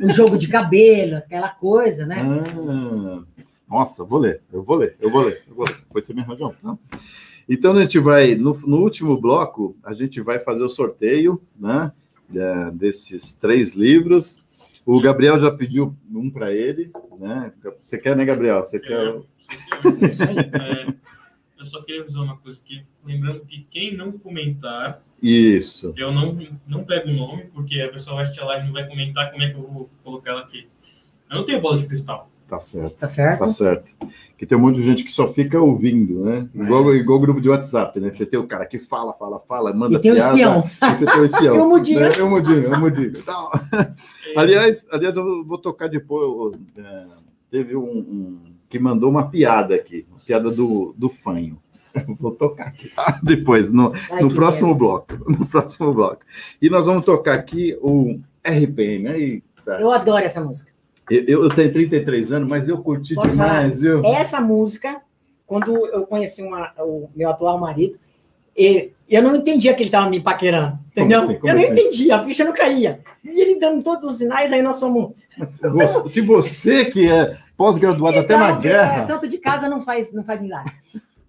O 0.00 0.10
jogo 0.10 0.36
de 0.38 0.48
cabelo, 0.48 1.16
aquela 1.16 1.50
coisa, 1.50 2.06
né? 2.06 2.16
Ah, 2.26 3.22
nossa, 3.68 4.04
vou 4.04 4.18
ler, 4.18 4.40
eu 4.52 4.62
vou 4.62 4.76
ler, 4.76 4.96
eu 5.00 5.10
vou 5.10 5.22
ler, 5.22 5.42
eu 5.48 5.54
vou 5.54 5.66
ler. 5.66 5.76
Depois 5.76 6.06
você 6.06 6.14
me 6.14 6.20
arranja 6.20 6.46
um, 6.46 6.52
tá? 6.52 6.78
Então 7.48 7.72
a 7.72 7.80
gente 7.80 7.98
vai, 7.98 8.34
no, 8.34 8.58
no 8.66 8.78
último 8.78 9.18
bloco, 9.18 9.76
a 9.82 9.92
gente 9.92 10.20
vai 10.20 10.38
fazer 10.38 10.62
o 10.62 10.68
sorteio, 10.68 11.40
né? 11.58 11.92
desses 12.74 13.34
três 13.34 13.72
livros. 13.72 14.44
O 14.84 15.00
Gabriel 15.00 15.38
já 15.38 15.50
pediu 15.50 15.94
um 16.10 16.30
para 16.30 16.52
ele, 16.52 16.90
né? 17.18 17.52
Você 17.82 17.98
quer, 17.98 18.16
né, 18.16 18.24
Gabriel? 18.24 18.60
Você 18.60 18.78
quer? 18.78 19.16
É, 19.16 20.12
sim, 20.12 20.24
aí. 20.24 20.38
É, 20.38 20.94
eu 21.58 21.66
só 21.66 21.82
queria 21.82 22.02
avisar 22.02 22.22
uma 22.22 22.36
coisa 22.38 22.58
aqui. 22.62 22.82
Lembrando 23.04 23.40
que 23.40 23.66
quem 23.70 23.94
não 23.94 24.12
comentar, 24.12 25.02
Isso. 25.22 25.92
eu 25.96 26.12
não, 26.12 26.38
não 26.66 26.84
pego 26.84 27.10
o 27.10 27.12
nome, 27.12 27.44
porque 27.52 27.80
a 27.80 27.90
pessoa 27.90 28.16
vai 28.16 28.24
assistir 28.24 28.42
a 28.42 28.46
live 28.46 28.64
e 28.64 28.66
não 28.66 28.72
vai 28.72 28.86
comentar 28.86 29.30
como 29.30 29.42
é 29.42 29.50
que 29.50 29.56
eu 29.56 29.62
vou 29.62 29.90
colocar 30.02 30.30
ela 30.30 30.40
aqui. 30.40 30.66
Eu 31.30 31.36
não 31.36 31.44
tenho 31.44 31.60
bola 31.60 31.78
de 31.78 31.86
cristal. 31.86 32.30
Tá 32.48 32.58
certo. 32.58 32.96
Tá 32.96 33.08
certo? 33.08 33.38
Tá 33.40 33.48
certo. 33.48 33.94
Que 34.38 34.46
tem 34.46 34.56
um 34.56 34.60
monte 34.62 34.76
de 34.76 34.82
gente 34.82 35.04
que 35.04 35.12
só 35.12 35.28
fica 35.28 35.60
ouvindo, 35.60 36.24
né? 36.24 36.48
É. 36.54 36.62
Igual, 36.62 36.94
igual 36.94 37.20
grupo 37.20 37.40
de 37.40 37.50
WhatsApp, 37.50 38.00
né? 38.00 38.10
Você 38.10 38.24
tem 38.24 38.40
o 38.40 38.46
cara 38.46 38.64
que 38.64 38.78
fala, 38.78 39.12
fala, 39.12 39.38
fala, 39.40 39.74
manda 39.74 39.98
E 39.98 40.00
tem 40.00 40.12
o 40.12 40.14
piada, 40.14 40.30
espião. 40.30 40.70
Você 40.80 41.04
tem 41.04 41.20
o 41.20 41.24
espião. 41.24 41.54
E 41.56 41.58
o 41.58 41.68
mudinho. 41.68 42.00
Né? 42.00 42.10
É 42.18 42.22
o 42.22 42.30
mudinho, 42.30 42.72
é 42.72 42.76
o 42.76 42.80
mudinho. 42.80 43.12
Então, 43.16 43.50
É, 43.74 43.92
aliás, 44.40 44.86
aliás, 44.90 45.16
eu 45.16 45.44
vou 45.44 45.58
tocar 45.58 45.88
depois. 45.88 46.22
eu, 46.22 46.54
é, 46.82 47.06
teve 47.50 47.76
um, 47.76 47.82
um 47.82 48.38
que 48.66 48.78
mandou 48.78 49.10
uma 49.10 49.28
piada 49.28 49.74
aqui, 49.74 50.06
uma 50.10 50.20
piada 50.20 50.50
do, 50.50 50.94
do 50.96 51.10
fanho. 51.10 51.60
Vou 52.20 52.30
tocar 52.32 52.66
aqui, 52.66 52.88
tá? 52.90 53.18
Depois, 53.22 53.72
no, 53.72 53.92
Ai, 54.10 54.22
no 54.22 54.32
próximo 54.32 54.74
bloco. 54.74 55.14
No 55.26 55.46
próximo 55.46 55.92
bloco. 55.92 56.20
E 56.60 56.68
nós 56.68 56.86
vamos 56.86 57.04
tocar 57.04 57.34
aqui 57.34 57.76
o 57.80 58.20
RPM. 58.44 59.08
Aí, 59.08 59.42
pena. 59.64 59.80
Eu 59.80 59.90
adoro 59.90 60.22
essa 60.24 60.40
música. 60.40 60.70
Eu, 61.10 61.44
eu 61.44 61.48
tenho 61.50 61.72
33 61.72 62.32
anos, 62.32 62.48
mas 62.48 62.68
eu 62.68 62.78
curti 62.82 63.14
Posso 63.14 63.28
demais, 63.30 63.80
viu? 63.80 64.04
Essa 64.04 64.40
música, 64.40 65.00
quando 65.46 65.74
eu 65.88 66.06
conheci 66.06 66.42
uma- 66.42 66.72
o 66.78 67.08
meu 67.14 67.30
atual 67.30 67.58
marido, 67.58 67.98
e- 68.56 68.90
eu 69.08 69.22
não 69.22 69.36
entendia 69.36 69.72
que 69.74 69.82
ele 69.82 69.88
estava 69.88 70.08
me 70.10 70.20
paquerando, 70.20 70.78
entendeu? 70.90 71.20
assim? 71.20 71.38
Como 71.38 71.48
eu 71.52 71.56
não 71.56 71.62
assim? 71.62 71.72
entendia, 71.72 72.16
a 72.16 72.24
ficha 72.24 72.44
não 72.44 72.52
caía. 72.52 73.00
E 73.24 73.40
ele 73.40 73.58
dando 73.58 73.82
todos 73.82 74.04
os 74.04 74.16
sinais, 74.16 74.52
aí 74.52 74.62
nós 74.62 74.78
fomos. 74.78 75.12
Se 75.48 75.68
você, 75.68 76.08
se 76.08 76.20
você 76.20 76.84
que 76.86 77.08
é 77.10 77.36
pós-graduado 77.56 78.18
até 78.18 78.36
na 78.36 78.50
Então, 78.50 78.58
é, 78.58 78.60
guerra. 78.62 79.04
santo 79.06 79.26
de 79.28 79.38
casa 79.38 79.68
não 79.68 79.80
faz, 79.82 80.12
não 80.12 80.24
faz 80.24 80.40
milagre. 80.40 80.72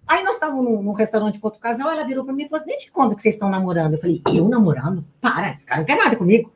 Aí 0.06 0.24
nós 0.24 0.34
estávamos 0.34 0.64
num, 0.64 0.82
num 0.82 0.92
restaurante 0.92 1.38
com 1.38 1.46
outro 1.46 1.60
casal, 1.60 1.88
ela 1.90 2.04
virou 2.04 2.24
para 2.24 2.34
mim 2.34 2.42
e 2.42 2.48
falou 2.48 2.60
assim: 2.62 2.70
desde 2.72 2.90
quando 2.90 3.14
que 3.14 3.22
vocês 3.22 3.34
estão 3.36 3.48
namorando? 3.48 3.94
Eu 3.94 4.00
falei, 4.00 4.20
eu 4.34 4.48
namorando? 4.48 5.04
Para, 5.20 5.52
esse 5.54 5.64
cara 5.64 5.80
não 5.80 5.86
quer 5.86 5.96
nada 5.96 6.16
comigo. 6.16 6.52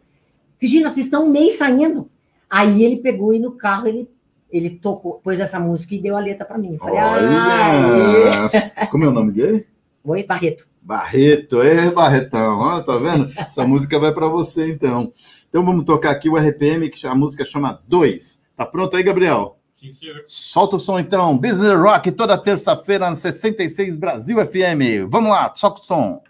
Regina, 0.58 0.88
vocês 0.88 1.06
estão 1.06 1.26
um 1.26 1.30
mês 1.30 1.54
saindo. 1.54 2.10
Aí 2.48 2.84
ele 2.84 2.96
pegou 2.96 3.34
e 3.34 3.38
no 3.38 3.52
carro 3.52 3.86
ele, 3.86 4.08
ele 4.50 4.70
tocou, 4.70 5.20
pôs 5.22 5.40
essa 5.40 5.58
música 5.58 5.94
e 5.94 6.00
deu 6.00 6.16
a 6.16 6.20
letra 6.20 6.44
para 6.44 6.58
mim. 6.58 6.74
Eu 6.74 6.78
falei, 6.78 6.98
ah! 6.98 8.86
Como 8.90 9.04
é 9.04 9.08
o 9.08 9.12
nome 9.12 9.32
dele? 9.32 9.66
oi, 10.04 10.22
Barreto. 10.22 10.66
Barreto, 10.82 11.62
é 11.62 11.90
Barretão, 11.90 12.58
ó, 12.58 12.80
tá 12.82 12.96
vendo? 12.98 13.32
Essa 13.36 13.64
música 13.66 13.98
vai 13.98 14.12
para 14.12 14.28
você 14.28 14.70
então. 14.70 15.12
Então 15.48 15.64
vamos 15.64 15.84
tocar 15.84 16.10
aqui 16.10 16.28
o 16.28 16.36
RPM, 16.36 16.90
que 16.90 17.06
a 17.06 17.14
música 17.14 17.44
chama 17.44 17.80
2. 17.88 18.42
Tá 18.56 18.66
pronto 18.66 18.96
aí, 18.96 19.02
Gabriel? 19.02 19.58
Sim, 19.72 19.92
senhor. 19.92 20.22
Solta 20.26 20.76
o 20.76 20.80
som 20.80 20.98
então. 20.98 21.36
Business 21.38 21.76
Rock 21.76 22.12
toda 22.12 22.36
terça-feira 22.36 23.08
na 23.08 23.16
66 23.16 23.96
Brasil 23.96 24.36
FM. 24.46 25.08
Vamos 25.08 25.30
lá, 25.30 25.52
solta 25.54 25.80
o 25.80 25.84
som. 25.84 26.22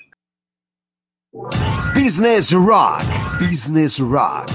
Business 1.95 2.53
Rock. 2.53 3.05
Business 3.41 3.99
Rock. 3.99 4.53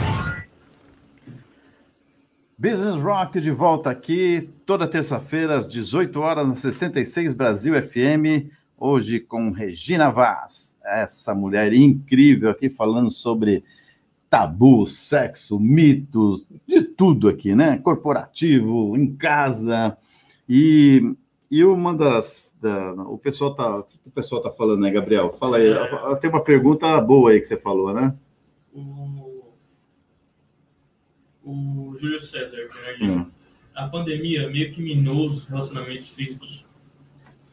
Business 2.62 3.02
Rock 3.02 3.40
de 3.40 3.52
volta 3.52 3.90
aqui, 3.90 4.50
toda 4.66 4.86
terça-feira, 4.86 5.58
às 5.58 5.66
18 5.66 6.20
horas, 6.20 6.46
na 6.46 6.56
66 6.56 7.34
Brasil 7.34 7.74
FM, 7.82 8.52
hoje 8.78 9.22
com 9.22 9.50
Regina 9.52 10.12
Vaz, 10.12 10.76
essa 10.84 11.34
mulher 11.34 11.72
incrível 11.72 12.50
aqui 12.50 12.70
falando 12.70 13.10
sobre 13.10 13.64
tabu, 14.30 14.86
sexo, 14.86 15.58
mitos, 15.58 16.46
de 16.68 16.82
tudo 16.82 17.30
aqui, 17.30 17.56
né? 17.56 17.78
Corporativo, 17.78 18.98
em 18.98 19.16
casa. 19.16 19.98
E, 20.50 21.16
e 21.50 21.64
uma 21.64 21.96
das. 21.96 22.54
Da, 22.62 22.92
o 22.92 23.18
pessoal 23.18 23.56
tá. 23.56 23.78
O 23.78 23.84
que 23.84 23.98
o 24.06 24.12
pessoal 24.12 24.42
tá 24.42 24.52
falando, 24.52 24.82
né, 24.82 24.92
Gabriel? 24.92 25.32
Fala 25.32 25.56
aí. 25.56 25.74
Tem 26.20 26.30
uma 26.30 26.44
pergunta 26.44 27.00
boa 27.00 27.32
aí 27.32 27.40
que 27.40 27.46
você 27.46 27.56
falou, 27.56 27.94
né? 27.94 28.14
O, 28.74 29.54
o 31.42 31.89
Júlio 32.00 32.20
César, 32.22 32.58
né, 32.58 32.98
Hum. 33.08 33.26
a 33.76 33.88
pandemia 33.88 34.50
meio 34.50 34.72
que 34.72 34.82
minou 34.82 35.26
os 35.26 35.46
relacionamentos 35.46 36.08
físicos. 36.10 36.66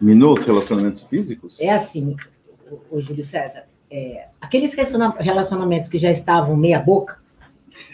Minou 0.01 0.37
os 0.39 0.45
relacionamentos 0.45 1.03
físicos? 1.05 1.61
É 1.61 1.73
assim, 1.73 2.17
o, 2.71 2.97
o 2.97 3.01
Júlio 3.01 3.25
César. 3.25 3.65
é, 3.91 4.27
aqueles 4.41 4.75
relaciona- 4.75 5.15
relacionamentos 5.19 5.89
que 5.89 5.97
já 5.99 6.11
estavam 6.11 6.57
meia 6.57 6.81
boca, 6.81 7.21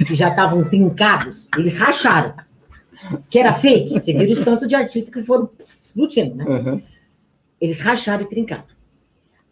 que 0.07 0.15
já 0.15 0.29
estavam 0.31 0.65
trincados, 0.69 1.49
eles 1.57 1.77
racharam. 1.77 2.35
Que 3.29 3.39
era 3.39 3.53
fake. 3.53 3.91
Você 4.01 4.13
viu 4.15 4.33
os 4.33 4.43
tanto 4.45 4.67
de 4.67 4.75
artistas 4.75 5.13
que 5.13 5.23
foram 5.23 5.51
explodindo, 5.59 6.35
né? 6.37 6.45
Uhum. 6.47 6.83
Eles 7.61 7.81
racharam 7.81 8.23
e 8.25 8.29
trincaram. 8.29 8.65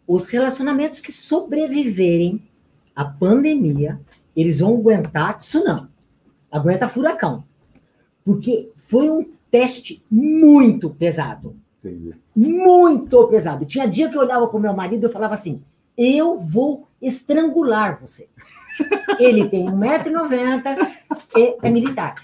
Os 0.07 0.25
relacionamentos 0.27 0.99
que 0.99 1.11
sobreviverem 1.11 2.41
à 2.95 3.05
pandemia, 3.05 3.99
eles 4.35 4.59
vão 4.59 4.75
aguentar 4.75 5.37
tsunami. 5.37 5.89
Aguenta 6.51 6.87
furacão. 6.87 7.43
Porque 8.23 8.71
foi 8.75 9.09
um 9.09 9.25
teste 9.49 10.03
muito 10.09 10.89
pesado. 10.89 11.55
Entendi. 11.83 12.13
Muito 12.35 13.27
pesado. 13.27 13.65
Tinha 13.65 13.87
dia 13.87 14.09
que 14.09 14.15
eu 14.15 14.21
olhava 14.21 14.47
para 14.47 14.57
o 14.57 14.61
meu 14.61 14.73
marido 14.73 15.03
e 15.03 15.07
eu 15.07 15.11
falava 15.11 15.33
assim: 15.33 15.63
eu 15.97 16.37
vou 16.37 16.87
estrangular 17.01 17.99
você. 17.99 18.29
Ele 19.19 19.49
tem 19.49 19.65
1,90m 19.65 20.91
e 21.35 21.57
é 21.61 21.69
militar. 21.69 22.15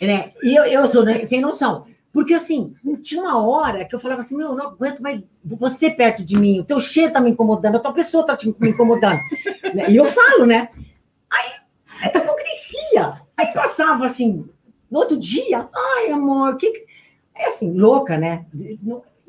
Né? 0.00 0.32
E 0.42 0.54
eu, 0.54 0.64
eu 0.64 0.86
sou 0.88 1.04
né, 1.04 1.24
sem 1.24 1.40
noção. 1.40 1.84
Porque 2.12 2.32
assim, 2.34 2.72
tinha 3.02 3.20
uma 3.22 3.46
hora 3.46 3.84
que 3.84 3.94
eu 3.94 4.00
falava 4.00 4.20
assim: 4.22 4.36
meu, 4.36 4.48
eu 4.48 4.56
não 4.56 4.68
aguento 4.68 5.00
mais 5.02 5.22
você 5.44 5.90
perto 5.90 6.24
de 6.24 6.38
mim, 6.38 6.60
o 6.60 6.64
teu 6.64 6.80
cheiro 6.80 7.12
tá 7.12 7.20
me 7.20 7.30
incomodando, 7.30 7.76
a 7.76 7.80
tua 7.80 7.92
pessoa 7.92 8.24
tá 8.24 8.36
te- 8.36 8.54
me 8.58 8.70
incomodando. 8.70 9.20
Né? 9.74 9.90
E 9.90 9.96
eu 9.96 10.04
falo, 10.06 10.46
né? 10.46 10.68
Aí, 11.28 11.50
aí 12.00 12.10
eu 12.14 12.24
não 12.24 12.36
queria. 12.36 13.20
Aí 13.36 13.46
passava 13.52 14.06
assim, 14.06 14.44
no 14.90 14.98
outro 14.98 15.16
dia, 15.18 15.68
ai, 15.74 16.10
amor, 16.10 16.56
que. 16.56 16.70
que-" 16.70 16.86
É 17.38 17.46
assim, 17.46 17.76
louca, 17.76 18.16
né? 18.16 18.46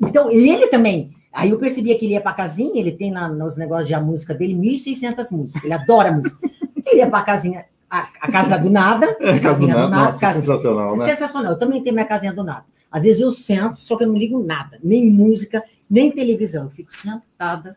Então, 0.00 0.30
ele 0.30 0.66
também. 0.68 1.10
Aí 1.32 1.50
eu 1.50 1.58
percebia 1.58 1.96
que 1.98 2.06
ele 2.06 2.14
ia 2.14 2.20
pra 2.22 2.32
casinha, 2.32 2.80
ele 2.80 2.92
tem 2.92 3.12
lá 3.12 3.28
nos 3.28 3.56
negócios 3.56 3.86
de 3.86 3.92
a 3.94 4.00
música 4.00 4.32
dele 4.34 4.54
1.600 4.54 5.30
músicas, 5.30 5.62
ele 5.64 5.74
adora 5.74 6.10
música. 6.10 6.38
Então, 6.74 6.92
ele 6.92 7.00
ia 7.02 7.10
pra 7.10 7.22
casinha, 7.22 7.66
a, 7.90 8.08
a 8.20 8.32
casa 8.32 8.56
do 8.58 8.70
nada. 8.70 9.14
É, 9.20 9.38
casinha 9.38 9.74
nada, 9.74 9.86
do 9.86 9.90
nada, 9.90 10.04
nossa, 10.06 10.20
casa- 10.20 10.40
sensacional, 10.40 10.96
né? 10.96 11.04
Sensacional. 11.04 11.52
Eu 11.52 11.58
também 11.58 11.82
tenho 11.82 11.94
minha 11.94 12.06
casinha 12.06 12.32
do 12.32 12.42
nada. 12.42 12.64
Às 12.90 13.02
vezes 13.02 13.20
eu 13.20 13.30
sento, 13.30 13.78
só 13.78 13.94
que 13.94 14.04
eu 14.04 14.08
não 14.08 14.16
ligo 14.16 14.42
nada, 14.42 14.78
nem 14.82 15.10
música, 15.10 15.62
nem 15.90 16.10
televisão. 16.10 16.64
Eu 16.64 16.70
fico 16.70 16.90
sentada, 16.90 17.76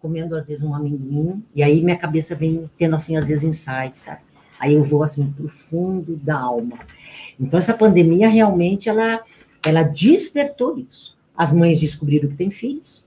comendo 0.00 0.34
às 0.34 0.48
vezes 0.48 0.64
um 0.64 0.74
amendoim, 0.74 1.44
e 1.54 1.62
aí 1.62 1.82
minha 1.84 1.96
cabeça 1.98 2.34
vem 2.34 2.70
tendo 2.78 2.96
assim, 2.96 3.16
às 3.16 3.26
vezes, 3.26 3.44
insights, 3.44 4.00
sabe? 4.00 4.20
Aí 4.58 4.74
eu 4.74 4.84
vou 4.84 5.02
assim, 5.02 5.30
pro 5.32 5.48
fundo 5.48 6.16
da 6.16 6.38
alma. 6.38 6.78
Então, 7.38 7.58
essa 7.58 7.74
pandemia 7.74 8.28
realmente 8.28 8.88
ela, 8.88 9.22
ela 9.64 9.82
despertou 9.82 10.78
isso. 10.78 11.16
As 11.36 11.52
mães 11.52 11.80
descobriram 11.80 12.28
que 12.28 12.36
tem 12.36 12.50
filhos, 12.50 13.06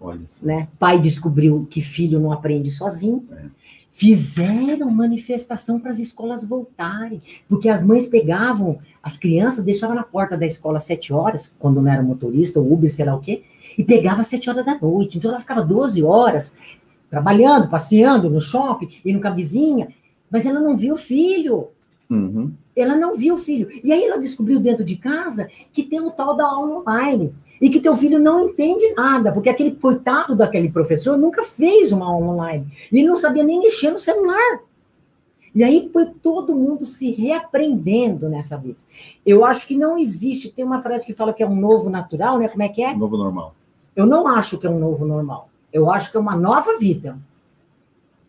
Olha 0.00 0.20
só. 0.26 0.44
né? 0.44 0.68
Pai 0.78 0.98
descobriu 0.98 1.66
que 1.70 1.80
filho 1.80 2.18
não 2.18 2.32
aprende 2.32 2.70
sozinho. 2.70 3.24
É. 3.32 3.44
Fizeram 3.92 4.90
manifestação 4.90 5.78
para 5.78 5.90
as 5.90 5.98
escolas 5.98 6.42
voltarem, 6.42 7.20
porque 7.48 7.68
as 7.68 7.82
mães 7.82 8.06
pegavam 8.06 8.78
as 9.02 9.18
crianças, 9.18 9.64
deixavam 9.64 9.94
na 9.94 10.02
porta 10.02 10.38
da 10.38 10.46
escola 10.46 10.78
às 10.78 10.84
sete 10.84 11.12
horas, 11.12 11.54
quando 11.58 11.82
não 11.82 11.92
era 11.92 12.02
motorista, 12.02 12.60
ou 12.60 12.72
Uber, 12.72 12.90
sei 12.90 13.04
lá 13.04 13.14
o 13.14 13.20
quê, 13.20 13.42
e 13.76 13.84
pegava 13.84 14.22
às 14.22 14.26
sete 14.26 14.48
horas 14.48 14.64
da 14.64 14.78
noite. 14.80 15.18
Então 15.18 15.30
ela 15.30 15.40
ficava 15.40 15.62
12 15.62 16.02
horas 16.02 16.54
trabalhando, 17.10 17.68
passeando 17.68 18.30
no 18.30 18.40
shopping, 18.40 18.88
com 19.20 19.28
a 19.28 19.30
vizinha, 19.30 19.88
mas 20.30 20.46
ela 20.46 20.60
não 20.60 20.76
viu 20.76 20.94
o 20.94 20.98
filho. 20.98 21.68
Uhum. 22.08 22.52
Ela 22.76 22.96
não 22.96 23.14
viu 23.14 23.34
o 23.34 23.38
filho. 23.38 23.68
E 23.84 23.92
aí 23.92 24.04
ela 24.04 24.18
descobriu 24.18 24.58
dentro 24.58 24.84
de 24.84 24.96
casa 24.96 25.48
que 25.72 25.82
tem 25.82 26.00
o 26.00 26.10
tal 26.10 26.36
da 26.36 26.46
aula 26.46 26.80
online. 26.80 27.34
E 27.60 27.68
que 27.68 27.80
teu 27.80 27.94
filho 27.94 28.18
não 28.18 28.48
entende 28.48 28.94
nada, 28.94 29.30
porque 29.30 29.50
aquele 29.50 29.72
coitado 29.72 30.34
daquele 30.34 30.70
professor 30.70 31.18
nunca 31.18 31.44
fez 31.44 31.92
uma 31.92 32.06
aula 32.06 32.28
online. 32.28 32.66
E 32.90 32.98
ele 32.98 33.08
não 33.08 33.16
sabia 33.16 33.44
nem 33.44 33.60
mexer 33.60 33.90
no 33.90 33.98
celular. 33.98 34.60
E 35.54 35.62
aí 35.62 35.90
foi 35.92 36.06
todo 36.06 36.54
mundo 36.54 36.86
se 36.86 37.10
reaprendendo 37.10 38.28
nessa 38.28 38.56
vida. 38.56 38.78
Eu 39.26 39.44
acho 39.44 39.66
que 39.66 39.76
não 39.76 39.98
existe. 39.98 40.48
Tem 40.48 40.64
uma 40.64 40.80
frase 40.80 41.04
que 41.04 41.12
fala 41.12 41.34
que 41.34 41.42
é 41.42 41.46
um 41.46 41.56
novo 41.56 41.90
natural, 41.90 42.38
né? 42.38 42.48
Como 42.48 42.62
é 42.62 42.68
que 42.68 42.82
é? 42.82 42.94
Novo 42.94 43.16
normal. 43.16 43.54
Eu 43.94 44.06
não 44.06 44.26
acho 44.26 44.58
que 44.58 44.66
é 44.66 44.70
um 44.70 44.78
novo 44.78 45.04
normal. 45.04 45.50
Eu 45.72 45.90
acho 45.90 46.10
que 46.10 46.16
é 46.16 46.20
uma 46.20 46.36
nova 46.36 46.78
vida. 46.78 47.18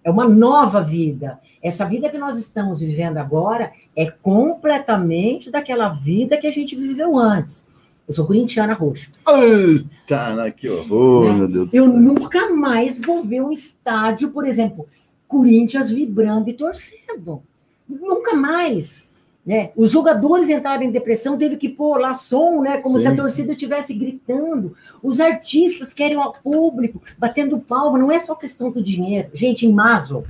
É 0.03 0.09
uma 0.09 0.27
nova 0.27 0.81
vida. 0.81 1.39
Essa 1.61 1.85
vida 1.85 2.09
que 2.09 2.17
nós 2.17 2.37
estamos 2.37 2.79
vivendo 2.79 3.17
agora 3.17 3.71
é 3.95 4.09
completamente 4.09 5.51
daquela 5.51 5.89
vida 5.89 6.37
que 6.37 6.47
a 6.47 6.51
gente 6.51 6.75
viveu 6.75 7.17
antes. 7.17 7.67
Eu 8.07 8.13
sou 8.13 8.25
corintiana 8.25 8.73
roxa. 8.73 9.11
Eita, 9.27 10.51
que 10.51 10.67
horror, 10.67 11.25
Né? 11.25 11.33
meu 11.33 11.47
Deus 11.47 11.69
Eu 11.71 11.87
nunca 11.87 12.49
mais 12.49 12.99
vou 12.99 13.23
ver 13.23 13.41
um 13.41 13.51
estádio, 13.51 14.31
por 14.31 14.45
exemplo, 14.45 14.87
Corinthians 15.27 15.89
vibrando 15.91 16.49
e 16.49 16.53
torcendo. 16.53 17.41
Nunca 17.87 18.35
mais. 18.35 19.07
Né? 19.45 19.71
Os 19.75 19.89
jogadores 19.89 20.49
entraram 20.49 20.83
em 20.83 20.91
depressão, 20.91 21.37
teve 21.37 21.57
que 21.57 21.67
pôr 21.67 21.97
lá 21.97 22.13
som, 22.13 22.61
né? 22.61 22.77
Como 22.77 22.97
Sim. 22.97 23.01
se 23.01 23.07
a 23.07 23.15
torcida 23.15 23.51
estivesse 23.53 23.93
gritando. 23.93 24.75
Os 25.01 25.19
artistas 25.19 25.93
querem 25.93 26.17
ao 26.17 26.31
público, 26.31 27.01
batendo 27.17 27.57
palma. 27.57 27.97
Não 27.97 28.11
é 28.11 28.19
só 28.19 28.35
questão 28.35 28.69
do 28.69 28.83
dinheiro. 28.83 29.29
Gente, 29.33 29.65
em 29.65 29.73
Maslow, 29.73 30.25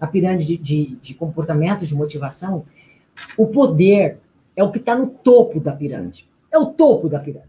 a 0.00 0.06
pirâmide 0.06 0.46
de, 0.46 0.56
de, 0.56 0.96
de 0.96 1.14
comportamento, 1.14 1.86
de 1.86 1.94
motivação, 1.94 2.64
o 3.36 3.46
poder 3.46 4.18
é 4.56 4.64
o 4.64 4.70
que 4.70 4.78
está 4.78 4.94
no 4.94 5.08
topo 5.08 5.60
da 5.60 5.72
pirâmide. 5.72 6.26
É 6.50 6.58
o 6.58 6.66
topo 6.66 7.08
da 7.08 7.18
pirâmide. 7.18 7.48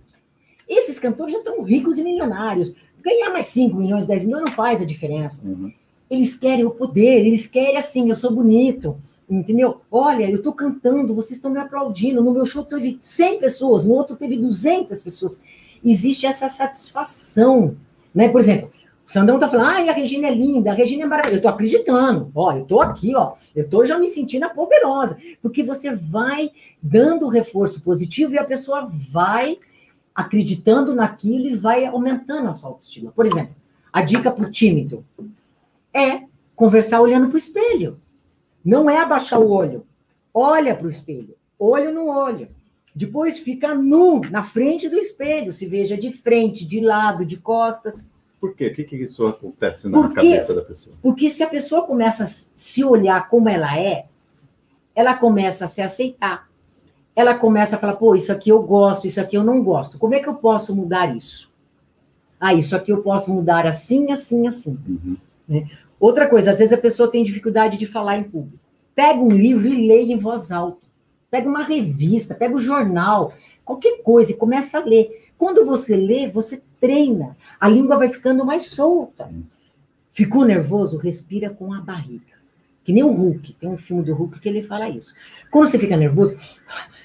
Esses 0.67 0.99
cantores 0.99 1.31
já 1.31 1.39
estão 1.39 1.61
ricos 1.61 1.97
e 1.97 2.03
milionários. 2.03 2.75
Ganhar 3.01 3.29
mais 3.29 3.45
5 3.47 3.77
milhões, 3.77 4.05
10 4.05 4.25
milhões 4.25 4.45
não 4.45 4.51
faz 4.51 4.81
a 4.81 4.85
diferença. 4.85 5.45
Uhum. 5.47 5.71
Eles 6.09 6.35
querem 6.35 6.65
o 6.65 6.71
poder, 6.71 7.25
eles 7.25 7.45
querem 7.45 7.77
assim, 7.77 8.09
eu 8.09 8.15
sou 8.15 8.33
bonito, 8.33 8.97
entendeu? 9.29 9.81
Olha, 9.91 10.29
eu 10.29 10.37
estou 10.37 10.53
cantando, 10.53 11.15
vocês 11.15 11.37
estão 11.37 11.51
me 11.51 11.59
aplaudindo. 11.59 12.23
No 12.23 12.31
meu 12.31 12.45
show 12.45 12.63
teve 12.63 12.97
100 12.99 13.39
pessoas, 13.39 13.85
no 13.85 13.93
outro 13.93 14.15
teve 14.15 14.37
200 14.37 15.01
pessoas. 15.01 15.41
Existe 15.83 16.25
essa 16.25 16.49
satisfação, 16.49 17.75
né? 18.13 18.29
Por 18.29 18.39
exemplo, 18.39 18.69
o 19.05 19.11
Sandrão 19.11 19.37
tá 19.37 19.47
falando, 19.47 19.67
ai, 19.67 19.87
a 19.87 19.93
Regina 19.93 20.27
é 20.27 20.33
linda, 20.33 20.71
a 20.71 20.73
Regina 20.73 21.03
é 21.03 21.05
maravilhosa. 21.05 21.37
Eu 21.37 21.41
tô 21.43 21.47
acreditando, 21.47 22.31
ó, 22.33 22.53
eu 22.53 22.65
tô 22.65 22.81
aqui, 22.81 23.15
ó, 23.15 23.33
eu 23.55 23.69
tô 23.69 23.85
já 23.85 23.99
me 23.99 24.07
sentindo 24.07 24.49
poderosa, 24.49 25.15
porque 25.41 25.61
você 25.61 25.93
vai 25.93 26.51
dando 26.81 27.27
reforço 27.27 27.81
positivo 27.81 28.33
e 28.33 28.37
a 28.39 28.43
pessoa 28.43 28.89
vai 29.11 29.59
acreditando 30.13 30.95
naquilo 30.95 31.47
e 31.47 31.55
vai 31.55 31.85
aumentando 31.85 32.49
a 32.49 32.53
sua 32.53 32.69
autoestima. 32.69 33.11
Por 33.11 33.25
exemplo, 33.25 33.53
a 33.93 34.01
dica 34.01 34.31
para 34.31 34.47
o 34.47 34.51
tímido 34.51 35.05
é 35.93 36.23
conversar 36.55 37.01
olhando 37.01 37.27
para 37.27 37.35
o 37.35 37.37
espelho. 37.37 37.99
Não 38.65 38.89
é 38.89 38.97
abaixar 38.97 39.39
o 39.39 39.49
olho. 39.49 39.85
Olha 40.33 40.75
para 40.75 40.87
o 40.87 40.89
espelho. 40.89 41.35
Olho 41.59 41.93
no 41.93 42.07
olho. 42.07 42.49
Depois 42.95 43.37
fica 43.37 43.75
nu, 43.75 44.21
na 44.31 44.41
frente 44.41 44.89
do 44.89 44.97
espelho. 44.97 45.53
Se 45.53 45.67
veja 45.67 45.95
de 45.95 46.11
frente, 46.11 46.65
de 46.65 46.79
lado, 46.79 47.23
de 47.23 47.37
costas. 47.37 48.09
Por 48.41 48.55
quê? 48.55 48.67
O 48.67 48.73
que, 48.73 48.83
que 48.83 48.95
isso 48.95 49.25
acontece 49.27 49.87
na 49.87 49.97
Por 49.97 50.09
quê? 50.09 50.15
cabeça 50.15 50.53
da 50.53 50.61
pessoa? 50.61 50.95
Porque 51.01 51.29
se 51.29 51.43
a 51.43 51.47
pessoa 51.47 51.83
começa 51.83 52.23
a 52.23 52.27
se 52.27 52.83
olhar 52.83 53.29
como 53.29 53.47
ela 53.47 53.77
é, 53.77 54.05
ela 54.95 55.13
começa 55.13 55.65
a 55.65 55.67
se 55.67 55.81
aceitar. 55.81 56.49
Ela 57.15 57.35
começa 57.35 57.75
a 57.75 57.79
falar, 57.79 57.95
pô, 57.95 58.15
isso 58.15 58.31
aqui 58.31 58.49
eu 58.49 58.61
gosto, 58.63 59.07
isso 59.07 59.21
aqui 59.21 59.37
eu 59.37 59.43
não 59.43 59.63
gosto. 59.63 59.97
Como 59.97 60.13
é 60.13 60.19
que 60.19 60.27
eu 60.27 60.35
posso 60.35 60.75
mudar 60.75 61.15
isso? 61.15 61.53
Ah, 62.39 62.53
isso 62.53 62.75
aqui 62.75 62.91
eu 62.91 63.01
posso 63.01 63.33
mudar 63.33 63.65
assim, 63.65 64.11
assim, 64.11 64.47
assim. 64.47 64.77
Uhum. 64.87 65.17
Outra 65.99 66.27
coisa, 66.27 66.51
às 66.51 66.59
vezes 66.59 66.73
a 66.73 66.77
pessoa 66.77 67.09
tem 67.09 67.23
dificuldade 67.23 67.77
de 67.77 67.85
falar 67.85 68.17
em 68.17 68.23
público. 68.23 68.59
Pega 68.93 69.19
um 69.19 69.29
livro 69.29 69.67
e 69.67 69.87
leia 69.87 70.13
em 70.13 70.17
voz 70.17 70.51
alta. 70.51 70.85
Pega 71.29 71.49
uma 71.49 71.63
revista, 71.63 72.35
pega 72.35 72.55
o 72.55 72.59
jornal, 72.59 73.33
qualquer 73.63 74.01
coisa 74.03 74.31
e 74.31 74.35
começa 74.35 74.77
a 74.79 74.83
ler. 74.85 75.29
Quando 75.37 75.65
você 75.65 75.95
lê, 75.95 76.29
você 76.29 76.61
treina. 76.79 77.35
A 77.59 77.67
língua 77.67 77.97
vai 77.97 78.09
ficando 78.09 78.45
mais 78.45 78.67
solta. 78.67 79.29
Ficou 80.11 80.45
nervoso? 80.45 80.97
Respira 80.97 81.49
com 81.49 81.73
a 81.73 81.81
barriga. 81.81 82.35
Que 82.85 82.93
nem 82.93 83.03
o 83.03 83.11
Hulk. 83.11 83.53
Tem 83.53 83.67
um 83.67 83.77
filme 83.77 84.03
do 84.03 84.13
Hulk 84.13 84.39
que 84.39 84.47
ele 84.47 84.63
fala 84.63 84.87
isso. 84.87 85.13
Quando 85.51 85.67
você 85.67 85.79
fica 85.79 85.97
nervoso, 85.97 86.37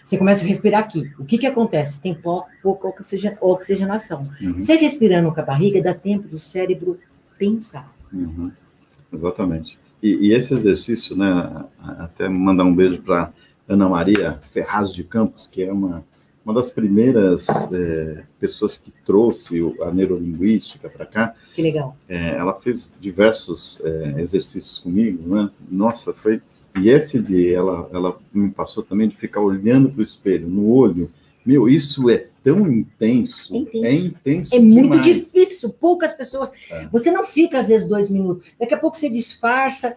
você 0.04 0.18
começa 0.18 0.44
a 0.44 0.46
respirar 0.46 0.80
aqui. 0.82 1.10
O 1.18 1.24
que, 1.24 1.38
que 1.38 1.46
acontece? 1.46 2.00
Tem 2.00 2.14
pouca 2.14 2.86
oxigena- 2.86 3.38
oxigenação. 3.40 4.28
Uhum. 4.40 4.60
Você 4.60 4.76
respirando 4.76 5.32
com 5.32 5.40
a 5.40 5.44
barriga, 5.44 5.82
dá 5.82 5.94
tempo 5.94 6.28
do 6.28 6.38
cérebro 6.38 7.00
pensar. 7.38 7.92
Uhum. 8.12 8.52
Exatamente. 9.12 9.78
E, 10.02 10.28
e 10.28 10.32
esse 10.32 10.54
exercício, 10.54 11.16
né? 11.16 11.66
Até 11.78 12.28
mandar 12.28 12.64
um 12.64 12.74
beijo 12.74 13.02
para 13.02 13.32
Ana 13.68 13.88
Maria 13.88 14.38
Ferraz 14.42 14.92
de 14.92 15.04
Campos, 15.04 15.46
que 15.46 15.62
é 15.62 15.72
uma, 15.72 16.04
uma 16.44 16.54
das 16.54 16.70
primeiras 16.70 17.46
é, 17.72 18.24
pessoas 18.38 18.76
que 18.76 18.92
trouxe 19.04 19.60
a 19.82 19.90
neurolinguística 19.90 20.88
para 20.88 21.04
cá. 21.04 21.34
Que 21.54 21.62
legal. 21.62 21.96
É, 22.08 22.30
ela 22.30 22.54
fez 22.54 22.90
diversos 22.98 23.80
é, 23.84 24.20
exercícios 24.20 24.80
comigo, 24.80 25.34
né? 25.34 25.50
Nossa, 25.70 26.14
foi. 26.14 26.40
E 26.80 26.88
esse 26.88 27.20
de 27.20 27.52
ela, 27.52 27.88
ela 27.92 28.18
me 28.32 28.50
passou 28.50 28.82
também 28.82 29.08
de 29.08 29.16
ficar 29.16 29.40
olhando 29.40 29.90
para 29.90 30.00
o 30.00 30.04
espelho, 30.04 30.48
no 30.48 30.68
olho. 30.70 31.10
Meu, 31.44 31.68
isso 31.68 32.08
é 32.08 32.28
tão 32.42 32.70
intenso. 32.72 33.54
É 33.54 33.58
intenso. 33.58 33.84
É 33.84 33.94
intenso. 33.94 34.54
É 34.54 34.58
muito 34.58 35.00
difícil, 35.00 35.70
poucas 35.70 36.12
pessoas. 36.12 36.50
É. 36.70 36.86
Você 36.88 37.10
não 37.10 37.24
fica, 37.24 37.58
às 37.58 37.68
vezes, 37.68 37.88
dois 37.88 38.10
minutos. 38.10 38.46
Daqui 38.58 38.74
a 38.74 38.78
pouco 38.78 38.96
você 38.98 39.08
disfarça. 39.08 39.94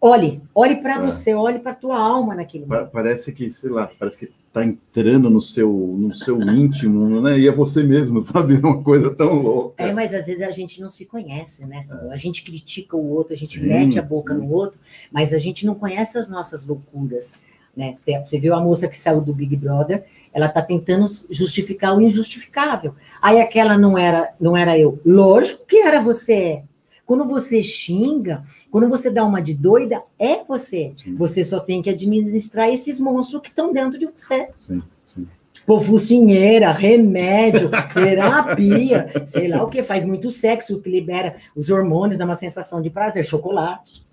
Olhe, 0.00 0.40
olhe 0.54 0.76
para 0.76 0.94
É. 0.94 1.00
você, 1.00 1.34
olhe 1.34 1.58
para 1.58 1.72
a 1.72 1.74
tua 1.74 1.98
alma 1.98 2.34
naquele 2.34 2.64
Pa- 2.66 2.76
momento. 2.76 2.92
Parece 2.92 3.32
que, 3.32 3.50
sei 3.50 3.68
lá, 3.70 3.90
parece 3.98 4.16
que 4.16 4.30
tá 4.52 4.64
entrando 4.64 5.28
no 5.28 5.42
seu, 5.42 5.68
no 5.72 6.14
seu 6.14 6.40
íntimo, 6.40 7.18
né? 7.20 7.36
E 7.36 7.48
é 7.48 7.52
você 7.52 7.82
mesmo, 7.82 8.20
sabe? 8.20 8.54
É 8.54 8.58
uma 8.58 8.80
coisa 8.80 9.12
tão 9.12 9.42
louca. 9.42 9.82
É, 9.82 9.92
mas 9.92 10.14
às 10.14 10.26
vezes 10.26 10.42
a 10.46 10.52
gente 10.52 10.80
não 10.80 10.88
se 10.88 11.04
conhece, 11.04 11.66
né? 11.66 11.82
Sandro? 11.82 12.12
A 12.12 12.16
gente 12.16 12.44
critica 12.44 12.96
o 12.96 13.10
outro, 13.10 13.34
a 13.34 13.36
gente 13.36 13.58
Sim, 13.58 13.66
mete 13.66 13.98
a 13.98 14.02
boca 14.02 14.32
sim. 14.34 14.40
no 14.40 14.48
outro, 14.52 14.78
mas 15.10 15.34
a 15.34 15.38
gente 15.38 15.66
não 15.66 15.74
conhece 15.74 16.16
as 16.16 16.28
nossas 16.28 16.64
loucuras. 16.64 17.34
Né? 17.78 17.92
Você 18.24 18.40
viu 18.40 18.56
a 18.56 18.60
moça 18.60 18.88
que 18.88 19.00
saiu 19.00 19.20
do 19.20 19.32
Big 19.32 19.54
Brother, 19.54 20.04
ela 20.34 20.46
está 20.46 20.60
tentando 20.60 21.06
justificar 21.30 21.96
o 21.96 22.00
injustificável. 22.00 22.92
Aí 23.22 23.40
aquela 23.40 23.78
não 23.78 23.96
era, 23.96 24.34
não 24.40 24.56
era 24.56 24.76
eu. 24.76 25.00
Lógico 25.06 25.64
que 25.64 25.76
era 25.76 26.00
você. 26.00 26.64
Quando 27.06 27.24
você 27.24 27.62
xinga, 27.62 28.42
quando 28.68 28.88
você 28.88 29.08
dá 29.08 29.24
uma 29.24 29.40
de 29.40 29.54
doida, 29.54 30.02
é 30.18 30.42
você. 30.42 30.92
Sim. 30.96 31.14
Você 31.14 31.44
só 31.44 31.60
tem 31.60 31.80
que 31.80 31.88
administrar 31.88 32.68
esses 32.68 32.98
monstros 32.98 33.40
que 33.40 33.48
estão 33.48 33.72
dentro 33.72 33.96
de 33.96 34.06
você. 34.06 34.48
Sim, 34.56 34.82
sim. 35.06 35.28
Pô, 35.64 35.78
focinheira, 35.78 36.72
remédio, 36.72 37.70
terapia, 37.94 39.06
sei 39.24 39.46
lá 39.46 39.62
o 39.62 39.68
que, 39.68 39.84
faz 39.84 40.04
muito 40.04 40.32
sexo, 40.32 40.80
que 40.80 40.90
libera 40.90 41.36
os 41.54 41.70
hormônios, 41.70 42.18
dá 42.18 42.24
uma 42.24 42.34
sensação 42.34 42.82
de 42.82 42.90
prazer, 42.90 43.24
chocolate. 43.24 44.07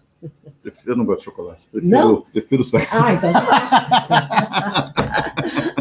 Eu 0.85 0.95
não 0.95 1.05
gosto 1.05 1.19
de 1.19 1.25
chocolate. 1.25 1.67
Prefiro, 1.71 1.91
Não? 1.91 2.21
prefiro 2.21 2.63
sexo. 2.63 2.95
Ah, 3.03 3.13
então. 3.13 3.29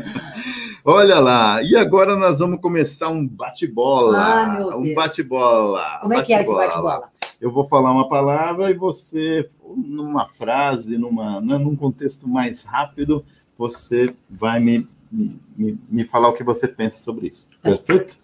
Olha 0.86 1.18
lá, 1.18 1.62
e 1.62 1.74
agora 1.76 2.14
nós 2.14 2.40
vamos 2.40 2.60
começar 2.60 3.08
um 3.08 3.26
bate-bola. 3.26 4.18
Ah, 4.18 4.76
um 4.76 4.94
bate-bola. 4.94 6.00
Como 6.02 6.12
é 6.12 6.22
que 6.22 6.34
é 6.34 6.42
esse 6.42 6.54
bate-bola? 6.54 7.08
Eu 7.40 7.50
vou 7.50 7.64
falar 7.64 7.90
uma 7.90 8.06
palavra 8.08 8.70
e 8.70 8.74
você, 8.74 9.48
numa 9.76 10.26
frase, 10.26 10.98
numa, 10.98 11.40
né, 11.40 11.56
num 11.56 11.74
contexto 11.74 12.28
mais 12.28 12.62
rápido, 12.62 13.24
você 13.56 14.14
vai 14.28 14.60
me, 14.60 14.86
me, 15.10 15.78
me 15.88 16.04
falar 16.04 16.28
o 16.28 16.34
que 16.34 16.44
você 16.44 16.68
pensa 16.68 17.02
sobre 17.02 17.28
isso. 17.28 17.48
Perfeito? 17.62 18.18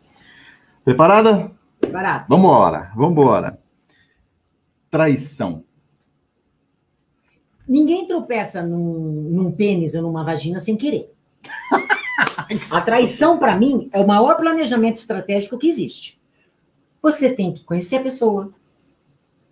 Preparada? 0.85 1.51
Barato. 1.91 2.27
Vambora, 2.29 2.93
vambora. 2.95 3.59
Traição. 4.91 5.65
Ninguém 7.71 8.05
tropeça 8.05 8.65
num, 8.65 9.29
num 9.31 9.53
pênis 9.53 9.95
ou 9.95 10.03
numa 10.03 10.25
vagina 10.25 10.59
sem 10.59 10.77
querer. 10.77 11.15
A 12.73 12.81
traição, 12.81 13.39
para 13.39 13.55
mim, 13.55 13.89
é 13.93 14.01
o 14.01 14.07
maior 14.07 14.39
planejamento 14.39 14.97
estratégico 14.97 15.57
que 15.57 15.69
existe. 15.69 16.21
Você 17.01 17.33
tem 17.33 17.53
que 17.53 17.63
conhecer 17.63 17.97
a 17.97 18.03
pessoa, 18.03 18.53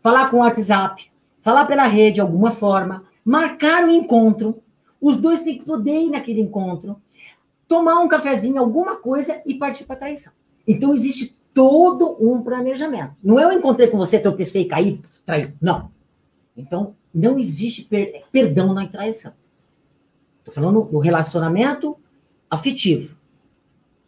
falar 0.02 0.28
com 0.28 0.38
o 0.38 0.40
WhatsApp, 0.40 1.08
falar 1.40 1.66
pela 1.66 1.84
rede 1.84 2.16
de 2.16 2.20
alguma 2.20 2.50
forma, 2.50 3.04
marcar 3.24 3.84
um 3.84 3.90
encontro. 3.90 4.60
Os 5.00 5.16
dois 5.16 5.42
têm 5.42 5.58
que 5.58 5.64
poder 5.64 6.02
ir 6.02 6.10
naquele 6.10 6.40
encontro, 6.40 7.00
tomar 7.68 8.00
um 8.00 8.08
cafezinho, 8.08 8.58
alguma 8.58 8.96
coisa 8.96 9.40
e 9.46 9.54
partir 9.54 9.84
para 9.84 9.94
traição. 9.94 10.32
Então 10.66 10.92
existe 10.92 11.38
todo 11.54 12.16
um 12.20 12.42
planejamento. 12.42 13.12
Não 13.22 13.38
é 13.38 13.44
eu 13.44 13.52
encontrei 13.52 13.86
com 13.86 13.96
você, 13.96 14.18
tropecei, 14.18 14.64
caí, 14.64 15.00
traí. 15.24 15.54
Não. 15.62 15.90
Então 16.56 16.96
não 17.14 17.38
existe 17.38 17.82
per- 17.84 18.22
perdão 18.32 18.72
na 18.74 18.86
traição. 18.86 19.32
Estou 20.40 20.54
falando 20.54 20.82
do 20.82 20.98
relacionamento 20.98 21.96
afetivo. 22.50 23.16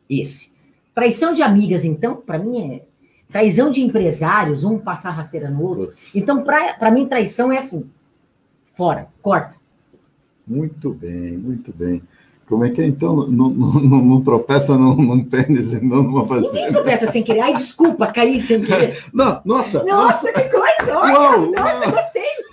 Esse. 0.08 0.52
Traição 0.94 1.32
de 1.32 1.42
amigas, 1.42 1.84
então, 1.84 2.16
para 2.16 2.38
mim 2.38 2.72
é 2.74 2.82
traição 3.30 3.70
de 3.70 3.82
empresários, 3.82 4.64
um 4.64 4.78
passar 4.78 5.10
rasteira 5.10 5.48
no 5.48 5.62
outro. 5.62 5.92
Então, 6.14 6.42
para 6.42 6.90
mim, 6.90 7.06
traição 7.06 7.52
é 7.52 7.58
assim: 7.58 7.88
fora, 8.74 9.08
corta. 9.22 9.54
Muito 10.46 10.92
bem, 10.92 11.36
muito 11.38 11.72
bem. 11.72 12.02
Como 12.46 12.64
é 12.64 12.70
que 12.70 12.80
é 12.82 12.86
então? 12.86 13.28
Não, 13.28 13.48
não, 13.48 14.02
não, 14.02 14.20
tropeça 14.22 14.76
num, 14.76 14.96
num 14.96 15.24
pênis 15.24 15.72
e 15.72 15.80
não 15.80 16.02
numa 16.02 16.22
Ninguém 16.24 16.42
vagina. 16.50 16.68
tropeça 16.70 17.06
sem 17.06 17.22
querer. 17.22 17.40
Ai, 17.42 17.54
desculpa, 17.54 18.08
caí 18.08 18.40
sem 18.40 18.60
querer. 18.64 19.04
Não, 19.14 19.40
nossa! 19.44 19.84
Nossa, 19.84 20.32
que 20.32 20.42
coisa! 20.48 20.98
Olha, 20.98 21.14
Uau, 21.14 21.50
nossa, 21.52 21.84
uau. 21.84 21.92
gostei! 21.92 22.49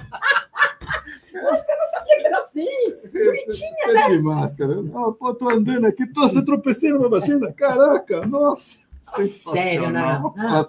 Não 2.07 2.19
que 2.19 2.27
era 2.27 2.37
assim! 2.39 2.65
Bonitinha, 3.11 3.85
Você 3.85 3.97
é 3.97 4.09
demais, 4.09 4.53
cara. 4.55 4.73
Ah, 4.93 5.11
pô, 5.11 5.33
tô 5.33 5.49
andando 5.49 5.85
aqui, 5.85 6.05
tô, 6.07 6.27
você 6.29 6.43
tropecei 6.43 6.91
numa 6.91 7.09
vagina. 7.09 7.51
Caraca, 7.53 8.25
nossa! 8.25 8.77
Sério, 9.21 9.89
né? 9.89 10.01
Sensacional. 10.01 10.33
Não. 10.35 10.67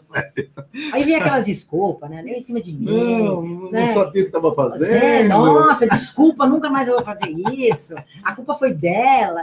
Aí 0.92 1.02
vem 1.02 1.16
aquelas 1.16 1.44
desculpas, 1.46 2.08
né? 2.08 2.22
Nem 2.22 2.38
em 2.38 2.40
cima 2.40 2.60
de 2.60 2.72
mim. 2.72 2.84
Não, 2.84 3.42
não 3.42 3.70
né? 3.70 3.92
sabia 3.92 4.08
o 4.08 4.12
que 4.12 4.18
estava 4.36 4.50
Você, 4.50 4.86
fazendo. 4.86 5.28
nossa, 5.30 5.88
desculpa, 5.88 6.46
nunca 6.46 6.70
mais 6.70 6.86
eu 6.86 6.94
vou 6.94 7.04
fazer 7.04 7.28
isso. 7.30 7.94
A 8.22 8.36
culpa 8.36 8.54
foi 8.54 8.72
dela. 8.72 9.42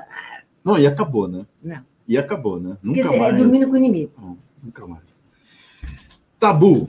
Não, 0.64 0.80
e 0.80 0.88
acabou, 0.88 1.28
né? 1.28 1.46
Não. 1.62 1.82
E 2.08 2.18
acabou, 2.18 2.58
né? 2.58 2.78
Porque 2.82 3.02
Nunca 3.02 3.10
você 3.10 3.16
é 3.16 3.20
mais. 3.20 3.38
dormindo 3.38 3.68
com 3.68 3.74
o 3.74 3.78
inimigo. 3.78 4.14
Não, 4.18 4.38
nunca 4.64 4.88
mais. 4.88 5.20
Tabu. 6.40 6.88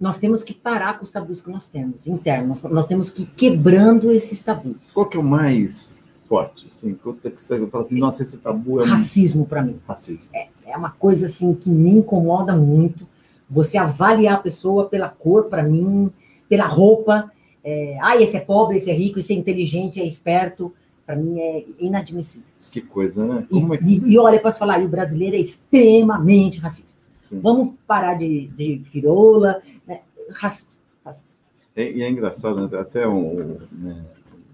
Nós 0.00 0.18
temos 0.18 0.42
que 0.42 0.54
parar 0.54 0.96
com 0.96 1.02
os 1.02 1.10
tabus 1.10 1.40
que 1.40 1.50
nós 1.50 1.66
temos, 1.66 2.06
internos. 2.06 2.62
Nós, 2.62 2.72
nós 2.72 2.86
temos 2.86 3.10
que 3.10 3.22
ir 3.22 3.26
quebrando 3.36 4.12
esses 4.12 4.42
tabus. 4.42 4.76
Qual 4.94 5.06
que 5.06 5.16
é 5.16 5.20
o 5.20 5.24
mais 5.24 6.14
forte? 6.28 6.68
Assim, 6.70 6.94
conta 6.94 7.30
que 7.30 7.42
você 7.42 7.66
fala 7.66 7.82
assim, 7.82 7.98
nossa, 7.98 8.22
esse 8.22 8.38
tabu 8.38 8.80
é 8.80 8.84
um 8.84 8.86
Racismo, 8.86 9.44
para 9.44 9.62
mim. 9.62 9.80
racismo. 9.86 10.28
É 10.32 10.76
uma 10.76 10.90
coisa 10.90 11.26
assim 11.26 11.54
que 11.54 11.70
me 11.70 11.90
incomoda 11.90 12.56
muito. 12.56 13.06
Você 13.50 13.78
avaliar 13.78 14.34
a 14.34 14.40
pessoa 14.40 14.88
pela 14.88 15.08
cor, 15.08 15.44
para 15.44 15.62
mim, 15.62 16.10
pela 16.48 16.66
roupa. 16.66 17.30
É, 17.64 17.98
ah, 18.00 18.20
esse 18.20 18.36
é 18.36 18.40
pobre, 18.40 18.76
esse 18.76 18.90
é 18.90 18.94
rico, 18.94 19.18
esse 19.18 19.32
é 19.32 19.36
inteligente, 19.36 20.00
é 20.00 20.06
esperto. 20.06 20.72
Para 21.04 21.16
mim 21.16 21.40
é 21.40 21.64
inadmissível. 21.80 22.46
Que 22.70 22.82
coisa, 22.82 23.24
né? 23.24 23.46
E, 23.50 23.58
é 23.58 23.76
que... 23.78 23.84
e, 23.84 24.12
e 24.12 24.18
olha, 24.18 24.38
posso 24.38 24.58
falar, 24.58 24.80
e 24.80 24.84
o 24.84 24.88
brasileiro 24.88 25.34
é 25.34 25.40
extremamente 25.40 26.60
racista. 26.60 27.00
Sim. 27.20 27.40
Vamos 27.40 27.74
parar 27.86 28.14
de, 28.14 28.46
de 28.48 28.82
firola? 28.84 29.62
Racista. 30.30 30.82
É, 31.74 31.92
e 31.92 32.02
é 32.02 32.10
engraçado, 32.10 32.68
né? 32.68 32.78
até 32.78 33.06
o, 33.06 33.60
né, 33.70 34.04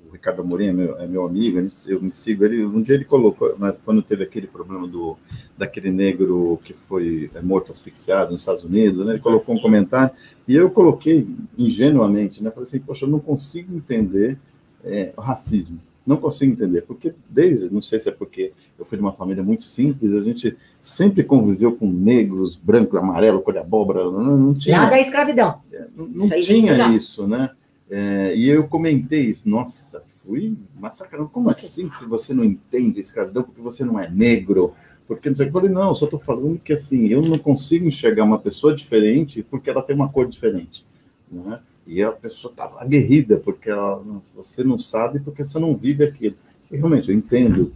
o 0.06 0.12
Ricardo 0.12 0.42
Amorim 0.42 0.66
é 0.66 0.72
meu, 0.72 0.98
é 0.98 1.06
meu 1.06 1.24
amigo, 1.24 1.58
eu 1.88 2.00
me 2.00 2.12
sigo 2.12 2.44
ele. 2.44 2.64
Um 2.64 2.82
dia 2.82 2.94
ele 2.94 3.04
colocou, 3.04 3.58
né, 3.58 3.74
quando 3.84 4.02
teve 4.02 4.22
aquele 4.22 4.46
problema 4.46 4.86
do 4.86 5.16
daquele 5.56 5.90
negro 5.90 6.60
que 6.64 6.74
foi 6.74 7.30
é, 7.34 7.40
morto 7.40 7.72
asfixiado 7.72 8.32
nos 8.32 8.42
Estados 8.42 8.64
Unidos, 8.64 9.04
né, 9.04 9.12
ele 9.12 9.20
colocou 9.20 9.54
um 9.54 9.60
comentário 9.60 10.14
e 10.46 10.54
eu 10.54 10.70
coloquei 10.70 11.26
ingenuamente, 11.56 12.42
né? 12.42 12.50
Falei 12.50 12.64
assim, 12.64 12.80
poxa, 12.80 13.06
eu 13.06 13.08
não 13.08 13.20
consigo 13.20 13.74
entender 13.74 14.38
é, 14.84 15.14
o 15.16 15.20
racismo. 15.20 15.80
Não 16.06 16.16
consigo 16.18 16.52
entender, 16.52 16.82
porque 16.82 17.14
desde, 17.28 17.72
não 17.72 17.80
sei 17.80 17.98
se 17.98 18.08
é 18.10 18.12
porque 18.12 18.52
eu 18.78 18.84
fui 18.84 18.98
de 18.98 19.02
uma 19.02 19.12
família 19.12 19.42
muito 19.42 19.64
simples, 19.64 20.12
a 20.12 20.20
gente 20.20 20.56
sempre 20.82 21.24
conviveu 21.24 21.74
com 21.74 21.86
negros, 21.90 22.54
branco, 22.56 22.98
amarelo, 22.98 23.40
cor 23.40 23.54
de 23.54 23.60
abóbora, 23.60 24.04
não, 24.04 24.36
não 24.36 24.54
tinha 24.54 24.82
Lá 24.82 24.90
da 24.90 25.00
escravidão. 25.00 25.62
não, 25.96 26.06
não 26.06 26.26
Isso 26.26 26.34
que 26.34 26.40
tinha 26.40 26.88
isso, 26.94 27.26
né? 27.26 27.50
É, 27.90 28.34
e 28.36 28.48
eu 28.48 28.66
comentei 28.68 29.26
isso, 29.26 29.48
nossa, 29.48 30.02
fui 30.26 30.56
massacrado. 30.78 31.28
Como 31.28 31.50
assim 31.50 31.88
se 31.88 32.06
você 32.06 32.32
não 32.32 32.44
entende 32.44 33.00
escravidão 33.00 33.42
porque 33.42 33.60
você 33.60 33.84
não 33.84 33.98
é 33.98 34.08
negro? 34.10 34.74
Porque 35.06 35.28
não 35.28 35.36
sei. 35.36 35.48
Eu 35.48 35.52
falei, 35.52 35.70
não, 35.70 35.88
eu 35.88 35.94
só 35.94 36.06
estou 36.06 36.18
falando 36.18 36.58
que 36.58 36.72
assim, 36.72 37.06
eu 37.08 37.22
não 37.22 37.38
consigo 37.38 37.86
enxergar 37.86 38.24
uma 38.24 38.38
pessoa 38.38 38.74
diferente 38.74 39.42
porque 39.42 39.70
ela 39.70 39.82
tem 39.82 39.94
uma 39.94 40.08
cor 40.08 40.28
diferente. 40.28 40.84
Né? 41.30 41.60
E 41.86 42.02
a 42.02 42.12
pessoa 42.12 42.50
estava 42.50 42.80
aguerrida 42.80 43.38
porque 43.38 43.68
ela, 43.70 44.02
você 44.34 44.64
não 44.64 44.78
sabe 44.78 45.20
porque 45.20 45.44
você 45.44 45.58
não 45.58 45.76
vive 45.76 46.04
aquilo. 46.04 46.36
E 46.70 46.76
realmente, 46.76 47.10
eu 47.10 47.14
entendo 47.16 47.72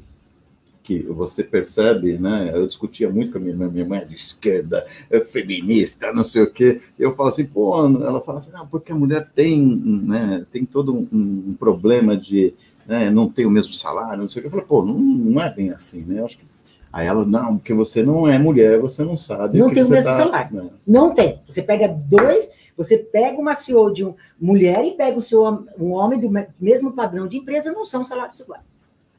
que 0.83 1.03
você 1.03 1.45
percebe, 1.45 2.17
né? 2.17 2.51
Eu 2.55 2.67
discutia 2.67 3.11
muito 3.11 3.31
com 3.31 3.37
a 3.37 3.41
minha 3.41 3.53
irmã, 3.53 3.69
minha 3.69 3.85
mãe 3.85 4.01
é 4.01 4.05
de 4.07 4.15
esquerda, 4.15 4.87
é 5.11 5.21
feminista, 5.21 6.11
não 6.15 6.25
sei 6.25 6.43
o 6.43 6.51
quê. 6.51 6.81
Eu 6.99 7.15
falo 7.15 7.29
assim, 7.29 7.45
pô, 7.45 7.77
ela 7.85 8.23
fala 8.23 8.39
assim, 8.39 8.53
não, 8.53 8.67
porque 8.67 8.91
a 8.91 8.95
mulher 8.95 9.31
tem, 9.35 9.61
né, 9.63 10.47
tem 10.51 10.65
todo 10.65 10.95
um, 10.95 11.07
um 11.13 11.55
problema 11.59 12.17
de 12.17 12.55
né, 12.87 13.11
não 13.11 13.29
ter 13.29 13.45
o 13.45 13.51
mesmo 13.51 13.75
salário, 13.75 14.23
não 14.23 14.29
sei 14.29 14.41
o 14.41 14.43
quê. 14.43 14.47
Eu 14.47 14.51
falei, 14.51 14.65
pô, 14.67 14.83
não, 14.83 14.99
não 14.99 15.43
é 15.43 15.53
bem 15.53 15.71
assim, 15.71 16.03
né? 16.05 16.21
Eu 16.21 16.25
acho 16.25 16.39
que 16.39 16.45
Aí 16.93 17.07
ela, 17.07 17.25
não, 17.25 17.59
porque 17.59 17.75
você 17.75 18.03
não 18.03 18.27
é 18.27 18.39
mulher, 18.39 18.81
você 18.81 19.05
não 19.05 19.17
sabe. 19.17 19.59
Não 19.59 19.71
tem 19.71 19.83
o 19.83 19.89
mesmo 19.89 20.05
tá- 20.05 20.13
salário. 20.13 20.57
Não. 20.57 20.71
Não 20.87 21.15
tem. 21.15 21.41
Você 21.47 21.63
pega 21.63 21.87
dois, 21.87 22.51
você 22.79 22.97
pega 22.97 23.39
uma 23.39 23.55
CEO 23.55 23.93
de 23.93 24.05
uma 24.05 24.15
mulher 24.41 24.83
e 24.87 24.93
pega 24.93 25.19
o 25.19 25.21
seu 25.21 25.43
um 25.79 25.91
homem 25.93 26.19
do 26.19 26.31
me- 26.31 26.47
mesmo 26.59 26.93
padrão 26.93 27.27
de 27.27 27.37
empresa, 27.37 27.73
não 27.73 27.85
são 27.85 28.03
salários 28.05 28.39
iguais. 28.41 28.63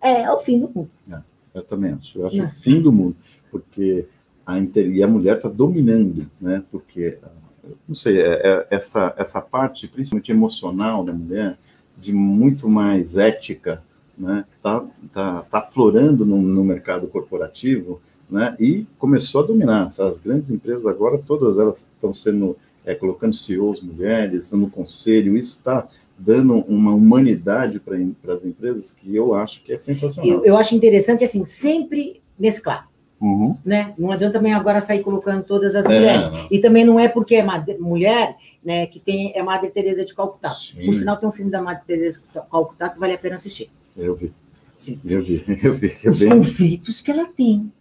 É, 0.02 0.22
é 0.22 0.32
o 0.32 0.38
fim 0.40 0.58
do 0.60 0.70
mundo. 0.70 0.90
Eu 1.54 1.62
também 1.64 1.92
acho. 1.92 2.18
Eu 2.20 2.28
acho 2.28 2.38
Não. 2.38 2.46
o 2.46 2.50
fim 2.50 2.82
do 2.82 2.92
mundo, 2.92 3.16
porque 3.52 4.08
a, 4.46 4.58
e 4.60 5.04
a 5.04 5.08
mulher 5.08 5.36
está 5.38 5.50
dominando, 5.50 6.30
né? 6.40 6.64
Porque, 6.72 7.18
não 7.88 7.94
sei, 7.96 8.22
é- 8.22 8.42
é- 8.48 8.68
essa, 8.72 9.14
essa 9.18 9.42
parte, 9.42 9.88
principalmente 9.88 10.32
emocional 10.32 11.04
da 11.04 11.12
mulher, 11.12 11.58
de 11.98 12.14
muito 12.14 12.70
mais 12.70 13.18
ética, 13.18 13.84
né? 14.18 14.46
Tá, 14.64 14.86
tá, 15.12 15.42
tá 15.42 15.58
aflorando 15.60 16.26
no, 16.26 16.42
no 16.42 16.64
mercado 16.64 17.08
corporativo, 17.08 18.00
né? 18.30 18.56
E 18.60 18.86
começou 18.98 19.44
a 19.44 19.48
dominar. 19.48 19.88
As 19.88 20.18
grandes 20.20 20.50
empresas 20.52 20.86
agora, 20.86 21.18
todas 21.18 21.58
elas 21.58 21.80
estão 21.80 22.14
sendo, 22.14 22.56
é, 22.90 22.96
colocando 22.96 23.36
CEOs 23.36 23.82
mulheres 23.82 24.52
no 24.52 24.70
conselho, 24.70 25.38
isso 25.38 25.58
está 25.60 25.88
dando 26.18 26.56
uma 26.68 26.92
humanidade 26.94 27.80
para 27.80 28.34
as 28.34 28.44
empresas 28.44 28.92
que 28.92 29.16
eu 29.16 29.34
acho 29.36 29.64
que 29.64 29.72
é 29.72 29.78
sensacional. 29.78 30.30
Eu, 30.30 30.44
eu 30.44 30.58
acho 30.58 30.76
interessante, 30.76 31.24
assim, 31.24 31.46
sempre 31.46 32.22
mesclar. 32.38 32.90
Uhum. 33.22 33.56
Né? 33.64 33.94
Não 33.98 34.12
adianta 34.12 34.40
também 34.40 34.54
agora 34.54 34.82
sair 34.82 35.02
colocando 35.04 35.44
todas 35.44 35.76
as 35.76 35.86
É, 35.86 35.90
mulheres. 35.90 36.32
não. 36.32 36.48
E 36.50 36.60
também 36.60 36.84
não 36.86 37.00
é 37.00 37.08
porque 37.08 37.36
é 37.36 37.78
mulher 37.80 38.36
né, 38.64 38.86
que 38.88 39.00
tem 39.00 39.34
é 39.36 39.44
Madre 39.44 39.70
Teresa 39.70 40.04
de 40.04 40.16
Calcutá. 40.16 40.50
Sim. 40.50 40.86
Por 40.86 40.94
sinal, 40.96 41.18
tem 41.18 41.28
um 41.30 41.32
filme 41.32 41.52
da 41.52 41.62
Madre 41.62 41.84
Teresa 41.86 42.20
de 42.20 42.42
Calcutá 42.50 42.90
que 42.90 43.00
vale 43.00 43.14
a 43.14 43.18
pena 43.18 43.36
assistir. 43.36 43.70
Eu 43.96 44.16
vi, 44.16 44.34
Sim. 44.76 45.00
eu 45.06 45.22
vi, 45.22 45.44
eu 45.64 45.74
vi. 45.74 45.94
é 46.04 46.10
Os 46.10 46.20
bem- 46.22 46.30
conflitos 46.30 47.02
que 47.02 47.12
ela 47.12 47.26
tem, 47.26 47.72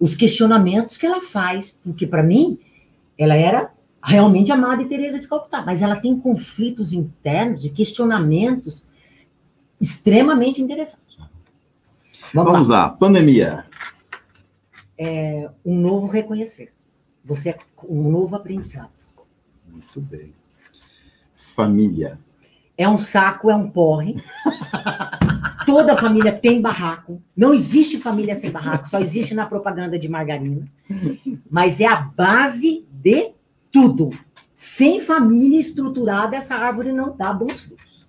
os 0.00 0.14
questionamentos 0.14 0.96
que 0.96 1.04
ela 1.06 1.20
faz, 1.20 1.78
porque 1.84 2.06
para 2.06 2.22
mim 2.22 2.58
ela 3.18 3.34
era 3.34 3.73
realmente 4.04 4.52
a 4.52 4.56
Madre 4.56 4.86
Teresa 4.86 5.18
de 5.18 5.26
Calcutá, 5.26 5.62
mas 5.64 5.80
ela 5.82 5.96
tem 5.96 6.18
conflitos 6.18 6.92
internos 6.92 7.64
e 7.64 7.70
questionamentos 7.70 8.86
extremamente 9.80 10.60
interessantes. 10.60 11.16
Vamos, 12.32 12.52
Vamos 12.52 12.68
lá. 12.68 12.84
lá, 12.84 12.90
pandemia. 12.90 13.64
Um 15.64 15.78
novo 15.78 16.06
reconhecer. 16.06 16.72
Você 17.24 17.50
é 17.50 17.58
um 17.88 18.10
novo 18.10 18.36
aprendizado. 18.36 18.90
Muito 19.66 20.00
bem. 20.00 20.32
Família. 21.34 22.18
É 22.76 22.88
um 22.88 22.98
saco, 22.98 23.50
é 23.50 23.54
um 23.54 23.70
porre. 23.70 24.16
Toda 25.64 25.96
família 25.96 26.32
tem 26.32 26.60
barraco. 26.60 27.22
Não 27.36 27.54
existe 27.54 27.98
família 27.98 28.34
sem 28.34 28.50
barraco, 28.50 28.88
só 28.88 28.98
existe 28.98 29.32
na 29.34 29.46
propaganda 29.46 29.98
de 29.98 30.08
margarina. 30.08 30.66
Mas 31.50 31.80
é 31.80 31.86
a 31.86 31.96
base 31.96 32.84
de 32.90 33.33
tudo. 33.74 34.10
Sem 34.56 35.00
família 35.00 35.58
estruturada, 35.58 36.36
essa 36.36 36.54
árvore 36.54 36.92
não 36.92 37.14
dá 37.16 37.32
bons 37.32 37.60
frutos. 37.60 38.06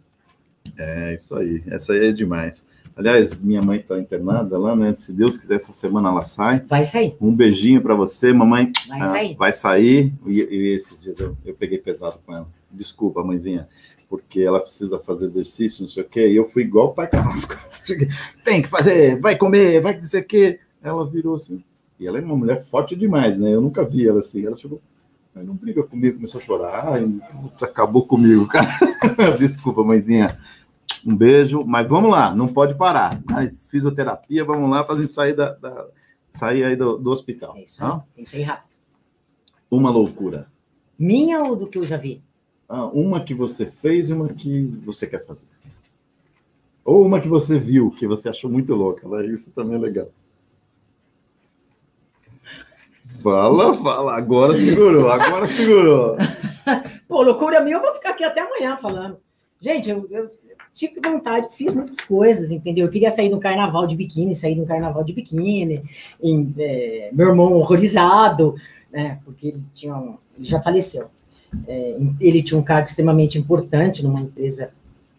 É 0.78 1.16
isso 1.16 1.36
aí, 1.36 1.64
essa 1.68 1.94
aí 1.94 2.08
é 2.10 2.12
demais. 2.12 2.68
Aliás, 2.96 3.42
minha 3.42 3.62
mãe 3.62 3.80
está 3.80 4.00
internada 4.00 4.58
lá, 4.58 4.76
né? 4.76 4.94
Se 4.96 5.12
Deus 5.12 5.36
quiser, 5.36 5.56
essa 5.56 5.74
semana 5.74 6.08
ela 6.10 6.24
sai. 6.24 6.64
Vai 6.70 6.86
sair, 6.86 7.18
Um 7.20 7.36
beijinho 7.36 7.82
para 7.82 7.96
você, 7.96 8.32
mamãe. 8.32 8.72
vai 8.88 9.02
Ah, 9.02 9.04
sair. 9.06 9.36
Vai 9.36 9.52
sair. 9.54 10.14
E, 10.26 10.40
e 10.42 10.74
esses 10.76 11.02
dias 11.04 11.20
eu, 11.20 11.36
eu 11.44 11.54
peguei 11.56 11.78
pesado 11.78 12.20
com 12.26 12.34
ela. 12.34 12.48
Desculpa, 12.72 13.22
mãezinha. 13.24 13.68
Porque 14.08 14.40
ela 14.42 14.62
precisa 14.62 15.00
fazer 15.00 15.26
exercício, 15.26 15.82
não 15.82 15.90
sei 15.90 16.04
o 16.04 16.08
quê. 16.08 16.30
E 16.30 16.36
eu 16.38 16.46
fui 16.46 16.62
igual 16.64 16.88
o 16.88 16.94
pai 16.94 17.08
Carrasco. 17.08 17.58
Tem 18.46 18.62
que 18.62 18.68
fazer, 18.70 19.20
vai 19.20 19.36
comer, 19.36 19.82
vai 19.82 19.98
dizer 19.98 20.20
o 20.22 20.26
quê. 20.26 20.60
Ela 20.82 21.06
virou 21.10 21.36
assim. 21.36 21.62
E 22.00 22.08
ela 22.08 22.18
é 22.20 22.22
uma 22.22 22.38
mulher 22.38 22.64
forte 22.64 22.96
demais, 22.96 23.38
né? 23.38 23.54
Eu 23.54 23.60
nunca 23.62 23.84
vi 23.84 24.08
ela 24.08 24.20
assim. 24.20 24.46
Ela 24.46 24.56
chegou. 24.56 24.80
"Ai, 25.36 25.44
Não 25.44 25.56
briga 25.56 25.84
comigo, 25.84 26.16
começou 26.16 26.40
a 26.40 26.44
chorar. 26.44 26.94
Ai, 26.94 27.06
putz, 27.42 27.64
acabou 27.64 28.08
comigo, 28.08 28.48
cara. 28.48 28.68
Desculpa, 29.38 29.84
mãezinha. 29.84 30.38
Um 31.06 31.16
beijo, 31.16 31.60
mas 31.66 31.88
vamos 31.88 32.10
lá, 32.10 32.34
não 32.34 32.48
pode 32.48 32.74
parar. 32.76 33.22
Ai, 33.32 33.52
Fisioterapia, 33.70 34.44
vamos 34.44 34.70
lá 34.70 34.84
para 34.84 34.96
a 34.96 35.00
gente 35.02 35.12
sair, 35.12 35.34
da, 35.36 35.54
da- 35.54 35.88
sair 36.32 36.64
aí 36.64 36.76
do, 36.76 36.98
do 36.98 37.12
hospital. 37.12 37.56
É 37.58 37.64
isso 37.64 37.80
tá? 37.80 38.04
Tem 38.16 38.24
que 38.24 38.30
ser 38.30 38.42
rápido. 38.44 38.74
Uma 39.70 39.90
loucura. 39.92 40.48
Minha 40.98 41.44
ou 41.44 41.56
do 41.56 41.68
que 41.68 41.78
eu 41.78 41.86
já 41.86 41.98
vi? 41.98 42.24
Ah, 42.68 42.86
uma 42.88 43.20
que 43.22 43.34
você 43.34 43.66
fez 43.68 44.10
e 44.10 44.14
uma 44.14 44.30
que 44.30 44.64
você 44.84 45.06
quer 45.06 45.24
fazer. 45.24 45.48
Ou 46.84 47.06
uma 47.06 47.20
que 47.20 47.28
você 47.28 47.60
viu, 47.60 47.92
que 47.92 48.08
você 48.08 48.30
achou 48.30 48.50
muito 48.50 48.74
louca. 48.74 49.08
Mas 49.08 49.30
Isso 49.30 49.52
também 49.52 49.76
é 49.76 49.80
legal. 49.80 50.10
Fala, 53.26 53.74
fala. 53.74 54.16
Agora 54.16 54.56
segurou, 54.56 55.10
agora 55.10 55.48
segurou. 55.48 56.16
Pô, 57.10 57.24
loucura 57.24 57.60
minha, 57.60 57.78
eu 57.78 57.82
vou 57.82 57.92
ficar 57.96 58.12
aqui 58.12 58.24
até 58.24 58.42
amanhã 58.42 58.78
falando. 58.78 59.18
Gente, 59.60 59.90
eu, 59.90 60.08
eu 60.12 60.30
tive 60.76 61.00
vontade, 61.00 61.48
fiz 61.52 61.74
muitas 61.74 62.02
coisas, 62.02 62.52
entendeu? 62.52 62.86
Eu 62.86 62.92
queria 62.92 63.10
sair 63.10 63.30
no 63.30 63.40
carnaval 63.40 63.88
de 63.88 63.96
biquíni, 63.96 64.36
sair 64.36 64.56
no 64.56 64.68
carnaval 64.68 65.04
de 65.04 65.12
biquíni, 65.12 65.82
é, 66.60 67.10
meu 67.12 67.30
irmão 67.30 67.54
horrorizado, 67.54 68.54
né? 68.94 69.18
Porque 69.26 69.48
ele 69.48 69.64
tinha 69.74 69.96
um, 69.96 70.18
ele 70.38 70.46
já 70.46 70.62
faleceu. 70.62 71.08
É, 71.68 71.98
ele 72.20 72.44
tinha 72.44 72.60
um 72.60 72.64
cargo 72.64 72.88
extremamente 72.88 73.40
importante 73.40 74.04
numa 74.04 74.22
empresa 74.22 74.70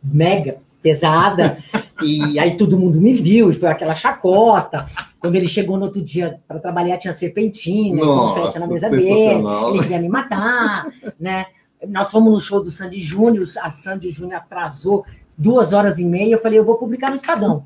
mega 0.00 0.58
pesada, 0.86 1.58
e 2.00 2.38
aí 2.38 2.56
todo 2.56 2.78
mundo 2.78 3.00
me 3.00 3.12
viu, 3.12 3.50
e 3.50 3.52
foi 3.52 3.68
aquela 3.68 3.96
chacota. 3.96 4.86
Quando 5.18 5.34
ele 5.34 5.48
chegou 5.48 5.76
no 5.76 5.86
outro 5.86 6.00
dia 6.00 6.38
para 6.46 6.60
trabalhar, 6.60 6.96
tinha 6.96 7.12
serpentina, 7.12 8.04
Nossa, 8.04 8.40
confete 8.40 8.58
na 8.60 8.66
mesa 8.68 8.88
dele, 8.88 9.42
ele 9.70 9.82
queria 9.82 10.00
me 10.00 10.08
matar, 10.08 10.86
né? 11.18 11.46
Nós 11.88 12.10
fomos 12.10 12.32
no 12.32 12.40
show 12.40 12.62
do 12.62 12.70
Sandy 12.70 13.00
Júnior, 13.00 13.44
a 13.60 13.68
Sandy 13.68 14.12
Júnior 14.12 14.36
atrasou 14.36 15.04
duas 15.36 15.72
horas 15.72 15.98
e 15.98 16.04
meia, 16.04 16.34
eu 16.34 16.40
falei, 16.40 16.58
eu 16.58 16.64
vou 16.64 16.76
publicar 16.76 17.10
no 17.10 17.16
Estadão. 17.16 17.64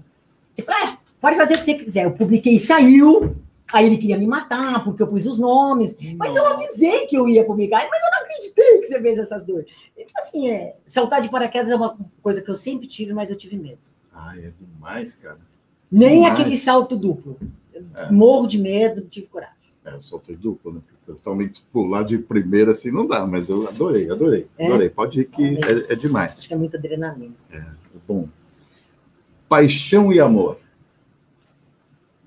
Ele 0.57 0.67
falou, 0.67 0.89
é, 0.89 0.97
pode 1.21 1.37
fazer 1.37 1.55
o 1.55 1.59
que 1.59 1.65
você 1.65 1.75
quiser. 1.75 2.05
Eu 2.07 2.13
publiquei, 2.13 2.59
saiu, 2.59 3.37
aí 3.73 3.87
ele 3.87 3.97
queria 3.99 4.19
me 4.19 4.27
matar, 4.27 4.83
porque 4.85 5.03
eu 5.03 5.09
pus 5.09 5.27
os 5.27 5.39
nomes, 5.39 5.97
mas 6.17 6.37
eu 6.37 6.47
avisei 6.47 7.07
que 7.07 7.17
eu 7.17 7.29
ia 7.29 7.45
publicar, 7.45 7.87
mas 7.91 8.03
eu 8.05 8.11
não 8.11 8.19
acreditei 8.21 8.79
que 8.79 8.87
você 8.87 8.99
veja 9.01 9.23
essas 9.23 9.45
dores. 9.45 9.67
Então, 9.97 10.23
assim, 10.23 10.49
é, 10.51 10.77
saltar 10.87 11.21
de 11.23 11.29
paraquedas 11.29 11.71
é 11.71 11.77
uma 11.77 11.97
coisa 12.23 12.41
que 12.43 12.51
eu 12.51 12.57
sempre 12.57 12.87
tive, 12.87 13.13
mas 13.13 13.31
eu 13.31 13.37
tive 13.37 13.57
medo. 13.57 13.79
Ai, 14.13 14.45
é 14.47 14.51
demais, 14.51 15.15
cara. 15.17 15.39
Nem 15.91 16.21
Demais. 16.23 16.41
aquele 16.41 16.57
salto 16.57 16.97
duplo. 16.97 17.37
É. 17.97 18.13
Morro 18.13 18.47
de 18.47 18.59
medo, 18.59 19.01
não 19.01 19.09
tive 19.09 19.27
coragem. 19.27 19.55
É, 19.85 19.95
eu 19.95 20.01
soltei 20.03 20.37
duplo, 20.37 20.75
né? 20.75 20.81
Totalmente 21.07 21.63
pular 21.73 22.05
de 22.05 22.19
primeira 22.19 22.71
assim 22.73 22.93
não 22.93 23.07
dá, 23.07 23.27
mas 23.27 23.49
eu 23.49 23.67
adorei, 23.67 24.09
adorei, 24.11 24.47
É? 24.59 24.67
adorei. 24.67 24.89
Pode 24.91 25.23
ir 25.23 25.25
que 25.25 25.43
é, 25.43 25.93
é 25.93 25.97
demais. 25.97 26.33
Acho 26.39 26.49
que 26.49 26.55
é 26.55 26.57
muita 26.57 26.77
adrenalina. 26.77 27.35
Bom. 28.07 28.29
Paixão 29.49 30.13
e 30.13 30.21
amor. 30.21 30.59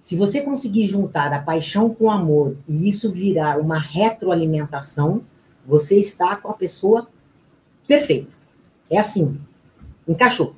Se 0.04 0.18
você 0.18 0.42
conseguir 0.42 0.86
juntar 0.86 1.32
a 1.32 1.40
paixão 1.40 1.96
com 1.96 2.08
o 2.08 2.12
amor 2.12 2.58
e 2.68 2.90
isso 2.90 3.10
virar 3.10 3.58
uma 3.58 3.80
retroalimentação, 3.80 5.22
você 5.66 5.98
está 5.98 6.36
com 6.36 6.50
a 6.50 6.54
pessoa 6.54 7.08
perfeita. 7.88 8.30
É 8.90 8.98
assim, 8.98 9.40
encaixou. 10.06 10.58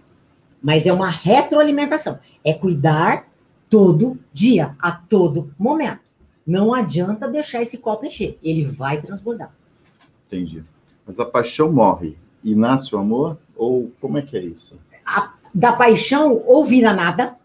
Mas 0.60 0.88
é 0.88 0.92
uma 0.92 1.12
retroalimentação. 1.12 2.18
É 2.44 2.56
cuidar 2.56 3.28
todo 3.70 4.18
dia, 4.34 4.76
a 4.80 4.92
todo 4.92 5.54
momento. 5.60 6.12
Não 6.44 6.74
adianta 6.74 7.28
deixar 7.28 7.62
esse 7.62 7.78
copo 7.78 8.08
encher. 8.08 8.40
Ele 8.42 8.66
vai 8.66 9.00
transbordar. 9.00 9.54
Entendi. 10.26 10.64
Mas 11.06 11.20
a 11.20 11.26
paixão 11.26 11.72
morre 11.72 12.18
e 12.44 12.56
nasce 12.56 12.96
o 12.96 12.98
amor? 12.98 13.38
Ou 13.56 13.92
como 14.02 14.18
é 14.18 14.24
que 14.24 14.36
é 14.36 14.42
isso? 14.42 14.76
Da 15.54 15.72
paixão, 15.72 16.42
ou 16.48 16.66
vira 16.66 16.92
nada, 16.96 17.38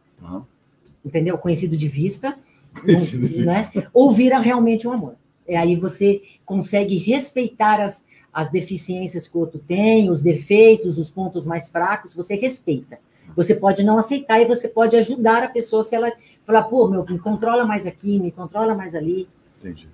entendeu? 1.04 1.38
Conhecido 1.38 1.76
de 1.76 1.88
vista, 1.88 2.38
Conhecido 2.80 3.28
de 3.28 3.44
né? 3.44 3.68
ou 3.92 4.10
vira 4.10 4.38
realmente 4.38 4.86
um 4.86 4.92
amor. 4.92 5.16
E 5.48 5.56
aí 5.56 5.74
você 5.74 6.22
consegue 6.44 6.96
respeitar 6.96 7.80
as, 7.80 8.06
as 8.32 8.50
deficiências 8.50 9.26
que 9.26 9.36
o 9.36 9.40
outro 9.40 9.58
tem, 9.58 10.08
os 10.08 10.22
defeitos, 10.22 10.98
os 10.98 11.10
pontos 11.10 11.44
mais 11.44 11.68
fracos, 11.68 12.14
você 12.14 12.36
respeita. 12.36 12.98
Você 13.36 13.54
pode 13.54 13.82
não 13.82 13.98
aceitar 13.98 14.40
e 14.40 14.44
você 14.44 14.68
pode 14.68 14.96
ajudar 14.96 15.42
a 15.42 15.48
pessoa 15.48 15.82
se 15.82 15.94
ela 15.94 16.12
falar, 16.44 16.64
pô, 16.64 16.88
meu, 16.88 17.04
me 17.04 17.18
controla 17.18 17.64
mais 17.64 17.86
aqui, 17.86 18.18
me 18.18 18.30
controla 18.30 18.74
mais 18.74 18.94
ali. 18.94 19.28
Entendi, 19.58 19.88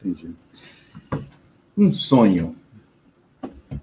entendi. 0.00 0.30
Um 1.76 1.90
sonho. 1.90 2.56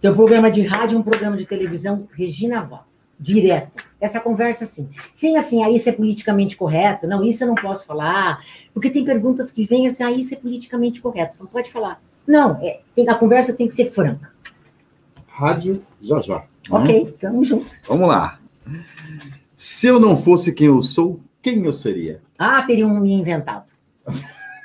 Um 0.04 0.14
programa 0.14 0.52
de 0.52 0.62
rádio, 0.62 0.98
um 0.98 1.04
programa 1.04 1.38
de 1.38 1.46
televisão, 1.46 2.08
Regina 2.12 2.62
Voz, 2.64 2.95
direto. 3.20 3.84
Essa 4.00 4.20
conversa 4.20 4.64
assim. 4.66 4.90
Sim, 5.12 5.38
assim, 5.38 5.64
aí 5.64 5.76
isso 5.76 5.90
é 5.90 5.92
politicamente 5.92 6.56
correto. 6.56 7.08
Não, 7.08 7.24
isso 7.24 7.44
eu 7.44 7.48
não 7.48 7.56
posso 7.56 7.86
falar. 7.86 8.44
Porque 8.74 8.90
tem 8.90 9.06
perguntas 9.06 9.52
que 9.52 9.66
vêm 9.66 9.88
assim, 9.88 10.04
ah, 10.04 10.12
isso 10.12 10.34
é 10.34 10.38
politicamente 10.38 11.02
correto. 11.02 11.38
Não 11.40 11.48
pode 11.48 11.72
falar. 11.72 12.02
Não, 12.28 12.60
é, 12.62 12.82
tem, 12.96 13.08
a 13.08 13.16
conversa 13.16 13.54
tem 13.54 13.68
que 13.68 13.76
ser 13.76 13.92
franca. 13.92 14.34
Rádio, 15.28 15.82
já 16.02 16.20
já. 16.20 16.40
né? 16.40 16.46
Ok, 16.70 17.18
tamo 17.20 17.44
junto. 17.44 17.68
Vamos 17.88 18.08
lá. 18.08 18.40
Se 19.56 19.88
eu 19.88 20.00
não 20.00 20.18
fosse 20.18 20.54
quem 20.54 20.68
eu 20.68 20.82
sou, 20.82 21.20
quem 21.42 21.64
eu 21.66 21.74
seria? 21.74 22.22
Ah, 22.38 22.64
teriam 22.64 22.90
me 23.00 23.14
inventado. 23.14 23.72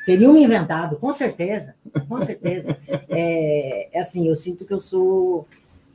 Teriam 0.07 0.33
me 0.33 0.43
inventado, 0.43 0.97
com 0.97 1.13
certeza, 1.13 1.75
com 2.09 2.19
certeza. 2.21 2.77
É, 3.09 3.89
é 3.93 4.01
assim, 4.01 4.27
eu 4.27 4.35
sinto 4.35 4.65
que 4.65 4.73
eu 4.73 4.79
sou 4.79 5.47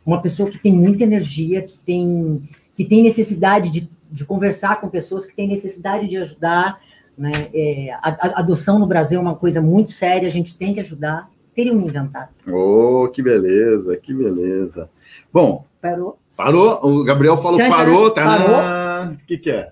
uma 0.06 0.22
pessoa 0.22 0.50
que 0.50 0.60
tem 0.60 0.72
muita 0.72 1.04
energia, 1.04 1.62
que 1.62 1.78
tem, 1.80 2.48
que 2.76 2.86
tem 2.86 3.02
necessidade 3.02 3.72
de, 3.72 3.90
de 4.12 4.26
conversar 4.26 4.80
com 4.80 4.88
pessoas, 4.88 5.26
que 5.26 5.36
tem 5.36 5.48
necessidade 5.48 6.08
de 6.08 6.18
ajudar. 6.18 6.80
Né? 7.18 7.32
É, 7.54 7.92
a, 7.94 8.10
a 8.10 8.40
adoção 8.40 8.78
no 8.78 8.86
Brasil 8.86 9.20
é 9.20 9.22
uma 9.22 9.36
coisa 9.36 9.62
muito 9.62 9.92
séria, 9.92 10.28
a 10.28 10.32
gente 10.32 10.58
tem 10.58 10.74
que 10.74 10.80
ajudar. 10.80 11.30
Teriam 11.54 11.76
me 11.76 11.88
inventado. 11.88 12.30
Oh, 12.52 13.08
que 13.08 13.24
beleza, 13.24 13.96
que 13.96 14.14
beleza. 14.14 14.90
Bom, 15.32 15.66
Parou? 15.82 16.20
parou. 16.36 16.80
O 16.84 17.04
Gabriel 17.04 17.38
falou 17.38 17.58
Tchan, 17.58 17.70
tchan. 17.70 17.76
parou. 17.76 18.12
Parou. 18.12 18.48
Tá. 18.48 19.12
O 19.14 19.26
que, 19.26 19.38
que 19.38 19.50
é? 19.50 19.72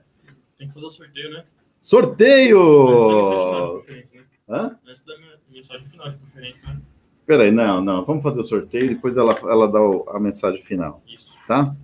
Tem 0.57 0.67
que 0.67 0.73
fazer 0.73 0.85
o 0.85 0.89
sorteio, 0.89 1.31
né? 1.31 1.43
Sorteio! 1.81 3.83
Antes 3.83 3.83
da 3.93 3.93
mensagem 4.07 4.07
final 4.07 4.09
de 4.09 4.17
preferência, 4.17 4.29
né? 4.29 4.35
Hã? 4.49 4.77
Antes 4.87 5.03
da 5.03 5.17
minha 5.17 5.33
mensagem 5.51 5.85
final 5.87 6.09
de 6.09 6.17
preferência, 6.17 6.67
né? 6.69 6.79
Peraí, 7.25 7.51
não, 7.51 7.81
não. 7.81 8.03
Vamos 8.05 8.21
fazer 8.23 8.41
o 8.41 8.43
sorteio, 8.43 8.89
depois 8.89 9.15
ela, 9.17 9.33
ela 9.43 9.67
dá 9.71 9.81
o- 9.81 10.05
a 10.09 10.19
mensagem 10.19 10.61
final, 10.63 11.01
Isso. 11.07 11.37
tá? 11.47 11.75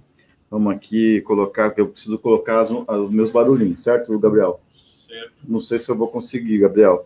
Vamos 0.52 0.74
aqui 0.74 1.22
colocar, 1.22 1.70
que 1.72 1.80
eu 1.80 1.88
preciso 1.90 2.18
colocar 2.20 2.64
os 2.64 3.10
meus 3.10 3.32
barulhinhos, 3.32 3.84
certo, 3.84 4.18
Gabriel? 4.20 4.60
Certo. 5.08 5.34
Não 5.48 5.60
sei 5.60 5.80
se 5.80 5.90
eu 5.90 5.96
vou 5.96 6.08
conseguir, 6.08 6.58
Gabriel. 6.60 7.06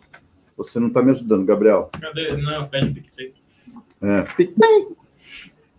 Você 0.58 0.80
não 0.80 0.88
está 0.88 1.02
me 1.02 1.12
ajudando, 1.12 1.46
Gabriel. 1.46 1.90
Cadê? 2.00 2.38
Não, 2.38 2.68
pede 2.68 2.92
PicPay. 2.92 3.34
É. 4.02 4.22
Pic, 4.36 4.54
pic. 4.56 4.98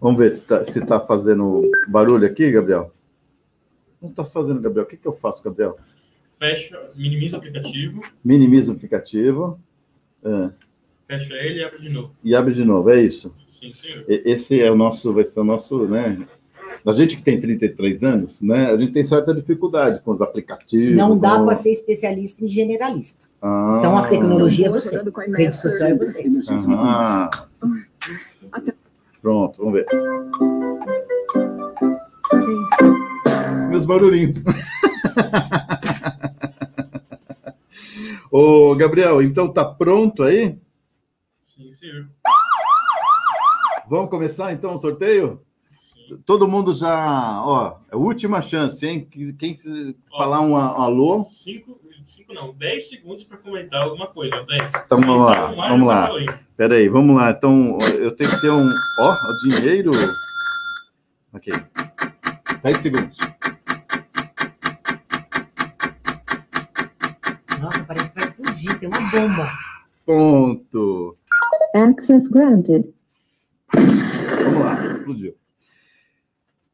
Vamos 0.00 0.18
ver 0.18 0.30
se 0.32 0.40
está 0.42 0.62
se 0.64 0.84
tá 0.84 1.00
fazendo 1.00 1.60
barulho 1.88 2.26
aqui, 2.26 2.50
Gabriel. 2.50 2.92
Não 4.00 4.10
está 4.10 4.24
fazendo, 4.24 4.60
Gabriel. 4.60 4.84
O 4.84 4.88
que, 4.88 4.96
que 4.96 5.06
eu 5.08 5.14
faço, 5.14 5.42
Gabriel? 5.42 5.76
Fecha, 6.38 6.90
minimiza 6.94 7.36
o 7.36 7.38
aplicativo, 7.38 8.02
Minimiza 8.22 8.72
o 8.72 8.76
aplicativo 8.76 9.58
é, 10.22 10.50
fecha 11.06 11.34
ele 11.34 11.60
e 11.60 11.64
abre 11.64 11.78
de 11.80 11.88
novo. 11.90 12.10
e 12.22 12.34
abre 12.34 12.54
de 12.54 12.64
novo. 12.64 12.90
É 12.90 13.00
isso. 13.00 13.34
Sim, 13.58 13.72
senhor. 13.72 14.04
Esse 14.08 14.60
é 14.60 14.70
o 14.70 14.74
nosso, 14.76 15.12
vai 15.12 15.24
ser 15.24 15.40
o 15.40 15.44
nosso, 15.44 15.86
né? 15.86 16.18
A 16.86 16.92
gente 16.92 17.16
que 17.16 17.22
tem 17.22 17.40
33 17.40 18.02
anos, 18.04 18.42
né? 18.42 18.66
A 18.70 18.76
gente 18.76 18.92
tem 18.92 19.02
certa 19.02 19.32
dificuldade 19.32 20.02
com 20.02 20.10
os 20.10 20.20
aplicativos. 20.20 20.94
Não 20.94 21.16
dá 21.16 21.38
com... 21.38 21.46
para 21.46 21.54
ser 21.54 21.70
especialista 21.70 22.44
em 22.44 22.48
generalista. 22.48 23.26
Ah, 23.40 23.76
Então 23.78 23.96
a 23.96 24.06
tecnologia 24.06 24.66
é 24.66 24.70
você, 24.70 25.00
rede 25.34 25.56
social 25.56 25.88
é 25.88 25.94
você. 25.94 26.30
Aham. 26.50 27.30
Pronto, 29.22 29.58
vamos 29.58 29.72
ver. 29.72 29.86
Meus 33.70 33.86
barulhinhos. 33.86 34.42
Ô, 38.30 38.74
Gabriel, 38.74 39.22
então 39.22 39.48
tá 39.50 39.64
pronto 39.64 40.22
aí? 40.22 40.58
Sim, 41.56 41.72
senhor. 41.72 42.08
Vamos 43.88 44.10
começar 44.10 44.52
então 44.52 44.74
o 44.74 44.78
sorteio? 44.78 45.40
Sim. 45.94 46.18
Todo 46.26 46.48
mundo 46.48 46.74
já, 46.74 47.42
ó, 47.44 47.78
é 47.90 47.94
a 47.94 47.96
última 47.96 48.42
chance, 48.42 48.84
hein? 48.84 49.06
Quem 49.08 49.32
quem 49.32 49.54
se 49.54 49.96
falar 50.10 50.40
um 50.40 50.56
alô, 50.56 51.24
Cinco, 51.26 51.80
cinco 52.04 52.34
não, 52.34 52.52
10 52.52 52.88
segundos 52.88 53.22
para 53.22 53.38
comentar 53.38 53.82
alguma 53.82 54.08
coisa. 54.08 54.42
10. 54.42 54.72
Então, 54.84 55.00
vamos 55.00 55.26
lá, 55.26 55.50
um 55.50 55.56
vamos 55.56 55.86
lá. 55.86 56.10
Peraí, 56.56 56.88
vamos 56.88 57.14
lá. 57.14 57.30
Então, 57.30 57.78
eu 58.00 58.10
tenho 58.10 58.30
que 58.30 58.40
ter 58.40 58.50
um. 58.50 58.68
Ó, 58.98 59.12
o 59.12 59.48
dinheiro. 59.48 59.92
Ok. 61.32 61.52
10 62.64 62.76
segundos. 62.78 63.18
Nossa, 67.60 67.84
parece 67.84 68.12
que 68.12 68.18
vai 68.18 68.28
explodir, 68.28 68.78
tem 68.80 68.88
uma 68.88 69.00
bomba. 69.10 69.48
Ponto. 70.04 71.16
Access 71.74 72.28
granted. 72.28 72.84
Vamos 73.74 74.60
lá, 74.60 74.86
explodiu. 74.86 75.34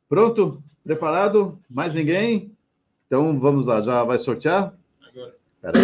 Pronto? 0.07 0.63
Preparado? 0.85 1.59
Mais 1.71 1.95
ninguém? 1.95 2.55
Então 3.07 3.41
vamos 3.41 3.65
lá, 3.65 3.81
já 3.81 4.05
vai 4.05 4.19
sortear? 4.19 4.75
Agora. 5.09 5.35
Peraí. 5.63 5.83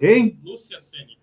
Quem? 0.00 0.36
Lúcia 0.42 0.80
Sene. 0.80 1.13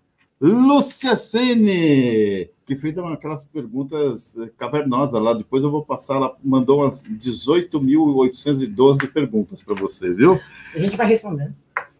Lúcia 0.44 1.14
Sene, 1.14 2.50
que 2.66 2.74
fez 2.74 2.98
uma- 2.98 3.12
aquelas 3.14 3.44
perguntas 3.44 4.36
eh, 4.36 4.50
cavernosas 4.58 5.22
lá. 5.22 5.34
Depois 5.34 5.62
eu 5.62 5.70
vou 5.70 5.84
passar. 5.84 6.16
Ela 6.16 6.36
mandou 6.42 6.80
umas 6.82 7.04
18.812 7.04 9.06
perguntas 9.12 9.62
para 9.62 9.74
você, 9.74 10.12
viu? 10.12 10.40
A 10.74 10.78
gente 10.78 10.96
vai 10.96 11.06
respondendo. 11.06 11.54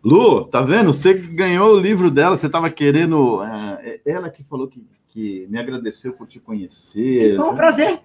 Lu, 0.04 0.44
tá 0.46 0.60
vendo? 0.60 0.92
Você 0.92 1.14
ganhou 1.14 1.74
o 1.74 1.78
livro 1.80 2.10
dela, 2.10 2.36
você 2.36 2.46
estava 2.46 2.68
querendo. 2.68 3.40
é, 3.44 4.00
ela 4.04 4.28
que 4.28 4.42
falou 4.42 4.66
que, 4.66 4.84
que 5.08 5.46
me 5.48 5.58
agradeceu 5.58 6.12
por 6.12 6.26
te 6.26 6.40
conhecer. 6.40 7.36
Com 7.36 7.54
prazer. 7.54 8.00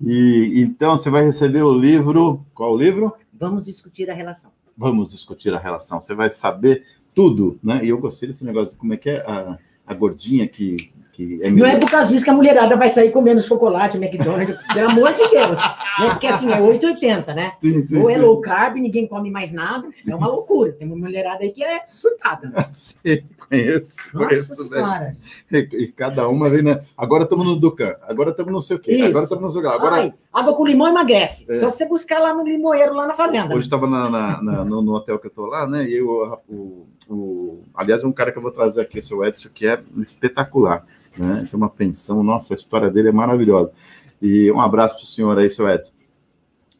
E 0.00 0.54
então 0.56 0.96
você 0.96 1.10
vai 1.10 1.24
receber 1.24 1.62
o 1.62 1.74
livro. 1.74 2.42
Qual 2.54 2.72
o 2.72 2.76
livro? 2.78 3.12
Vamos 3.38 3.66
discutir 3.66 4.08
a 4.10 4.14
relação. 4.14 4.50
Vamos 4.74 5.10
discutir 5.10 5.52
a 5.52 5.58
relação. 5.58 6.00
Você 6.00 6.14
vai 6.14 6.30
saber 6.30 6.84
tudo, 7.14 7.58
né? 7.62 7.84
E 7.84 7.90
eu 7.90 7.98
gostei 7.98 8.28
desse 8.28 8.44
negócio 8.44 8.70
de 8.70 8.76
como 8.76 8.94
é 8.94 8.96
que 8.96 9.10
é 9.10 9.18
a, 9.26 9.58
a 9.86 9.94
gordinha 9.94 10.46
que, 10.48 10.92
que 11.12 11.40
é 11.42 11.50
Não 11.50 11.64
é 11.64 11.78
por 11.78 11.90
causa 11.90 12.08
disso 12.08 12.24
que 12.24 12.30
a 12.30 12.34
mulherada 12.34 12.76
vai 12.76 12.90
sair 12.90 13.10
comendo 13.10 13.40
chocolate, 13.42 13.96
McDonald's, 13.96 14.56
pelo 14.74 14.90
amor 14.90 15.12
de 15.14 15.26
Deus. 15.28 15.58
Né? 15.58 16.10
Porque 16.10 16.26
assim, 16.26 16.50
é 16.52 16.60
8,80, 16.60 17.34
né? 17.34 17.52
Sim, 17.60 17.80
sim, 17.82 17.96
Ou 18.02 18.10
é 18.10 18.14
sim. 18.16 18.20
low 18.20 18.40
carb, 18.40 18.74
ninguém 18.76 19.06
come 19.06 19.30
mais 19.30 19.52
nada. 19.52 19.88
É 20.06 20.14
uma 20.14 20.26
loucura. 20.26 20.72
Tem 20.72 20.86
uma 20.86 20.96
mulherada 20.96 21.42
aí 21.42 21.50
que 21.50 21.64
é 21.64 21.84
surtada. 21.86 22.48
Né? 22.48 22.66
Sim, 22.74 23.22
conheço, 23.48 23.96
Nossa 24.12 24.28
conheço, 24.28 24.68
senhora. 24.68 25.16
E, 25.50 25.56
e 25.56 25.86
cada 25.92 26.28
uma 26.28 26.50
vem, 26.50 26.62
né? 26.62 26.80
Agora 26.96 27.22
estamos 27.24 27.46
no 27.46 27.58
Ducan, 27.60 27.94
agora 28.02 28.30
estamos 28.30 28.52
não 28.52 28.60
sei 28.60 28.76
o 28.76 28.80
quê, 28.80 28.92
Isso. 28.92 29.04
agora 29.06 29.24
estamos 29.24 29.44
no 29.44 29.50
sei 29.50 29.60
o 29.60 29.64
quê. 29.64 29.70
Agora, 29.70 29.94
Ai, 29.96 30.14
água 30.32 30.54
com 30.54 30.66
limão 30.66 30.88
emagrece. 30.88 31.46
É. 31.50 31.56
Só 31.56 31.70
você 31.70 31.86
buscar 31.86 32.18
lá 32.18 32.34
no 32.34 32.42
limoeiro, 32.44 32.92
lá 32.92 33.06
na 33.06 33.14
fazenda. 33.14 33.54
Hoje 33.54 33.66
estava 33.66 33.86
na- 33.86 34.42
no, 34.42 34.82
no 34.82 34.92
hotel 34.94 35.18
que 35.18 35.28
eu 35.28 35.30
tô 35.30 35.46
lá, 35.46 35.66
né? 35.66 35.88
E 35.88 35.94
eu, 35.94 36.08
o, 36.48 36.86
o, 37.08 37.62
aliás, 37.74 38.02
é 38.02 38.06
um 38.06 38.12
cara 38.12 38.32
que 38.32 38.38
eu 38.38 38.42
vou 38.42 38.50
trazer 38.50 38.80
aqui, 38.80 38.98
o 38.98 39.02
seu 39.02 39.24
Edson, 39.24 39.48
que 39.52 39.66
é 39.66 39.82
espetacular, 39.98 40.86
né? 41.16 41.46
Tem 41.50 41.56
uma 41.56 41.70
pensão, 41.70 42.22
nossa, 42.22 42.54
a 42.54 42.56
história 42.56 42.90
dele 42.90 43.08
é 43.08 43.12
maravilhosa. 43.12 43.72
E 44.20 44.50
um 44.50 44.60
abraço 44.60 44.96
para 44.96 45.04
o 45.04 45.06
senhor 45.06 45.38
aí, 45.38 45.48
seu 45.50 45.68
Edson. 45.68 45.92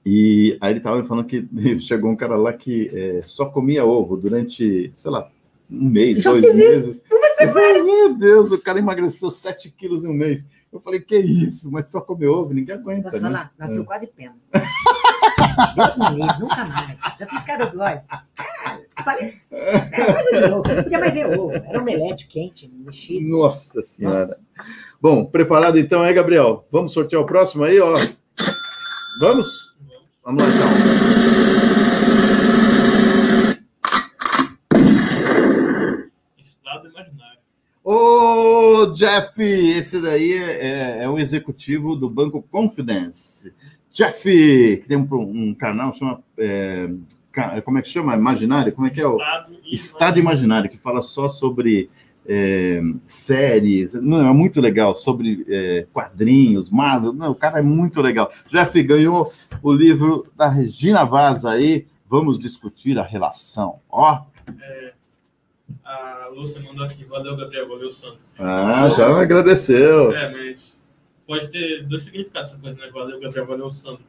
E 0.04 0.56
aí 0.60 0.70
ele 0.72 0.78
estava 0.78 1.00
me 1.00 1.06
falando 1.08 1.26
que 1.26 1.48
chegou 1.80 2.10
um 2.10 2.16
cara 2.16 2.36
lá 2.36 2.52
que 2.52 2.88
é, 2.92 3.22
só 3.24 3.46
comia 3.46 3.84
ovo 3.84 4.16
durante, 4.16 4.90
sei 4.94 5.10
lá, 5.10 5.28
um 5.70 5.88
mês, 5.88 6.22
Já 6.22 6.30
dois 6.30 6.46
fiz 6.46 6.54
isso. 6.54 6.64
meses. 6.64 7.02
Eu 7.40 7.52
falei, 7.52 7.82
Meu 7.82 8.14
Deus, 8.14 8.52
o 8.52 8.58
cara 8.58 8.78
emagreceu 8.78 9.30
7 9.30 9.70
quilos 9.70 10.04
em 10.04 10.08
um 10.08 10.14
mês. 10.14 10.46
Eu 10.72 10.80
falei, 10.80 11.00
que 11.00 11.18
isso? 11.18 11.70
Mas 11.72 11.88
só 11.88 12.00
comer 12.00 12.28
ovo, 12.28 12.54
ninguém 12.54 12.74
aguenta, 12.76 13.10
Posso 13.10 13.22
né? 13.22 13.28
falar? 13.28 13.52
Nasceu 13.58 13.84
quase 13.84 14.06
pena. 14.06 14.36
Deus 15.74 15.98
me 15.98 16.16
livre, 16.16 16.38
nunca 16.40 16.64
mais. 16.64 17.00
Já 17.18 17.26
fiz 17.26 17.42
cada 17.42 17.66
do 17.66 17.80
olho. 17.80 18.00
Ah, 18.08 19.02
falei, 19.04 19.34
é 19.50 20.12
coisa 20.12 20.32
de 20.32 20.46
louco. 20.48 20.68
Você 20.68 20.74
não 20.74 20.82
podia 20.82 20.98
mais 20.98 21.14
ver 21.14 21.38
ovo. 21.38 21.52
Era 21.52 21.78
omelete 21.78 22.26
quente, 22.26 22.68
mexido. 22.68 23.28
Nossa 23.28 23.82
senhora. 23.82 24.20
Nossa. 24.20 24.44
Bom, 25.00 25.24
preparado 25.26 25.78
então 25.78 26.02
aí, 26.02 26.12
Gabriel? 26.14 26.66
Vamos 26.72 26.92
sortear 26.92 27.22
o 27.22 27.26
próximo 27.26 27.64
aí, 27.64 27.78
ó. 27.78 27.94
Vamos? 29.20 29.76
Vamos 30.24 30.42
lá 30.42 30.48
então. 30.48 30.68
Estado 36.42 36.88
imaginário. 36.88 37.38
Ô, 37.84 38.86
Jeff, 38.94 39.40
esse 39.40 40.00
daí 40.00 40.32
é, 40.32 41.04
é 41.04 41.08
o 41.08 41.18
executivo 41.18 41.94
do 41.94 42.10
Banco 42.10 42.42
Confidence. 42.42 43.54
Jeff, 43.96 44.22
que 44.24 44.86
tem 44.86 44.98
um, 44.98 45.08
um 45.10 45.54
canal, 45.54 45.90
chama. 45.90 46.22
é, 46.36 46.86
como 47.64 47.78
é 47.78 47.82
que 47.82 47.88
chama? 47.88 48.14
Imaginário? 48.14 48.70
Como 48.74 48.86
é 48.86 48.90
que 48.90 49.00
é 49.00 49.06
o. 49.06 49.16
Estado, 49.16 49.56
Estado 49.72 50.18
Imaginário, 50.18 50.68
que 50.68 50.76
fala 50.76 51.00
só 51.00 51.28
sobre 51.28 51.88
é, 52.28 52.82
séries. 53.06 53.94
Não, 53.94 54.28
é 54.28 54.32
muito 54.34 54.60
legal, 54.60 54.94
sobre 54.94 55.46
é, 55.48 55.86
quadrinhos, 55.94 56.68
Marvel. 56.68 57.14
Não, 57.14 57.30
o 57.30 57.34
cara 57.34 57.60
é 57.60 57.62
muito 57.62 58.02
legal. 58.02 58.30
Jeff 58.52 58.82
ganhou 58.82 59.32
o 59.62 59.72
livro 59.72 60.26
da 60.36 60.46
Regina 60.46 61.02
Vaz 61.06 61.46
aí. 61.46 61.86
Vamos 62.06 62.38
discutir 62.38 62.98
a 62.98 63.02
relação. 63.02 63.80
Ó, 63.90 64.20
A 65.82 66.28
Lúcia 66.34 66.60
mandou 66.60 66.84
aqui. 66.84 67.02
Valeu, 67.04 67.34
Gabriel. 67.34 67.66
Valeu, 67.66 67.90
Sandro. 67.90 68.18
ah, 68.38 68.90
já 68.90 69.08
me 69.08 69.20
agradeceu. 69.22 70.12
É, 70.12 70.30
mas 70.30 70.75
pode 71.26 71.48
ter 71.48 71.82
dois 71.84 72.04
significados 72.04 72.52
essa 72.52 72.60
coisa, 72.60 72.78
né? 72.78 72.90
Valeu, 72.92 73.20
Gabriel. 73.20 73.46
Valeu, 73.46 73.70
Sandro. 73.70 74.02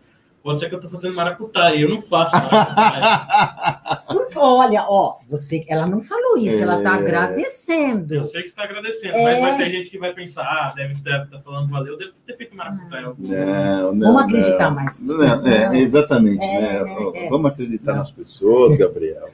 Pode 0.44 0.60
ser 0.61 0.69
que 0.69 0.76
eu 0.76 0.80
tô 0.80 0.88
fazendo 0.89 1.14
maracutaia. 1.15 1.77
Eu 1.77 1.89
não 1.89 2.02
faço 2.02 2.34
maracutaia. 2.34 4.02
Porque, 4.07 4.39
olha, 4.39 4.85
ó, 4.88 5.18
você, 5.27 5.65
ela 5.68 5.85
não 5.85 6.02
falou 6.02 6.38
isso, 6.38 6.61
ela 6.64 6.81
tá 6.81 6.95
É. 6.95 6.99
agradecendo. 6.99 8.14
eu 8.15 8.23
sei 8.23 8.44
que 8.44 8.49
você 8.49 8.56
tá 8.56 8.64
agradecendo, 8.64 9.15
É. 9.15 9.23
mas 9.23 9.41
vai 9.41 9.57
ter 9.57 9.72
gente 9.72 9.89
que 9.89 9.98
vai 9.98 10.14
pensar, 10.14 10.44
ah, 10.44 10.72
deve 10.73 10.94
estar 10.94 11.26
tá 11.26 11.41
falando 11.41 11.69
valeu, 11.69 11.98
deve 11.98 12.11
ter 12.26 12.38
feito 12.38 12.56
maracutaia. 12.56 13.14
Não, 13.18 13.94
não, 13.94 14.14
Vamos 14.14 14.23
acreditar 14.23 14.69
não. 14.69 14.76
mais. 14.76 15.06
Não, 15.07 15.48
é, 15.48 15.77
exatamente. 15.80 16.45
É, 16.45 16.61
né? 16.61 16.95
é, 17.14 17.26
é. 17.26 17.30
Vamos 17.30 17.52
acreditar 17.52 17.91
Não. 17.91 17.99
nas 17.99 18.11
pessoas, 18.11 18.76
Gabriel. 18.77 19.30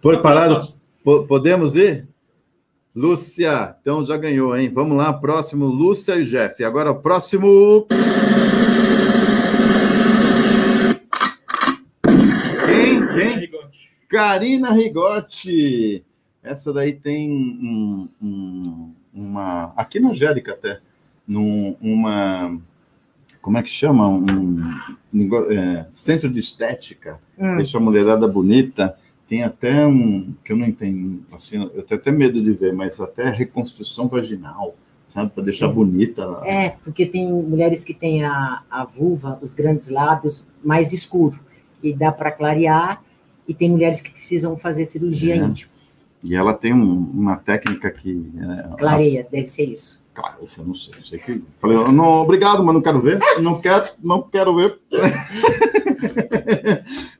Preparado? 0.00 0.72
Po- 1.04 1.24
podemos 1.26 1.76
ir? 1.76 2.08
Lúcia, 2.94 3.76
então 3.80 4.04
já 4.04 4.16
ganhou, 4.16 4.56
hein? 4.56 4.70
Vamos 4.72 4.96
lá, 4.96 5.12
próximo, 5.12 5.66
Lúcia 5.66 6.16
e 6.16 6.24
Jeff. 6.24 6.62
Agora 6.64 6.90
o 6.90 6.96
próximo. 6.96 7.86
Quem? 12.66 13.06
Quem? 13.14 13.50
Karina 14.08 14.72
Rigotti. 14.72 16.04
Essa 16.42 16.72
daí 16.72 16.92
tem 16.94 17.30
um- 17.30 18.08
um- 18.20 18.92
uma. 19.14 19.72
Aqui 19.76 20.00
na 20.00 20.10
Angélica 20.10 20.52
até. 20.52 20.80
Num, 21.26 21.76
uma. 21.80 22.58
Como 23.40 23.56
é 23.56 23.62
que 23.62 23.70
chama? 23.70 24.08
Um, 24.08 24.60
é, 25.50 25.86
centro 25.92 26.28
de 26.28 26.40
estética. 26.40 27.20
Hum. 27.38 27.56
Deixa 27.56 27.78
a 27.78 27.80
mulherada 27.80 28.26
bonita. 28.26 28.96
Tem 29.30 29.44
até 29.44 29.86
um. 29.86 30.34
que 30.44 30.52
eu 30.52 30.56
não 30.56 30.66
entendo. 30.66 31.22
Assim, 31.32 31.56
eu 31.72 31.84
tenho 31.84 32.00
até 32.00 32.10
medo 32.10 32.42
de 32.42 32.50
ver, 32.52 32.72
mas 32.74 33.00
até 33.00 33.30
reconstrução 33.30 34.08
vaginal, 34.08 34.74
sabe? 35.04 35.30
Para 35.30 35.44
deixar 35.44 35.68
bonita. 35.68 36.40
É, 36.44 36.70
porque 36.82 37.06
tem 37.06 37.32
mulheres 37.32 37.84
que 37.84 37.94
têm 37.94 38.24
a, 38.24 38.62
a 38.68 38.84
vulva, 38.84 39.38
os 39.40 39.54
grandes 39.54 39.88
lábios 39.88 40.44
mais 40.64 40.92
escuro 40.92 41.38
e 41.80 41.92
dá 41.94 42.10
para 42.10 42.32
clarear, 42.32 43.00
e 43.46 43.54
tem 43.54 43.70
mulheres 43.70 44.00
que 44.00 44.10
precisam 44.10 44.58
fazer 44.58 44.84
cirurgia 44.84 45.34
É. 45.36 45.38
íntima. 45.38 45.70
E 46.24 46.34
ela 46.34 46.52
tem 46.52 46.74
um- 46.74 47.10
uma 47.14 47.36
técnica 47.36 47.88
que. 47.88 48.28
é, 48.36 48.76
Clareia, 48.76 49.28
deve 49.30 49.46
ser 49.46 49.66
isso. 49.66 50.04
Claro, 50.12 50.38
eu 50.58 50.64
não 50.66 50.74
sei. 50.74 50.92
eu 50.96 51.00
sei 51.02 51.18
que... 51.20 51.42
Falei, 51.60 51.78
não, 51.92 52.04
obrigado, 52.22 52.62
mas 52.64 52.74
não 52.74 52.82
quero 52.82 53.00
ver. 53.00 53.20
Não 53.40 53.60
quero, 53.60 53.88
não 54.02 54.20
quero 54.22 54.54
ver. 54.56 54.76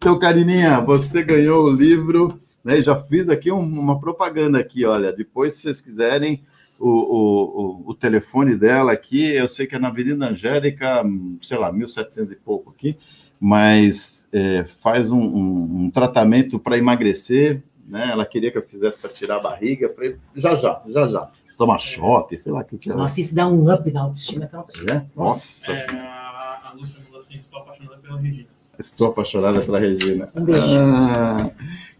então, 0.00 0.18
Carininha, 0.18 0.80
você 0.80 1.22
ganhou 1.22 1.64
o 1.66 1.70
livro, 1.70 2.38
né? 2.64 2.80
Já 2.80 2.96
fiz 2.96 3.28
aqui 3.28 3.52
um- 3.52 3.58
uma 3.60 4.00
propaganda 4.00 4.58
aqui, 4.58 4.86
olha. 4.86 5.12
Depois, 5.12 5.54
se 5.54 5.62
vocês 5.62 5.82
quiserem, 5.82 6.42
o, 6.78 6.88
o, 6.88 7.82
o, 7.86 7.90
o 7.90 7.94
telefone 7.94 8.56
dela 8.56 8.92
aqui, 8.92 9.22
eu 9.34 9.46
sei 9.46 9.66
que 9.66 9.74
é 9.74 9.78
na 9.78 9.88
Avenida 9.88 10.26
Angélica, 10.26 11.02
sei 11.42 11.58
lá, 11.58 11.70
1700 11.70 12.30
e 12.32 12.36
pouco 12.36 12.72
aqui, 12.72 12.96
mas 13.38 14.26
é, 14.32 14.64
faz 14.64 15.12
um, 15.12 15.20
um- 15.20 15.84
um 15.84 15.90
tratamento 15.90 16.58
para 16.58 16.78
emagrecer, 16.78 17.62
né? 17.86 18.08
Ela 18.10 18.24
queria 18.24 18.50
que 18.50 18.56
eu 18.56 18.62
fizesse 18.62 18.98
para 18.98 19.10
tirar 19.10 19.36
a 19.36 19.40
barriga. 19.40 19.86
Eu 19.86 19.94
falei, 19.94 20.16
já, 20.34 20.54
já, 20.54 20.82
já, 20.86 21.06
já. 21.06 21.30
Tomar 21.58 21.76
choque, 21.76 22.38
sei 22.38 22.52
lá 22.52 22.60
o 22.60 22.64
que 22.64 22.78
que 22.78 22.90
ela 22.90 23.02
Nossa, 23.02 23.20
isso 23.20 23.34
dá 23.34 23.46
um 23.46 23.70
up 23.70 23.90
na 23.92 24.00
autoestima. 24.00 24.48
É? 24.90 25.04
Nossa, 25.14 25.72
É, 25.72 25.90
a, 26.00 26.70
a 26.70 26.72
Lúcia 26.74 27.02
mandou 27.04 27.18
assim, 27.18 27.36
estou 27.38 27.58
apaixonada 27.60 27.98
pela 27.98 28.18
Regina. 28.18 28.48
Estou 28.80 29.08
apaixonada 29.08 29.60
pela 29.60 29.78
Regina. 29.78 30.30
Um 30.36 30.44
beijo. 30.44 30.62
Ah, 30.62 31.50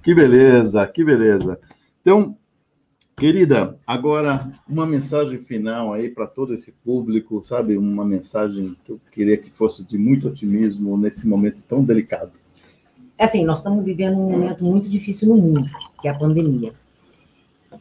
que 0.03 0.15
beleza, 0.15 0.87
que 0.87 1.05
beleza. 1.05 1.61
Então, 2.01 2.37
querida, 3.17 3.77
agora 3.87 4.51
uma 4.69 4.87
mensagem 4.87 5.39
final 5.39 5.93
aí 5.93 6.09
para 6.09 6.27
todo 6.27 6.55
esse 6.55 6.73
público, 6.73 7.43
sabe? 7.43 7.77
Uma 7.77 8.05
mensagem 8.05 8.75
que 8.85 8.93
eu 8.93 9.01
queria 9.13 9.37
que 9.37 9.51
fosse 9.51 9.87
de 9.87 9.99
muito 9.99 10.29
otimismo 10.29 10.97
nesse 10.97 11.29
momento 11.29 11.63
tão 11.65 11.85
delicado. 11.85 12.33
É 13.19 13.25
assim, 13.25 13.45
nós 13.45 13.59
estamos 13.59 13.85
vivendo 13.85 14.17
um 14.17 14.31
momento 14.31 14.65
muito 14.65 14.89
difícil 14.89 15.29
no 15.29 15.37
mundo, 15.37 15.67
que 16.01 16.09
é 16.09 16.11
a 16.11 16.15
pandemia. 16.15 16.73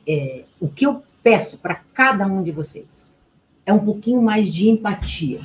É, 0.05 0.43
o 0.59 0.67
que 0.67 0.85
eu 0.85 1.01
peço 1.23 1.59
para 1.59 1.75
cada 1.93 2.27
um 2.27 2.43
de 2.43 2.51
vocês 2.51 3.17
é 3.65 3.71
um 3.71 3.79
pouquinho 3.79 4.21
mais 4.21 4.53
de 4.53 4.67
empatia. 4.67 5.39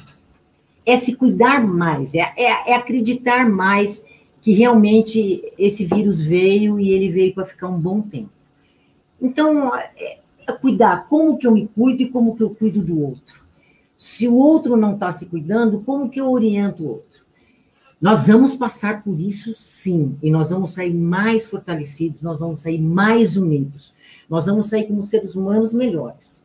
É 0.86 0.96
se 0.96 1.16
cuidar 1.16 1.66
mais, 1.66 2.14
é, 2.14 2.32
é- 2.36 2.72
é 2.72 2.74
acreditar 2.74 3.48
mais 3.48 4.06
que 4.40 4.52
realmente 4.52 5.42
esse 5.58 5.84
vírus 5.84 6.20
veio 6.20 6.78
e 6.78 6.90
ele 6.90 7.10
veio 7.10 7.34
para 7.34 7.46
ficar 7.46 7.68
um 7.68 7.80
bom 7.80 8.02
tempo. 8.02 8.30
Então, 9.20 9.74
é, 9.74 10.18
é 10.46 10.52
cuidar 10.52 11.06
como 11.08 11.38
que 11.38 11.46
eu 11.46 11.52
me 11.52 11.66
cuido 11.66 12.02
e 12.02 12.08
como 12.10 12.36
que 12.36 12.42
eu 12.42 12.50
cuido 12.50 12.82
do 12.82 13.00
outro. 13.00 13.42
Se 13.96 14.28
o 14.28 14.34
outro 14.34 14.76
não 14.76 14.94
está 14.94 15.10
se 15.12 15.26
cuidando, 15.26 15.80
como 15.80 16.10
que 16.10 16.20
eu 16.20 16.30
oriento 16.30 16.82
o 16.82 16.88
outro? 16.88 17.24
Nós 18.00 18.26
vamos 18.26 18.54
passar 18.54 19.02
por 19.02 19.18
isso 19.18 19.54
sim, 19.54 20.18
e 20.22 20.30
nós 20.30 20.50
vamos 20.50 20.70
sair 20.74 20.92
mais 20.92 21.46
fortalecidos, 21.46 22.20
nós 22.20 22.40
vamos 22.40 22.60
sair 22.60 22.78
mais 22.78 23.38
unidos, 23.38 23.94
nós 24.28 24.44
vamos 24.44 24.68
sair 24.68 24.86
como 24.86 25.02
seres 25.02 25.34
humanos 25.34 25.72
melhores. 25.72 26.44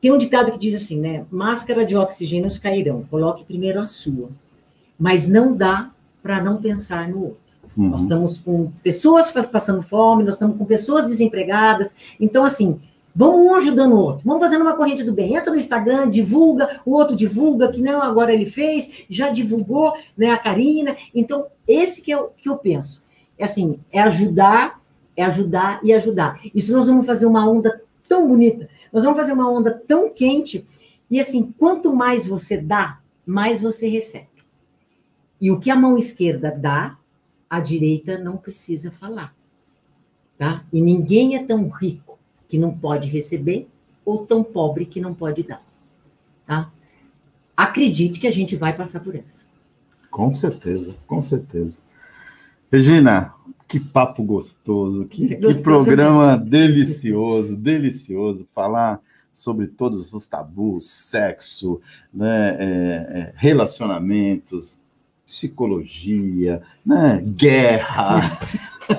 Tem 0.00 0.12
um 0.12 0.18
ditado 0.18 0.52
que 0.52 0.58
diz 0.58 0.80
assim, 0.80 1.00
né? 1.00 1.24
Máscara 1.30 1.84
de 1.84 1.96
oxigênio 1.96 2.48
cairão, 2.60 3.04
coloque 3.10 3.44
primeiro 3.44 3.80
a 3.80 3.86
sua. 3.86 4.30
Mas 4.98 5.28
não 5.28 5.56
dá 5.56 5.90
para 6.22 6.42
não 6.42 6.60
pensar 6.60 7.08
no 7.08 7.22
outro. 7.24 7.48
Uhum. 7.76 7.90
Nós 7.90 8.02
estamos 8.02 8.38
com 8.38 8.72
pessoas 8.82 9.30
passando 9.46 9.82
fome, 9.82 10.24
nós 10.24 10.34
estamos 10.34 10.56
com 10.56 10.64
pessoas 10.64 11.06
desempregadas. 11.06 11.94
Então, 12.20 12.44
assim, 12.44 12.80
vamos 13.14 13.40
um 13.40 13.54
ajudando 13.54 13.92
o 13.92 13.98
outro. 13.98 14.24
Vamos 14.24 14.42
fazendo 14.42 14.62
uma 14.62 14.74
corrente 14.74 15.02
do 15.02 15.12
bem. 15.12 15.34
Entra 15.34 15.50
no 15.50 15.56
Instagram, 15.56 16.10
divulga, 16.10 16.80
o 16.84 16.92
outro 16.92 17.16
divulga, 17.16 17.68
que 17.68 17.80
não, 17.80 18.02
agora 18.02 18.32
ele 18.32 18.46
fez, 18.46 19.04
já 19.08 19.28
divulgou, 19.28 19.92
né, 20.16 20.30
a 20.30 20.38
Karina. 20.38 20.96
Então, 21.14 21.46
esse 21.66 22.02
que 22.02 22.10
eu, 22.10 22.32
que 22.36 22.48
eu 22.48 22.56
penso. 22.56 23.02
É 23.38 23.44
assim, 23.44 23.78
é 23.92 24.00
ajudar, 24.00 24.80
é 25.16 25.24
ajudar 25.24 25.80
e 25.82 25.92
ajudar. 25.92 26.40
Isso 26.54 26.72
nós 26.72 26.86
vamos 26.86 27.06
fazer 27.06 27.26
uma 27.26 27.48
onda 27.48 27.80
tão 28.08 28.26
bonita, 28.26 28.68
nós 28.92 29.04
vamos 29.04 29.18
fazer 29.18 29.32
uma 29.32 29.50
onda 29.50 29.72
tão 29.86 30.12
quente, 30.12 30.66
e 31.10 31.18
assim, 31.18 31.52
quanto 31.58 31.94
mais 31.94 32.26
você 32.26 32.60
dá, 32.60 33.00
mais 33.26 33.60
você 33.60 33.88
recebe. 33.88 34.28
E 35.40 35.50
o 35.50 35.60
que 35.60 35.70
a 35.70 35.76
mão 35.76 35.96
esquerda 35.96 36.50
dá, 36.50 36.98
a 37.48 37.60
direita 37.60 38.18
não 38.18 38.36
precisa 38.36 38.90
falar. 38.90 39.34
Tá? 40.36 40.64
E 40.72 40.80
ninguém 40.80 41.36
é 41.36 41.42
tão 41.42 41.68
rico 41.68 42.18
que 42.46 42.58
não 42.58 42.76
pode 42.76 43.08
receber 43.08 43.68
ou 44.04 44.26
tão 44.26 44.42
pobre 44.42 44.86
que 44.86 45.00
não 45.00 45.14
pode 45.14 45.42
dar. 45.42 45.62
Tá? 46.46 46.70
Acredite 47.56 48.20
que 48.20 48.26
a 48.26 48.30
gente 48.30 48.56
vai 48.56 48.76
passar 48.76 49.00
por 49.00 49.14
essa. 49.14 49.44
Com 50.10 50.32
certeza, 50.32 50.94
com 51.06 51.20
certeza. 51.20 51.82
Regina, 52.70 53.34
que 53.68 53.78
papo 53.78 54.22
gostoso, 54.22 55.04
que, 55.04 55.28
que 55.28 55.34
Gostoso 55.36 55.62
programa 55.62 56.38
delicioso, 56.38 57.54
delicioso. 57.54 58.48
Falar 58.54 58.98
sobre 59.30 59.68
todos 59.68 60.12
os 60.14 60.26
tabus, 60.26 60.90
sexo, 60.90 61.80
né, 62.12 62.56
é, 62.58 62.64
é, 62.64 63.32
relacionamentos, 63.36 64.80
psicologia, 65.26 66.62
né, 66.84 67.22
guerra. 67.24 68.22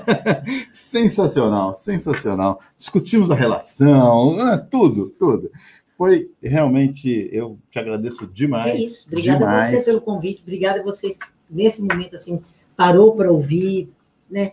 sensacional, 0.72 1.74
sensacional. 1.74 2.62
Discutimos 2.78 3.32
a 3.32 3.36
relação, 3.36 4.38
né, 4.38 4.66
tudo, 4.70 5.10
tudo. 5.18 5.52
Foi 5.98 6.32
realmente, 6.42 7.28
eu 7.34 7.58
te 7.72 7.80
agradeço 7.80 8.28
demais. 8.28 8.68
é 8.68 8.78
isso. 8.78 9.08
Obrigada 9.08 9.46
a 9.46 9.50
demais. 9.50 9.84
você 9.84 9.92
pelo 9.92 10.02
convite, 10.02 10.44
obrigada 10.44 10.80
a 10.80 10.84
vocês 10.84 11.18
que 11.18 11.28
nesse 11.50 11.82
momento 11.82 12.14
assim 12.14 12.40
parou 12.78 13.14
para 13.14 13.30
ouvir, 13.30 13.90
né? 14.30 14.52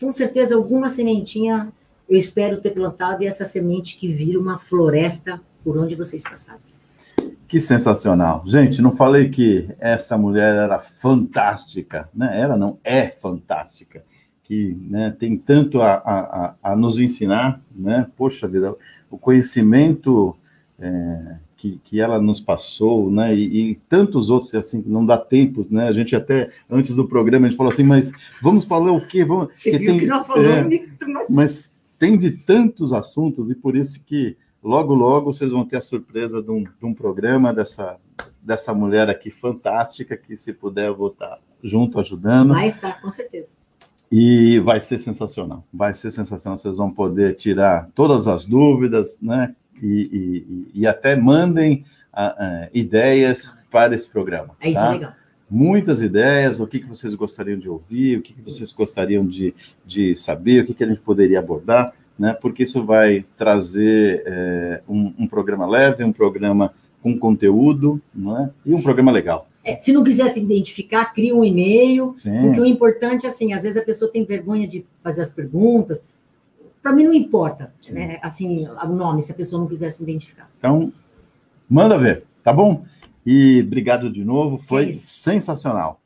Com 0.00 0.12
certeza 0.12 0.54
alguma 0.54 0.88
sementinha 0.88 1.72
eu 2.08 2.18
espero 2.18 2.60
ter 2.60 2.70
plantado 2.70 3.22
e 3.22 3.26
essa 3.26 3.44
semente 3.44 3.98
que 3.98 4.08
vira 4.08 4.38
uma 4.38 4.58
floresta 4.58 5.40
por 5.62 5.76
onde 5.76 5.94
vocês 5.94 6.22
passaram. 6.22 6.60
Que 7.46 7.60
sensacional. 7.60 8.42
Gente, 8.46 8.80
não 8.80 8.92
falei 8.92 9.28
que 9.28 9.68
essa 9.78 10.16
mulher 10.16 10.54
era 10.54 10.78
fantástica, 10.78 12.08
né? 12.14 12.40
Era 12.40 12.56
não, 12.56 12.78
é 12.84 13.08
fantástica. 13.08 14.04
Que 14.42 14.78
né, 14.88 15.14
tem 15.18 15.36
tanto 15.36 15.82
a, 15.82 15.94
a, 15.94 16.18
a- 16.46 16.54
a 16.62 16.76
nos 16.76 16.98
ensinar, 16.98 17.60
né? 17.74 18.06
Poxa 18.16 18.46
vida, 18.48 18.74
o 19.10 19.18
conhecimento 19.18 20.34
é, 20.78 21.36
que, 21.58 21.80
que 21.82 22.00
ela 22.00 22.22
nos 22.22 22.40
passou, 22.40 23.10
né? 23.10 23.34
E, 23.34 23.70
e 23.70 23.74
tantos 23.88 24.30
outros, 24.30 24.54
assim, 24.54 24.82
não 24.86 25.04
dá 25.04 25.18
tempo, 25.18 25.66
né? 25.68 25.88
A 25.88 25.92
gente 25.92 26.14
até, 26.14 26.50
antes 26.70 26.94
do 26.94 27.06
programa, 27.06 27.46
a 27.46 27.50
gente 27.50 27.58
falou 27.58 27.72
assim, 27.72 27.82
mas 27.82 28.12
vamos 28.40 28.64
falar 28.64 28.92
o 28.92 29.04
quê? 29.04 29.24
Vamos... 29.24 29.48
Você 29.52 29.76
viu 29.76 29.90
tem- 29.90 29.98
que 29.98 30.06
nós 30.06 30.24
é, 30.24 30.28
falamos, 30.28 30.80
mas... 31.00 31.28
mas 31.28 31.96
tem 31.98 32.16
de 32.16 32.30
tantos 32.30 32.92
assuntos 32.92 33.50
e 33.50 33.56
por 33.56 33.76
isso 33.76 34.02
que 34.04 34.36
logo, 34.62 34.94
logo 34.94 35.32
vocês 35.32 35.50
vão 35.50 35.64
ter 35.64 35.78
a 35.78 35.80
surpresa 35.80 36.40
de 36.40 36.50
um, 36.50 36.62
de 36.62 36.86
um 36.86 36.94
programa 36.94 37.52
dessa, 37.52 37.98
dessa 38.40 38.72
mulher 38.72 39.10
aqui 39.10 39.28
fantástica, 39.28 40.16
que 40.16 40.36
se 40.36 40.52
puder 40.52 40.86
eu 40.86 40.96
vou 40.96 41.08
estar 41.08 41.40
junto 41.60 41.98
ajudando. 41.98 42.54
vai 42.54 42.68
estar, 42.68 43.02
com 43.02 43.10
certeza. 43.10 43.56
E 44.10 44.60
vai 44.60 44.80
ser 44.80 44.98
sensacional. 44.98 45.64
Vai 45.74 45.92
ser 45.92 46.12
sensacional. 46.12 46.56
Vocês 46.56 46.76
vão 46.78 46.90
poder 46.90 47.34
tirar 47.34 47.90
todas 47.94 48.28
as 48.28 48.46
dúvidas, 48.46 49.18
né? 49.20 49.54
E, 49.82 50.66
e- 50.74 50.80
e 50.82 50.86
até 50.86 51.14
mandem 51.16 51.84
ah, 52.12 52.34
ah, 52.38 52.68
ideias 52.72 53.56
para 53.70 53.94
esse 53.94 54.08
programa. 54.08 54.56
É 54.60 54.70
isso 54.70 54.80
tá? 54.80 54.90
legal. 54.90 55.12
muitas 55.50 56.00
ideias, 56.00 56.60
o 56.60 56.66
que, 56.66 56.78
que 56.80 56.86
vocês 56.88 57.14
gostariam 57.14 57.58
de 57.58 57.68
ouvir, 57.68 58.18
o 58.18 58.22
que, 58.22 58.34
que 58.34 58.42
vocês 58.42 58.72
gostariam 58.72 59.26
de, 59.26 59.54
de 59.84 60.14
saber, 60.14 60.62
o 60.62 60.66
que, 60.66 60.74
que 60.74 60.84
a 60.84 60.88
gente 60.88 61.00
poderia 61.00 61.38
abordar, 61.38 61.92
né? 62.18 62.36
Porque 62.40 62.64
isso 62.64 62.84
vai 62.84 63.24
trazer 63.36 64.22
é, 64.26 64.82
um, 64.88 65.14
um 65.18 65.26
programa 65.26 65.66
leve, 65.66 66.02
um 66.04 66.12
programa 66.12 66.74
com 67.02 67.16
conteúdo, 67.18 68.00
né? 68.14 68.50
E 68.66 68.74
um 68.74 68.82
programa 68.82 69.12
legal. 69.12 69.48
É, 69.64 69.76
se 69.76 69.92
não 69.92 70.02
quiser 70.02 70.28
se 70.30 70.40
identificar, 70.40 71.12
cria 71.12 71.34
um 71.34 71.44
e-mail, 71.44 72.14
Sim. 72.18 72.40
porque 72.40 72.60
o 72.60 72.64
importante, 72.64 73.26
assim, 73.26 73.52
às 73.52 73.62
vezes 73.62 73.76
a 73.76 73.84
pessoa 73.84 74.10
tem 74.10 74.24
vergonha 74.24 74.66
de 74.66 74.84
fazer 75.02 75.22
as 75.22 75.30
perguntas. 75.30 76.04
Para 76.82 76.92
mim 76.92 77.04
não 77.04 77.12
importa, 77.12 77.72
Sim. 77.80 77.94
né? 77.94 78.18
Assim, 78.22 78.66
o 78.68 78.86
nome, 78.88 79.22
se 79.22 79.32
a 79.32 79.34
pessoa 79.34 79.60
não 79.60 79.68
quiser 79.68 79.90
se 79.90 80.02
identificar. 80.02 80.50
Então, 80.58 80.92
manda 81.68 81.98
ver, 81.98 82.24
tá 82.42 82.52
bom? 82.52 82.84
E 83.26 83.62
obrigado 83.66 84.10
de 84.10 84.24
novo, 84.24 84.58
foi 84.58 84.88
É 84.88 84.92
sensacional. 84.92 86.00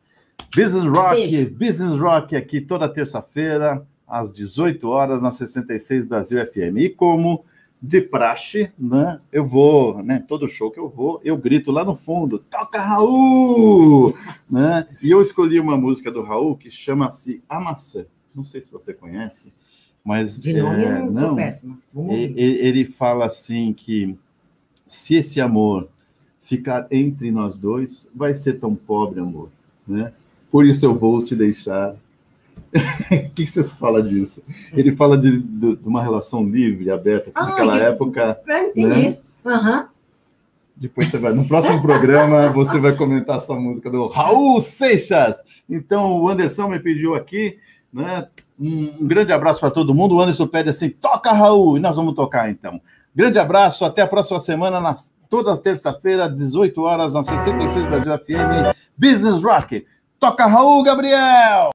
Business 0.55 0.85
Rock, 0.85 1.17
Beijo. 1.17 1.51
Business 1.51 1.99
Rock 1.99 2.37
aqui 2.37 2.61
toda 2.61 2.89
terça-feira, 2.89 3.87
às 4.07 4.31
18 4.33 4.89
horas, 4.89 5.23
na 5.23 5.31
66 5.31 6.05
Brasil 6.05 6.45
FM. 6.45 6.77
E 6.79 6.89
como 6.91 7.45
de 7.81 8.01
praxe, 8.01 8.71
né? 8.79 9.19
Eu 9.33 9.45
vou, 9.45 10.03
né? 10.03 10.25
Todo 10.29 10.47
show 10.47 10.71
que 10.71 10.79
eu 10.79 10.89
vou, 10.89 11.21
eu 11.25 11.37
grito 11.37 11.73
lá 11.73 11.85
no 11.85 11.97
fundo, 11.97 12.39
toca 12.39 12.81
Raul! 12.81 14.15
né? 14.49 14.87
E 15.03 15.11
eu 15.11 15.21
escolhi 15.21 15.59
uma 15.59 15.77
música 15.77 16.11
do 16.11 16.23
Raul 16.23 16.57
que 16.57 16.71
chama-se 16.71 17.43
A 17.49 17.59
Maçã. 17.59 18.05
Não 18.35 18.45
sei 18.45 18.63
se 18.63 18.71
você 18.71 18.95
conhece, 18.95 19.53
mas. 20.05 20.41
De 20.41 20.53
nome 20.55 20.85
é, 20.85 21.01
eu 21.01 21.07
não 21.07 21.15
sou 21.15 21.37
péssima. 21.37 21.79
Vamos 21.93 22.15
e- 22.15 22.21
ouvir. 22.29 22.39
e- 22.39 22.59
Ele 22.67 22.85
fala 22.85 23.27
assim 23.27 23.73
que 23.73 24.17
se 24.87 25.15
esse 25.15 25.41
amor 25.41 25.89
ficar 26.41 26.87
entre 26.91 27.31
nós 27.31 27.57
dois, 27.57 28.09
vai 28.15 28.35
ser 28.35 28.55
tão 28.55 28.75
pobre 28.75 29.21
amor, 29.21 29.49
né? 29.87 30.13
Por 30.51 30.67
isso 30.67 30.85
eu 30.85 30.95
vou 30.99 31.23
te 31.25 31.35
deixar. 31.37 31.95
O 33.29 33.31
que 33.35 33.47
vocês 33.47 33.73
falam 33.73 34.03
disso? 34.03 34.43
Ele 34.75 34.93
fala 34.93 35.17
de, 35.17 35.39
de- 35.39 35.77
de 35.77 35.89
uma 35.89 36.03
relação 36.03 36.45
livre, 36.47 36.91
aberta. 36.91 37.27
que 37.31 37.33
Ah, 37.35 37.47
naquela 37.47 37.79
que- 37.79 37.85
época, 37.85 38.41
Ah, 38.49 38.63
entendi. 38.65 39.09
né? 39.09 39.19
Aham. 39.45 39.89
depois 40.77 41.09
você 41.09 41.19
vai 41.19 41.33
no 41.33 41.47
próximo 41.47 41.81
programa 41.83 42.51
você 42.53 42.79
vai 42.79 42.95
comentar 42.97 43.37
essa 43.37 43.55
música 43.55 43.91
do 43.91 44.07
Raul 44.09 44.61
Seixas. 44.61 45.37
Então 45.69 46.21
o 46.21 46.29
Anderson 46.29 46.69
me 46.69 46.79
pediu 46.79 47.15
aqui, 47.15 47.59
né? 47.93 48.27
Um, 48.63 49.03
um 49.03 49.07
grande 49.09 49.33
abraço 49.33 49.59
para 49.59 49.71
todo 49.71 49.95
mundo. 49.95 50.15
O 50.15 50.21
Anderson 50.21 50.47
pede 50.47 50.69
assim: 50.69 50.89
toca 50.89 51.33
Raul 51.33 51.77
e 51.77 51.81
nós 51.81 51.97
vamos 51.97 52.15
tocar 52.15 52.49
então. 52.49 52.81
Grande 53.15 53.39
abraço, 53.39 53.85
até 53.85 54.03
a 54.03 54.07
próxima 54.07 54.39
semana, 54.39 54.81
na, 54.81 54.95
toda 55.29 55.57
terça-feira, 55.57 56.27
às 56.27 56.35
18 56.35 56.81
horas, 56.81 57.15
na 57.15 57.25
66 57.25 57.87
Brasil 57.89 58.19
FM, 58.19 58.77
Business 58.97 59.43
Rock. 59.43 59.85
Toca 60.21 60.47
Raul, 60.47 60.83
Gabriel! 60.85 61.71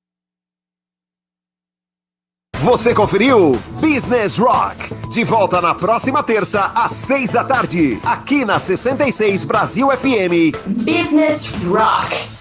Você 2.59 2.93
conferiu 2.95 3.51
Business 3.79 4.37
Rock. 4.37 4.93
De 5.09 5.23
volta 5.23 5.61
na 5.61 5.75
próxima 5.75 6.23
terça, 6.23 6.71
às 6.73 6.91
seis 6.91 7.31
da 7.31 7.43
tarde, 7.43 7.99
aqui 8.03 8.43
na 8.43 8.57
66 8.57 9.45
Brasil 9.45 9.89
FM. 9.89 10.55
Business 10.65 11.51
Rock. 11.65 12.36